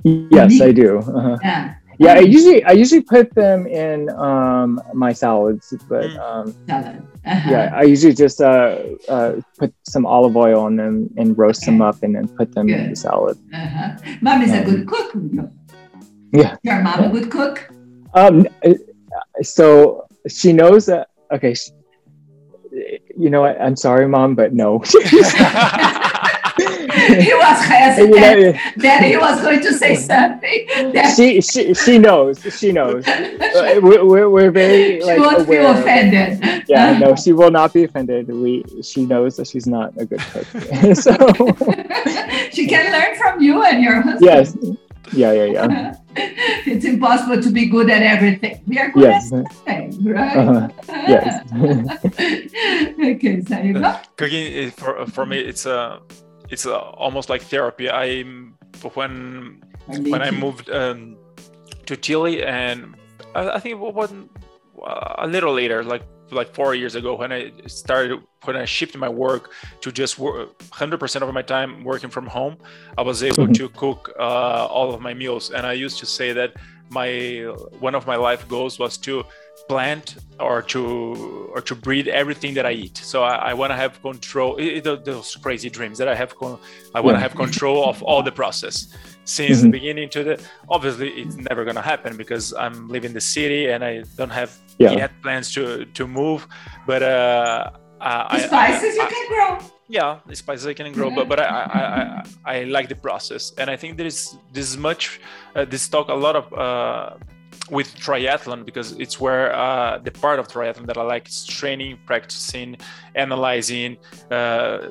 Yes, 0.04 0.50
meat. 0.50 0.62
I 0.62 0.72
do. 0.72 0.98
Uh-huh. 0.98 1.36
Yeah. 1.42 1.74
Yeah, 1.98 2.14
I 2.14 2.20
usually 2.20 2.62
I 2.62 2.72
usually 2.72 3.02
put 3.02 3.34
them 3.34 3.66
in 3.66 4.08
um, 4.10 4.80
my 4.94 5.12
salads, 5.12 5.74
but 5.88 6.04
mm. 6.04 6.18
um, 6.18 6.54
Salad. 6.66 7.02
Uh-huh. 7.28 7.50
yeah, 7.50 7.70
I 7.74 7.82
usually 7.82 8.14
just 8.14 8.40
uh, 8.40 8.78
uh, 9.08 9.40
put 9.58 9.74
some 9.82 10.06
olive 10.06 10.36
oil 10.36 10.60
on 10.60 10.76
them 10.76 11.10
and 11.16 11.36
roast 11.36 11.62
okay. 11.62 11.72
them 11.72 11.82
up, 11.82 12.02
and 12.02 12.14
then 12.14 12.26
put 12.28 12.54
them 12.54 12.68
good. 12.68 12.80
in 12.80 12.90
the 12.90 12.96
salad. 12.96 13.38
Uh-huh. 13.52 13.96
Mom 14.22 14.42
is 14.42 14.50
um, 14.50 14.58
a 14.58 14.64
good 14.64 14.88
cook. 14.88 15.12
Yeah, 16.32 16.56
your 16.62 16.80
mom 16.82 17.04
a 17.04 17.08
good 17.10 17.30
cook. 17.30 17.70
Um, 18.14 18.46
uh, 18.64 18.74
so 19.42 20.06
she 20.26 20.52
knows 20.52 20.86
that. 20.86 21.08
Okay, 21.30 21.54
she, 21.54 21.70
you 23.16 23.28
know 23.30 23.42
what? 23.42 23.60
I'm 23.60 23.76
sorry, 23.76 24.08
mom, 24.08 24.34
but 24.34 24.54
no. 24.54 24.82
he 27.22 27.34
was 27.34 27.64
hesitant 27.64 28.56
that 28.76 29.02
he 29.02 29.16
was 29.16 29.40
going 29.40 29.60
to 29.60 29.72
say 29.72 29.94
something. 29.94 30.66
She, 31.14 31.40
she, 31.40 31.74
she 31.74 31.98
knows. 31.98 32.40
She 32.58 32.72
knows. 32.72 33.06
Uh, 33.06 33.80
we're, 33.82 34.28
we're 34.28 34.50
very 34.50 35.00
like 35.00 35.16
she 35.16 35.20
won't 35.20 35.40
aware. 35.40 35.62
feel 35.62 35.80
offended. 35.80 36.64
Yeah, 36.68 36.98
no, 36.98 37.14
she 37.16 37.32
will 37.32 37.50
not 37.50 37.72
be 37.72 37.84
offended. 37.84 38.28
We, 38.28 38.64
she 38.82 39.06
knows 39.06 39.36
that 39.36 39.46
she's 39.46 39.66
not 39.66 39.92
a 39.96 40.04
good 40.04 40.20
cook. 40.20 40.46
so 40.94 41.12
she 42.52 42.66
can 42.66 42.92
learn 42.92 43.16
from 43.16 43.40
you 43.40 43.62
and 43.62 43.82
your 43.82 44.00
husband. 44.00 44.20
Yes. 44.20 44.56
Yeah, 45.12 45.32
yeah, 45.32 45.44
yeah. 45.44 45.96
it's 46.66 46.84
impossible 46.84 47.42
to 47.42 47.50
be 47.50 47.66
good 47.66 47.88
at 47.88 48.02
everything. 48.02 48.62
We 48.66 48.78
are 48.78 48.90
good 48.90 49.04
yes. 49.04 49.32
at 49.32 49.46
everything, 49.66 50.04
right? 50.04 50.36
Uh-huh. 50.36 50.68
Yes. 50.86 51.52
okay, 53.00 53.42
so 53.42 53.58
you 53.58 53.72
go. 53.74 53.98
Cooking 54.16 54.70
for 54.72 55.06
for 55.06 55.24
me, 55.24 55.38
it's 55.38 55.64
a 55.64 56.02
it's 56.50 56.66
uh, 56.66 56.78
almost 56.78 57.28
like 57.28 57.42
therapy. 57.42 57.90
I 57.90 58.22
when 58.94 59.62
when 59.86 60.22
I 60.22 60.30
moved 60.30 60.70
um, 60.70 61.16
to 61.86 61.96
Chile, 61.96 62.44
and 62.44 62.94
I, 63.34 63.50
I 63.50 63.60
think 63.60 63.72
it 63.72 63.78
was 63.78 64.12
a 65.20 65.26
little 65.26 65.54
later, 65.54 65.84
like 65.84 66.02
like 66.30 66.54
four 66.54 66.74
years 66.74 66.94
ago, 66.94 67.14
when 67.16 67.32
I 67.32 67.52
started 67.66 68.20
when 68.44 68.56
I 68.56 68.64
shifted 68.64 68.98
my 68.98 69.08
work 69.08 69.50
to 69.80 69.90
just 69.90 70.18
100% 70.18 71.22
of 71.22 71.34
my 71.34 71.42
time 71.42 71.84
working 71.84 72.10
from 72.10 72.26
home, 72.26 72.56
I 72.96 73.02
was 73.02 73.22
able 73.22 73.44
mm-hmm. 73.44 73.52
to 73.54 73.68
cook 73.70 74.14
uh, 74.18 74.66
all 74.66 74.94
of 74.94 75.00
my 75.00 75.14
meals, 75.14 75.50
and 75.50 75.66
I 75.66 75.72
used 75.72 75.98
to 75.98 76.06
say 76.06 76.32
that 76.32 76.54
my 76.90 77.44
one 77.80 77.94
of 77.94 78.06
my 78.06 78.16
life 78.16 78.48
goals 78.48 78.78
was 78.78 78.96
to 78.98 79.24
plant 79.68 80.16
or 80.40 80.62
to 80.62 81.50
or 81.54 81.60
to 81.60 81.74
breed 81.74 82.08
everything 82.08 82.54
that 82.54 82.66
I 82.66 82.72
eat. 82.72 82.96
So 82.96 83.22
I, 83.22 83.50
I 83.50 83.54
want 83.54 83.70
to 83.70 83.76
have 83.76 84.00
control. 84.02 84.56
It, 84.56 84.86
it, 84.86 85.04
those 85.04 85.36
crazy 85.36 85.70
dreams 85.70 85.98
that 85.98 86.08
I 86.08 86.14
have. 86.14 86.36
Con- 86.36 86.58
I 86.94 87.00
want 87.00 87.16
to 87.16 87.20
have 87.20 87.34
control 87.34 87.88
of 87.88 88.02
all 88.02 88.22
the 88.22 88.32
process 88.32 88.94
since 89.24 89.58
mm-hmm. 89.58 89.62
the 89.64 89.70
beginning 89.70 90.08
to 90.10 90.24
the. 90.24 90.42
Obviously, 90.68 91.10
it's 91.10 91.36
never 91.36 91.64
gonna 91.64 91.82
happen 91.82 92.16
because 92.16 92.54
I'm 92.54 92.88
living 92.88 93.12
the 93.12 93.20
city 93.20 93.70
and 93.70 93.84
I 93.84 94.04
don't 94.16 94.30
have 94.30 94.56
yeah. 94.78 94.92
yet 94.92 95.12
plans 95.22 95.52
to 95.54 95.84
to 95.84 96.06
move. 96.06 96.46
But 96.86 97.02
uh, 97.02 97.70
the 98.00 98.38
spices 98.38 98.98
I, 98.98 99.02
you 99.02 99.08
can 99.08 99.28
grow. 99.28 99.58
Yeah, 99.88 100.20
the 100.26 100.36
spices 100.36 100.66
I 100.66 100.74
can 100.74 100.92
grow, 100.92 101.10
but 101.10 101.28
but 101.28 101.40
I, 101.40 101.46
I 101.46 101.80
I, 102.44 102.60
I 102.60 102.64
like 102.64 102.88
the 102.88 102.94
process, 102.96 103.52
and 103.58 103.70
I 103.70 103.76
think 103.76 103.96
there 103.96 104.06
is 104.06 104.36
this 104.52 104.76
much 104.76 105.20
uh, 105.56 105.64
this 105.64 105.88
talk 105.88 106.08
a 106.08 106.14
lot 106.14 106.36
of. 106.36 106.52
Uh, 106.52 107.16
with 107.70 107.94
triathlon 107.96 108.64
because 108.64 108.92
it's 108.92 109.20
where 109.20 109.54
uh, 109.54 109.98
the 109.98 110.10
part 110.10 110.38
of 110.38 110.48
triathlon 110.48 110.86
that 110.86 110.96
I 110.96 111.02
like 111.02 111.28
is 111.28 111.44
training, 111.44 111.98
practicing, 112.06 112.76
analyzing, 113.14 113.96
uh, 114.30 114.88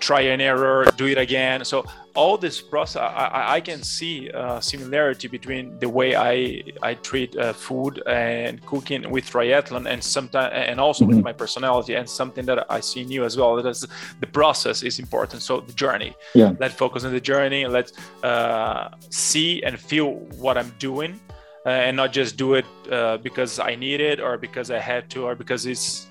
try 0.00 0.20
and 0.20 0.42
error, 0.42 0.86
do 0.96 1.06
it 1.06 1.18
again. 1.18 1.64
So 1.64 1.84
all 2.14 2.36
this 2.38 2.60
process, 2.60 3.02
I, 3.02 3.56
I 3.56 3.60
can 3.60 3.82
see 3.82 4.28
a 4.28 4.60
similarity 4.60 5.28
between 5.28 5.78
the 5.78 5.88
way 5.88 6.14
I 6.16 6.62
I 6.82 6.94
treat 6.94 7.36
uh, 7.36 7.52
food 7.52 8.02
and 8.06 8.64
cooking 8.66 9.10
with 9.10 9.24
triathlon, 9.30 9.88
and 9.92 10.02
sometimes 10.02 10.52
and 10.54 10.80
also 10.80 11.04
mm-hmm. 11.04 11.16
with 11.16 11.24
my 11.24 11.32
personality, 11.32 11.94
and 11.94 12.08
something 12.08 12.46
that 12.46 12.58
I 12.70 12.80
see 12.80 13.02
in 13.02 13.10
you 13.10 13.24
as 13.24 13.36
well. 13.36 13.56
That 13.56 13.66
is 13.66 13.86
the 14.20 14.26
process 14.26 14.82
is 14.82 14.98
important. 14.98 15.42
So 15.42 15.60
the 15.60 15.72
journey. 15.72 16.14
Yeah. 16.34 16.52
Let's 16.58 16.74
focus 16.74 17.04
on 17.04 17.12
the 17.12 17.20
journey. 17.20 17.66
Let's 17.66 17.92
uh, 18.22 18.90
see 19.10 19.62
and 19.62 19.78
feel 19.78 20.14
what 20.42 20.56
I'm 20.58 20.72
doing 20.78 21.20
uh, 21.66 21.70
and 21.70 21.96
not 21.96 22.12
just 22.12 22.36
do 22.36 22.54
it 22.54 22.64
uh, 22.90 23.16
because 23.16 23.58
I 23.58 23.74
need 23.74 24.00
it 24.00 24.20
or 24.20 24.38
because 24.38 24.70
I 24.70 24.78
had 24.78 25.10
to 25.10 25.24
or 25.24 25.34
because 25.34 25.66
it's 25.66 26.06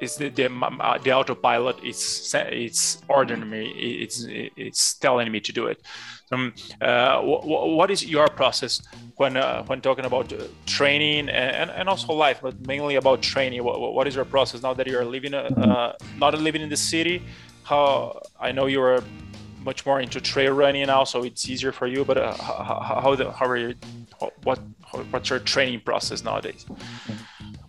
it's 0.00 0.16
the 0.16 0.28
the, 0.28 0.48
the 1.02 1.12
autopilot 1.12 1.76
it's 1.82 2.34
it's 2.34 3.00
ordering 3.08 3.48
me 3.48 3.62
it's 4.04 4.26
it's 4.28 4.94
telling 4.94 5.32
me 5.32 5.40
to 5.40 5.52
do 5.52 5.66
it. 5.66 5.80
Um, 6.32 6.52
uh, 6.82 7.22
what 7.22 7.90
is 7.90 8.04
your 8.04 8.28
process 8.28 8.82
when 9.16 9.36
uh, 9.36 9.62
when 9.64 9.80
talking 9.80 10.04
about 10.04 10.30
uh, 10.32 10.42
training 10.66 11.30
and, 11.30 11.70
and 11.70 11.88
also 11.88 12.12
life 12.12 12.40
but 12.42 12.66
mainly 12.66 12.96
about 12.96 13.22
training? 13.22 13.64
What, 13.64 13.80
what 13.80 14.06
is 14.06 14.14
your 14.14 14.26
process 14.26 14.62
now 14.62 14.74
that 14.74 14.86
you're 14.86 15.04
living 15.04 15.32
uh, 15.32 15.92
not 16.18 16.34
living 16.38 16.60
in 16.60 16.68
the 16.68 16.76
city? 16.76 17.22
How 17.62 18.20
i 18.38 18.52
know 18.52 18.66
you're 18.66 19.02
much 19.66 19.84
more 19.84 20.00
into 20.00 20.20
trail 20.20 20.54
running 20.54 20.86
now, 20.86 21.04
so 21.04 21.24
it's 21.24 21.46
easier 21.50 21.72
for 21.72 21.86
you. 21.86 22.04
But 22.04 22.16
uh, 22.16 22.34
how 22.36 23.00
how, 23.02 23.14
the, 23.14 23.30
how 23.32 23.46
are 23.46 23.58
you? 23.58 23.74
What 24.44 24.60
what's 25.10 25.28
your 25.28 25.40
training 25.40 25.80
process 25.80 26.24
nowadays? 26.24 26.64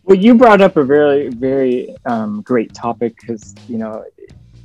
Well, 0.03 0.17
you 0.17 0.35
brought 0.35 0.61
up 0.61 0.77
a 0.77 0.85
very 0.85 1.27
very 1.29 1.93
um, 2.05 2.41
great 2.43 2.73
topic 2.73 3.17
because 3.19 3.53
you 3.67 3.79
know 3.79 4.05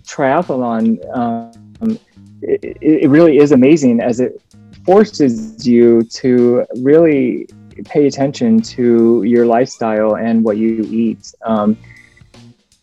triathlon 0.04 0.84
um, 1.16 1.98
it, 2.42 2.76
it 2.80 3.08
really 3.08 3.38
is 3.38 3.50
amazing 3.52 4.00
as 4.00 4.20
it 4.20 4.40
forces 4.84 5.66
you 5.66 6.02
to 6.20 6.64
really 6.76 7.48
pay 7.84 8.06
attention 8.06 8.60
to 8.60 9.22
your 9.22 9.46
lifestyle 9.46 10.16
and 10.16 10.44
what 10.44 10.56
you 10.58 10.86
eat 10.90 11.32
um, 11.44 11.76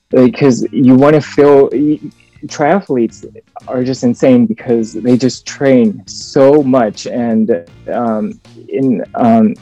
because 0.09 0.65
you 0.71 0.95
want 0.95 1.13
to 1.13 1.21
feel 1.21 1.69
triathletes 2.45 3.25
are 3.67 3.83
just 3.83 4.03
insane 4.03 4.45
because 4.45 4.93
they 4.93 5.17
just 5.17 5.45
train 5.45 6.05
so 6.07 6.63
much 6.63 7.07
and 7.07 7.65
um, 7.91 8.39
in 8.67 9.03
um, 9.15 9.53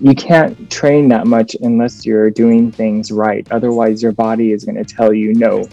you 0.00 0.14
can't 0.14 0.70
train 0.70 1.08
that 1.08 1.26
much 1.26 1.54
unless 1.60 2.04
you're 2.04 2.30
doing 2.30 2.72
things 2.72 3.12
right. 3.12 3.46
Otherwise 3.52 4.02
your 4.02 4.12
body 4.12 4.52
is 4.52 4.64
going 4.64 4.82
to 4.82 4.84
tell 4.84 5.12
you 5.12 5.32
no. 5.34 5.68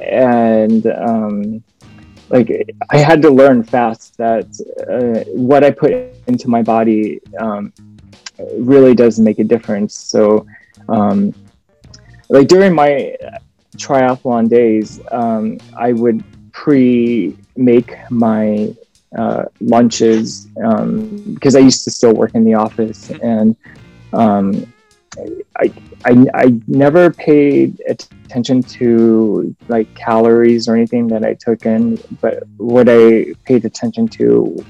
And 0.00 0.86
um, 0.86 1.62
like 2.28 2.48
i 2.90 2.96
had 2.96 3.20
to 3.20 3.28
learn 3.28 3.64
fast 3.64 4.16
that 4.16 4.46
uh, 4.88 5.28
what 5.32 5.64
i 5.64 5.70
put 5.70 5.92
into 6.28 6.48
my 6.48 6.62
body 6.62 7.20
um, 7.40 7.72
really 8.56 8.94
does 8.94 9.18
make 9.18 9.38
a 9.38 9.44
difference. 9.44 9.94
So 9.94 10.46
um, 10.88 11.34
like 12.28 12.48
during 12.48 12.74
my 12.74 13.16
triathlon 13.80 14.48
days, 14.48 15.00
um, 15.10 15.58
I 15.76 15.92
would 15.92 16.22
pre 16.52 17.36
make 17.56 17.96
my 18.10 18.74
uh, 19.16 19.44
lunches 19.60 20.48
um, 20.64 21.34
because 21.34 21.56
I 21.56 21.60
used 21.60 21.84
to 21.84 21.90
still 21.90 22.14
work 22.14 22.34
in 22.34 22.44
the 22.44 22.54
office, 22.54 23.10
and 23.10 23.56
um, 24.12 24.72
I, 25.58 25.72
I 26.04 26.26
I 26.34 26.60
never 26.66 27.10
paid 27.10 27.80
attention 27.88 28.62
to 28.62 29.54
like 29.68 29.92
calories 29.94 30.68
or 30.68 30.76
anything 30.76 31.08
that 31.08 31.24
I 31.24 31.34
took 31.34 31.66
in, 31.66 31.98
but 32.20 32.44
what 32.58 32.88
I 32.88 33.34
paid 33.44 33.64
attention 33.64 34.06
to 34.08 34.64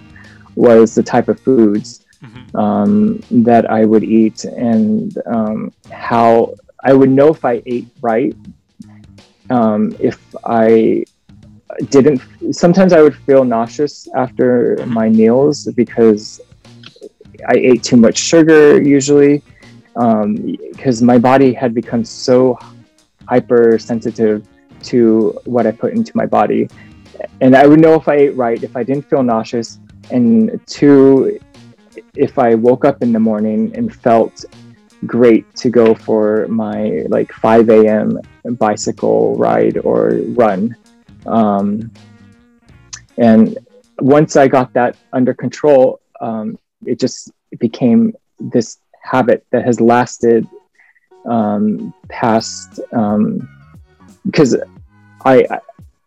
was 0.55 0.95
the 0.95 1.03
type 1.03 1.29
of 1.29 1.39
foods 1.41 2.05
mm-hmm. 2.23 2.57
um, 2.57 3.21
that 3.31 3.71
I 3.71 3.85
would 3.85 4.05
eat 4.05 4.45
and 4.45 5.17
um, 5.27 5.73
how 5.91 6.55
I 6.83 6.93
would 6.93 7.11
know 7.11 7.29
if 7.29 7.45
I 7.45 7.63
ate 7.67 7.89
right 8.01 8.35
um, 9.51 9.95
if 9.99 10.19
I 10.45 11.05
didn't, 11.91 12.21
sometimes 12.53 12.93
I 12.93 13.03
would 13.03 13.17
feel 13.17 13.45
nauseous 13.45 14.09
after 14.15 14.83
my 14.87 15.09
meals 15.09 15.67
because 15.75 16.41
I 17.49 17.55
ate 17.55 17.83
too 17.83 17.97
much 17.97 18.19
sugar 18.19 18.81
usually 18.81 19.43
because 19.95 21.01
um, 21.01 21.07
my 21.07 21.19
body 21.19 21.53
had 21.53 21.75
become 21.75 22.05
so 22.05 22.59
hypersensitive 23.29 24.47
to 24.85 25.39
what 25.45 25.67
I 25.67 25.73
put 25.73 25.93
into 25.93 26.13
my 26.17 26.27
body. 26.27 26.69
And 27.41 27.55
I 27.55 27.67
would 27.67 27.81
know 27.81 27.95
if 27.95 28.09
I 28.09 28.15
ate 28.15 28.37
right, 28.37 28.63
if 28.63 28.77
I 28.77 28.83
didn't 28.83 29.09
feel 29.11 29.23
nauseous, 29.23 29.79
and 30.11 30.61
two, 30.67 31.39
if 32.15 32.39
I 32.39 32.55
woke 32.55 32.85
up 32.85 33.03
in 33.03 33.13
the 33.13 33.21
morning 33.21 33.73
and 33.77 33.95
felt 33.95 34.45
great 35.07 35.55
to 35.57 35.71
go 35.71 35.95
for 35.95 36.47
my 36.49 37.05
like 37.09 37.33
5 37.33 37.69
a.m. 37.71 38.19
bicycle 38.59 39.37
ride 39.37 39.79
or 39.79 40.21
run. 40.29 40.77
Um, 41.27 41.91
and 43.17 43.59
once 43.99 44.37
I 44.37 44.49
got 44.49 44.73
that 44.75 44.97
under 45.13 45.35
control, 45.35 46.01
um, 46.21 46.59
it 46.87 46.99
just 46.99 47.31
became 47.59 48.15
this 48.39 48.79
habit 49.03 49.47
that 49.51 49.65
has 49.65 49.81
lasted 49.81 50.47
um, 51.27 51.93
past 52.09 52.81
because 54.25 54.55
um, 54.55 54.81
I, 55.25 55.47
I 55.51 55.61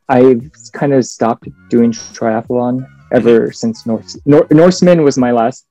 I've 0.09 0.51
kind 0.73 0.93
of 0.93 1.05
stopped 1.05 1.47
doing 1.69 1.91
triathlon 1.91 2.87
ever 3.11 3.51
since 3.51 3.85
Norse 3.85 4.17
Nor- 4.25 4.47
Norseman 4.51 5.03
was 5.03 5.17
my 5.17 5.31
last 5.31 5.65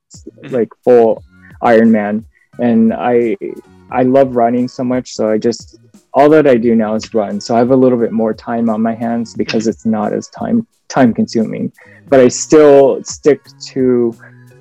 like 0.51 0.69
full 0.85 1.23
Ironman, 1.63 2.25
and 2.59 2.93
I 2.93 3.37
I 3.91 4.03
love 4.03 4.37
running 4.37 4.69
so 4.69 4.85
much. 4.85 5.13
So 5.13 5.31
I 5.31 5.39
just 5.39 5.79
all 6.15 6.29
that 6.31 6.47
I 6.47 6.57
do 6.57 6.75
now 6.75 6.95
is 6.95 7.13
run. 7.15 7.41
So 7.41 7.55
I 7.55 7.59
have 7.59 7.71
a 7.71 7.77
little 7.77 7.99
bit 7.99 8.13
more 8.13 8.35
time 8.35 8.69
on 8.69 8.83
my 8.83 8.95
hands 8.95 9.35
because 9.35 9.67
it's 9.67 9.87
not 9.87 10.13
as 10.13 10.29
time 10.29 10.67
time 10.89 11.15
consuming. 11.15 11.73
But 12.09 12.21
I 12.21 12.29
still 12.29 13.03
stick 13.05 13.41
to 13.69 14.15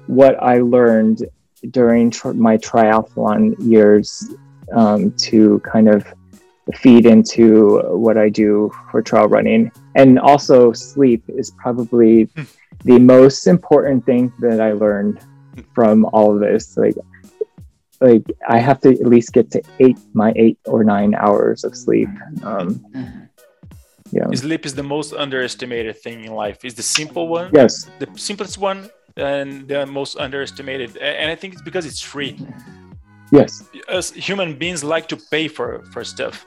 what 0.07 0.41
I 0.41 0.59
learned 0.59 1.25
during 1.69 2.09
tr- 2.09 2.33
my 2.33 2.57
triathlon 2.57 3.55
years 3.59 4.33
um, 4.73 5.11
to 5.11 5.59
kind 5.59 5.89
of 5.89 6.05
feed 6.75 7.05
into 7.05 7.79
what 7.97 8.17
I 8.17 8.29
do 8.29 8.71
for 8.89 9.01
trail 9.01 9.27
running. 9.27 9.71
And 9.95 10.19
also, 10.19 10.71
sleep 10.71 11.23
is 11.27 11.51
probably 11.51 12.23
hmm. 12.35 12.43
the 12.85 12.99
most 12.99 13.47
important 13.47 14.05
thing 14.05 14.31
that 14.39 14.61
I 14.61 14.71
learned 14.71 15.19
from 15.73 16.05
all 16.05 16.33
of 16.33 16.39
this. 16.39 16.77
Like, 16.77 16.95
like 18.01 18.23
I 18.47 18.57
have 18.57 18.81
to 18.81 18.89
at 18.89 19.05
least 19.05 19.31
get 19.31 19.51
to 19.51 19.61
eight 19.79 19.97
my 20.13 20.33
eight 20.35 20.57
or 20.65 20.83
nine 20.83 21.13
hours 21.15 21.63
of 21.63 21.75
sleep. 21.75 22.09
Um, 22.43 22.83
yeah. 24.11 24.27
Sleep 24.33 24.65
is 24.65 24.75
the 24.75 24.83
most 24.83 25.13
underestimated 25.13 25.97
thing 25.97 26.25
in 26.25 26.33
life. 26.33 26.65
Is 26.65 26.73
the 26.73 26.83
simple 26.83 27.27
one. 27.27 27.51
Yes. 27.53 27.89
The 27.99 28.07
simplest 28.15 28.57
one 28.57 28.89
and 29.15 29.67
the 29.67 29.85
most 29.85 30.17
underestimated. 30.17 30.97
And 30.97 31.31
I 31.31 31.35
think 31.35 31.53
it's 31.53 31.61
because 31.61 31.85
it's 31.85 32.01
free. 32.01 32.37
Yes. 33.31 33.69
Us 33.87 34.11
human 34.11 34.57
beings 34.57 34.83
like 34.83 35.07
to 35.09 35.17
pay 35.31 35.47
for 35.47 35.83
for 35.93 36.03
stuff. 36.03 36.45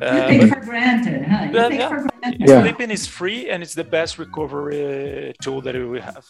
Uh, 0.00 0.28
you 0.30 0.40
take 0.40 0.54
for 0.54 0.60
granted, 0.60 1.24
huh? 1.24 1.44
You 1.44 1.68
take 1.68 1.78
yeah. 1.78 1.88
for 1.88 2.08
granted. 2.08 2.48
Yeah. 2.48 2.62
Sleeping 2.62 2.90
is 2.90 3.06
free 3.06 3.50
and 3.50 3.62
it's 3.62 3.74
the 3.74 3.84
best 3.84 4.18
recovery 4.18 5.34
tool 5.42 5.60
that 5.60 5.74
we 5.74 6.00
have. 6.00 6.24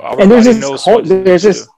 Our 0.00 0.20
and 0.20 0.30
there's 0.30 0.46
this 0.46 0.84
whole, 0.84 1.02
there's 1.02 1.44
this 1.44 1.68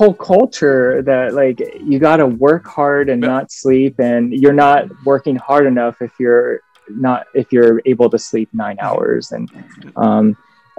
whole 0.00 0.14
culture 0.14 1.02
that 1.02 1.34
like 1.34 1.60
you 1.84 1.98
got 1.98 2.16
to 2.16 2.26
work 2.26 2.66
hard 2.66 3.10
and 3.10 3.20
not 3.20 3.52
sleep 3.52 4.00
and 4.00 4.32
you're 4.32 4.60
not 4.66 4.88
working 5.04 5.36
hard 5.36 5.66
enough 5.66 6.00
if 6.00 6.12
you're 6.18 6.62
not 6.88 7.26
if 7.34 7.52
you're 7.52 7.82
able 7.84 8.08
to 8.08 8.18
sleep 8.18 8.48
nine 8.54 8.78
hours 8.80 9.30
and 9.32 9.50
um, 9.96 10.34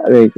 like, 0.08 0.34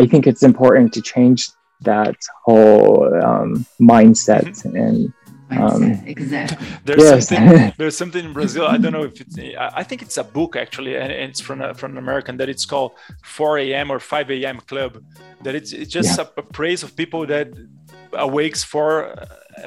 i 0.00 0.04
think 0.04 0.26
it's 0.26 0.42
important 0.42 0.92
to 0.92 1.00
change 1.00 1.48
that 1.80 2.16
whole 2.44 3.06
um, 3.24 3.64
mindset 3.80 4.44
mm-hmm. 4.44 4.76
and 4.76 5.14
um, 5.50 5.82
exactly. 6.04 6.66
There's 6.84 7.02
yes. 7.02 7.28
something. 7.28 7.72
There's 7.78 7.96
something 7.96 8.22
in 8.22 8.34
Brazil. 8.34 8.66
I 8.66 8.76
don't 8.76 8.92
know 8.92 9.04
if 9.04 9.18
it's. 9.18 9.38
I 9.78 9.82
think 9.82 10.02
it's 10.02 10.18
a 10.18 10.24
book 10.38 10.56
actually, 10.56 10.94
and 10.94 11.10
it's 11.10 11.40
from 11.40 11.62
a, 11.62 11.72
from 11.72 11.92
an 11.92 11.96
American 11.96 12.36
that 12.36 12.50
it's 12.50 12.66
called 12.66 12.92
4 13.24 13.56
a.m. 13.60 13.90
or 13.90 13.98
5 13.98 14.30
a.m. 14.30 14.60
Club. 14.60 15.02
That 15.44 15.54
it's, 15.54 15.72
it's 15.72 15.90
just 15.90 16.18
yeah. 16.18 16.26
a, 16.36 16.40
a, 16.40 16.42
praise 16.42 16.82
of 16.82 16.94
people 16.94 17.24
that 17.28 17.48
awakes 18.12 18.64
4 18.64 19.14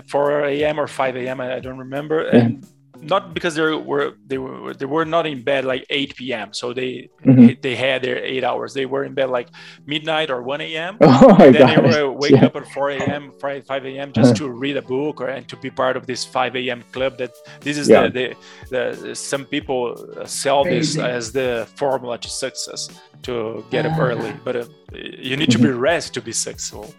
4 0.08 0.46
a.m. 0.46 0.80
or 0.80 0.88
5 0.88 1.16
a.m. 1.18 1.42
I 1.42 1.60
don't 1.60 1.78
remember, 1.78 2.24
yeah. 2.24 2.40
and 2.40 2.68
not 3.02 3.34
because 3.34 3.56
they 3.56 3.62
were 3.62 4.14
they 4.28 4.38
were 4.38 4.74
they 4.74 4.86
were 4.86 5.06
not 5.06 5.26
in 5.26 5.42
bed 5.42 5.66
like 5.66 5.86
8 5.90 6.16
p.m. 6.16 6.54
So 6.54 6.74
they 6.74 7.10
mm-hmm. 7.26 7.60
they 7.62 7.76
had 7.76 8.04
their 8.04 8.18
eight 8.18 8.44
hours. 8.44 8.74
They 8.74 8.86
were 8.86 9.04
in 9.04 9.14
bed 9.14 9.30
like 9.30 9.50
midnight 9.86 10.30
or 10.30 10.42
1 10.42 10.62
a.m. 10.62 10.98
Oh 11.02 11.36
my 11.38 11.46
and 11.46 11.56
then 11.56 11.68
gosh. 11.68 11.94
they 11.94 12.04
were 12.04 12.12
wake 12.12 12.32
yeah. 12.32 12.46
up 12.46 12.56
at 12.56 12.68
4 12.68 12.90
a.m. 12.92 13.32
5, 13.40 13.66
5 13.66 13.86
a.m. 13.86 14.14
just 14.14 14.36
to 14.38 14.50
read 14.50 14.78
a 14.78 14.82
book 14.82 15.22
or 15.22 15.28
and 15.28 15.48
to 15.50 15.58
be 15.58 15.70
part 15.70 15.98
of 15.98 16.06
this 16.06 16.24
5 16.24 16.56
a.m. 16.56 16.84
club. 16.92 17.18
That 17.18 17.32
this 17.62 17.78
is 17.78 17.90
yeah. 17.90 18.08
the, 18.08 18.36
the, 18.70 18.98
the 19.02 19.16
some 19.16 19.46
people 19.46 19.98
sell 20.26 20.64
this 20.64 20.98
as 20.98 21.32
the 21.32 21.68
formula 21.76 22.18
to 22.20 22.30
success 22.30 22.90
to 23.24 23.66
get 23.70 23.86
up 23.86 24.00
early, 24.00 24.30
uh-huh. 24.30 24.40
but 24.44 24.56
uh, 24.56 24.66
you 24.94 25.38
need 25.38 25.52
to 25.52 25.60
be 25.60 25.66
mm-hmm. 25.66 25.80
rest 25.80 26.14
to 26.16 26.22
be 26.22 26.32
successful. 26.32 26.94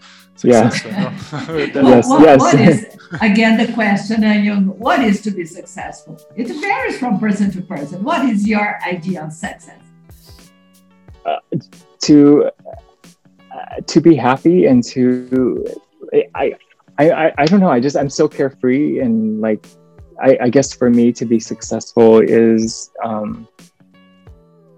Yeah. 0.44 0.70
yes, 0.84 2.08
what, 2.08 2.22
yes. 2.22 2.40
What 2.40 2.60
is, 2.60 2.96
again, 3.20 3.64
the 3.64 3.72
question, 3.72 4.24
uh, 4.24 4.32
Jung, 4.32 4.66
what 4.78 5.00
is 5.00 5.20
to 5.22 5.30
be 5.30 5.44
successful? 5.44 6.18
It 6.36 6.48
varies 6.48 6.98
from 6.98 7.18
person 7.18 7.50
to 7.52 7.62
person. 7.62 8.02
What 8.02 8.24
is 8.24 8.46
your 8.46 8.78
idea 8.84 9.24
of 9.24 9.32
success? 9.32 9.78
Uh, 11.24 11.36
to 12.00 12.50
uh, 13.54 13.80
to 13.86 14.00
be 14.00 14.16
happy 14.16 14.66
and 14.66 14.82
to 14.82 15.64
I, 16.34 16.56
I 16.98 17.32
I 17.38 17.44
don't 17.46 17.60
know. 17.60 17.70
I 17.70 17.78
just 17.78 17.96
I'm 17.96 18.10
so 18.10 18.26
carefree 18.26 18.98
and 18.98 19.40
like 19.40 19.64
I, 20.20 20.38
I 20.42 20.48
guess 20.48 20.72
for 20.72 20.90
me 20.90 21.12
to 21.12 21.24
be 21.24 21.38
successful 21.38 22.18
is 22.18 22.90
um, 23.04 23.48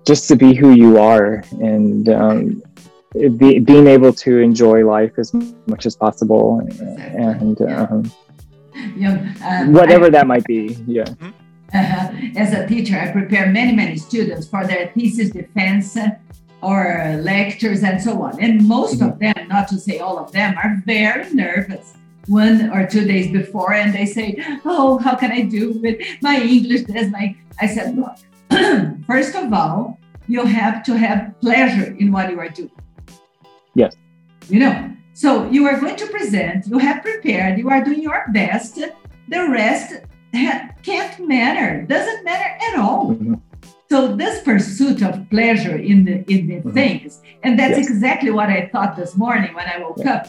just 0.07 0.29
to 0.29 0.37
be 0.37 0.55
who 0.55 0.73
you 0.73 0.99
are 0.99 1.43
and 1.53 2.09
um, 2.09 2.63
be, 3.15 3.59
being 3.59 3.87
able 3.87 4.13
to 4.13 4.39
enjoy 4.39 4.87
life 4.87 5.13
as 5.19 5.33
much 5.67 5.87
as 5.87 5.97
possible 5.97 6.61
and 6.61 7.61
um, 7.63 8.13
uh, 8.75 9.65
whatever 9.67 10.07
I, 10.07 10.11
that 10.11 10.27
might 10.27 10.45
be 10.45 10.77
yeah. 10.87 11.05
Uh, 11.73 12.13
as 12.37 12.53
a 12.53 12.67
teacher 12.67 12.99
i 12.99 13.11
prepare 13.11 13.51
many 13.51 13.75
many 13.75 13.97
students 13.97 14.47
for 14.47 14.67
their 14.67 14.89
thesis 14.95 15.31
defense 15.31 15.97
or 16.65 17.21
lectures 17.21 17.83
and 17.83 18.03
so 18.03 18.23
on. 18.23 18.43
And 18.43 18.67
most 18.67 19.01
mm-hmm. 19.01 19.11
of 19.11 19.19
them 19.19 19.49
not 19.49 19.69
to 19.69 19.79
say 19.79 19.99
all 19.99 20.19
of 20.19 20.33
them 20.33 20.57
are 20.57 20.83
very 20.87 21.31
nervous 21.33 21.95
one 22.27 22.71
or 22.71 22.87
two 22.87 23.05
days 23.05 23.31
before 23.31 23.75
and 23.75 23.95
they 23.95 24.07
say 24.07 24.43
oh 24.65 24.97
how 24.97 25.15
can 25.15 25.31
i 25.31 25.43
do 25.43 25.73
with 25.83 26.01
my 26.23 26.41
english 26.41 26.83
this 26.85 27.11
my 27.11 27.37
i 27.61 27.67
said 27.67 27.95
look 27.99 28.17
first 29.07 29.35
of 29.35 29.53
all 29.53 29.99
you 30.27 30.43
have 30.47 30.83
to 30.83 30.97
have 30.97 31.39
pleasure 31.43 31.95
in 31.99 32.11
what 32.11 32.31
you 32.31 32.41
are 32.41 32.49
doing 32.49 32.71
Yes. 33.75 33.97
You 34.49 34.61
know, 34.61 34.91
so 35.15 35.49
you 35.51 35.67
are 35.67 35.81
going 35.81 35.97
to 35.97 36.07
present, 36.09 36.67
you 36.67 36.79
have 36.79 37.03
prepared, 37.03 37.59
you 37.59 37.71
are 37.71 37.83
doing 37.83 38.03
your 38.03 38.25
best. 38.33 38.77
The 39.29 39.49
rest 39.49 39.95
can't 40.83 41.29
matter, 41.29 41.83
doesn't 41.83 42.25
matter 42.25 42.65
at 42.67 42.79
all. 42.79 43.13
Mm-hmm. 43.13 43.35
So 43.91 44.17
this 44.17 44.43
pursuit 44.43 45.03
of 45.03 45.29
pleasure 45.31 45.77
in 45.77 46.05
the 46.05 46.25
in 46.33 46.49
the 46.49 46.57
mm-hmm. 46.57 46.73
things, 46.73 47.23
and 47.43 47.59
that's 47.59 47.79
yes. 47.79 47.89
exactly 47.89 48.31
what 48.31 48.49
I 48.49 48.69
thought 48.73 48.97
this 48.97 49.17
morning 49.17 49.55
when 49.55 49.69
I 49.69 49.79
woke 49.79 49.99
yeah. 49.99 50.15
up. 50.15 50.27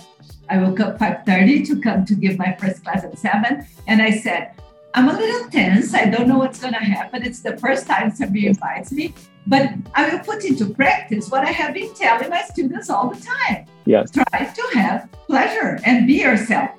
I 0.50 0.60
woke 0.60 0.80
up 0.80 1.00
5:30 1.00 1.66
to 1.68 1.82
come 1.82 2.06
to 2.06 2.14
give 2.14 2.38
my 2.38 2.56
first 2.60 2.84
class 2.84 3.04
at 3.04 3.18
seven, 3.18 3.66
and 3.88 4.02
I 4.02 4.12
said, 4.12 4.52
I'm 4.94 5.10
a 5.10 5.14
little 5.14 5.50
tense. 5.50 5.94
I 5.94 6.06
don't 6.06 6.28
know 6.28 6.38
what's 6.38 6.60
going 6.62 6.74
to 6.74 6.80
happen. 6.80 7.24
It's 7.24 7.42
the 7.42 7.58
first 7.58 7.86
time 7.88 8.12
somebody 8.12 8.48
invites 8.48 8.92
me, 8.92 9.14
but 9.48 9.70
I 9.94 10.10
will 10.10 10.20
put 10.20 10.44
into 10.46 10.66
practice 10.66 11.30
what 11.30 11.44
I 11.44 11.52
have 11.52 11.74
been 11.74 11.94
telling 11.94 12.30
my 12.30 12.42
students 12.44 12.90
all 12.90 13.10
the 13.10 13.20
time. 13.22 13.66
Yes. 13.86 14.12
Try 14.12 14.46
to 14.46 14.80
have 14.80 15.10
pleasure 15.28 15.80
and 15.86 16.08
be 16.08 16.16
yourself. 16.22 16.72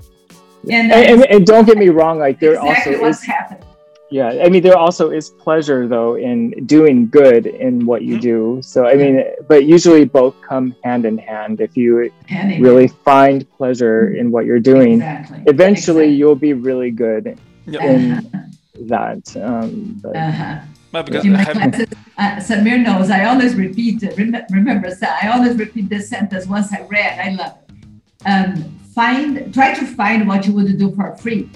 And, 0.68 0.90
and, 0.90 1.22
and, 1.22 1.30
and 1.30 1.46
don't 1.46 1.64
get 1.64 1.78
me 1.78 1.90
wrong, 1.90 2.18
like 2.18 2.40
there 2.40 2.54
exactly 2.54 2.94
also 2.94 3.02
what's 3.02 3.20
is, 3.20 3.24
happening. 3.24 3.62
Yeah, 4.10 4.40
I 4.44 4.48
mean 4.48 4.62
there 4.62 4.76
also 4.76 5.10
is 5.10 5.30
pleasure 5.30 5.88
though 5.88 6.14
in 6.14 6.64
doing 6.66 7.08
good 7.08 7.46
in 7.46 7.86
what 7.86 8.02
you 8.02 8.14
mm-hmm. 8.14 8.20
do. 8.20 8.60
So 8.62 8.86
I 8.86 8.94
mean, 8.94 9.24
but 9.48 9.64
usually 9.64 10.04
both 10.04 10.34
come 10.42 10.74
hand 10.84 11.04
in 11.04 11.18
hand. 11.18 11.60
If 11.60 11.76
you 11.76 12.12
really 12.60 12.88
find 12.88 13.48
pleasure 13.52 14.14
in 14.14 14.30
what 14.30 14.44
you're 14.44 14.60
doing, 14.60 14.94
exactly. 14.94 15.42
eventually 15.46 16.04
exactly. 16.04 16.18
you'll 16.18 16.36
be 16.36 16.52
really 16.52 16.92
good 16.92 17.38
yep. 17.66 17.82
in 17.82 18.52
that. 18.86 19.36
Um, 19.36 19.98
but, 20.02 20.16
uh-huh. 20.16 20.60
Well, 20.96 21.02
because 21.02 21.26
in 21.26 21.32
my 21.34 21.44
classes, 21.44 21.88
uh, 22.16 22.36
Samir 22.36 22.82
knows 22.82 23.10
I 23.10 23.26
always 23.26 23.54
repeat. 23.54 24.02
Remember, 24.16 24.88
I 25.22 25.28
always 25.28 25.54
repeat 25.56 25.90
this 25.90 26.08
sentence 26.08 26.46
once 26.46 26.72
I 26.72 26.80
read. 26.86 27.20
I 27.20 27.34
love 27.34 27.58
it. 27.58 27.76
Um, 28.24 28.78
find, 28.94 29.52
try 29.52 29.74
to 29.74 29.84
find 29.84 30.26
what 30.26 30.46
you 30.46 30.54
would 30.54 30.78
do 30.78 30.94
for 30.96 31.14
free 31.16 31.50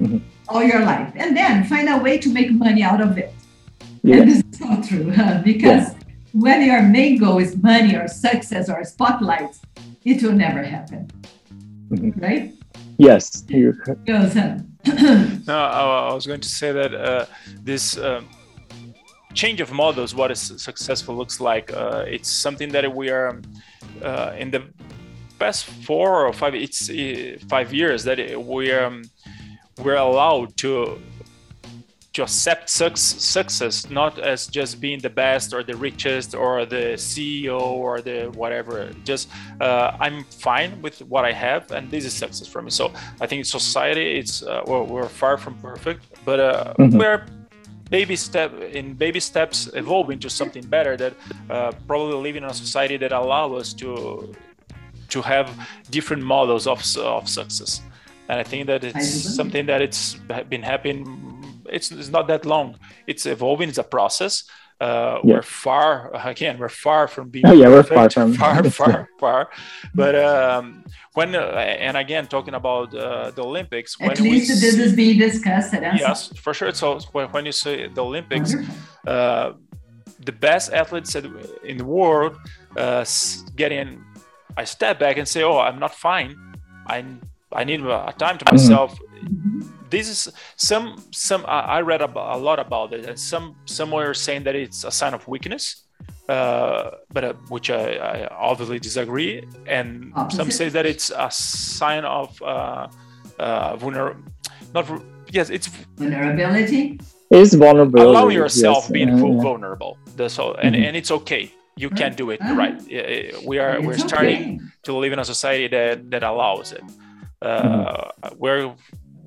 mm-hmm. 0.00 0.18
all 0.48 0.64
your 0.64 0.80
life, 0.80 1.12
and 1.14 1.36
then 1.36 1.62
find 1.64 1.88
a 1.88 1.98
way 1.98 2.18
to 2.18 2.28
make 2.30 2.50
money 2.50 2.82
out 2.82 3.00
of 3.00 3.16
it. 3.16 3.32
Yeah. 4.02 4.16
And 4.16 4.30
this 4.30 4.38
is 4.38 4.58
so 4.58 4.82
true 4.82 5.12
huh? 5.12 5.40
because 5.44 5.92
yeah. 5.92 5.98
when 6.32 6.66
your 6.66 6.82
main 6.82 7.18
goal 7.18 7.38
is 7.38 7.56
money 7.56 7.94
or 7.94 8.08
success 8.08 8.68
or 8.68 8.82
spotlight, 8.82 9.56
it 10.04 10.20
will 10.20 10.32
never 10.32 10.64
happen, 10.64 11.08
mm-hmm. 11.90 12.20
right? 12.20 12.52
Yes. 12.98 13.42
Goes 14.04 14.36
on. 14.36 14.76
no, 15.46 15.56
I, 15.56 16.12
was 16.12 16.26
going 16.26 16.40
to 16.40 16.48
say 16.48 16.72
that 16.72 16.92
uh, 16.92 17.26
this 17.62 17.96
um, 17.96 18.28
change 19.34 19.60
of 19.60 19.72
models, 19.72 20.14
what 20.14 20.30
is 20.30 20.40
successful 20.56 21.16
looks 21.16 21.40
like, 21.40 21.72
uh, 21.72 22.04
it's 22.06 22.30
something 22.30 22.70
that 22.70 22.94
we 22.94 23.10
are 23.10 23.40
uh, 24.02 24.32
in 24.38 24.50
the 24.50 24.62
past 25.38 25.66
four 25.66 26.26
or 26.26 26.32
five, 26.32 26.54
it's 26.54 26.88
uh, 26.88 27.36
five 27.48 27.74
years 27.74 28.04
that 28.04 28.18
we 28.40 28.70
are 28.70 28.86
um, 28.86 29.02
we're 29.78 29.96
allowed 29.96 30.56
to 30.56 31.00
to 32.12 32.22
accept 32.22 32.70
success 32.70 33.90
not 33.90 34.20
as 34.20 34.46
just 34.46 34.80
being 34.80 35.00
the 35.00 35.10
best 35.10 35.52
or 35.52 35.64
the 35.64 35.76
richest 35.76 36.32
or 36.32 36.64
the 36.64 36.94
CEO 36.94 37.60
or 37.60 38.00
the 38.00 38.30
whatever. 38.36 38.88
Just 39.04 39.28
uh, 39.60 39.96
I'm 39.98 40.22
fine 40.24 40.80
with 40.80 41.00
what 41.02 41.24
I 41.24 41.32
have, 41.32 41.72
and 41.72 41.90
this 41.90 42.04
is 42.04 42.12
success 42.12 42.46
for 42.46 42.62
me. 42.62 42.70
So 42.70 42.92
I 43.20 43.26
think 43.26 43.44
society, 43.44 44.18
it's 44.20 44.44
uh, 44.44 44.62
well, 44.64 44.86
we're 44.86 45.08
far 45.08 45.36
from 45.36 45.54
perfect, 45.58 46.06
but 46.24 46.38
uh, 46.38 46.74
mm-hmm. 46.78 46.98
we're 46.98 47.26
baby 47.90 48.16
step 48.16 48.52
in 48.60 48.94
baby 48.94 49.20
steps 49.20 49.68
evolving 49.74 50.14
into 50.14 50.30
something 50.30 50.64
better 50.66 50.96
that 50.96 51.14
uh, 51.50 51.72
probably 51.86 52.14
living 52.14 52.42
in 52.44 52.50
a 52.50 52.54
society 52.54 52.96
that 52.96 53.12
allow 53.12 53.52
us 53.54 53.72
to 53.74 54.34
to 55.08 55.20
have 55.22 55.50
different 55.90 56.22
models 56.22 56.66
of, 56.66 56.82
of 56.98 57.28
success 57.28 57.82
and 58.28 58.40
i 58.40 58.42
think 58.42 58.66
that 58.66 58.82
it's 58.84 59.34
something 59.36 59.66
that 59.66 59.82
it's 59.82 60.14
been 60.48 60.62
happening 60.62 61.34
it's, 61.74 61.90
it's 61.90 62.08
not 62.08 62.28
that 62.28 62.44
long. 62.44 62.76
It's 63.06 63.26
evolving. 63.26 63.68
It's 63.68 63.78
a 63.78 63.84
process. 63.84 64.44
Uh, 64.80 65.20
yeah. 65.22 65.34
We're 65.34 65.42
far 65.42 66.10
again. 66.26 66.58
We're 66.58 66.68
far 66.68 67.06
from 67.08 67.28
being. 67.28 67.46
Oh, 67.46 67.52
yeah, 67.52 67.68
we're 67.68 67.82
far 67.82 68.10
from 68.10 68.34
far, 68.44 68.62
far, 68.70 69.08
far. 69.18 69.50
But 69.94 70.14
um, 70.16 70.84
when 71.14 71.34
uh, 71.34 71.38
and 71.38 71.96
again 71.96 72.26
talking 72.26 72.54
about 72.54 72.94
uh, 72.94 73.30
the 73.30 73.42
Olympics. 73.42 73.96
At 74.00 74.20
least 74.20 74.48
this 74.60 74.74
see, 74.74 74.82
is 74.82 74.94
being 74.94 75.18
discussed. 75.18 75.72
Yes, 75.72 76.28
for 76.36 76.52
sure. 76.52 76.72
So 76.72 76.98
when 77.12 77.46
you 77.46 77.52
say 77.52 77.88
the 77.88 78.04
Olympics, 78.04 78.54
uh, 79.06 79.52
the 80.20 80.32
best 80.32 80.72
athletes 80.72 81.14
in 81.14 81.76
the 81.76 81.84
world 81.84 82.36
uh, 82.76 83.04
getting, 83.54 84.04
I 84.56 84.64
step 84.64 84.98
back 84.98 85.18
and 85.18 85.26
say, 85.28 85.42
"Oh, 85.42 85.58
I'm 85.58 85.78
not 85.78 85.94
fine. 85.94 86.36
I 86.86 87.04
I 87.52 87.62
need 87.62 87.80
a 87.80 88.14
time 88.18 88.38
to 88.38 88.44
mm-hmm. 88.44 88.56
myself." 88.56 88.98
Mm-hmm 88.98 89.83
this 89.94 90.08
is 90.08 90.20
some 90.56 90.86
some 91.10 91.44
I 91.46 91.80
read 91.80 92.02
about, 92.02 92.36
a 92.36 92.38
lot 92.48 92.58
about 92.58 92.92
it, 92.92 93.06
and 93.08 93.18
some 93.18 93.46
somewhere 93.64 94.12
saying 94.14 94.44
that 94.44 94.54
it's 94.54 94.84
a 94.84 94.90
sign 94.90 95.14
of 95.14 95.26
weakness, 95.28 95.64
uh, 96.28 96.90
but 97.14 97.24
uh, 97.24 97.32
which 97.48 97.70
I, 97.70 97.84
I, 98.10 98.16
obviously 98.50 98.78
disagree, 98.78 99.32
and 99.66 100.12
Opposite. 100.14 100.36
some 100.36 100.50
say 100.50 100.68
that 100.76 100.84
it's 100.86 101.10
a 101.26 101.30
sign 101.30 102.04
of 102.04 102.28
uh, 102.42 102.88
uh, 103.38 103.76
vulner, 103.76 104.16
not 104.74 104.84
yes, 105.30 105.50
it's 105.50 105.68
vulnerability. 105.96 107.00
It's 107.30 107.54
vulnerability. 107.54 108.10
Allow 108.10 108.28
yourself 108.28 108.84
yes. 108.84 108.90
being 108.96 109.10
uh, 109.10 109.42
vulnerable. 109.42 109.98
That's 110.16 110.38
all, 110.38 110.54
and, 110.54 110.74
mm-hmm. 110.74 110.84
and 110.84 110.96
it's 110.96 111.10
okay 111.10 111.52
you 111.76 111.90
can 111.90 112.14
do 112.14 112.30
it 112.30 112.40
uh-huh. 112.40 112.54
right 112.54 112.78
we 113.44 113.58
are 113.58 113.78
it's 113.78 113.86
we're 113.86 113.98
starting 113.98 114.42
okay. 114.42 114.58
to 114.84 114.92
live 114.96 115.12
in 115.12 115.18
a 115.18 115.24
society 115.24 115.66
that 115.66 116.08
that 116.08 116.22
allows 116.22 116.70
it 116.70 116.84
uh, 117.42 117.62
mm-hmm. 117.62 118.38
we're 118.38 118.72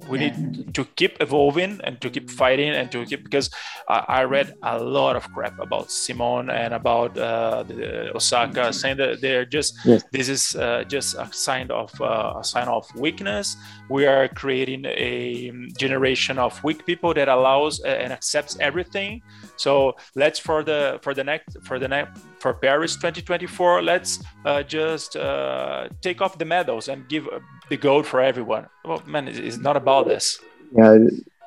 we 0.09 0.17
need 0.17 0.73
to 0.73 0.85
keep 0.95 1.21
evolving 1.21 1.79
and 1.83 1.99
to 2.01 2.09
keep 2.09 2.29
fighting 2.29 2.69
and 2.69 2.91
to 2.91 3.05
keep 3.05 3.23
because 3.23 3.49
I, 3.87 4.05
I 4.07 4.23
read 4.23 4.55
a 4.63 4.81
lot 4.81 5.15
of 5.15 5.31
crap 5.33 5.59
about 5.59 5.91
Simone 5.91 6.49
and 6.49 6.73
about 6.73 7.17
uh, 7.17 7.63
the, 7.63 8.15
Osaka 8.15 8.73
saying 8.73 8.97
that 8.97 9.21
they're 9.21 9.45
just 9.45 9.77
yes. 9.85 10.03
this 10.11 10.29
is 10.29 10.55
uh, 10.55 10.83
just 10.87 11.15
a 11.15 11.27
sign 11.31 11.71
of 11.71 11.89
uh, 12.01 12.39
a 12.39 12.43
sign 12.43 12.67
of 12.67 12.83
weakness. 12.95 13.55
We 13.89 14.05
are 14.05 14.27
creating 14.27 14.85
a 14.85 15.51
generation 15.77 16.37
of 16.37 16.63
weak 16.63 16.85
people 16.85 17.13
that 17.13 17.27
allows 17.27 17.79
and 17.81 18.11
accepts 18.13 18.57
everything. 18.59 19.21
So 19.57 19.95
let's 20.15 20.39
for 20.39 20.63
the 20.63 20.99
for 21.01 21.13
the 21.13 21.23
next 21.23 21.57
for 21.63 21.79
the 21.79 21.87
next 21.87 22.21
for 22.39 22.53
Paris 22.53 22.95
2024, 22.95 23.81
let's 23.81 24.23
uh, 24.45 24.63
just 24.63 25.15
uh, 25.15 25.89
take 26.01 26.21
off 26.21 26.37
the 26.37 26.45
medals 26.45 26.87
and 26.87 27.07
give 27.09 27.27
the 27.69 27.77
gold 27.77 28.05
for 28.05 28.21
everyone. 28.21 28.67
Well, 28.85 29.03
man, 29.05 29.27
it's 29.27 29.57
not 29.57 29.75
about 29.75 30.07
this. 30.07 30.39
Yeah, 30.75 30.97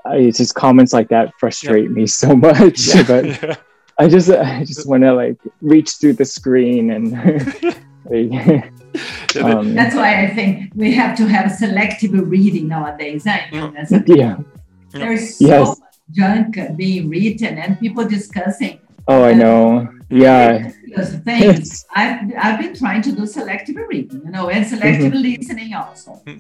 it's 0.07 0.39
just 0.39 0.55
comments 0.55 0.93
like 0.93 1.09
that 1.09 1.33
frustrate 1.39 1.85
yeah. 1.85 1.91
me 1.91 2.07
so 2.07 2.35
much. 2.35 2.89
Yeah. 2.89 3.03
but 3.07 3.25
yeah. 3.43 3.55
I 3.99 4.09
just 4.09 4.31
I 4.31 4.65
just 4.65 4.89
want 4.89 5.03
to 5.05 5.13
like 5.13 5.39
reach 5.61 5.93
through 6.01 6.15
the 6.15 6.25
screen 6.25 6.91
and. 6.91 7.15
um, 8.11 9.75
that's 9.75 9.95
why 9.95 10.25
I 10.25 10.35
think 10.35 10.73
we 10.75 10.93
have 10.95 11.17
to 11.19 11.29
have 11.29 11.53
selective 11.53 12.13
reading 12.13 12.67
nowadays. 12.69 13.27
I 13.27 13.47
mm. 13.53 14.03
yeah. 14.09 14.39
There's 14.91 15.37
so 15.37 15.47
yes. 15.47 15.81
Much 16.17 16.55
junk 16.55 16.77
being 16.77 17.09
written 17.09 17.59
and 17.59 17.79
people 17.79 18.07
discussing. 18.07 18.81
Oh, 19.09 19.25
I 19.25 19.33
know. 19.33 19.89
Yeah. 20.09 20.71
those 20.97 21.15
things. 21.17 21.85
I've, 21.95 22.33
I've 22.39 22.61
been 22.61 22.75
trying 22.75 23.03
to 23.03 23.13
do 23.13 23.27
selective 23.27 23.77
reading 23.77 24.23
you 24.25 24.31
know 24.31 24.51
and 24.51 24.67
selective 24.67 25.13
mm-hmm. 25.13 25.23
listening 25.23 25.75
also. 25.75 26.13
Hmm. 26.27 26.39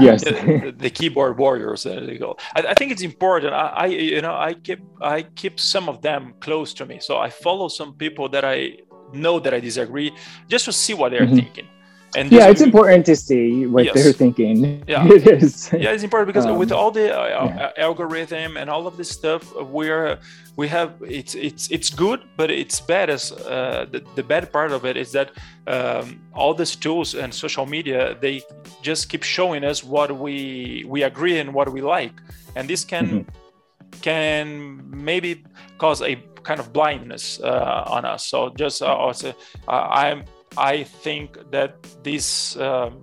yes. 0.00 0.24
The, 0.24 0.74
the, 0.76 0.90
keyboard 0.90 1.38
warriors 1.38 1.84
there 1.84 2.02
you 2.02 2.18
go. 2.18 2.36
I, 2.54 2.62
I, 2.68 2.74
think 2.74 2.92
it's 2.92 3.02
important. 3.02 3.54
I, 3.54 3.66
I 3.66 3.86
you 3.86 4.20
know 4.20 4.34
i 4.34 4.54
keep 4.54 4.80
i 5.00 5.22
keep 5.22 5.58
some 5.60 5.88
of 5.88 6.02
them 6.02 6.34
close 6.40 6.74
to 6.74 6.86
me. 6.86 6.98
So 7.00 7.18
i 7.18 7.30
follow 7.30 7.68
some 7.68 7.94
people 7.94 8.28
that 8.30 8.44
i 8.44 8.78
know 9.12 9.38
that 9.38 9.54
i 9.54 9.60
disagree 9.60 10.12
just 10.48 10.64
to 10.64 10.72
see 10.72 10.94
what 10.94 11.10
they're 11.10 11.22
mm-hmm. 11.22 11.36
thinking 11.36 11.68
and 12.16 12.32
yeah 12.32 12.48
it's 12.48 12.60
important 12.60 13.04
to 13.06 13.14
see 13.14 13.66
what 13.66 13.84
yes. 13.84 13.94
they're 13.94 14.12
thinking 14.12 14.82
yeah 14.88 15.06
it 15.16 15.26
is 15.26 15.70
yeah 15.72 15.90
it's 15.90 16.02
important 16.02 16.26
because 16.26 16.46
um, 16.46 16.58
with 16.58 16.72
all 16.72 16.90
the 16.90 17.06
uh, 17.16 17.26
yeah. 17.26 17.70
algorithm 17.76 18.56
and 18.56 18.70
all 18.70 18.86
of 18.86 18.96
this 18.96 19.10
stuff 19.10 19.42
we're 19.56 20.18
we 20.56 20.66
have 20.66 20.94
it's 21.06 21.34
it's 21.34 21.70
it's 21.70 21.90
good 21.90 22.20
but 22.36 22.50
it's 22.50 22.80
bad 22.80 23.10
as 23.10 23.32
uh, 23.32 23.86
the, 23.90 24.02
the 24.14 24.22
bad 24.22 24.50
part 24.52 24.72
of 24.72 24.84
it 24.84 24.96
is 24.96 25.12
that 25.12 25.30
um, 25.66 26.20
all 26.34 26.54
these 26.54 26.74
tools 26.74 27.14
and 27.14 27.32
social 27.32 27.66
media 27.66 28.16
they 28.20 28.42
just 28.82 29.08
keep 29.08 29.22
showing 29.22 29.62
us 29.64 29.84
what 29.84 30.10
we 30.16 30.84
we 30.88 31.02
agree 31.02 31.38
and 31.38 31.52
what 31.52 31.70
we 31.70 31.80
like 31.80 32.14
and 32.56 32.68
this 32.68 32.84
can 32.84 33.06
mm-hmm. 33.06 34.00
can 34.00 34.82
maybe 34.90 35.44
cause 35.78 36.00
a 36.00 36.16
kind 36.42 36.60
of 36.60 36.72
blindness 36.72 37.40
uh, 37.40 37.84
on 37.86 38.04
us 38.04 38.24
so 38.26 38.50
just 38.50 38.80
uh, 38.80 38.86
also, 38.86 39.34
uh, 39.68 39.88
i'm 39.90 40.24
I 40.56 40.84
think 40.84 41.38
that 41.50 41.76
this 42.02 42.56
um, 42.56 43.02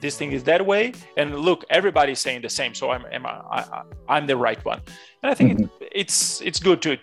this 0.00 0.16
thing 0.16 0.32
is 0.32 0.42
that 0.44 0.64
way, 0.64 0.92
and 1.16 1.38
look, 1.38 1.64
everybody's 1.70 2.18
saying 2.18 2.42
the 2.42 2.48
same, 2.48 2.74
so 2.74 2.90
I'm 2.90 3.04
I'm, 3.06 3.26
I, 3.26 3.84
am 4.08 4.26
the 4.26 4.36
right 4.36 4.62
one, 4.64 4.80
and 5.22 5.30
I 5.30 5.34
think 5.34 5.52
mm-hmm. 5.52 5.82
it, 5.82 5.92
it's 5.92 6.40
it's 6.42 6.58
good 6.58 6.82
to 6.82 6.98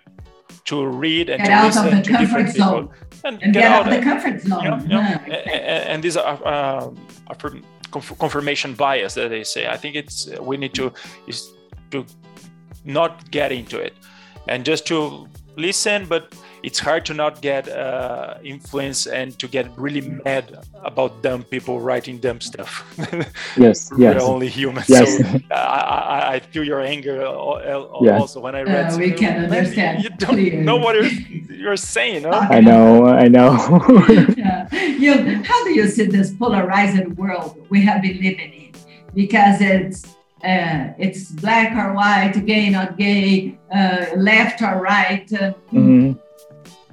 to 0.65 0.85
read 0.85 1.29
and 1.29 1.41
get 1.41 1.47
to 1.47 1.53
out 1.53 1.65
listen 1.65 1.85
of 1.87 1.91
the 1.91 2.01
to 2.01 2.11
comfort 2.11 2.25
different 2.25 2.49
zone. 2.55 2.87
people 2.87 3.19
and, 3.23 3.43
and 3.43 3.53
get, 3.53 3.61
get, 3.61 3.71
out 3.71 3.87
of 3.87 3.93
the 3.93 4.01
comfort 4.01 4.41
zone. 4.41 4.63
You 4.63 4.69
know, 4.69 4.77
you 4.77 4.87
know, 4.89 4.99
and, 4.99 5.83
and, 5.89 6.03
these 6.03 6.15
are 6.17 6.39
uh, 6.45 6.91
confirmation 7.91 8.75
bias 8.75 9.13
that 9.15 9.29
they 9.29 9.43
say. 9.43 9.67
I 9.67 9.77
think 9.77 9.95
it's 9.95 10.29
we 10.39 10.57
need 10.57 10.73
to 10.75 10.93
is 11.27 11.51
to 11.91 12.05
not 12.85 13.31
get 13.31 13.51
into 13.51 13.79
it 13.79 13.93
and 14.47 14.65
just 14.65 14.85
to 14.87 15.27
listen, 15.55 16.05
but 16.05 16.33
it's 16.63 16.79
hard 16.79 17.05
to 17.05 17.13
not 17.13 17.41
get 17.41 17.69
uh, 17.69 18.35
influence 18.43 19.07
and 19.07 19.37
to 19.39 19.47
get 19.47 19.69
really 19.77 20.01
mad 20.01 20.65
about 20.83 21.21
dumb 21.21 21.43
people 21.43 21.79
writing 21.79 22.17
dumb 22.17 22.41
stuff. 22.41 22.83
yes, 23.57 23.91
yes. 23.97 24.15
We're 24.15 24.21
only 24.21 24.49
humans. 24.49 24.89
Yes. 24.89 25.17
So 25.17 25.39
I, 25.51 25.55
I, 25.55 26.33
I, 26.33 26.39
feel 26.39 26.63
your 26.63 26.81
anger 26.81 27.17
yeah. 27.17 28.17
also 28.19 28.39
when 28.39 28.55
I 28.55 28.63
read. 28.63 28.93
Uh, 28.93 28.97
we 28.97 29.11
can 29.11 29.45
understand. 29.45 30.03
You 30.03 30.09
don't 30.09 30.35
clearly. 30.35 30.57
know 30.57 30.77
what 30.77 30.95
you're, 30.95 31.05
you're 31.55 31.77
saying. 31.77 32.23
Huh? 32.23 32.47
I 32.49 32.59
know, 32.59 33.05
I 33.07 33.27
know. 33.27 33.53
yeah. 34.37 34.73
You, 34.75 35.43
how 35.43 35.63
do 35.63 35.71
you 35.73 35.87
see 35.87 36.05
this 36.05 36.33
polarized 36.33 37.07
world 37.17 37.65
we 37.69 37.81
have 37.81 38.01
been 38.01 38.17
living 38.17 38.53
in? 38.53 38.73
Because 39.13 39.61
it's 39.61 40.05
uh, 40.43 40.93
it's 40.97 41.31
black 41.31 41.75
or 41.75 41.93
white, 41.93 42.45
gay 42.45 42.69
not 42.69 42.97
gay, 42.97 43.57
uh, 43.73 44.05
left 44.15 44.61
or 44.61 44.79
right. 44.81 45.31
Uh, 45.33 45.53
mm-hmm. 45.73 46.13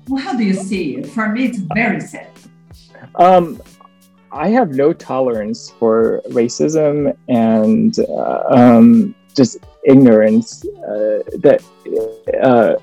Well, 0.08 0.22
how 0.22 0.36
do 0.36 0.44
you 0.44 0.54
see 0.54 0.96
it? 0.96 1.06
For 1.06 1.28
me, 1.28 1.46
it's 1.46 1.58
very 1.58 2.00
sad. 2.00 2.28
Um, 3.16 3.62
I 4.32 4.48
have 4.48 4.70
no 4.70 4.92
tolerance 4.92 5.70
for 5.78 6.22
racism 6.28 7.16
and 7.28 7.98
uh, 7.98 8.42
um, 8.48 9.14
just 9.34 9.58
ignorance. 9.84 10.64
Uh, 10.66 11.22
that 11.38 11.62
uh, 12.42 12.74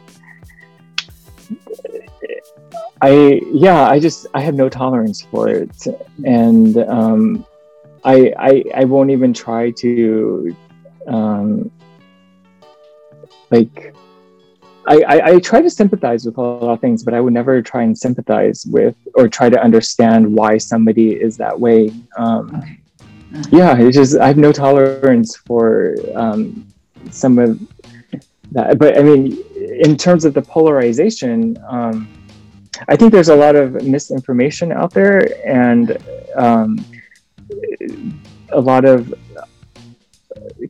I 3.01 3.41
yeah, 3.51 3.87
I 3.87 3.99
just 3.99 4.27
I 4.33 4.41
have 4.41 4.55
no 4.55 4.69
tolerance 4.69 5.21
for 5.21 5.49
it, 5.49 5.87
and 6.25 6.77
um, 6.77 7.45
I, 8.03 8.33
I 8.37 8.63
I 8.75 8.83
won't 8.85 9.11
even 9.11 9.33
try 9.33 9.71
to 9.71 10.55
um, 11.07 11.71
like 13.51 13.93
I, 14.87 15.01
I, 15.07 15.25
I, 15.25 15.39
try 15.39 15.61
to 15.61 15.69
sympathize 15.69 16.25
with 16.25 16.37
a 16.37 16.41
lot 16.41 16.73
of 16.73 16.81
things, 16.81 17.03
but 17.03 17.13
I 17.13 17.21
would 17.21 17.33
never 17.33 17.61
try 17.61 17.83
and 17.83 17.97
sympathize 17.97 18.65
with 18.65 18.95
or 19.15 19.27
try 19.27 19.49
to 19.49 19.61
understand 19.61 20.31
why 20.31 20.57
somebody 20.57 21.11
is 21.13 21.37
that 21.37 21.57
way. 21.57 21.91
Um, 22.17 22.55
okay. 22.55 22.79
Yeah, 23.49 23.77
it's 23.77 23.97
just 23.97 24.17
I 24.17 24.27
have 24.27 24.37
no 24.37 24.51
tolerance 24.51 25.35
for 25.35 25.95
um, 26.15 26.67
some 27.09 27.39
of 27.39 27.59
that. 28.51 28.77
But 28.77 28.97
I 28.97 29.03
mean, 29.03 29.37
in 29.55 29.97
terms 29.97 30.25
of 30.25 30.33
the 30.33 30.41
polarization, 30.41 31.57
um, 31.67 32.07
I 32.87 32.95
think 32.95 33.11
there's 33.11 33.29
a 33.29 33.35
lot 33.35 33.55
of 33.55 33.73
misinformation 33.83 34.71
out 34.71 34.93
there, 34.93 35.27
and 35.47 35.97
um, 36.35 36.85
a 38.51 38.59
lot 38.59 38.85
of 38.85 39.13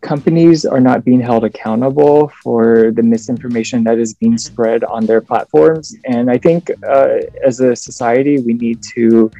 companies 0.04 0.66
are 0.66 0.80
not 0.80 1.04
being 1.04 1.22
held 1.22 1.44
accountable 1.46 2.28
for 2.44 2.92
the 2.92 3.02
misinformation 3.02 3.84
that 3.86 3.98
is 3.98 4.14
being 4.14 4.38
spread 4.38 4.84
on 4.84 5.06
their 5.06 5.22
platforms. 5.22 5.96
And 6.06 6.30
I 6.30 6.38
think 6.38 6.70
uh, 6.88 7.18
as 7.44 7.60
a 7.62 7.76
society, 7.76 8.40
we 8.40 8.54
need 8.54 8.84
to 8.96 9.32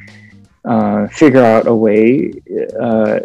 uh, 0.64 1.06
figure 1.08 1.44
out 1.44 1.66
a 1.66 1.74
way 1.74 2.32
uh, 2.80 3.20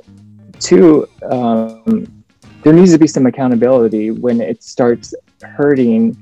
to, 0.59 1.07
um, 1.31 2.23
there 2.63 2.73
needs 2.73 2.91
to 2.91 2.99
be 2.99 3.07
some 3.07 3.25
accountability 3.25 4.11
when 4.11 4.41
it 4.41 4.61
starts 4.61 5.15
hurting 5.41 6.17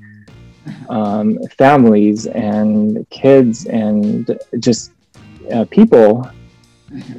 um, 0.90 1.40
families 1.58 2.28
and 2.28 3.10
kids 3.10 3.66
and 3.66 4.40
just 4.60 4.92
uh, 5.52 5.66
people. 5.66 6.30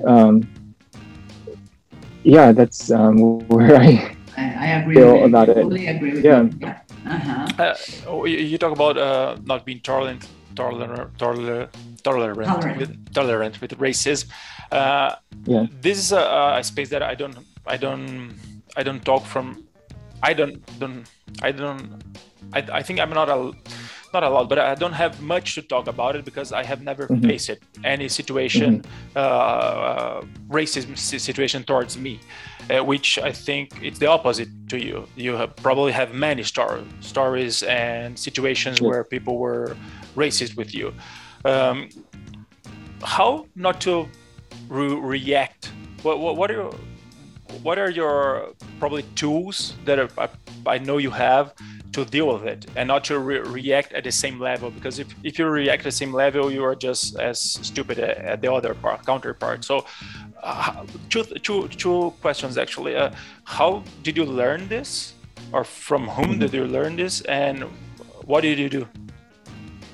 Um, 0.06 0.48
yeah, 2.28 2.52
that's 2.52 2.90
um, 2.90 3.38
where 3.48 3.76
I, 3.76 4.14
I, 4.36 4.44
I 4.44 4.66
agree 4.80 4.96
feel 4.96 5.24
about 5.24 5.48
it. 5.48 5.54
Totally 5.54 5.86
agree 5.86 6.12
with 6.12 6.24
yeah. 6.24 6.42
You. 6.42 6.52
yeah. 6.60 6.80
Uh-huh. 7.06 7.62
Uh, 7.62 7.74
oh, 8.06 8.24
you 8.26 8.58
talk 8.58 8.72
about 8.72 8.98
uh, 8.98 9.36
not 9.44 9.64
being 9.64 9.80
tolerant, 9.80 10.28
tolerant, 10.54 11.16
tolerant, 11.18 11.70
tolerant, 12.04 12.48
tolerant. 12.48 12.78
with 12.78 13.14
tolerant 13.14 13.60
with 13.62 13.72
racism. 13.78 14.28
Uh, 14.70 15.16
yeah. 15.44 15.66
This 15.80 15.96
is 15.96 16.12
a, 16.12 16.20
a, 16.58 16.62
space 16.62 16.90
that 16.90 17.02
I 17.02 17.14
don't, 17.14 17.34
I 17.66 17.78
don't, 17.78 18.36
I 18.76 18.82
don't 18.82 19.02
talk 19.02 19.24
from. 19.24 19.64
I 20.22 20.34
don't, 20.34 20.60
don't, 20.78 21.08
I 21.40 21.52
don't. 21.52 22.02
I, 22.52 22.60
I 22.72 22.82
think 22.82 23.00
I'm 23.00 23.10
not 23.10 23.30
a 23.30 23.52
not 24.12 24.22
a 24.22 24.28
lot, 24.28 24.48
but 24.48 24.58
I 24.58 24.74
don't 24.74 24.92
have 24.92 25.20
much 25.22 25.54
to 25.54 25.62
talk 25.62 25.86
about 25.86 26.16
it 26.16 26.24
because 26.24 26.52
I 26.52 26.64
have 26.64 26.82
never 26.82 27.06
mm-hmm. 27.06 27.28
faced 27.28 27.50
any 27.84 28.08
situation, 28.08 28.82
mm-hmm. 28.82 29.16
uh, 29.16 29.20
uh, 29.20 30.24
racism 30.48 30.96
situation 30.96 31.64
towards 31.64 31.96
me, 31.96 32.20
uh, 32.70 32.84
which 32.84 33.18
I 33.18 33.32
think 33.32 33.82
it's 33.82 33.98
the 33.98 34.06
opposite 34.06 34.48
to 34.68 34.78
you. 34.78 35.06
You 35.16 35.34
have 35.34 35.56
probably 35.56 35.92
have 35.92 36.14
many 36.14 36.42
star- 36.42 36.84
stories 37.00 37.62
and 37.62 38.18
situations 38.18 38.80
where 38.80 39.04
people 39.04 39.38
were 39.38 39.76
racist 40.16 40.56
with 40.56 40.74
you. 40.74 40.92
Um, 41.44 41.88
how 43.02 43.46
not 43.54 43.80
to 43.82 44.08
re- 44.68 44.94
react? 44.94 45.70
What, 46.02 46.18
what, 46.20 46.36
what 46.36 46.50
are 46.50 46.54
your, 46.54 46.74
what 47.62 47.78
are 47.78 47.90
your 47.90 48.54
probably 48.78 49.02
tools 49.14 49.74
that 49.84 49.98
are, 49.98 50.08
I, 50.18 50.28
I 50.66 50.78
know 50.78 50.98
you 50.98 51.10
have 51.10 51.54
to 51.92 52.04
deal 52.04 52.32
with 52.32 52.44
it 52.44 52.66
and 52.76 52.88
not 52.88 53.04
to 53.04 53.18
re- 53.18 53.40
react 53.40 53.92
at 53.92 54.04
the 54.04 54.12
same 54.12 54.38
level? 54.38 54.70
Because 54.70 54.98
if, 54.98 55.14
if 55.22 55.38
you 55.38 55.46
react 55.46 55.80
at 55.80 55.84
the 55.84 55.92
same 55.92 56.12
level 56.12 56.50
you 56.50 56.64
are 56.64 56.74
just 56.74 57.18
as 57.18 57.40
stupid 57.40 57.98
at 57.98 58.40
the 58.40 58.52
other 58.52 58.74
part, 58.74 59.04
counterpart. 59.06 59.64
So 59.64 59.84
uh, 60.42 60.84
two, 61.08 61.24
two, 61.24 61.68
two 61.68 62.14
questions 62.20 62.58
actually. 62.58 62.96
Uh, 62.96 63.10
how 63.44 63.82
did 64.02 64.16
you 64.16 64.24
learn 64.24 64.68
this? 64.68 65.14
Or 65.52 65.64
from 65.64 66.08
whom 66.08 66.24
mm-hmm. 66.26 66.40
did 66.40 66.52
you 66.52 66.66
learn 66.66 66.96
this? 66.96 67.22
And 67.22 67.64
what 68.24 68.42
did 68.42 68.58
you 68.58 68.68
do 68.68 68.86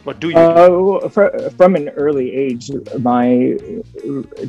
what 0.05 0.21
do 0.21 0.29
you 0.29 0.35
do? 0.35 0.41
Uh, 0.41 1.09
for, 1.09 1.51
from 1.57 1.77
an 1.77 1.89
early 1.91 2.33
age 2.33 2.71
my 3.01 3.59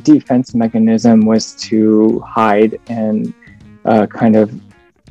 defense 0.02 0.54
mechanism 0.54 1.26
was 1.26 1.54
to 1.54 2.20
hide 2.20 2.78
and 2.88 3.34
uh, 3.84 4.06
kind 4.06 4.36
of 4.36 4.52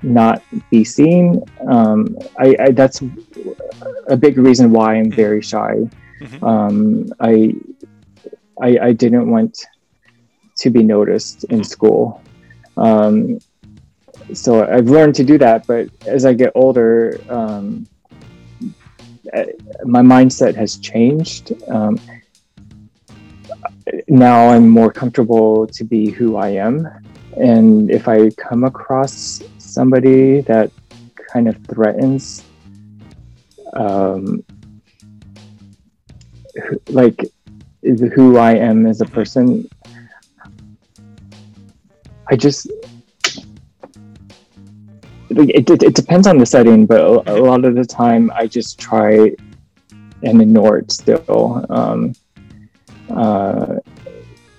not 0.04 0.42
be 0.70 0.84
seen. 0.84 1.44
Um, 1.68 2.18
I, 2.38 2.56
I, 2.60 2.72
that's 2.72 3.02
a 4.08 4.16
big 4.16 4.38
reason 4.38 4.72
why 4.72 4.96
I'm 4.96 5.12
very 5.12 5.42
shy. 5.42 5.90
Mm-hmm. 6.22 6.44
Um, 6.44 7.14
I, 7.20 7.56
I, 8.62 8.88
I 8.88 8.94
didn't 8.94 9.30
want 9.30 9.66
to 10.58 10.70
be 10.70 10.84
noticed 10.84 11.44
in 11.46 11.64
school. 11.64 12.22
Um, 12.78 13.40
so 14.34 14.66
I've 14.66 14.90
learned 14.90 15.16
to 15.16 15.24
do 15.24 15.38
that, 15.40 15.68
but 15.68 15.90
as 16.06 16.26
I 16.26 16.34
get 16.34 16.52
older, 16.56 17.20
um, 17.30 17.88
my 19.84 20.02
mindset 20.02 20.56
has 20.56 20.78
changed. 20.78 21.54
Um, 21.68 22.00
now 24.08 24.50
I'm 24.50 24.68
more 24.70 24.92
comfortable 24.92 25.68
to 25.68 25.84
be 25.84 26.10
who 26.10 26.38
I 26.38 26.50
am. 26.50 26.88
And 27.38 27.92
if 27.92 28.08
I 28.08 28.30
come 28.32 28.64
across 28.64 29.42
somebody 29.58 30.42
that 30.42 30.72
kind 31.32 31.48
of 31.48 31.58
threatens 31.68 32.44
um, 33.74 34.44
like 36.88 37.30
who 37.84 38.38
I 38.38 38.54
am 38.56 38.86
as 38.86 39.02
a 39.02 39.06
person, 39.06 39.70
I 42.30 42.36
just 42.36 42.72
it, 45.30 45.70
it, 45.70 45.84
it 45.84 45.96
depends 45.96 46.28
on 46.28 46.38
the 46.38 46.46
setting, 46.46 46.86
but 46.86 47.02
a, 47.02 47.34
a, 47.34 47.40
lot 47.42 47.66
of 47.66 47.76
the 47.76 47.86
time 47.86 48.32
I 48.34 48.48
just 48.48 48.80
try 48.80 49.32
and 50.24 50.42
ignore 50.42 50.78
it 50.78 50.92
still. 50.92 51.66
Um, 51.70 52.14
uh, 53.10 53.76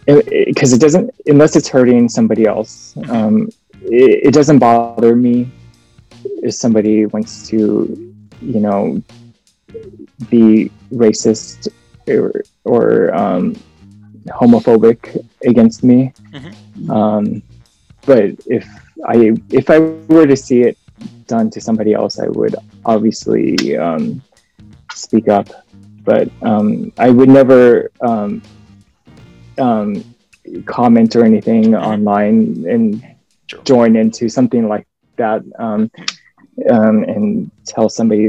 because 0.06 0.72
it, 0.72 0.76
it, 0.76 0.80
doesn't 0.80 1.10
unless 1.26 1.56
it's 1.56 1.68
hurting 1.68 2.08
somebody 2.08 2.46
else. 2.46 2.96
Um, 3.08 3.48
it, 3.82 4.26
it 4.26 4.34
doesn't 4.34 4.58
bother 4.58 5.16
me 5.16 5.50
if 6.42 6.54
somebody 6.54 7.06
wants 7.06 7.48
to, 7.48 8.14
you 8.40 8.60
know, 8.60 9.02
be 10.30 10.70
racist 10.92 11.68
or, 12.08 12.42
or 12.64 13.14
um, 13.14 13.56
homophobic 14.28 15.24
against 15.44 15.82
me. 15.82 16.12
Mm-hmm. 16.30 16.90
Um, 16.90 17.42
but 18.04 18.30
if 18.46 18.66
I 19.06 19.34
if 19.50 19.70
I 19.70 19.78
were 19.78 20.26
to 20.26 20.36
see 20.36 20.62
it 20.62 20.78
done 21.26 21.50
to 21.50 21.60
somebody 21.60 21.92
else, 21.92 22.18
I 22.18 22.28
would 22.28 22.54
obviously 22.84 23.76
um, 23.76 24.22
speak 24.92 25.28
up. 25.28 25.48
But 26.04 26.30
um, 26.42 26.92
I 26.98 27.10
would 27.10 27.28
never 27.28 27.90
um, 28.00 28.40
um, 29.58 30.04
comment 30.64 31.16
or 31.16 31.24
anything 31.24 31.74
online 31.74 32.64
and 32.68 33.16
sure. 33.48 33.62
join 33.62 33.96
into 33.96 34.28
something 34.28 34.68
like 34.68 34.86
that 35.16 35.42
um, 35.58 35.90
um, 36.70 37.02
and 37.04 37.50
tell 37.64 37.88
somebody 37.88 38.28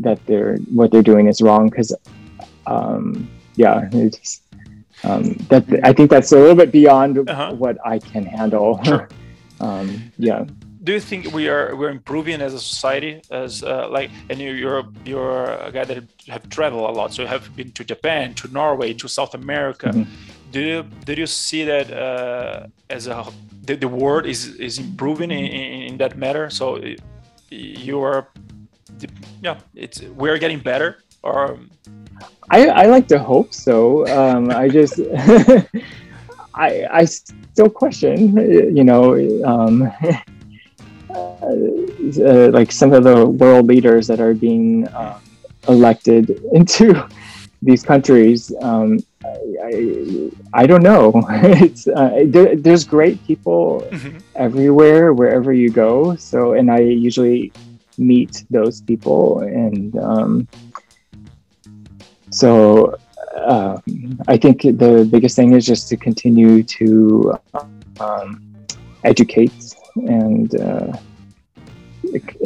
that 0.00 0.24
they're 0.26 0.56
what 0.72 0.90
they're 0.90 1.02
doing 1.02 1.26
is 1.26 1.40
wrong 1.40 1.68
because 1.68 1.94
um, 2.66 3.28
yeah 3.56 3.88
it's, 3.92 4.42
um, 5.04 5.34
that 5.48 5.64
I 5.82 5.92
think 5.92 6.10
that's 6.10 6.32
a 6.32 6.36
little 6.36 6.54
bit 6.54 6.72
beyond 6.72 7.28
uh-huh. 7.28 7.54
what 7.54 7.78
I 7.84 7.98
can 7.98 8.24
handle. 8.24 8.80
Sure. 8.84 9.08
Um, 9.60 10.12
yeah. 10.18 10.44
do 10.84 10.92
you 10.92 11.00
think 11.00 11.32
we 11.32 11.48
are 11.48 11.74
we're 11.74 11.90
improving 11.90 12.40
as 12.40 12.54
a 12.54 12.60
society 12.60 13.20
as 13.30 13.62
uh, 13.62 13.88
like 13.90 14.10
and 14.30 14.38
you, 14.40 14.52
you're 14.52 14.84
you're 15.04 15.44
a 15.68 15.72
guy 15.72 15.84
that 15.84 16.04
have 16.28 16.48
traveled 16.48 16.88
a 16.88 16.92
lot 16.92 17.12
so 17.12 17.22
you 17.22 17.28
have 17.28 17.54
been 17.56 17.70
to 17.72 17.82
japan 17.84 18.34
to 18.34 18.48
norway 18.52 18.92
to 18.94 19.08
south 19.08 19.34
america 19.34 19.88
mm-hmm. 19.88 20.10
do 20.52 20.60
you 20.60 20.82
did 21.04 21.18
you 21.18 21.26
see 21.26 21.64
that 21.64 21.90
uh, 21.90 22.66
as 22.88 23.06
a 23.06 23.26
the, 23.62 23.74
the 23.76 23.88
world 23.88 24.24
is 24.26 24.54
is 24.56 24.78
improving 24.78 25.30
in, 25.30 25.46
in, 25.88 25.96
that 25.98 26.16
matter 26.16 26.48
so 26.48 26.80
you 27.50 28.00
are 28.00 28.28
yeah 29.42 29.58
it's 29.74 30.00
we're 30.20 30.38
getting 30.38 30.60
better 30.60 31.02
or 31.22 31.58
I, 32.50 32.68
I 32.68 32.86
like 32.86 33.08
to 33.08 33.18
hope 33.18 33.52
so. 33.52 34.06
Um, 34.08 34.50
I 34.50 34.68
just, 34.68 34.98
I, 36.58 36.86
I 36.90 37.04
still 37.04 37.70
question, 37.70 38.36
you 38.76 38.82
know, 38.82 39.14
um, 39.44 39.82
uh, 41.10 42.50
like 42.50 42.72
some 42.72 42.92
of 42.92 43.04
the 43.04 43.26
world 43.26 43.66
leaders 43.66 44.08
that 44.08 44.18
are 44.20 44.34
being 44.34 44.92
um, 44.94 45.20
elected 45.68 46.30
into 46.52 47.08
these 47.62 47.84
countries. 47.84 48.52
Um, 48.60 48.98
I, 49.24 49.36
I, 49.64 50.30
I, 50.54 50.66
don't 50.66 50.82
know. 50.82 51.12
it's 51.28 51.86
uh, 51.86 52.24
there, 52.26 52.56
there's 52.56 52.84
great 52.84 53.24
people 53.24 53.86
mm-hmm. 53.90 54.18
everywhere, 54.34 55.12
wherever 55.12 55.52
you 55.52 55.70
go. 55.70 56.16
So, 56.16 56.54
and 56.54 56.70
I 56.70 56.80
usually 56.80 57.52
meet 57.98 58.44
those 58.50 58.80
people, 58.80 59.40
and 59.40 59.96
um, 59.98 60.48
so 62.30 62.96
um, 63.46 64.18
I 64.28 64.36
think 64.36 64.62
the 64.62 65.08
biggest 65.10 65.36
thing 65.36 65.52
is 65.52 65.66
just 65.66 65.88
to 65.88 65.96
continue 65.96 66.62
to 66.62 67.38
um, 68.00 68.56
educate 69.04 69.74
and 69.96 70.54
uh, 70.60 70.92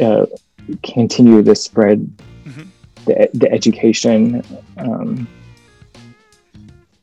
uh, 0.01 0.27
continue 0.83 1.43
the 1.43 1.55
spread, 1.55 2.01
mm-hmm. 2.45 2.63
the, 3.07 3.29
the 3.35 3.53
education. 3.53 4.43
Um, 4.79 5.29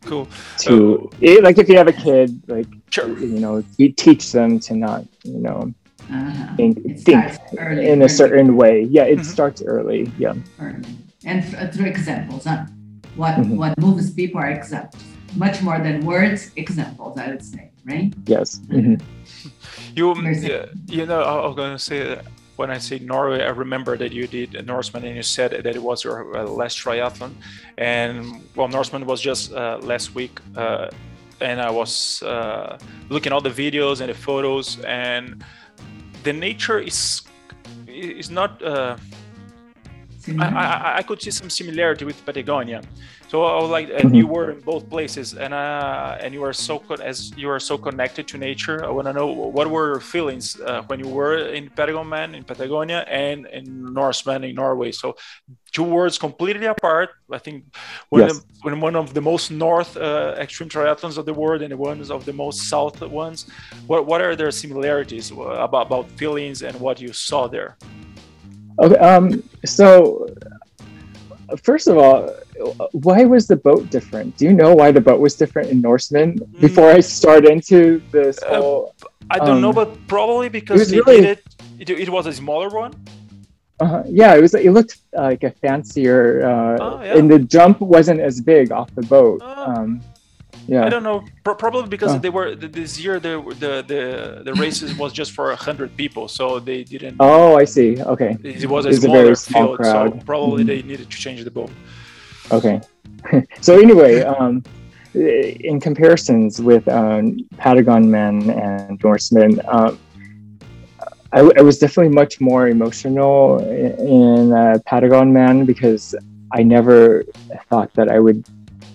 cool. 0.06 0.28
To 0.60 1.10
it, 1.22 1.44
like, 1.44 1.58
if 1.58 1.70
you 1.70 1.78
have 1.78 1.88
a 1.88 1.94
kid, 1.94 2.42
like 2.48 2.68
sure. 2.90 3.18
you 3.20 3.40
know, 3.40 3.64
you 3.78 3.92
teach 3.92 4.32
them 4.32 4.60
to 4.62 4.76
not, 4.76 5.06
you 5.24 5.40
know, 5.40 5.74
uh-huh. 6.12 6.56
think, 6.56 7.00
think 7.00 7.40
in 7.60 8.02
a 8.02 8.10
certain 8.10 8.56
way. 8.56 8.84
Yeah, 8.84 9.04
it 9.04 9.20
mm-hmm. 9.20 9.24
starts 9.24 9.62
early. 9.62 10.12
Yeah. 10.18 10.34
Early. 10.60 10.98
And 11.26 11.74
through 11.74 11.86
examples, 11.88 12.46
huh? 12.46 12.66
What 13.20 13.36
mm-hmm. 13.36 13.58
what 13.58 13.78
moves 13.78 14.12
people 14.12 14.40
are 14.40 14.50
examples, 14.50 15.04
much 15.36 15.62
more 15.62 15.78
than 15.78 16.06
words. 16.06 16.52
Examples, 16.56 17.18
I 17.18 17.28
would 17.32 17.44
say, 17.44 17.72
right? 17.84 18.14
Yes. 18.26 18.60
Mm-hmm. 18.72 18.96
You, 19.94 20.12
uh, 20.12 20.68
you 20.88 21.06
know, 21.06 21.22
I 21.22 21.46
was 21.46 21.56
going 21.56 21.76
to 21.76 21.84
say 21.90 22.22
when 22.56 22.72
I 22.72 22.78
say 22.78 23.00
Norway, 23.00 23.44
I 23.44 23.50
remember 23.50 23.98
that 23.98 24.14
you 24.14 24.26
did 24.26 24.56
a 24.56 24.62
Norseman 24.62 25.04
and 25.04 25.16
you 25.18 25.24
said 25.24 25.52
that 25.52 25.76
it 25.76 25.84
was 25.84 26.06
your 26.06 26.38
uh, 26.38 26.46
last 26.46 26.78
triathlon. 26.78 27.34
And 27.78 28.42
well, 28.56 28.70
Norseman 28.70 29.06
was 29.06 29.20
just 29.20 29.52
uh, 29.52 29.80
last 29.82 30.16
week. 30.16 30.40
Uh, 30.56 30.88
and 31.42 31.60
I 31.62 31.72
was 31.72 32.24
uh, 32.24 32.78
looking 33.10 33.32
at 33.32 33.34
all 33.34 33.42
the 33.42 33.50
videos 33.50 34.00
and 34.00 34.10
the 34.10 34.14
photos, 34.14 34.80
and 34.82 35.44
the 36.24 36.34
nature 36.34 36.80
is 36.80 37.22
is 37.88 38.30
not. 38.30 38.62
I, 40.40 40.48
I, 40.48 40.98
I, 40.98 41.02
could 41.04 41.22
see 41.22 41.32
some 41.32 41.50
similarity 41.50 42.06
with 42.06 42.24
Patagonia. 42.26 42.82
So 43.30 43.44
I 43.44 43.62
was 43.62 43.70
like, 43.70 43.90
and 43.90 44.06
mm-hmm. 44.06 44.16
you 44.16 44.28
were 44.28 44.52
in 44.52 44.60
both 44.62 44.90
places, 44.90 45.36
and 45.36 45.54
uh, 45.54 46.18
and 46.20 46.34
you 46.34 46.44
are 46.44 46.54
so 46.54 46.84
as 47.02 47.32
you 47.38 47.48
are 47.50 47.60
so 47.60 47.78
connected 47.78 48.28
to 48.30 48.38
nature. 48.40 48.84
I 48.84 48.90
want 48.90 49.08
to 49.08 49.14
know 49.14 49.28
what 49.28 49.70
were 49.70 49.88
your 49.94 50.00
feelings 50.00 50.60
uh, 50.60 50.82
when 50.88 51.00
you 51.00 51.08
were 51.08 51.38
in 51.38 51.70
Patagonia, 51.70 52.24
in 52.38 52.44
Patagonia, 52.44 53.06
and 53.08 53.46
in 53.48 53.94
Norseman 53.94 54.44
in 54.44 54.56
Norway. 54.56 54.92
So 54.92 55.16
two 55.72 55.84
worlds 55.84 56.18
completely 56.18 56.66
apart. 56.66 57.10
I 57.32 57.38
think 57.38 57.66
when, 58.10 58.28
yes. 58.28 58.42
one 58.64 58.96
of 58.96 59.14
the 59.14 59.22
most 59.22 59.52
north 59.52 59.96
uh, 59.96 60.36
extreme 60.40 60.70
triathlons 60.70 61.20
of 61.20 61.26
the 61.26 61.34
world 61.34 61.62
and 61.62 61.72
the 61.72 61.78
ones 61.78 62.10
of 62.10 62.26
the 62.26 62.34
most 62.34 62.68
south 62.68 63.00
ones. 63.02 63.46
What 63.86 64.08
what 64.08 64.22
are 64.22 64.36
their 64.36 64.52
similarities 64.52 65.32
uh, 65.32 65.68
about 65.68 65.86
about 65.86 66.10
feelings 66.18 66.64
and 66.64 66.76
what 66.80 67.00
you 67.00 67.14
saw 67.14 67.48
there? 67.48 67.78
Okay, 68.80 68.96
um, 68.96 69.44
so 69.66 70.28
first 71.64 71.88
of 71.88 71.98
all, 71.98 72.34
why 72.92 73.26
was 73.26 73.48
the 73.48 73.56
boat 73.56 73.90
different? 73.90 74.38
Do 74.38 74.46
you 74.46 74.54
know 74.54 74.74
why 74.74 74.92
the 74.92 75.02
boat 75.02 75.20
was 75.20 75.36
different 75.36 75.70
in 75.70 75.82
Norseman 75.82 76.40
mm. 76.40 76.60
before 76.60 76.90
I 76.90 77.00
start 77.00 77.46
into 77.46 78.02
this 78.12 78.42
uh. 78.44 78.84
I 79.32 79.38
don't 79.38 79.58
um, 79.58 79.62
know, 79.62 79.74
but 79.74 80.08
probably 80.08 80.50
because 80.50 80.90
they 80.90 80.98
really, 81.02 81.18
it, 81.20 81.44
it, 81.78 81.90
it. 81.90 82.10
was 82.10 82.26
a 82.26 82.34
smaller 82.34 82.70
one. 82.70 82.94
Uh, 83.80 84.02
yeah, 84.08 84.36
it 84.36 84.42
was. 84.42 84.56
It 84.56 84.72
looked 84.72 84.98
like 85.14 85.44
a 85.44 85.52
fancier, 85.52 86.50
uh, 86.50 86.78
oh, 86.82 87.02
yeah. 87.04 87.16
and 87.16 87.30
the 87.30 87.38
jump 87.38 87.80
wasn't 87.80 88.22
as 88.22 88.42
big 88.42 88.72
off 88.72 88.94
the 88.96 89.04
boat. 89.04 89.42
Oh. 89.44 89.72
Um, 89.72 90.02
yeah. 90.70 90.86
I 90.86 90.90
don't 90.90 91.04
know. 91.04 91.24
Pro- 91.44 91.56
probably 91.56 91.90
because 91.90 92.14
oh. 92.16 92.20
they 92.20 92.30
were 92.30 92.56
this 92.56 93.00
year. 93.00 93.20
The 93.20 93.42
the 93.64 93.84
the, 93.92 94.42
the 94.44 94.54
races 94.54 94.96
was 94.96 95.12
just 95.12 95.32
for 95.32 95.54
hundred 95.56 95.98
people, 95.98 96.28
so 96.28 96.60
they 96.60 96.84
didn't. 96.84 97.16
Oh, 97.20 97.58
I 97.58 97.66
see. 97.66 98.00
Okay. 98.02 98.38
It 98.44 98.70
was 98.70 98.86
a 98.86 98.90
it's 98.90 99.00
smaller 99.00 99.20
a 99.20 99.24
very 99.24 99.36
small 99.36 99.68
field, 99.68 99.78
crowd. 99.80 100.14
so 100.14 100.26
probably 100.26 100.64
mm-hmm. 100.64 100.68
they 100.68 100.82
needed 100.84 101.10
to 101.10 101.18
change 101.18 101.44
the 101.44 101.52
boat. 101.52 101.72
Okay. 102.52 102.82
so 103.62 103.80
anyway, 103.80 104.22
um, 104.22 104.64
in 105.14 105.80
comparisons 105.80 106.62
with 106.62 106.88
um, 106.88 107.38
Patagonman 107.56 108.38
and 108.50 109.04
Norseman, 109.04 109.60
um, 109.68 109.98
I, 111.32 111.40
I, 111.58 111.62
was 111.62 111.78
definitely 111.78 112.14
much 112.14 112.40
more 112.40 112.68
emotional 112.68 113.60
in 113.60 114.52
uh, 114.52 114.80
Patagonman 114.88 115.66
because 115.66 116.16
I 116.54 116.64
never 116.64 117.24
thought 117.70 117.94
that 117.94 118.10
I 118.10 118.20
would 118.20 118.48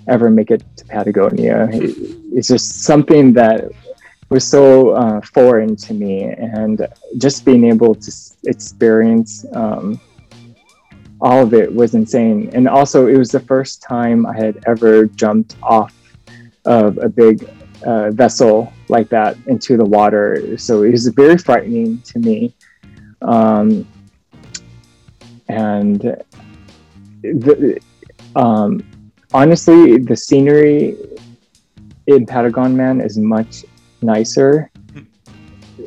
ever 0.08 0.30
make 0.30 0.50
it 0.50 0.62
to 0.76 0.84
Patagonia. 0.84 1.68
It's 1.72 2.48
just 2.48 2.82
something 2.82 3.32
that 3.34 3.70
was 4.30 4.44
so 4.46 4.90
uh, 4.90 5.20
foreign 5.20 5.76
to 5.76 5.94
me, 5.94 6.24
and 6.24 6.86
just 7.18 7.44
being 7.44 7.64
able 7.64 7.94
to 7.94 8.12
experience 8.44 9.44
um, 9.52 10.00
all 11.20 11.42
of 11.42 11.54
it 11.54 11.72
was 11.72 11.94
insane. 11.94 12.50
And 12.52 12.68
also, 12.68 13.06
it 13.06 13.16
was 13.16 13.30
the 13.30 13.40
first 13.40 13.82
time 13.82 14.26
I 14.26 14.36
had 14.36 14.62
ever 14.66 15.06
jumped 15.06 15.56
off 15.62 15.94
of 16.64 16.98
a 16.98 17.08
big 17.08 17.48
uh, 17.84 18.10
vessel 18.10 18.72
like 18.88 19.08
that 19.10 19.36
into 19.46 19.76
the 19.76 19.84
water. 19.84 20.56
So 20.58 20.82
it 20.82 20.90
was 20.90 21.06
very 21.08 21.38
frightening 21.38 22.00
to 22.02 22.18
me. 22.18 22.54
Um, 23.22 23.86
and 25.48 26.00
the, 27.22 27.80
um, 28.36 28.84
honestly, 29.34 29.98
the 29.98 30.16
scenery 30.16 30.96
in 32.06 32.24
Patagonman 32.24 33.04
is 33.04 33.18
much 33.18 33.64
nicer. 34.00 34.70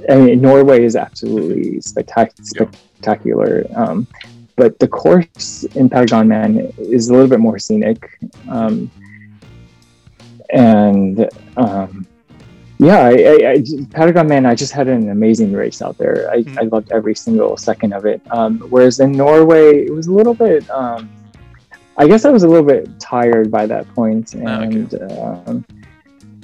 I 0.09 0.15
mean, 0.17 0.41
Norway 0.41 0.83
is 0.83 0.95
absolutely 0.95 1.79
spectac- 1.79 2.45
spectacular. 2.45 3.65
Um, 3.75 4.07
but 4.55 4.77
the 4.79 4.87
course 4.87 5.63
in 5.75 5.89
Patagonman 5.89 6.77
is 6.77 7.09
a 7.09 7.13
little 7.13 7.27
bit 7.27 7.39
more 7.39 7.57
scenic. 7.57 8.19
Um, 8.49 8.91
and 10.53 11.29
um, 11.57 12.07
yeah, 12.79 12.99
I, 12.99 13.09
I, 13.09 13.51
I, 13.51 13.57
Patagonman, 13.95 14.45
I 14.45 14.55
just 14.55 14.73
had 14.73 14.87
an 14.87 15.09
amazing 15.09 15.53
race 15.53 15.81
out 15.81 15.97
there. 15.97 16.29
I, 16.29 16.37
mm-hmm. 16.37 16.59
I 16.59 16.61
loved 16.63 16.91
every 16.91 17.15
single 17.15 17.55
second 17.57 17.93
of 17.93 18.05
it. 18.05 18.21
Um, 18.29 18.59
whereas 18.69 18.99
in 18.99 19.11
Norway, 19.13 19.85
it 19.85 19.93
was 19.93 20.07
a 20.07 20.13
little 20.13 20.33
bit 20.33 20.69
um, 20.69 21.09
I 21.97 22.07
guess 22.07 22.25
I 22.25 22.29
was 22.29 22.43
a 22.43 22.47
little 22.47 22.65
bit 22.65 22.99
tired 22.99 23.49
by 23.49 23.65
that 23.65 23.87
point, 23.95 24.35
ah, 24.35 24.61
and 24.61 24.93
okay. 24.93 25.19
um, 25.19 25.65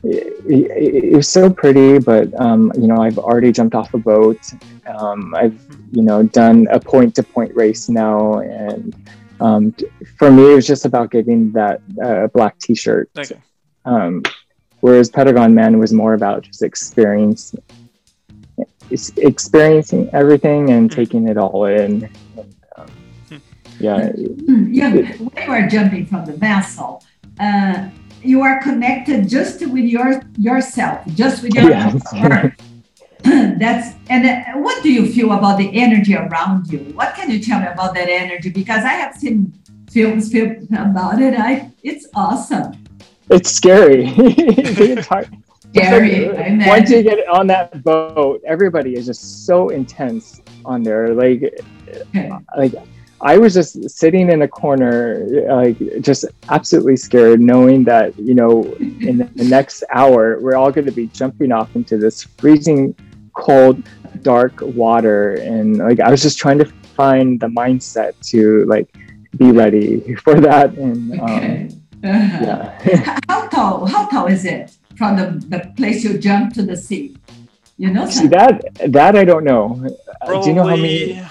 it, 0.03 0.33
it, 0.45 1.03
it, 1.05 1.15
was 1.15 1.29
so 1.29 1.49
pretty. 1.49 1.99
But 1.99 2.33
um, 2.39 2.71
you 2.75 2.87
know, 2.87 2.97
I've 2.97 3.19
already 3.19 3.51
jumped 3.51 3.75
off 3.75 3.93
a 3.93 3.99
boat. 3.99 4.39
Um, 4.87 5.33
I've 5.35 5.59
you 5.91 6.01
know 6.01 6.23
done 6.23 6.67
a 6.71 6.79
point-to-point 6.79 7.55
race 7.55 7.87
now, 7.87 8.39
and 8.39 8.95
um, 9.39 9.75
for 10.17 10.31
me, 10.31 10.51
it 10.51 10.55
was 10.55 10.65
just 10.65 10.85
about 10.85 11.11
getting 11.11 11.51
that 11.51 11.81
uh, 12.03 12.27
black 12.27 12.57
T-shirt. 12.57 13.11
Okay. 13.17 13.39
Um, 13.85 14.23
whereas 14.79 15.11
Patagonman 15.11 15.77
was 15.77 15.93
more 15.93 16.15
about 16.15 16.43
just 16.43 16.63
experience, 16.63 17.53
experiencing 18.89 20.09
everything 20.13 20.71
and 20.71 20.89
mm-hmm. 20.89 20.99
taking 20.99 21.27
it 21.27 21.37
all 21.37 21.65
in 21.65 22.09
yeah. 23.83 24.11
Yeah. 24.15 24.91
When 24.93 25.43
you 25.45 25.51
are 25.51 25.67
jumping 25.67 26.05
from 26.05 26.25
the 26.25 26.33
vessel, 26.33 27.03
uh, 27.39 27.89
you 28.21 28.41
are 28.41 28.61
connected 28.61 29.27
just 29.27 29.59
with 29.67 29.83
your 29.83 30.21
yourself, 30.37 31.05
just 31.07 31.43
with 31.43 31.53
your 31.53 31.69
yeah. 31.69 32.51
That's 33.63 33.95
and 34.09 34.25
uh, 34.25 34.59
what 34.59 34.83
do 34.83 34.91
you 34.91 35.05
feel 35.11 35.31
about 35.31 35.57
the 35.57 35.69
energy 35.73 36.15
around 36.15 36.67
you? 36.71 36.79
What 36.93 37.15
can 37.15 37.29
you 37.31 37.39
tell 37.39 37.59
me 37.59 37.67
about 37.67 37.93
that 37.95 38.09
energy? 38.09 38.49
Because 38.49 38.83
I 38.83 38.93
have 38.93 39.15
seen 39.15 39.53
films, 39.89 40.31
films 40.31 40.67
about 40.71 41.21
it. 41.21 41.33
I 41.37 41.71
it's 41.83 42.07
awesome. 42.15 42.83
It's 43.29 43.51
scary. 43.51 44.05
it's 44.17 45.07
hard. 45.07 45.29
Scary. 45.73 46.29
I 46.37 46.67
once 46.67 46.89
you 46.89 47.01
get 47.01 47.27
on 47.29 47.47
that 47.47 47.83
boat, 47.83 48.41
everybody 48.45 48.93
is 48.95 49.05
just 49.05 49.45
so 49.45 49.69
intense 49.69 50.41
on 50.65 50.83
there. 50.83 51.13
Like, 51.13 51.41
Okay. 52.09 52.31
like 52.57 52.73
I 53.23 53.37
was 53.37 53.53
just 53.53 53.89
sitting 53.89 54.29
in 54.29 54.41
a 54.41 54.47
corner, 54.47 55.25
like 55.47 55.77
just 56.01 56.25
absolutely 56.49 56.97
scared, 56.97 57.39
knowing 57.39 57.85
that 57.85 58.17
you 58.19 58.35
know 58.35 58.63
in 58.79 59.17
the, 59.19 59.29
the 59.35 59.45
next 59.45 59.83
hour 59.91 60.39
we're 60.41 60.55
all 60.55 60.71
going 60.71 60.85
to 60.85 60.91
be 60.91 61.07
jumping 61.07 61.51
off 61.53 61.73
into 61.75 61.97
this 61.97 62.23
freezing 62.37 62.93
cold, 63.33 63.81
dark 64.21 64.59
water, 64.61 65.35
and 65.35 65.77
like 65.77 66.01
I 66.01 66.11
was 66.11 66.21
just 66.21 66.37
trying 66.37 66.59
to 66.59 66.65
find 66.99 67.39
the 67.39 67.47
mindset 67.47 68.11
to 68.31 68.65
like 68.65 68.93
be 69.37 69.51
ready 69.51 70.15
for 70.23 70.39
that. 70.41 70.75
And 70.75 71.19
um, 71.19 71.29
Okay. 71.29 71.69
Uh-huh. 72.03 72.39
yeah, 72.43 73.19
How 73.29 73.47
tall? 73.47 73.85
How 73.85 74.05
tall 74.09 74.27
is 74.27 74.43
it 74.43 74.75
from 74.97 75.15
the, 75.15 75.25
the 75.47 75.71
place 75.77 76.03
you 76.03 76.17
jump 76.17 76.53
to 76.55 76.61
the 76.61 76.75
sea? 76.75 77.15
You 77.77 77.91
know, 77.91 78.09
see 78.09 78.27
that 78.27 78.61
that 78.89 79.15
I 79.15 79.23
don't 79.23 79.45
know. 79.45 79.81
Uh, 80.21 80.25
Probably 80.25 80.43
Do 80.43 80.49
you 80.49 80.55
know 80.55 80.67
how 80.67 80.75
many? 80.75 81.23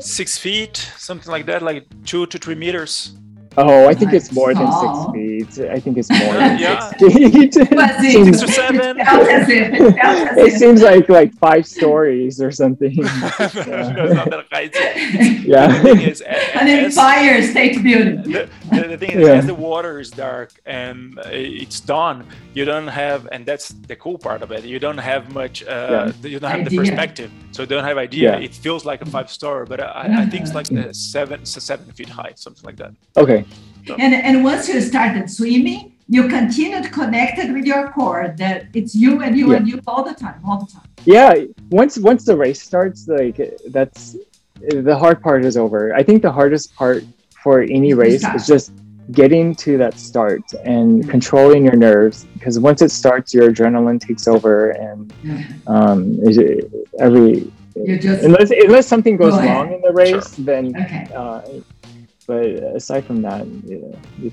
Six 0.00 0.38
feet, 0.38 0.76
something 0.96 1.30
like 1.30 1.46
that, 1.46 1.62
like 1.62 1.86
two 2.04 2.26
to 2.26 2.38
three 2.38 2.54
meters. 2.54 3.12
Oh, 3.56 3.88
I 3.88 3.94
think 3.94 4.12
it's 4.12 4.30
more 4.30 4.54
than 4.54 4.66
six 4.70 4.92
oh. 4.94 5.12
feet. 5.12 5.58
I 5.68 5.80
think 5.80 5.98
it's 5.98 6.08
more 6.08 6.34
than 6.34 6.58
Yeah. 6.58 6.88
six 6.90 7.12
feet. 7.14 7.56
Was 7.72 7.90
it- 7.98 8.00
Seems- 8.12 8.40
Six 8.40 8.50
or 8.50 8.52
seven. 8.52 9.00
It 9.00 9.04
felt 9.04 9.28
as 9.28 9.48
if. 9.48 9.72
It 9.74 9.78
felt 9.78 10.28
as 10.28 10.38
it 10.38 10.46
if. 10.46 10.58
seems 10.58 10.82
like 10.82 11.08
like 11.08 11.34
five 11.34 11.66
stories 11.66 12.40
or 12.40 12.52
something. 12.52 12.94
no, 12.94 13.08
it's 13.08 14.14
not 14.14 14.30
that 14.30 14.46
high. 14.52 14.68
The 14.68 15.42
yeah. 15.44 15.82
thing 15.82 16.00
is, 16.00 16.20
a- 16.20 16.56
An 16.60 16.68
Empire 16.68 17.42
State 17.42 17.82
Building. 17.82 18.22
the, 18.22 18.48
the, 18.76 18.88
the 18.88 18.98
thing 18.98 19.10
is, 19.12 19.26
Yeah. 19.26 19.34
as 19.40 19.46
the 19.46 19.54
water 19.54 19.98
is 20.00 20.10
dark 20.10 20.50
and 20.66 21.18
uh, 21.18 21.22
it's 21.32 21.80
dawn, 21.80 22.26
you 22.54 22.64
don't 22.64 22.88
have, 22.88 23.28
and 23.32 23.44
that's 23.44 23.68
the 23.90 23.96
cool 23.96 24.18
part 24.18 24.42
of 24.42 24.50
it. 24.52 24.64
You 24.64 24.78
don't 24.78 24.98
have 24.98 25.32
much. 25.40 25.56
Uh, 25.64 26.12
You 26.22 26.38
don't 26.38 26.50
have 26.50 26.68
the 26.68 26.76
perspective, 26.76 27.30
so 27.52 27.62
you 27.62 27.68
don't 27.74 27.84
have 27.84 27.98
idea. 27.98 28.32
Yeah. 28.32 28.46
It 28.46 28.54
feels 28.54 28.84
like 28.84 29.00
a 29.02 29.06
five 29.16 29.28
star, 29.30 29.64
but 29.66 29.80
I, 29.80 30.22
I 30.22 30.26
think 30.30 30.42
it's 30.44 30.54
like 30.54 30.70
uh, 30.72 30.92
seven, 30.92 31.44
so 31.44 31.58
seven 31.60 31.86
feet 31.92 32.08
high, 32.08 32.32
something 32.36 32.64
like 32.68 32.76
that. 32.82 32.92
Okay. 33.16 33.44
And, 34.04 34.12
and 34.28 34.44
once 34.44 34.68
you 34.68 34.80
started 34.80 35.30
swimming, 35.30 35.92
you 36.08 36.28
continued 36.28 36.92
connected 36.92 37.52
with 37.54 37.64
your 37.64 37.90
core 37.92 38.34
that 38.36 38.66
it's 38.74 38.94
you 38.94 39.22
and 39.22 39.38
you 39.38 39.46
Yeah. 39.50 39.56
and 39.58 39.68
you 39.68 39.80
all 39.86 40.02
the 40.10 40.14
time, 40.14 40.40
all 40.46 40.58
the 40.64 40.70
time. 40.76 40.88
Yeah. 41.04 41.32
Once 41.70 41.94
once 41.98 42.24
the 42.24 42.36
race 42.36 42.60
starts, 42.70 43.06
like 43.08 43.38
that's 43.76 44.16
the 44.60 44.96
hard 45.02 45.22
part 45.22 45.44
is 45.44 45.56
over. 45.56 45.94
I 45.94 46.02
think 46.02 46.20
the 46.22 46.32
hardest 46.40 46.74
part 46.74 47.04
for 47.42 47.62
any 47.62 47.94
race 47.94 48.20
start. 48.20 48.36
is 48.36 48.46
just 48.46 48.72
getting 49.12 49.54
to 49.56 49.76
that 49.76 49.98
start 49.98 50.42
and 50.64 51.08
controlling 51.10 51.64
your 51.64 51.74
nerves 51.76 52.26
because 52.34 52.58
once 52.60 52.80
it 52.82 52.90
starts, 52.90 53.34
your 53.34 53.50
adrenaline 53.50 54.00
takes 54.00 54.28
over 54.28 54.70
and 54.70 55.12
um, 55.66 56.18
it- 56.22 56.70
every 57.00 57.50
You 57.76 57.98
just 57.98 58.22
unless 58.24 58.50
unless 58.50 58.86
something 58.86 59.16
goes 59.16 59.34
Go 59.34 59.42
wrong 59.46 59.72
in 59.72 59.80
the 59.80 59.92
race, 59.92 60.28
then 60.50 60.64
okay. 60.76 61.06
uh, 61.14 61.40
but 62.26 62.46
aside 62.78 63.04
from 63.08 63.22
that, 63.22 63.42
yeah, 63.64 63.78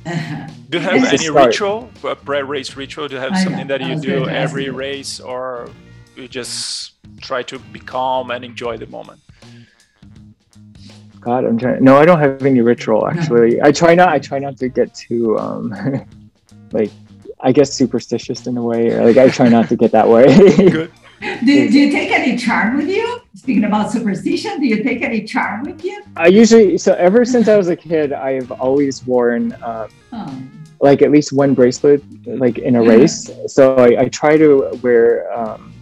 Uh-huh. 0.05 0.47
Do 0.69 0.77
you 0.77 0.84
have 0.84 1.03
any 1.05 1.17
start. 1.17 1.45
ritual, 1.47 1.89
a 2.03 2.15
pre-race 2.15 2.75
ritual? 2.75 3.07
Do 3.07 3.15
you 3.15 3.21
have 3.21 3.34
I 3.34 3.38
know, 3.38 3.43
something 3.45 3.67
that 3.71 3.81
you 3.81 3.93
do 3.99 4.09
going 4.09 4.23
to 4.25 4.29
ask 4.35 4.43
every 4.45 4.69
race, 4.69 5.13
or 5.19 5.69
you 6.17 6.27
just 6.27 6.93
try 7.21 7.41
to 7.51 7.55
be 7.73 7.79
calm 7.79 8.29
and 8.31 8.43
enjoy 8.43 8.77
the 8.77 8.88
moment? 8.97 9.19
God, 11.22 11.45
I'm 11.45 11.57
trying. 11.57 11.84
No, 11.84 11.98
I 11.98 12.06
don't 12.06 12.19
have 12.19 12.45
any 12.45 12.61
ritual 12.61 13.07
actually. 13.07 13.61
I 13.68 13.72
try 13.72 13.95
not. 13.95 14.10
I 14.10 14.19
try 14.19 14.39
not 14.39 14.57
to 14.57 14.69
get 14.69 14.94
too 14.94 15.38
um, 15.38 15.73
like, 16.72 16.91
I 17.39 17.52
guess 17.52 17.73
superstitious 17.73 18.48
in 18.48 18.57
a 18.57 18.64
way. 18.64 18.91
Or, 18.91 19.06
like 19.06 19.18
I 19.18 19.30
try 19.30 19.49
not 19.49 19.68
to 19.69 19.76
get 19.76 19.91
that 19.91 20.07
way. 20.07 20.26
Good. 20.69 20.91
Do, 21.19 21.69
do 21.69 21.80
you 21.80 21.91
take 21.91 22.11
any 22.11 22.38
charm 22.38 22.77
with 22.77 22.88
you? 22.88 23.19
Speaking 23.35 23.64
about 23.64 23.91
superstition, 23.91 24.60
do 24.60 24.68
you 24.68 24.84
take 24.84 25.02
any 25.02 25.23
charm 25.23 25.64
with 25.64 25.84
you? 25.84 26.03
I 26.15 26.27
usually 26.27 26.77
so 26.77 26.94
ever 26.94 27.26
since 27.26 27.48
I 27.48 27.57
was 27.57 27.69
a 27.69 27.76
kid, 27.76 28.14
I've 28.14 28.52
always 28.52 29.06
worn 29.06 29.56
um, 29.64 29.88
Oh, 30.14 30.41
like 30.80 31.02
at 31.02 31.11
least 31.11 31.34
one 31.34 31.53
bracelet 31.53 32.03
like 32.26 32.60
in 32.60 32.76
a 32.76 32.84
Yeah. 32.84 32.89
race. 32.89 33.30
So 33.48 33.76
I, 33.76 34.02
I 34.03 34.06
try 34.10 34.38
to 34.38 34.80
wear 34.81 35.31
um, 35.38 35.73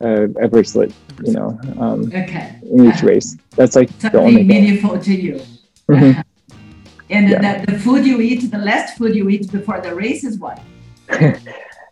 a, 0.00 0.24
a 0.24 0.48
bracelet, 0.48 0.92
you 1.24 1.32
know, 1.32 1.58
um, 1.78 2.06
okay. 2.08 2.56
in 2.70 2.86
each 2.90 3.02
race. 3.02 3.36
That's 3.56 3.74
like 3.76 3.88
the 3.98 4.00
Something 4.02 4.20
only 4.20 4.36
thing. 4.36 4.46
meaningful 4.48 4.98
to 4.98 5.14
you. 5.14 5.40
Mhm. 5.88 6.22
And 7.08 7.28
Yeah. 7.30 7.64
the, 7.64 7.72
the 7.72 7.78
food 7.78 8.04
you 8.04 8.20
eat, 8.20 8.50
the 8.50 8.58
last 8.58 8.98
food 8.98 9.14
you 9.14 9.28
eat 9.28 9.50
before 9.52 9.80
the 9.80 9.94
race 9.94 10.24
is 10.24 10.38
what? 10.38 10.60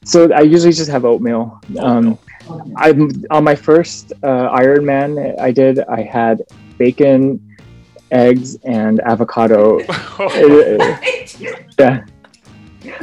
So 0.06 0.30
I 0.34 0.40
usually 0.42 0.72
just 0.72 0.90
have 0.90 1.04
oatmeal. 1.06 1.58
Um, 1.78 2.18
Okay. 2.46 2.72
I'm 2.76 3.08
on 3.30 3.42
my 3.42 3.54
first 3.54 4.12
uh, 4.22 4.50
Ironman 4.52 5.40
I 5.40 5.50
did. 5.50 5.78
I 5.80 6.02
had 6.02 6.42
bacon, 6.76 7.40
eggs, 8.10 8.56
and 8.64 9.00
avocado. 9.00 9.80
Uh, 10.18 10.28
yeah, 11.78 12.04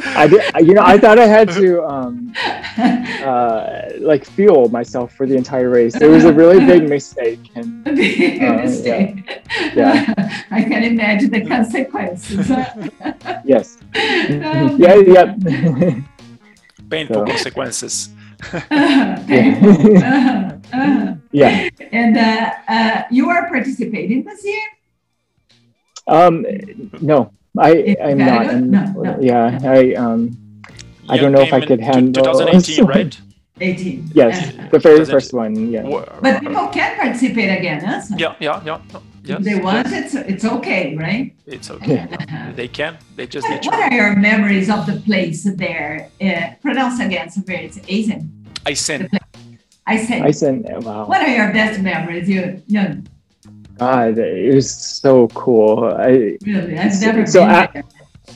I 0.05 0.27
did. 0.27 0.41
You 0.67 0.73
know, 0.73 0.83
I 0.83 0.97
thought 0.97 1.17
I 1.19 1.25
had 1.27 1.49
to 1.49 1.83
um, 1.93 2.33
uh, 2.77 3.81
like 3.99 4.25
fuel 4.25 4.69
myself 4.69 5.13
for 5.13 5.25
the 5.25 5.35
entire 5.35 5.69
race. 5.69 5.95
It 5.95 6.07
was 6.07 6.23
a 6.25 6.33
really 6.33 6.63
big 6.65 6.87
mistake, 6.89 7.39
and 7.55 7.83
Big 7.95 8.41
Uh, 8.43 8.53
mistake. 8.57 9.41
yeah. 9.75 10.13
I 10.51 10.61
can 10.63 10.83
imagine 10.83 11.29
the 11.31 11.45
consequences. 11.45 12.49
yes, 13.45 13.77
Um, 13.95 14.77
yeah, 14.79 14.95
yep. 14.95 15.37
Painful 16.89 17.15
So- 17.15 17.25
consequences. 17.25 18.09
Yeah. 21.33 21.69
And 21.91 22.17
uh, 22.17 22.51
uh, 22.67 23.03
you 23.11 23.29
are 23.29 23.47
participating 23.49 24.23
this 24.23 24.43
year? 24.45 24.61
Um, 26.07 26.45
no, 27.01 27.31
I 27.59 27.95
I'm 28.01 28.17
not. 28.17 28.27
Canada? 28.27 28.51
I'm- 28.51 28.71
No, 28.71 28.83
no. 29.03 29.17
Yeah, 29.19 29.59
I 29.63 29.93
um. 29.95 30.37
I 31.09 31.17
don't 31.17 31.31
know 31.33 31.41
if 31.41 31.51
I 31.53 31.59
could 31.59 31.79
two- 31.79 31.85
handle- 31.85 32.23
2018, 32.23 32.85
right? 32.85 33.19
18. 33.61 34.09
Yes, 34.15 34.33
Uh-huh. 34.55 34.67
the 34.71 34.79
very 34.79 34.99
Does 34.99 35.09
it- 35.09 35.11
first 35.11 35.33
one. 35.33 35.53
Yeah. 35.71 35.83
But 36.21 36.39
people 36.39 36.67
can 36.67 36.95
participate 36.97 37.51
again, 37.59 37.83
huh? 37.83 38.01
So 38.01 38.15
Yeah, 38.17 38.33
yeah, 38.39 38.61
yeah. 38.65 38.79
Yes, 39.23 39.37
If 39.39 39.43
they 39.45 39.55
want, 39.61 39.87
yes, 39.87 40.15
it's, 40.15 40.15
it's 40.31 40.45
okay, 40.45 40.95
right? 40.97 41.31
it's 41.45 41.69
okay. 41.69 41.99
Uh-huh. 41.99 42.53
They 42.55 42.67
can. 42.67 42.97
They 43.15 43.27
just 43.27 43.47
What, 43.47 43.63
what 43.65 43.79
are 43.79 43.93
your 43.93 44.15
memories 44.15 44.67
of 44.69 44.87
the 44.87 44.97
place 45.05 45.43
there? 45.43 46.09
Uh, 46.19 46.55
pronounce 46.61 46.99
again, 46.99 47.29
so 47.29 47.41
very 47.41 47.65
it's 47.65 47.77
Asian. 47.87 48.31
I 48.65 48.73
sent. 48.73 49.11
I 49.85 49.97
say. 49.97 50.21
I 50.21 50.31
sent. 50.31 50.65
Wow. 50.81 51.05
What 51.05 51.21
are 51.21 51.29
your 51.29 51.51
best 51.53 51.81
memories? 51.81 52.27
You, 52.29 52.63
you 52.65 53.03
God, 53.81 54.19
it 54.19 54.53
was 54.53 54.69
so 54.69 55.27
cool. 55.29 55.85
I 55.85 56.37
really? 56.45 56.77
I've 56.77 57.01
never 57.01 57.25
so 57.25 57.39
been 57.41 57.49
I- 57.49 57.69
there. 57.73 57.83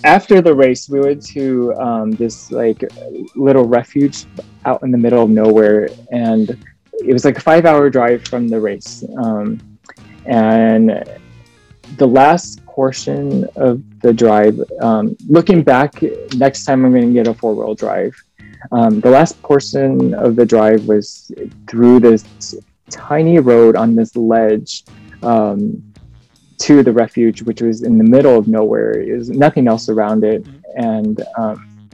after 0.03 0.41
the 0.41 0.51
race, 0.51 0.89
we 0.89 0.99
went 0.99 1.23
to 1.37 1.71
um, 1.75 2.09
this 2.13 2.51
like 2.51 2.83
little 3.35 3.65
refuge 3.65 4.25
out 4.65 4.81
in 4.81 4.89
the 4.89 4.97
middle 4.97 5.21
of 5.21 5.29
nowhere, 5.29 5.89
and 6.11 6.49
it 6.93 7.13
was 7.13 7.25
like 7.25 7.37
a 7.37 7.41
five-hour 7.41 7.91
drive 7.91 8.25
from 8.25 8.47
the 8.47 8.59
race. 8.59 9.05
Um, 9.19 9.61
and 10.25 11.07
the 11.97 12.07
last 12.07 12.65
portion 12.65 13.45
of 13.55 13.83
the 14.01 14.11
drive, 14.11 14.59
um, 14.81 15.15
looking 15.27 15.61
back, 15.61 16.01
next 16.33 16.65
time 16.65 16.83
I'm 16.85 16.91
going 16.91 17.09
to 17.09 17.13
get 17.13 17.27
a 17.27 17.35
four-wheel 17.35 17.75
drive. 17.75 18.15
Um, 18.71 18.99
the 18.99 19.11
last 19.11 19.39
portion 19.43 20.15
of 20.15 20.35
the 20.35 20.45
drive 20.47 20.87
was 20.87 21.31
through 21.67 21.99
this 21.99 22.55
tiny 22.89 23.37
road 23.37 23.75
on 23.75 23.93
this 23.93 24.15
ledge 24.15 24.83
um, 25.25 25.93
to 26.59 26.83
the 26.83 26.91
refuge, 26.91 27.41
which 27.41 27.61
was 27.61 27.83
in 27.83 27.97
the 27.97 28.03
middle 28.03 28.37
of 28.37 28.47
nowhere. 28.47 28.99
It 28.99 29.17
was 29.17 29.29
nothing 29.29 29.67
else 29.67 29.89
around 29.89 30.23
it, 30.23 30.45
and 30.75 31.21
um, 31.37 31.89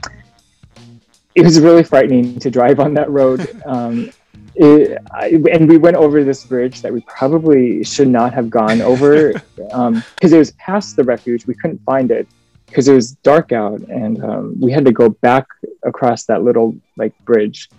it 1.34 1.42
was 1.42 1.58
really 1.60 1.82
frightening 1.82 2.38
to 2.38 2.50
drive 2.50 2.78
on 2.80 2.94
that 2.94 3.10
road. 3.10 3.48
Um, 3.66 4.10
it, 4.54 4.98
I, 5.12 5.42
and 5.50 5.66
we 5.66 5.78
went 5.78 5.96
over 5.96 6.22
this 6.24 6.44
bridge 6.44 6.82
that 6.82 6.92
we 6.92 7.00
probably 7.02 7.82
should 7.84 8.08
not 8.08 8.34
have 8.34 8.50
gone 8.50 8.82
over 8.82 9.32
because 9.56 10.32
it 10.32 10.38
was 10.38 10.50
past 10.52 10.96
the 10.96 11.04
refuge. 11.04 11.46
We 11.46 11.54
couldn't 11.54 11.78
find 11.84 12.10
it 12.10 12.28
because 12.66 12.86
it 12.86 12.94
was 12.94 13.12
dark 13.12 13.52
out, 13.52 13.80
and 13.88 14.22
um, 14.22 14.60
we 14.60 14.70
had 14.70 14.84
to 14.84 14.92
go 14.92 15.08
back 15.08 15.46
across 15.84 16.24
that 16.24 16.42
little 16.42 16.76
like 16.96 17.16
bridge 17.24 17.70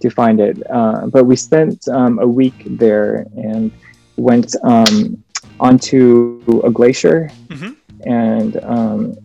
to 0.00 0.10
find 0.10 0.40
it. 0.40 0.62
Uh, 0.70 1.06
but 1.06 1.24
we 1.24 1.36
spent 1.36 1.88
um, 1.88 2.18
a 2.18 2.26
week 2.26 2.62
there 2.66 3.26
and 3.36 3.72
went 4.18 4.54
um, 4.64 5.22
onto 5.60 6.40
a 6.64 6.70
glacier, 6.70 7.30
Mhm. 7.48 7.76
and 8.06 8.56
um, 8.64 9.16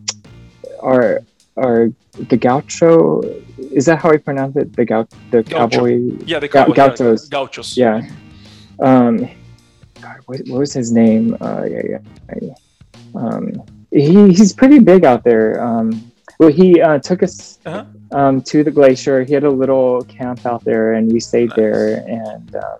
our 0.81 1.21
our 1.57 1.89
the 2.29 2.37
gaucho 2.37 3.21
is 3.71 3.85
that 3.85 3.99
how 3.99 4.09
I 4.11 4.17
pronounce 4.17 4.55
it? 4.55 4.75
The 4.75 4.85
gau 4.85 5.07
the 5.31 5.43
Gaucho. 5.43 5.69
cowboy. 5.69 6.01
Yeah, 6.25 6.39
the 6.39 6.47
Gau- 6.47 6.65
cowboys. 6.73 7.29
gauchos. 7.29 7.29
Gauchos. 7.29 7.77
Yeah. 7.77 8.07
Um, 8.79 9.17
God, 10.01 10.17
what, 10.25 10.39
what 10.49 10.59
was 10.59 10.73
his 10.73 10.91
name? 10.91 11.37
Uh, 11.39 11.63
yeah, 11.69 11.81
yeah. 11.89 11.99
yeah. 12.41 12.53
Um, 13.15 13.61
he, 13.91 14.33
he's 14.33 14.51
pretty 14.53 14.79
big 14.79 15.05
out 15.05 15.23
there. 15.23 15.63
Um, 15.63 16.11
well, 16.39 16.49
he 16.49 16.81
uh, 16.81 16.99
took 16.99 17.23
us 17.23 17.59
Uh-huh. 17.65 17.85
um, 18.11 18.41
to 18.41 18.63
the 18.63 18.71
glacier. 18.71 19.23
He 19.23 19.33
had 19.33 19.43
a 19.43 19.49
little 19.49 20.01
camp 20.05 20.45
out 20.45 20.63
there, 20.65 20.93
and 20.93 21.11
we 21.11 21.19
stayed 21.19 21.49
nice. 21.49 21.55
there. 21.57 22.03
And 22.07 22.55
um, 22.55 22.77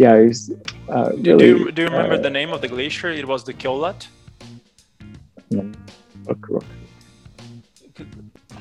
yeah, 0.00 0.14
it 0.14 0.28
was 0.28 0.40
uh, 0.88 1.10
do, 1.10 1.30
really, 1.30 1.38
do, 1.38 1.58
you, 1.58 1.72
do 1.72 1.82
you 1.82 1.88
remember 1.88 2.14
uh, 2.14 2.28
the 2.28 2.34
name 2.40 2.50
of 2.54 2.60
the 2.64 2.68
glacier? 2.68 3.10
It 3.22 3.26
was 3.32 3.44
the 3.44 3.54
Queulat. 3.62 4.00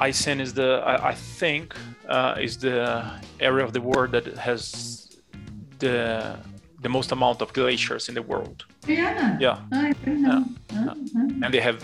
Aysén 0.06 0.40
is 0.40 0.54
the 0.54 0.70
I, 0.92 1.10
I 1.12 1.16
think 1.40 1.76
uh, 2.16 2.48
is 2.48 2.58
the 2.58 2.80
area 3.40 3.64
of 3.68 3.72
the 3.78 3.84
world 3.90 4.12
that 4.16 4.26
has 4.50 4.64
the 5.84 6.38
the 6.82 6.90
most 6.90 7.12
amount 7.12 7.42
of 7.42 7.54
glaciers 7.54 8.10
in 8.10 8.16
the 8.16 8.26
world. 8.32 8.66
Yeah. 8.88 9.38
Yeah. 9.40 9.60
I 9.72 9.94
don't 10.06 10.22
know. 10.22 10.44
Yeah. 10.72 10.80
Uh-huh. 10.80 11.44
And 11.44 11.54
they 11.54 11.62
have 11.70 11.78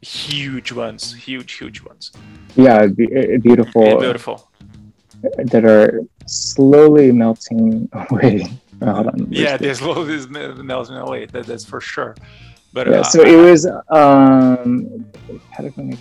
huge 0.00 0.70
ones, 0.72 1.14
huge, 1.28 1.52
huge 1.60 1.82
ones. 1.90 2.12
Yeah, 2.56 2.86
beautiful. 3.48 3.84
Yeah, 3.84 3.96
beautiful. 4.06 4.36
That 5.52 5.64
are 5.64 6.00
slowly 6.26 7.10
melting 7.12 7.88
away. 8.10 8.46
Yeah, 8.80 9.56
they're 9.56 9.74
slowly 9.74 10.26
melting 10.62 10.96
away. 10.96 11.26
That, 11.26 11.46
that's 11.46 11.64
for 11.64 11.80
sure. 11.80 12.14
But 12.72 12.88
yeah, 12.88 13.00
uh, 13.00 13.02
so 13.04 13.22
it 13.22 13.36
was 13.36 13.66
um, 13.88 15.06
Patagonia. 15.52 15.96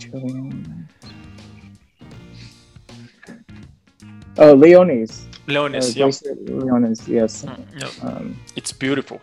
Oh, 4.38 4.56
Leones. 4.56 5.28
Leones, 5.48 5.96
uh, 5.96 6.00
yeah. 6.00 6.06
Leones, 6.52 7.08
yes. 7.08 7.46
Mm, 7.46 7.66
yeah. 7.78 8.08
Um, 8.08 8.40
it's 8.56 8.72
beautiful. 8.72 9.22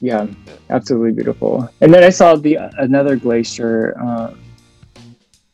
Yeah, 0.00 0.26
absolutely 0.70 1.12
beautiful. 1.12 1.68
And 1.80 1.92
then 1.92 2.04
I 2.04 2.10
saw 2.10 2.36
the 2.36 2.56
another 2.78 3.16
glacier, 3.16 3.98
uh, 4.00 4.32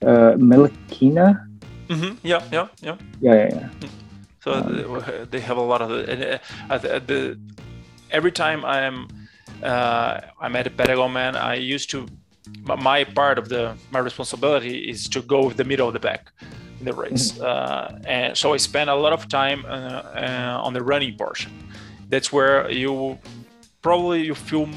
uh, 0.03 0.35
Melikina. 0.37 1.49
Mm-hmm. 1.89 2.15
Yeah, 2.23 2.43
yeah, 2.53 2.69
yeah. 2.81 2.97
Yeah, 3.21 3.35
yeah, 3.35 3.49
yeah. 3.55 3.69
Mm. 3.81 4.04
So 4.45 4.53
um, 4.53 5.27
they 5.31 5.41
have 5.41 5.57
a 5.57 5.63
lot 5.63 5.81
of 5.81 5.91
uh, 5.91 6.39
the, 6.79 7.41
every 8.11 8.31
time 8.31 8.63
I'm 8.63 9.09
uh, 9.63 10.21
I'm 10.39 10.55
at 10.55 10.67
a 10.67 10.71
Patagonman, 10.71 11.35
I 11.35 11.55
used 11.55 11.89
to 11.93 12.07
my 12.67 13.05
part 13.05 13.39
of 13.39 13.49
the 13.49 13.75
my 13.91 14.01
responsibility 14.01 14.77
is 14.91 15.09
to 15.09 15.23
go 15.23 15.47
with 15.47 15.57
the 15.57 15.65
middle 15.65 15.89
of 15.89 15.95
the 15.95 16.01
pack 16.01 16.31
in 16.79 16.85
the 16.85 16.93
race, 16.93 17.33
mm-hmm. 17.33 17.43
uh, 17.43 17.99
and 18.07 18.37
so 18.37 18.53
I 18.53 18.59
spend 18.59 18.91
a 18.91 18.95
lot 18.95 19.15
of 19.15 19.29
time 19.29 19.65
uh, 19.65 19.69
uh, 19.71 20.67
on 20.67 20.75
the 20.75 20.83
running 20.83 21.17
portion. 21.17 21.51
That's 22.11 22.31
where 22.31 22.71
you 22.71 23.19
probably 23.81 24.27
you 24.27 24.35
feel 24.35 24.69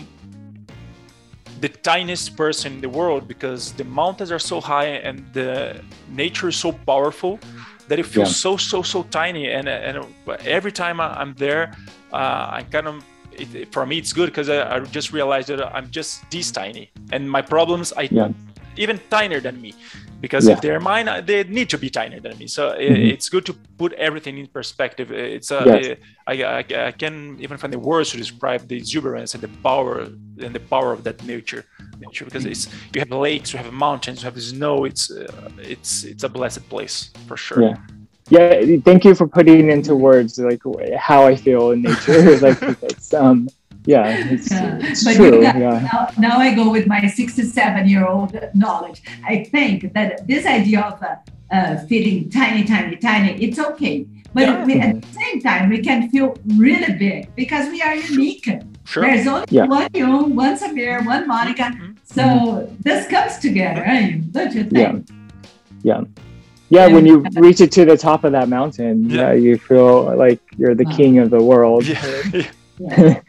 the 1.59 1.69
tiniest 1.69 2.37
person 2.37 2.73
in 2.75 2.81
the 2.81 2.89
world 2.89 3.27
because 3.27 3.73
the 3.73 3.83
mountains 3.83 4.31
are 4.31 4.39
so 4.39 4.61
high 4.61 4.91
and 5.07 5.25
the 5.33 5.81
nature 6.07 6.47
is 6.47 6.55
so 6.55 6.71
powerful 6.71 7.39
that 7.87 7.99
it 7.99 8.05
feels 8.05 8.29
yeah. 8.29 8.33
so 8.33 8.57
so 8.57 8.81
so 8.81 9.03
tiny 9.03 9.51
and 9.51 9.67
and 9.67 10.05
every 10.45 10.71
time 10.71 10.99
I'm 10.99 11.33
there 11.35 11.73
uh, 12.13 12.57
I 12.59 12.65
kind 12.71 12.87
of 12.87 13.03
it, 13.31 13.71
for 13.71 13.85
me 13.85 13.97
it's 13.97 14.13
good 14.13 14.29
because 14.29 14.49
I, 14.49 14.75
I, 14.75 14.79
just 14.79 15.13
realized 15.13 15.49
that 15.49 15.61
I'm 15.75 15.89
just 15.91 16.29
this 16.31 16.51
tiny 16.51 16.89
and 17.11 17.29
my 17.29 17.41
problems 17.41 17.93
I 17.93 18.09
yeah. 18.11 18.29
even 18.77 18.99
tinier 19.09 19.39
than 19.39 19.61
me 19.61 19.73
because 20.19 20.47
yeah. 20.47 20.53
if 20.53 20.61
they're 20.61 20.79
mine 20.79 21.07
they 21.25 21.43
need 21.43 21.69
to 21.69 21.77
be 21.77 21.89
tinier 21.89 22.19
than 22.19 22.37
me 22.37 22.47
so 22.47 22.71
mm-hmm. 22.71 23.13
it's 23.13 23.29
good 23.29 23.45
to 23.45 23.53
put 23.77 23.93
everything 23.93 24.37
in 24.37 24.47
perspective 24.47 25.11
it's 25.11 25.51
uh, 25.51 25.63
yes. 25.65 25.97
I, 26.25 26.43
I, 26.43 26.87
I, 26.87 26.91
can 26.91 27.37
even 27.39 27.57
find 27.57 27.71
the 27.71 27.79
words 27.79 28.11
to 28.11 28.17
describe 28.17 28.67
the 28.67 28.75
exuberance 28.75 29.33
and 29.35 29.43
the 29.43 29.49
power 29.61 30.01
and 30.39 30.53
the 30.53 30.59
power 30.59 30.91
of 30.91 31.03
that 31.03 31.23
nature 31.23 31.65
nature 31.99 32.25
because 32.25 32.45
it's 32.45 32.67
you 32.93 32.99
have 32.99 33.11
lakes 33.11 33.53
you 33.53 33.59
have 33.59 33.71
mountains 33.71 34.21
you 34.21 34.25
have 34.25 34.41
snow 34.41 34.85
it's 34.85 35.11
uh, 35.11 35.49
it's 35.59 36.03
it's 36.03 36.23
a 36.23 36.29
blessed 36.29 36.67
place 36.69 37.11
for 37.27 37.37
sure 37.37 37.63
yeah 37.63 37.77
yeah 38.29 38.77
thank 38.83 39.05
you 39.05 39.15
for 39.15 39.27
putting 39.27 39.69
into 39.69 39.95
words 39.95 40.37
like 40.37 40.61
how 40.97 41.25
i 41.25 41.35
feel 41.35 41.71
in 41.71 41.81
nature 41.81 42.37
like 42.45 42.61
it's 42.83 43.13
um 43.13 43.47
yeah, 43.87 44.31
it's, 44.31 44.51
yeah. 44.51 44.79
it's 44.81 45.03
but 45.03 45.15
true. 45.15 45.41
Got, 45.41 45.57
yeah. 45.57 45.89
Now, 45.91 46.09
now, 46.17 46.37
I 46.37 46.53
go 46.53 46.69
with 46.69 46.87
my 46.87 47.07
67 47.07 47.87
year 47.87 48.05
old 48.05 48.37
knowledge. 48.53 49.01
I 49.25 49.45
think 49.45 49.93
that 49.93 50.27
this 50.27 50.45
idea 50.45 50.81
of 50.81 51.01
uh, 51.01 51.15
uh, 51.51 51.77
feeling 51.87 52.29
tiny, 52.29 52.65
tiny, 52.65 52.97
tiny, 52.97 53.41
it's 53.43 53.57
okay. 53.57 54.05
But 54.33 54.43
yeah. 54.43 54.65
we, 54.65 54.79
at 54.79 55.01
the 55.01 55.07
same 55.07 55.41
time, 55.41 55.69
we 55.69 55.79
can 55.79 56.09
feel 56.09 56.35
really 56.57 56.93
big 56.93 57.33
because 57.35 57.69
we 57.69 57.81
are 57.81 57.95
unique. 57.95 58.49
Sure. 58.83 59.03
There's 59.03 59.25
only 59.25 59.45
yeah. 59.49 59.65
one 59.65 59.87
you, 59.93 60.07
one 60.07 60.57
Samir, 60.57 61.05
one 61.05 61.27
Monica. 61.27 61.63
Mm-hmm. 61.63 61.91
So 62.03 62.23
mm-hmm. 62.23 62.75
this 62.81 63.07
comes 63.07 63.37
together, 63.39 63.81
right? 63.81 64.31
don't 64.31 64.53
you 64.53 64.63
think? 64.65 65.09
Yeah. 65.83 65.99
Yeah. 65.99 66.03
Yeah, 66.69 66.87
when 66.87 67.05
you 67.05 67.25
reach 67.35 67.61
it 67.61 67.71
to 67.73 67.85
the 67.85 67.95
top 67.95 68.25
of 68.25 68.33
that 68.33 68.49
mountain, 68.49 69.09
yeah, 69.09 69.31
you 69.31 69.57
feel 69.57 70.13
like 70.17 70.41
you're 70.57 70.75
the 70.75 70.83
wow. 70.83 70.97
king 70.97 71.17
of 71.19 71.29
the 71.29 71.41
world. 71.41 71.85
Yeah. 71.85 72.51
Yeah. 72.79 73.21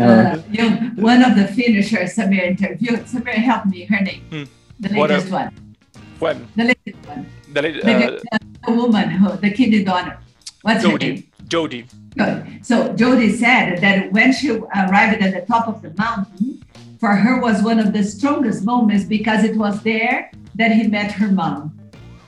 uh, 0.00 0.42
you 0.50 0.68
one 0.96 1.22
of 1.22 1.36
the 1.36 1.46
finishers 1.54 2.16
Samir 2.16 2.42
interviewed, 2.42 3.06
Samir 3.06 3.34
help 3.34 3.66
me, 3.66 3.84
her 3.84 4.00
name, 4.00 4.22
hmm. 4.30 4.44
the 4.80 4.88
latest 4.88 5.30
one. 5.30 5.76
When? 6.18 6.48
The 6.56 6.64
latest 6.64 7.06
one. 7.06 7.26
The, 7.52 7.60
uh, 7.60 7.62
the, 7.62 8.38
the 8.66 8.72
woman, 8.72 9.10
who, 9.10 9.36
the 9.36 9.50
kidney 9.50 9.84
donor. 9.84 10.18
What's 10.62 10.82
Jody. 10.82 11.06
her 11.06 11.12
name? 11.12 11.30
Jody. 11.46 11.86
Good. 12.16 12.66
So 12.66 12.92
Jody 12.94 13.32
said 13.32 13.78
that 13.80 14.12
when 14.12 14.32
she 14.32 14.50
arrived 14.50 15.22
at 15.22 15.34
the 15.34 15.44
top 15.46 15.68
of 15.68 15.82
the 15.82 15.92
mountain, 15.96 16.64
for 16.98 17.14
her 17.14 17.40
was 17.40 17.62
one 17.62 17.78
of 17.78 17.92
the 17.92 18.02
strongest 18.02 18.64
moments 18.64 19.04
because 19.04 19.44
it 19.44 19.56
was 19.56 19.82
there 19.82 20.30
that 20.54 20.72
he 20.72 20.88
met 20.88 21.12
her 21.12 21.28
mom. 21.28 21.78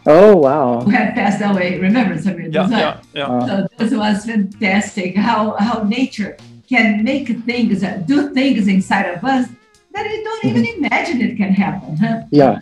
Oh 0.06 0.36
wow! 0.36 0.80
Who 0.82 0.90
had 0.90 1.14
passed 1.14 1.42
away. 1.42 1.80
Remember, 1.80 2.14
Samir? 2.14 2.52
Yeah, 2.54 2.68
yeah, 2.70 3.00
yeah. 3.12 3.46
So 3.46 3.66
this 3.76 3.92
was 3.92 4.24
fantastic. 4.24 5.16
How 5.16 5.56
how 5.58 5.82
nature 5.82 6.36
can 6.68 7.04
make 7.04 7.28
things, 7.44 7.80
do 8.06 8.34
things 8.34 8.68
inside 8.68 9.06
of 9.06 9.24
us 9.24 9.48
that 9.92 10.06
we 10.06 10.22
don't 10.22 10.44
even 10.44 10.62
mm-hmm. 10.64 10.84
imagine 10.84 11.20
it 11.22 11.36
can 11.36 11.52
happen. 11.52 11.96
Huh? 11.96 12.22
Yeah. 12.30 12.60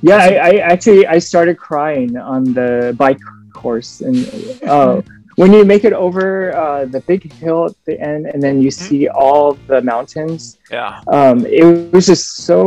Yeah, 0.00 0.16
I, 0.16 0.28
I, 0.28 0.50
actually 0.58 1.06
I 1.08 1.18
started 1.18 1.58
crying 1.58 2.16
on 2.16 2.54
the 2.54 2.94
bike 2.96 3.18
course, 3.52 4.00
and 4.00 4.16
uh, 4.62 5.02
when 5.38 5.52
you 5.52 5.64
make 5.64 5.84
it 5.84 5.92
over 5.92 6.52
uh, 6.52 6.84
the 6.84 7.00
big 7.02 7.32
hill 7.32 7.66
at 7.66 7.84
the 7.84 7.96
end, 8.00 8.26
and 8.26 8.42
then 8.42 8.60
you 8.60 8.70
mm-hmm. 8.70 8.88
see 8.88 9.08
all 9.08 9.54
the 9.68 9.80
mountains. 9.82 10.58
Yeah. 10.68 11.00
Um, 11.06 11.46
it 11.46 11.92
was 11.92 12.06
just 12.06 12.38
so 12.48 12.58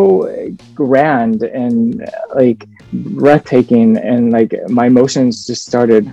grand 0.73 1.43
and 1.43 2.09
like 2.33 2.65
breathtaking 2.93 3.97
and 3.97 4.31
like 4.31 4.53
my 4.69 4.85
emotions 4.87 5.45
just 5.45 5.65
started 5.65 6.09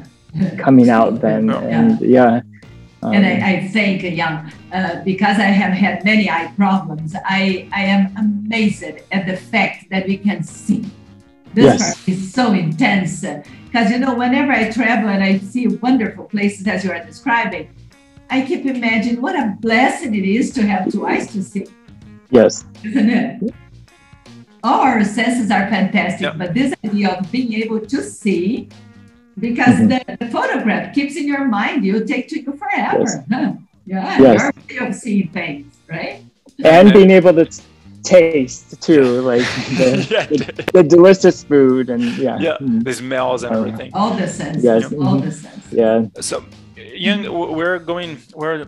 coming 0.59 0.91
out 0.91 1.21
then 1.27 1.51
and 1.51 2.01
yeah 2.01 2.41
um, 3.03 3.13
and 3.15 3.25
I, 3.27 3.35
I 3.53 3.69
think 3.69 4.03
young 4.03 4.53
uh, 4.73 5.03
because 5.05 5.39
i 5.39 5.51
have 5.63 5.73
had 5.73 6.05
many 6.05 6.31
eye 6.31 6.53
problems 6.57 7.15
i 7.25 7.69
i 7.73 7.83
am 7.83 8.15
amazed 8.17 8.83
at 9.11 9.27
the 9.27 9.37
fact 9.37 9.89
that 9.91 10.07
we 10.07 10.17
can 10.19 10.43
see 10.43 10.85
this 11.55 11.81
yes. 11.81 12.09
is 12.09 12.33
so 12.33 12.53
intense 12.53 13.25
because 13.69 13.91
you 13.91 13.99
know 13.99 14.15
whenever 14.15 14.53
i 14.53 14.71
travel 14.71 15.09
and 15.09 15.23
i 15.23 15.39
see 15.39 15.67
wonderful 15.67 16.25
places 16.25 16.67
as 16.67 16.85
you 16.85 16.91
are 16.91 17.05
describing 17.05 17.69
i 18.31 18.43
keep 18.43 18.67
imagining 18.67 19.21
what 19.21 19.35
a 19.35 19.57
blessing 19.61 20.15
it 20.15 20.25
is 20.25 20.53
to 20.53 20.67
have 20.67 20.91
two 20.91 21.07
eyes 21.07 21.31
to 21.33 21.43
see 21.43 21.67
yes 22.31 22.65
isn't 22.83 23.11
it 23.11 23.55
our 24.65 25.05
senses 25.05 25.51
are 25.51 25.69
fantastic, 25.69 26.23
yep. 26.23 26.39
but 26.39 26.55
this 26.55 26.75
idea 26.85 27.11
of 27.15 27.31
being 27.31 27.53
able 27.55 27.81
to 27.81 28.03
see, 28.03 28.69
because 29.39 29.77
mm-hmm. 29.77 29.89
the, 29.89 30.17
the, 30.19 30.31
photograph 30.31 30.95
keeps 30.95 31.17
in 31.17 31.27
your 31.29 31.45
mind, 31.45 31.85
you 31.85 32.05
take 32.05 32.29
to 32.29 32.41
you 32.41 32.53
forever. 32.53 33.01
Yes. 33.01 33.17
Huh? 33.31 33.53
Yeah, 33.87 34.19
yes. 34.19 34.53
your 34.69 34.81
way 34.83 34.89
of 34.89 34.95
seeing 34.95 35.29
things, 35.29 35.75
right? 35.89 36.23
And 36.65 36.93
being 36.93 37.11
able 37.11 37.33
to 37.35 37.47
t- 37.47 37.63
taste 38.03 38.81
too, 38.83 39.21
like 39.23 39.41
the, 39.79 40.07
yeah. 40.11 40.27
the, 40.27 40.71
the, 40.75 40.83
delicious 40.83 41.43
food 41.43 41.91
and 41.91 42.03
yeah, 42.17 42.39
yeah, 42.39 42.57
mm. 42.61 42.85
the 42.85 42.93
smells 42.93 43.43
and 43.43 43.55
everything. 43.55 43.91
All 43.95 44.15
the 44.15 44.27
senses. 44.27 44.65
Yes. 44.65 44.85
All 44.85 44.91
mm-hmm. 44.91 45.27
the 45.27 45.33
senses. 45.33 45.73
Yeah. 45.73 46.07
So, 46.21 46.45
Yung, 46.77 47.31
we're 47.57 47.79
going. 47.79 48.19
We're 48.35 48.67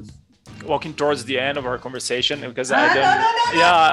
walking 0.66 0.92
towards 0.94 1.24
the 1.24 1.38
end 1.38 1.56
of 1.58 1.66
our 1.66 1.78
conversation 1.78 2.40
because 2.40 2.70
I 2.72 2.86
don't. 2.94 3.58
yeah, 3.58 3.90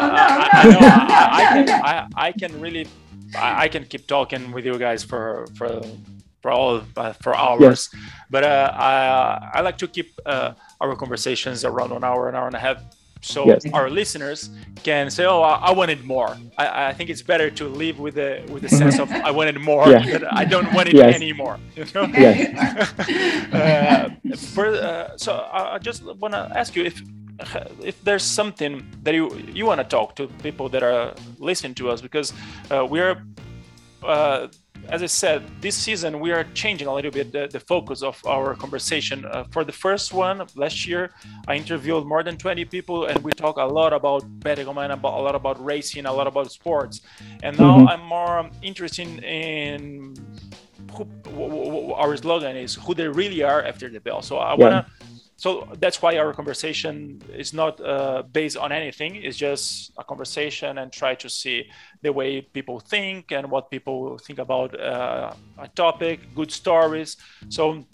I, 0.52 0.70
know. 0.70 0.80
I, 0.82 1.64
can. 1.66 1.70
I, 1.70 2.08
I 2.16 2.32
can 2.32 2.60
really. 2.60 2.88
I, 3.36 3.64
I, 3.64 3.68
can 3.68 3.84
keep 3.84 4.08
talking 4.08 4.52
with 4.52 4.66
you 4.66 4.78
guys 4.78 5.04
for 5.04 5.48
for 5.56 5.82
for 6.42 6.52
all 6.52 6.82
uh, 6.96 7.14
for 7.14 7.36
hours, 7.36 7.90
yes. 7.92 8.02
but 8.30 8.44
uh, 8.44 8.72
I 8.74 9.50
I 9.56 9.62
like 9.62 9.78
to 9.80 9.88
keep 9.88 10.18
uh, 10.26 10.54
our 10.80 10.96
conversations 10.96 11.66
around 11.66 11.92
an 11.92 12.04
hour, 12.04 12.30
an 12.30 12.36
hour 12.36 12.48
and 12.48 12.56
a 12.56 12.60
half 12.60 12.82
so 13.22 13.46
yes. 13.46 13.66
our 13.74 13.90
listeners 13.90 14.50
can 14.84 15.10
say 15.10 15.26
oh 15.26 15.42
i, 15.42 15.72
wanted 15.72 16.04
more 16.04 16.38
I, 16.58 16.88
I, 16.88 16.94
think 16.94 17.10
it's 17.10 17.22
better 17.22 17.50
to 17.52 17.68
live 17.68 18.00
with 18.00 18.16
the 18.16 18.44
with 18.52 18.64
the 18.64 18.70
sense 18.70 19.00
of 19.00 19.12
i 19.12 19.32
wanted 19.32 19.60
more 19.60 19.88
yeah. 19.90 20.20
i 20.32 20.46
don't 20.46 20.72
want 20.74 20.90
it 20.90 20.96
yes. 20.96 21.16
anymore 21.16 21.60
you 21.76 21.86
know 21.96 22.06
yes. 22.06 22.94
uh, 23.54 24.10
for, 24.54 24.68
uh, 24.68 25.18
so 25.18 25.48
i 25.52 25.78
just 25.80 26.04
want 26.04 26.34
to 26.34 26.52
ask 26.56 26.76
you 26.76 26.84
if 26.84 27.02
if 27.84 28.04
there's 28.04 28.24
something 28.24 28.86
that 29.04 29.14
you 29.14 29.36
you 29.54 29.66
want 29.66 29.80
to 29.80 29.84
talk 29.84 30.16
to 30.16 30.28
people 30.42 30.70
that 30.70 30.84
are 30.84 31.14
listening 31.38 31.76
to 31.76 31.90
us 31.90 32.02
because 32.02 32.34
uh, 32.72 32.86
we're 32.90 33.24
uh, 34.04 34.48
as 34.90 35.04
I 35.04 35.08
said, 35.08 35.44
this 35.62 35.76
season 35.76 36.20
we 36.20 36.32
are 36.32 36.46
changing 36.54 36.88
a 36.88 36.94
little 36.94 37.12
bit 37.12 37.32
the, 37.32 37.48
the 37.48 37.60
focus 37.60 38.02
of 38.02 38.22
our 38.26 38.56
conversation. 38.56 39.26
Uh, 39.26 39.44
for 39.52 39.64
the 39.64 39.72
first 39.72 40.14
one 40.14 40.46
last 40.56 40.88
year, 40.88 41.12
I 41.48 41.56
interviewed 41.56 42.06
more 42.06 42.24
than 42.24 42.38
20 42.38 42.66
people, 42.66 43.06
and 43.06 43.24
we 43.24 43.32
talk 43.32 43.58
a 43.58 43.66
lot 43.66 43.94
about 43.94 44.24
Patagonia, 44.40 44.94
about 44.94 45.20
a 45.20 45.22
lot 45.22 45.36
about 45.36 45.64
racing, 45.64 46.06
a 46.06 46.14
lot 46.14 46.28
about 46.28 46.52
sports. 46.52 47.02
And 47.44 47.58
now 47.60 47.78
mm-hmm. 47.78 47.88
I'm 47.88 48.02
more 48.02 48.50
interested 48.62 49.08
in 49.24 50.16
who, 50.94 51.94
our 51.94 52.16
slogan 52.18 52.56
is 52.56 52.76
who 52.76 52.94
they 52.94 53.08
really 53.08 53.44
are 53.44 53.64
after 53.64 53.90
the 53.90 54.00
bell. 54.00 54.22
So 54.22 54.38
I 54.38 54.52
yeah. 54.52 54.64
wanna 54.64 54.88
so 55.38 55.68
that's 55.80 56.02
why 56.02 56.18
our 56.18 56.34
conversation 56.34 57.22
is 57.32 57.54
not 57.54 57.80
uh, 57.80 58.24
based 58.24 58.58
on 58.58 58.72
anything. 58.72 59.16
It's 59.16 59.38
just 59.38 59.92
a 59.98 60.04
conversation 60.04 60.80
and 60.80 60.92
try 60.92 61.14
to 61.14 61.30
see 61.30 61.70
the 62.02 62.12
way 62.12 62.42
people 62.42 62.80
think 62.80 63.32
and 63.32 63.50
what 63.52 63.70
people 63.70 64.18
think 64.18 64.40
about 64.40 64.78
uh, 64.80 65.34
a 65.60 65.68
topic 65.70 66.34
good 66.34 66.52
stories. 66.52 67.18
So 67.50 67.86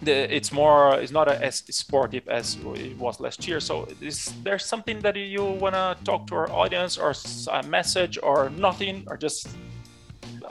the, 0.00 0.32
it's 0.32 0.52
more 0.52 0.94
it's 1.00 1.10
not 1.10 1.26
as 1.28 1.64
sportive 1.70 2.28
as 2.28 2.56
it 2.76 2.96
was 2.96 3.18
last 3.18 3.48
year. 3.48 3.58
So 3.58 3.88
is 4.00 4.32
there 4.44 4.58
something 4.58 5.00
that 5.00 5.16
you 5.16 5.44
want 5.44 5.74
to 5.74 5.96
talk 6.04 6.28
to 6.28 6.36
our 6.36 6.52
audience 6.52 6.98
or 6.98 7.14
a 7.52 7.62
message 7.64 8.16
or 8.22 8.48
nothing 8.50 9.04
or 9.08 9.16
just 9.16 9.48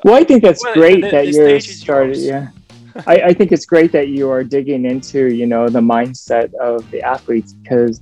well 0.04 0.16
i 0.16 0.24
think 0.24 0.44
that's 0.44 0.64
well, 0.64 0.74
great 0.74 1.02
the, 1.02 1.10
that 1.10 1.28
you're 1.28 1.60
started 1.60 2.18
yeah 2.18 2.50
I, 3.08 3.16
I 3.16 3.34
think 3.34 3.52
it's 3.52 3.66
great 3.66 3.92
that 3.92 4.08
you 4.08 4.30
are 4.30 4.44
digging 4.44 4.86
into, 4.86 5.34
you 5.34 5.46
know, 5.46 5.68
the 5.68 5.82
mindset 5.82 6.54
of 6.56 6.90
the 6.92 7.02
athletes 7.02 7.54
because 7.54 8.02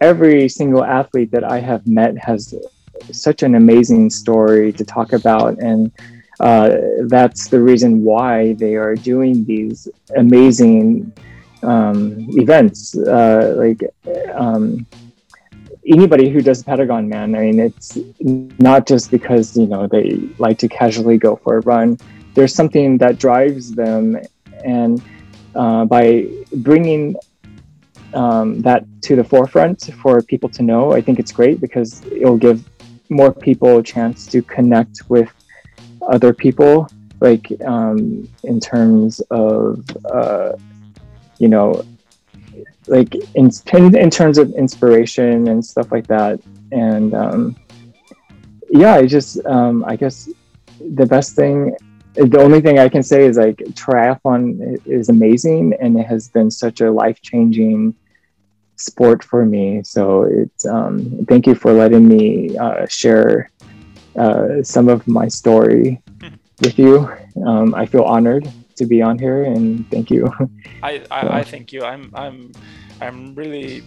every 0.00 0.48
single 0.48 0.84
athlete 0.84 1.30
that 1.32 1.44
I 1.44 1.60
have 1.60 1.86
met 1.86 2.16
has 2.18 2.54
such 3.10 3.42
an 3.42 3.54
amazing 3.54 4.08
story 4.10 4.72
to 4.72 4.84
talk 4.84 5.12
about. 5.12 5.58
And 5.58 5.92
uh, 6.40 6.76
that's 7.02 7.48
the 7.48 7.60
reason 7.60 8.04
why 8.04 8.54
they 8.54 8.74
are 8.76 8.94
doing 8.94 9.44
these 9.44 9.86
amazing 10.16 11.12
um, 11.62 12.26
events. 12.30 12.96
Uh, 12.96 13.54
like 13.58 13.82
um, 14.32 14.86
anybody 15.86 16.30
who 16.30 16.40
does 16.40 16.62
Patagonman, 16.62 17.36
I 17.36 17.40
mean, 17.40 17.60
it's 17.60 17.98
not 18.58 18.86
just 18.86 19.10
because, 19.10 19.56
you 19.58 19.66
know, 19.66 19.86
they 19.86 20.16
like 20.38 20.56
to 20.58 20.68
casually 20.68 21.18
go 21.18 21.36
for 21.36 21.58
a 21.58 21.60
run 21.60 21.98
there's 22.34 22.54
something 22.54 22.98
that 22.98 23.18
drives 23.18 23.72
them, 23.72 24.18
and 24.64 25.02
uh, 25.54 25.84
by 25.84 26.26
bringing 26.56 27.16
um, 28.14 28.60
that 28.62 28.84
to 29.02 29.16
the 29.16 29.24
forefront 29.24 29.90
for 30.02 30.22
people 30.22 30.48
to 30.50 30.62
know, 30.62 30.92
I 30.92 31.00
think 31.00 31.18
it's 31.18 31.32
great 31.32 31.60
because 31.60 32.04
it'll 32.06 32.36
give 32.36 32.68
more 33.08 33.32
people 33.32 33.78
a 33.78 33.82
chance 33.82 34.26
to 34.28 34.42
connect 34.42 35.08
with 35.08 35.30
other 36.08 36.32
people, 36.32 36.88
like 37.20 37.52
um, 37.64 38.28
in 38.44 38.60
terms 38.60 39.20
of, 39.30 39.84
uh, 40.06 40.52
you 41.38 41.48
know, 41.48 41.84
like 42.86 43.14
in, 43.34 43.50
in 43.74 44.10
terms 44.10 44.38
of 44.38 44.52
inspiration 44.54 45.48
and 45.48 45.64
stuff 45.64 45.92
like 45.92 46.06
that. 46.08 46.40
And 46.72 47.14
um, 47.14 47.56
yeah, 48.70 48.94
I 48.94 49.06
just, 49.06 49.44
um, 49.46 49.84
I 49.86 49.96
guess 49.96 50.28
the 50.94 51.06
best 51.06 51.36
thing 51.36 51.76
the 52.14 52.40
only 52.40 52.60
thing 52.60 52.78
I 52.78 52.88
can 52.88 53.02
say 53.02 53.24
is 53.24 53.36
like 53.38 53.56
triathlon 53.56 54.80
is 54.86 55.08
amazing 55.08 55.74
and 55.80 55.98
it 55.98 56.06
has 56.06 56.28
been 56.28 56.50
such 56.50 56.80
a 56.80 56.90
life 56.90 57.20
changing 57.22 57.94
sport 58.76 59.24
for 59.24 59.44
me. 59.46 59.82
So 59.82 60.22
it's 60.24 60.66
um, 60.66 61.24
thank 61.28 61.46
you 61.46 61.54
for 61.54 61.72
letting 61.72 62.06
me 62.06 62.56
uh, 62.58 62.86
share 62.86 63.50
uh, 64.18 64.62
some 64.62 64.88
of 64.88 65.06
my 65.08 65.28
story 65.28 66.02
with 66.60 66.78
you. 66.78 67.10
Um, 67.46 67.74
I 67.74 67.86
feel 67.86 68.02
honored 68.02 68.50
to 68.76 68.86
be 68.86 69.02
on 69.02 69.18
here 69.18 69.44
and 69.44 69.88
thank 69.90 70.10
you. 70.10 70.30
I, 70.82 71.04
I, 71.10 71.22
so. 71.22 71.28
I 71.28 71.44
thank 71.44 71.72
you. 71.72 71.82
I'm 71.84 72.10
I'm 72.14 72.52
I'm 73.00 73.34
really 73.34 73.82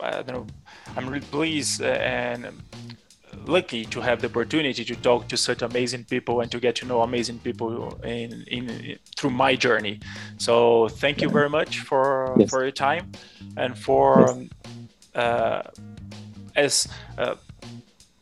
I 0.00 0.22
don't 0.22 0.32
know 0.32 0.46
I'm 0.96 1.06
really 1.06 1.26
pleased 1.26 1.82
and 1.82 2.46
lucky 3.48 3.84
to 3.86 4.00
have 4.00 4.20
the 4.20 4.28
opportunity 4.28 4.84
to 4.84 4.96
talk 4.96 5.28
to 5.28 5.36
such 5.36 5.62
amazing 5.62 6.04
people 6.04 6.40
and 6.40 6.50
to 6.50 6.60
get 6.60 6.74
to 6.76 6.86
know 6.86 7.02
amazing 7.02 7.38
people 7.40 7.94
in, 8.02 8.42
in, 8.48 8.98
through 9.16 9.30
my 9.30 9.54
journey. 9.54 10.00
So 10.38 10.88
thank 10.88 11.20
you 11.20 11.28
very 11.28 11.48
much 11.48 11.80
for 11.80 12.34
yes. 12.38 12.50
for 12.50 12.62
your 12.62 12.72
time 12.72 13.12
and 13.56 13.76
for 13.78 14.36
yes. 14.36 14.48
uh, 15.14 15.62
as 16.56 16.88
uh, 17.18 17.36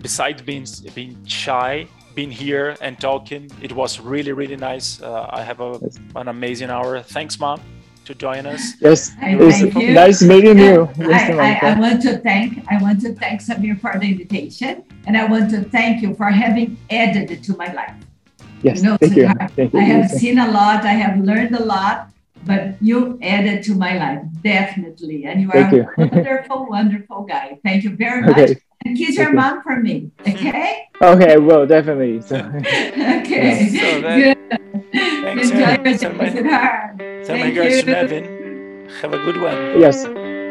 besides 0.00 0.42
being 0.42 0.66
being 0.94 1.24
shy 1.24 1.88
being 2.14 2.30
here 2.30 2.76
and 2.80 3.00
talking 3.00 3.50
it 3.60 3.72
was 3.72 4.00
really 4.00 4.32
really 4.32 4.56
nice 4.56 5.00
uh, 5.02 5.26
i 5.30 5.42
have 5.42 5.60
a, 5.60 5.80
an 6.16 6.28
amazing 6.28 6.70
hour 6.70 7.00
thanks 7.00 7.40
mom 7.40 7.60
to 8.04 8.14
join 8.14 8.46
us. 8.46 8.74
Yes, 8.80 9.12
it's 9.20 9.74
nice 9.74 10.22
meeting 10.22 10.58
you. 10.58 10.88
I, 11.00 11.32
I, 11.32 11.70
I, 11.72 11.80
want 11.80 12.02
to 12.02 12.18
thank 12.18 12.64
I 12.70 12.80
want 12.80 13.00
to 13.02 13.14
thank 13.14 13.40
Samir 13.40 13.80
for 13.80 13.98
the 13.98 14.06
invitation, 14.06 14.84
and 15.06 15.16
I 15.16 15.24
want 15.26 15.50
to 15.50 15.62
thank 15.62 16.02
you 16.02 16.14
for 16.14 16.26
having 16.26 16.76
added 16.90 17.42
to 17.42 17.56
my 17.56 17.72
life. 17.72 17.94
Yes, 18.62 18.78
you 18.78 18.84
know, 18.84 18.96
thank, 18.96 19.16
you. 19.16 19.28
thank 19.56 19.72
you. 19.72 19.80
I 19.80 19.84
have 19.84 20.10
seen 20.10 20.38
a 20.38 20.50
lot. 20.50 20.84
I 20.84 20.92
have 20.92 21.18
learned 21.20 21.54
a 21.54 21.62
lot, 21.62 22.10
but 22.44 22.80
you 22.80 23.18
added 23.22 23.62
to 23.64 23.74
my 23.74 23.98
life 23.98 24.22
definitely, 24.42 25.24
and 25.24 25.40
you 25.40 25.50
are 25.52 25.74
you. 25.74 25.88
a 25.98 26.06
wonderful, 26.06 26.66
wonderful 26.68 27.22
guy. 27.24 27.58
Thank 27.62 27.84
you 27.84 27.96
very 27.96 28.22
much. 28.22 28.38
Okay. 28.38 28.60
And 28.86 28.98
kiss 28.98 29.16
your 29.16 29.32
mom 29.32 29.62
for 29.62 29.80
me, 29.80 30.10
okay? 30.28 30.88
Okay, 31.00 31.32
I 31.32 31.36
will 31.36 31.66
definitely. 31.66 32.20
So. 32.28 32.36
okay, 32.36 33.68
so 33.68 34.00
good. 34.02 34.70
Thanks, 34.94 35.50
Enjoy 35.50 35.58
your 35.58 35.76
day, 35.78 35.96
sweetheart. 35.96 37.26
Send 37.26 37.40
my 37.40 37.48
regards 37.48 37.80
to 37.80 37.86
Nevin. 37.86 38.88
Have 39.00 39.12
a 39.12 39.18
good 39.18 39.40
one. 39.40 39.80
Yes. 39.80 40.04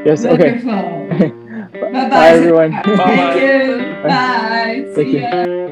Yes. 0.06 0.26
Wonderful. 0.26 0.72
Okay. 0.72 1.30
Bye-bye. 1.74 2.10
Bye, 2.10 2.30
everyone. 2.30 2.72
Bye. 2.72 2.82
Thank 2.84 3.41
you. 3.41 4.03
Bye. 4.03 4.86
Thank 4.94 4.95
See 4.95 5.18
you. 5.18 5.64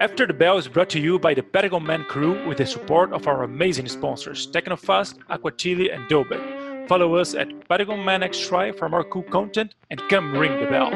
After 0.00 0.26
the 0.26 0.34
Bell 0.34 0.58
is 0.58 0.68
brought 0.68 0.90
to 0.90 1.00
you 1.00 1.18
by 1.18 1.34
the 1.34 1.42
Patagonman 1.42 2.06
crew 2.08 2.46
with 2.46 2.58
the 2.58 2.66
support 2.66 3.12
of 3.12 3.26
our 3.26 3.42
amazing 3.42 3.88
sponsors 3.88 4.46
Tecnofast, 4.50 5.18
AquaChile, 5.30 5.94
and 5.94 6.04
Dobec. 6.08 6.88
Follow 6.88 7.14
us 7.16 7.34
at 7.34 7.48
PatagonmanXtri 7.68 8.76
for 8.78 8.88
more 8.88 9.04
cool 9.04 9.22
content 9.22 9.74
and 9.90 10.00
come 10.10 10.36
ring 10.36 10.60
the 10.60 10.66
bell. 10.66 10.90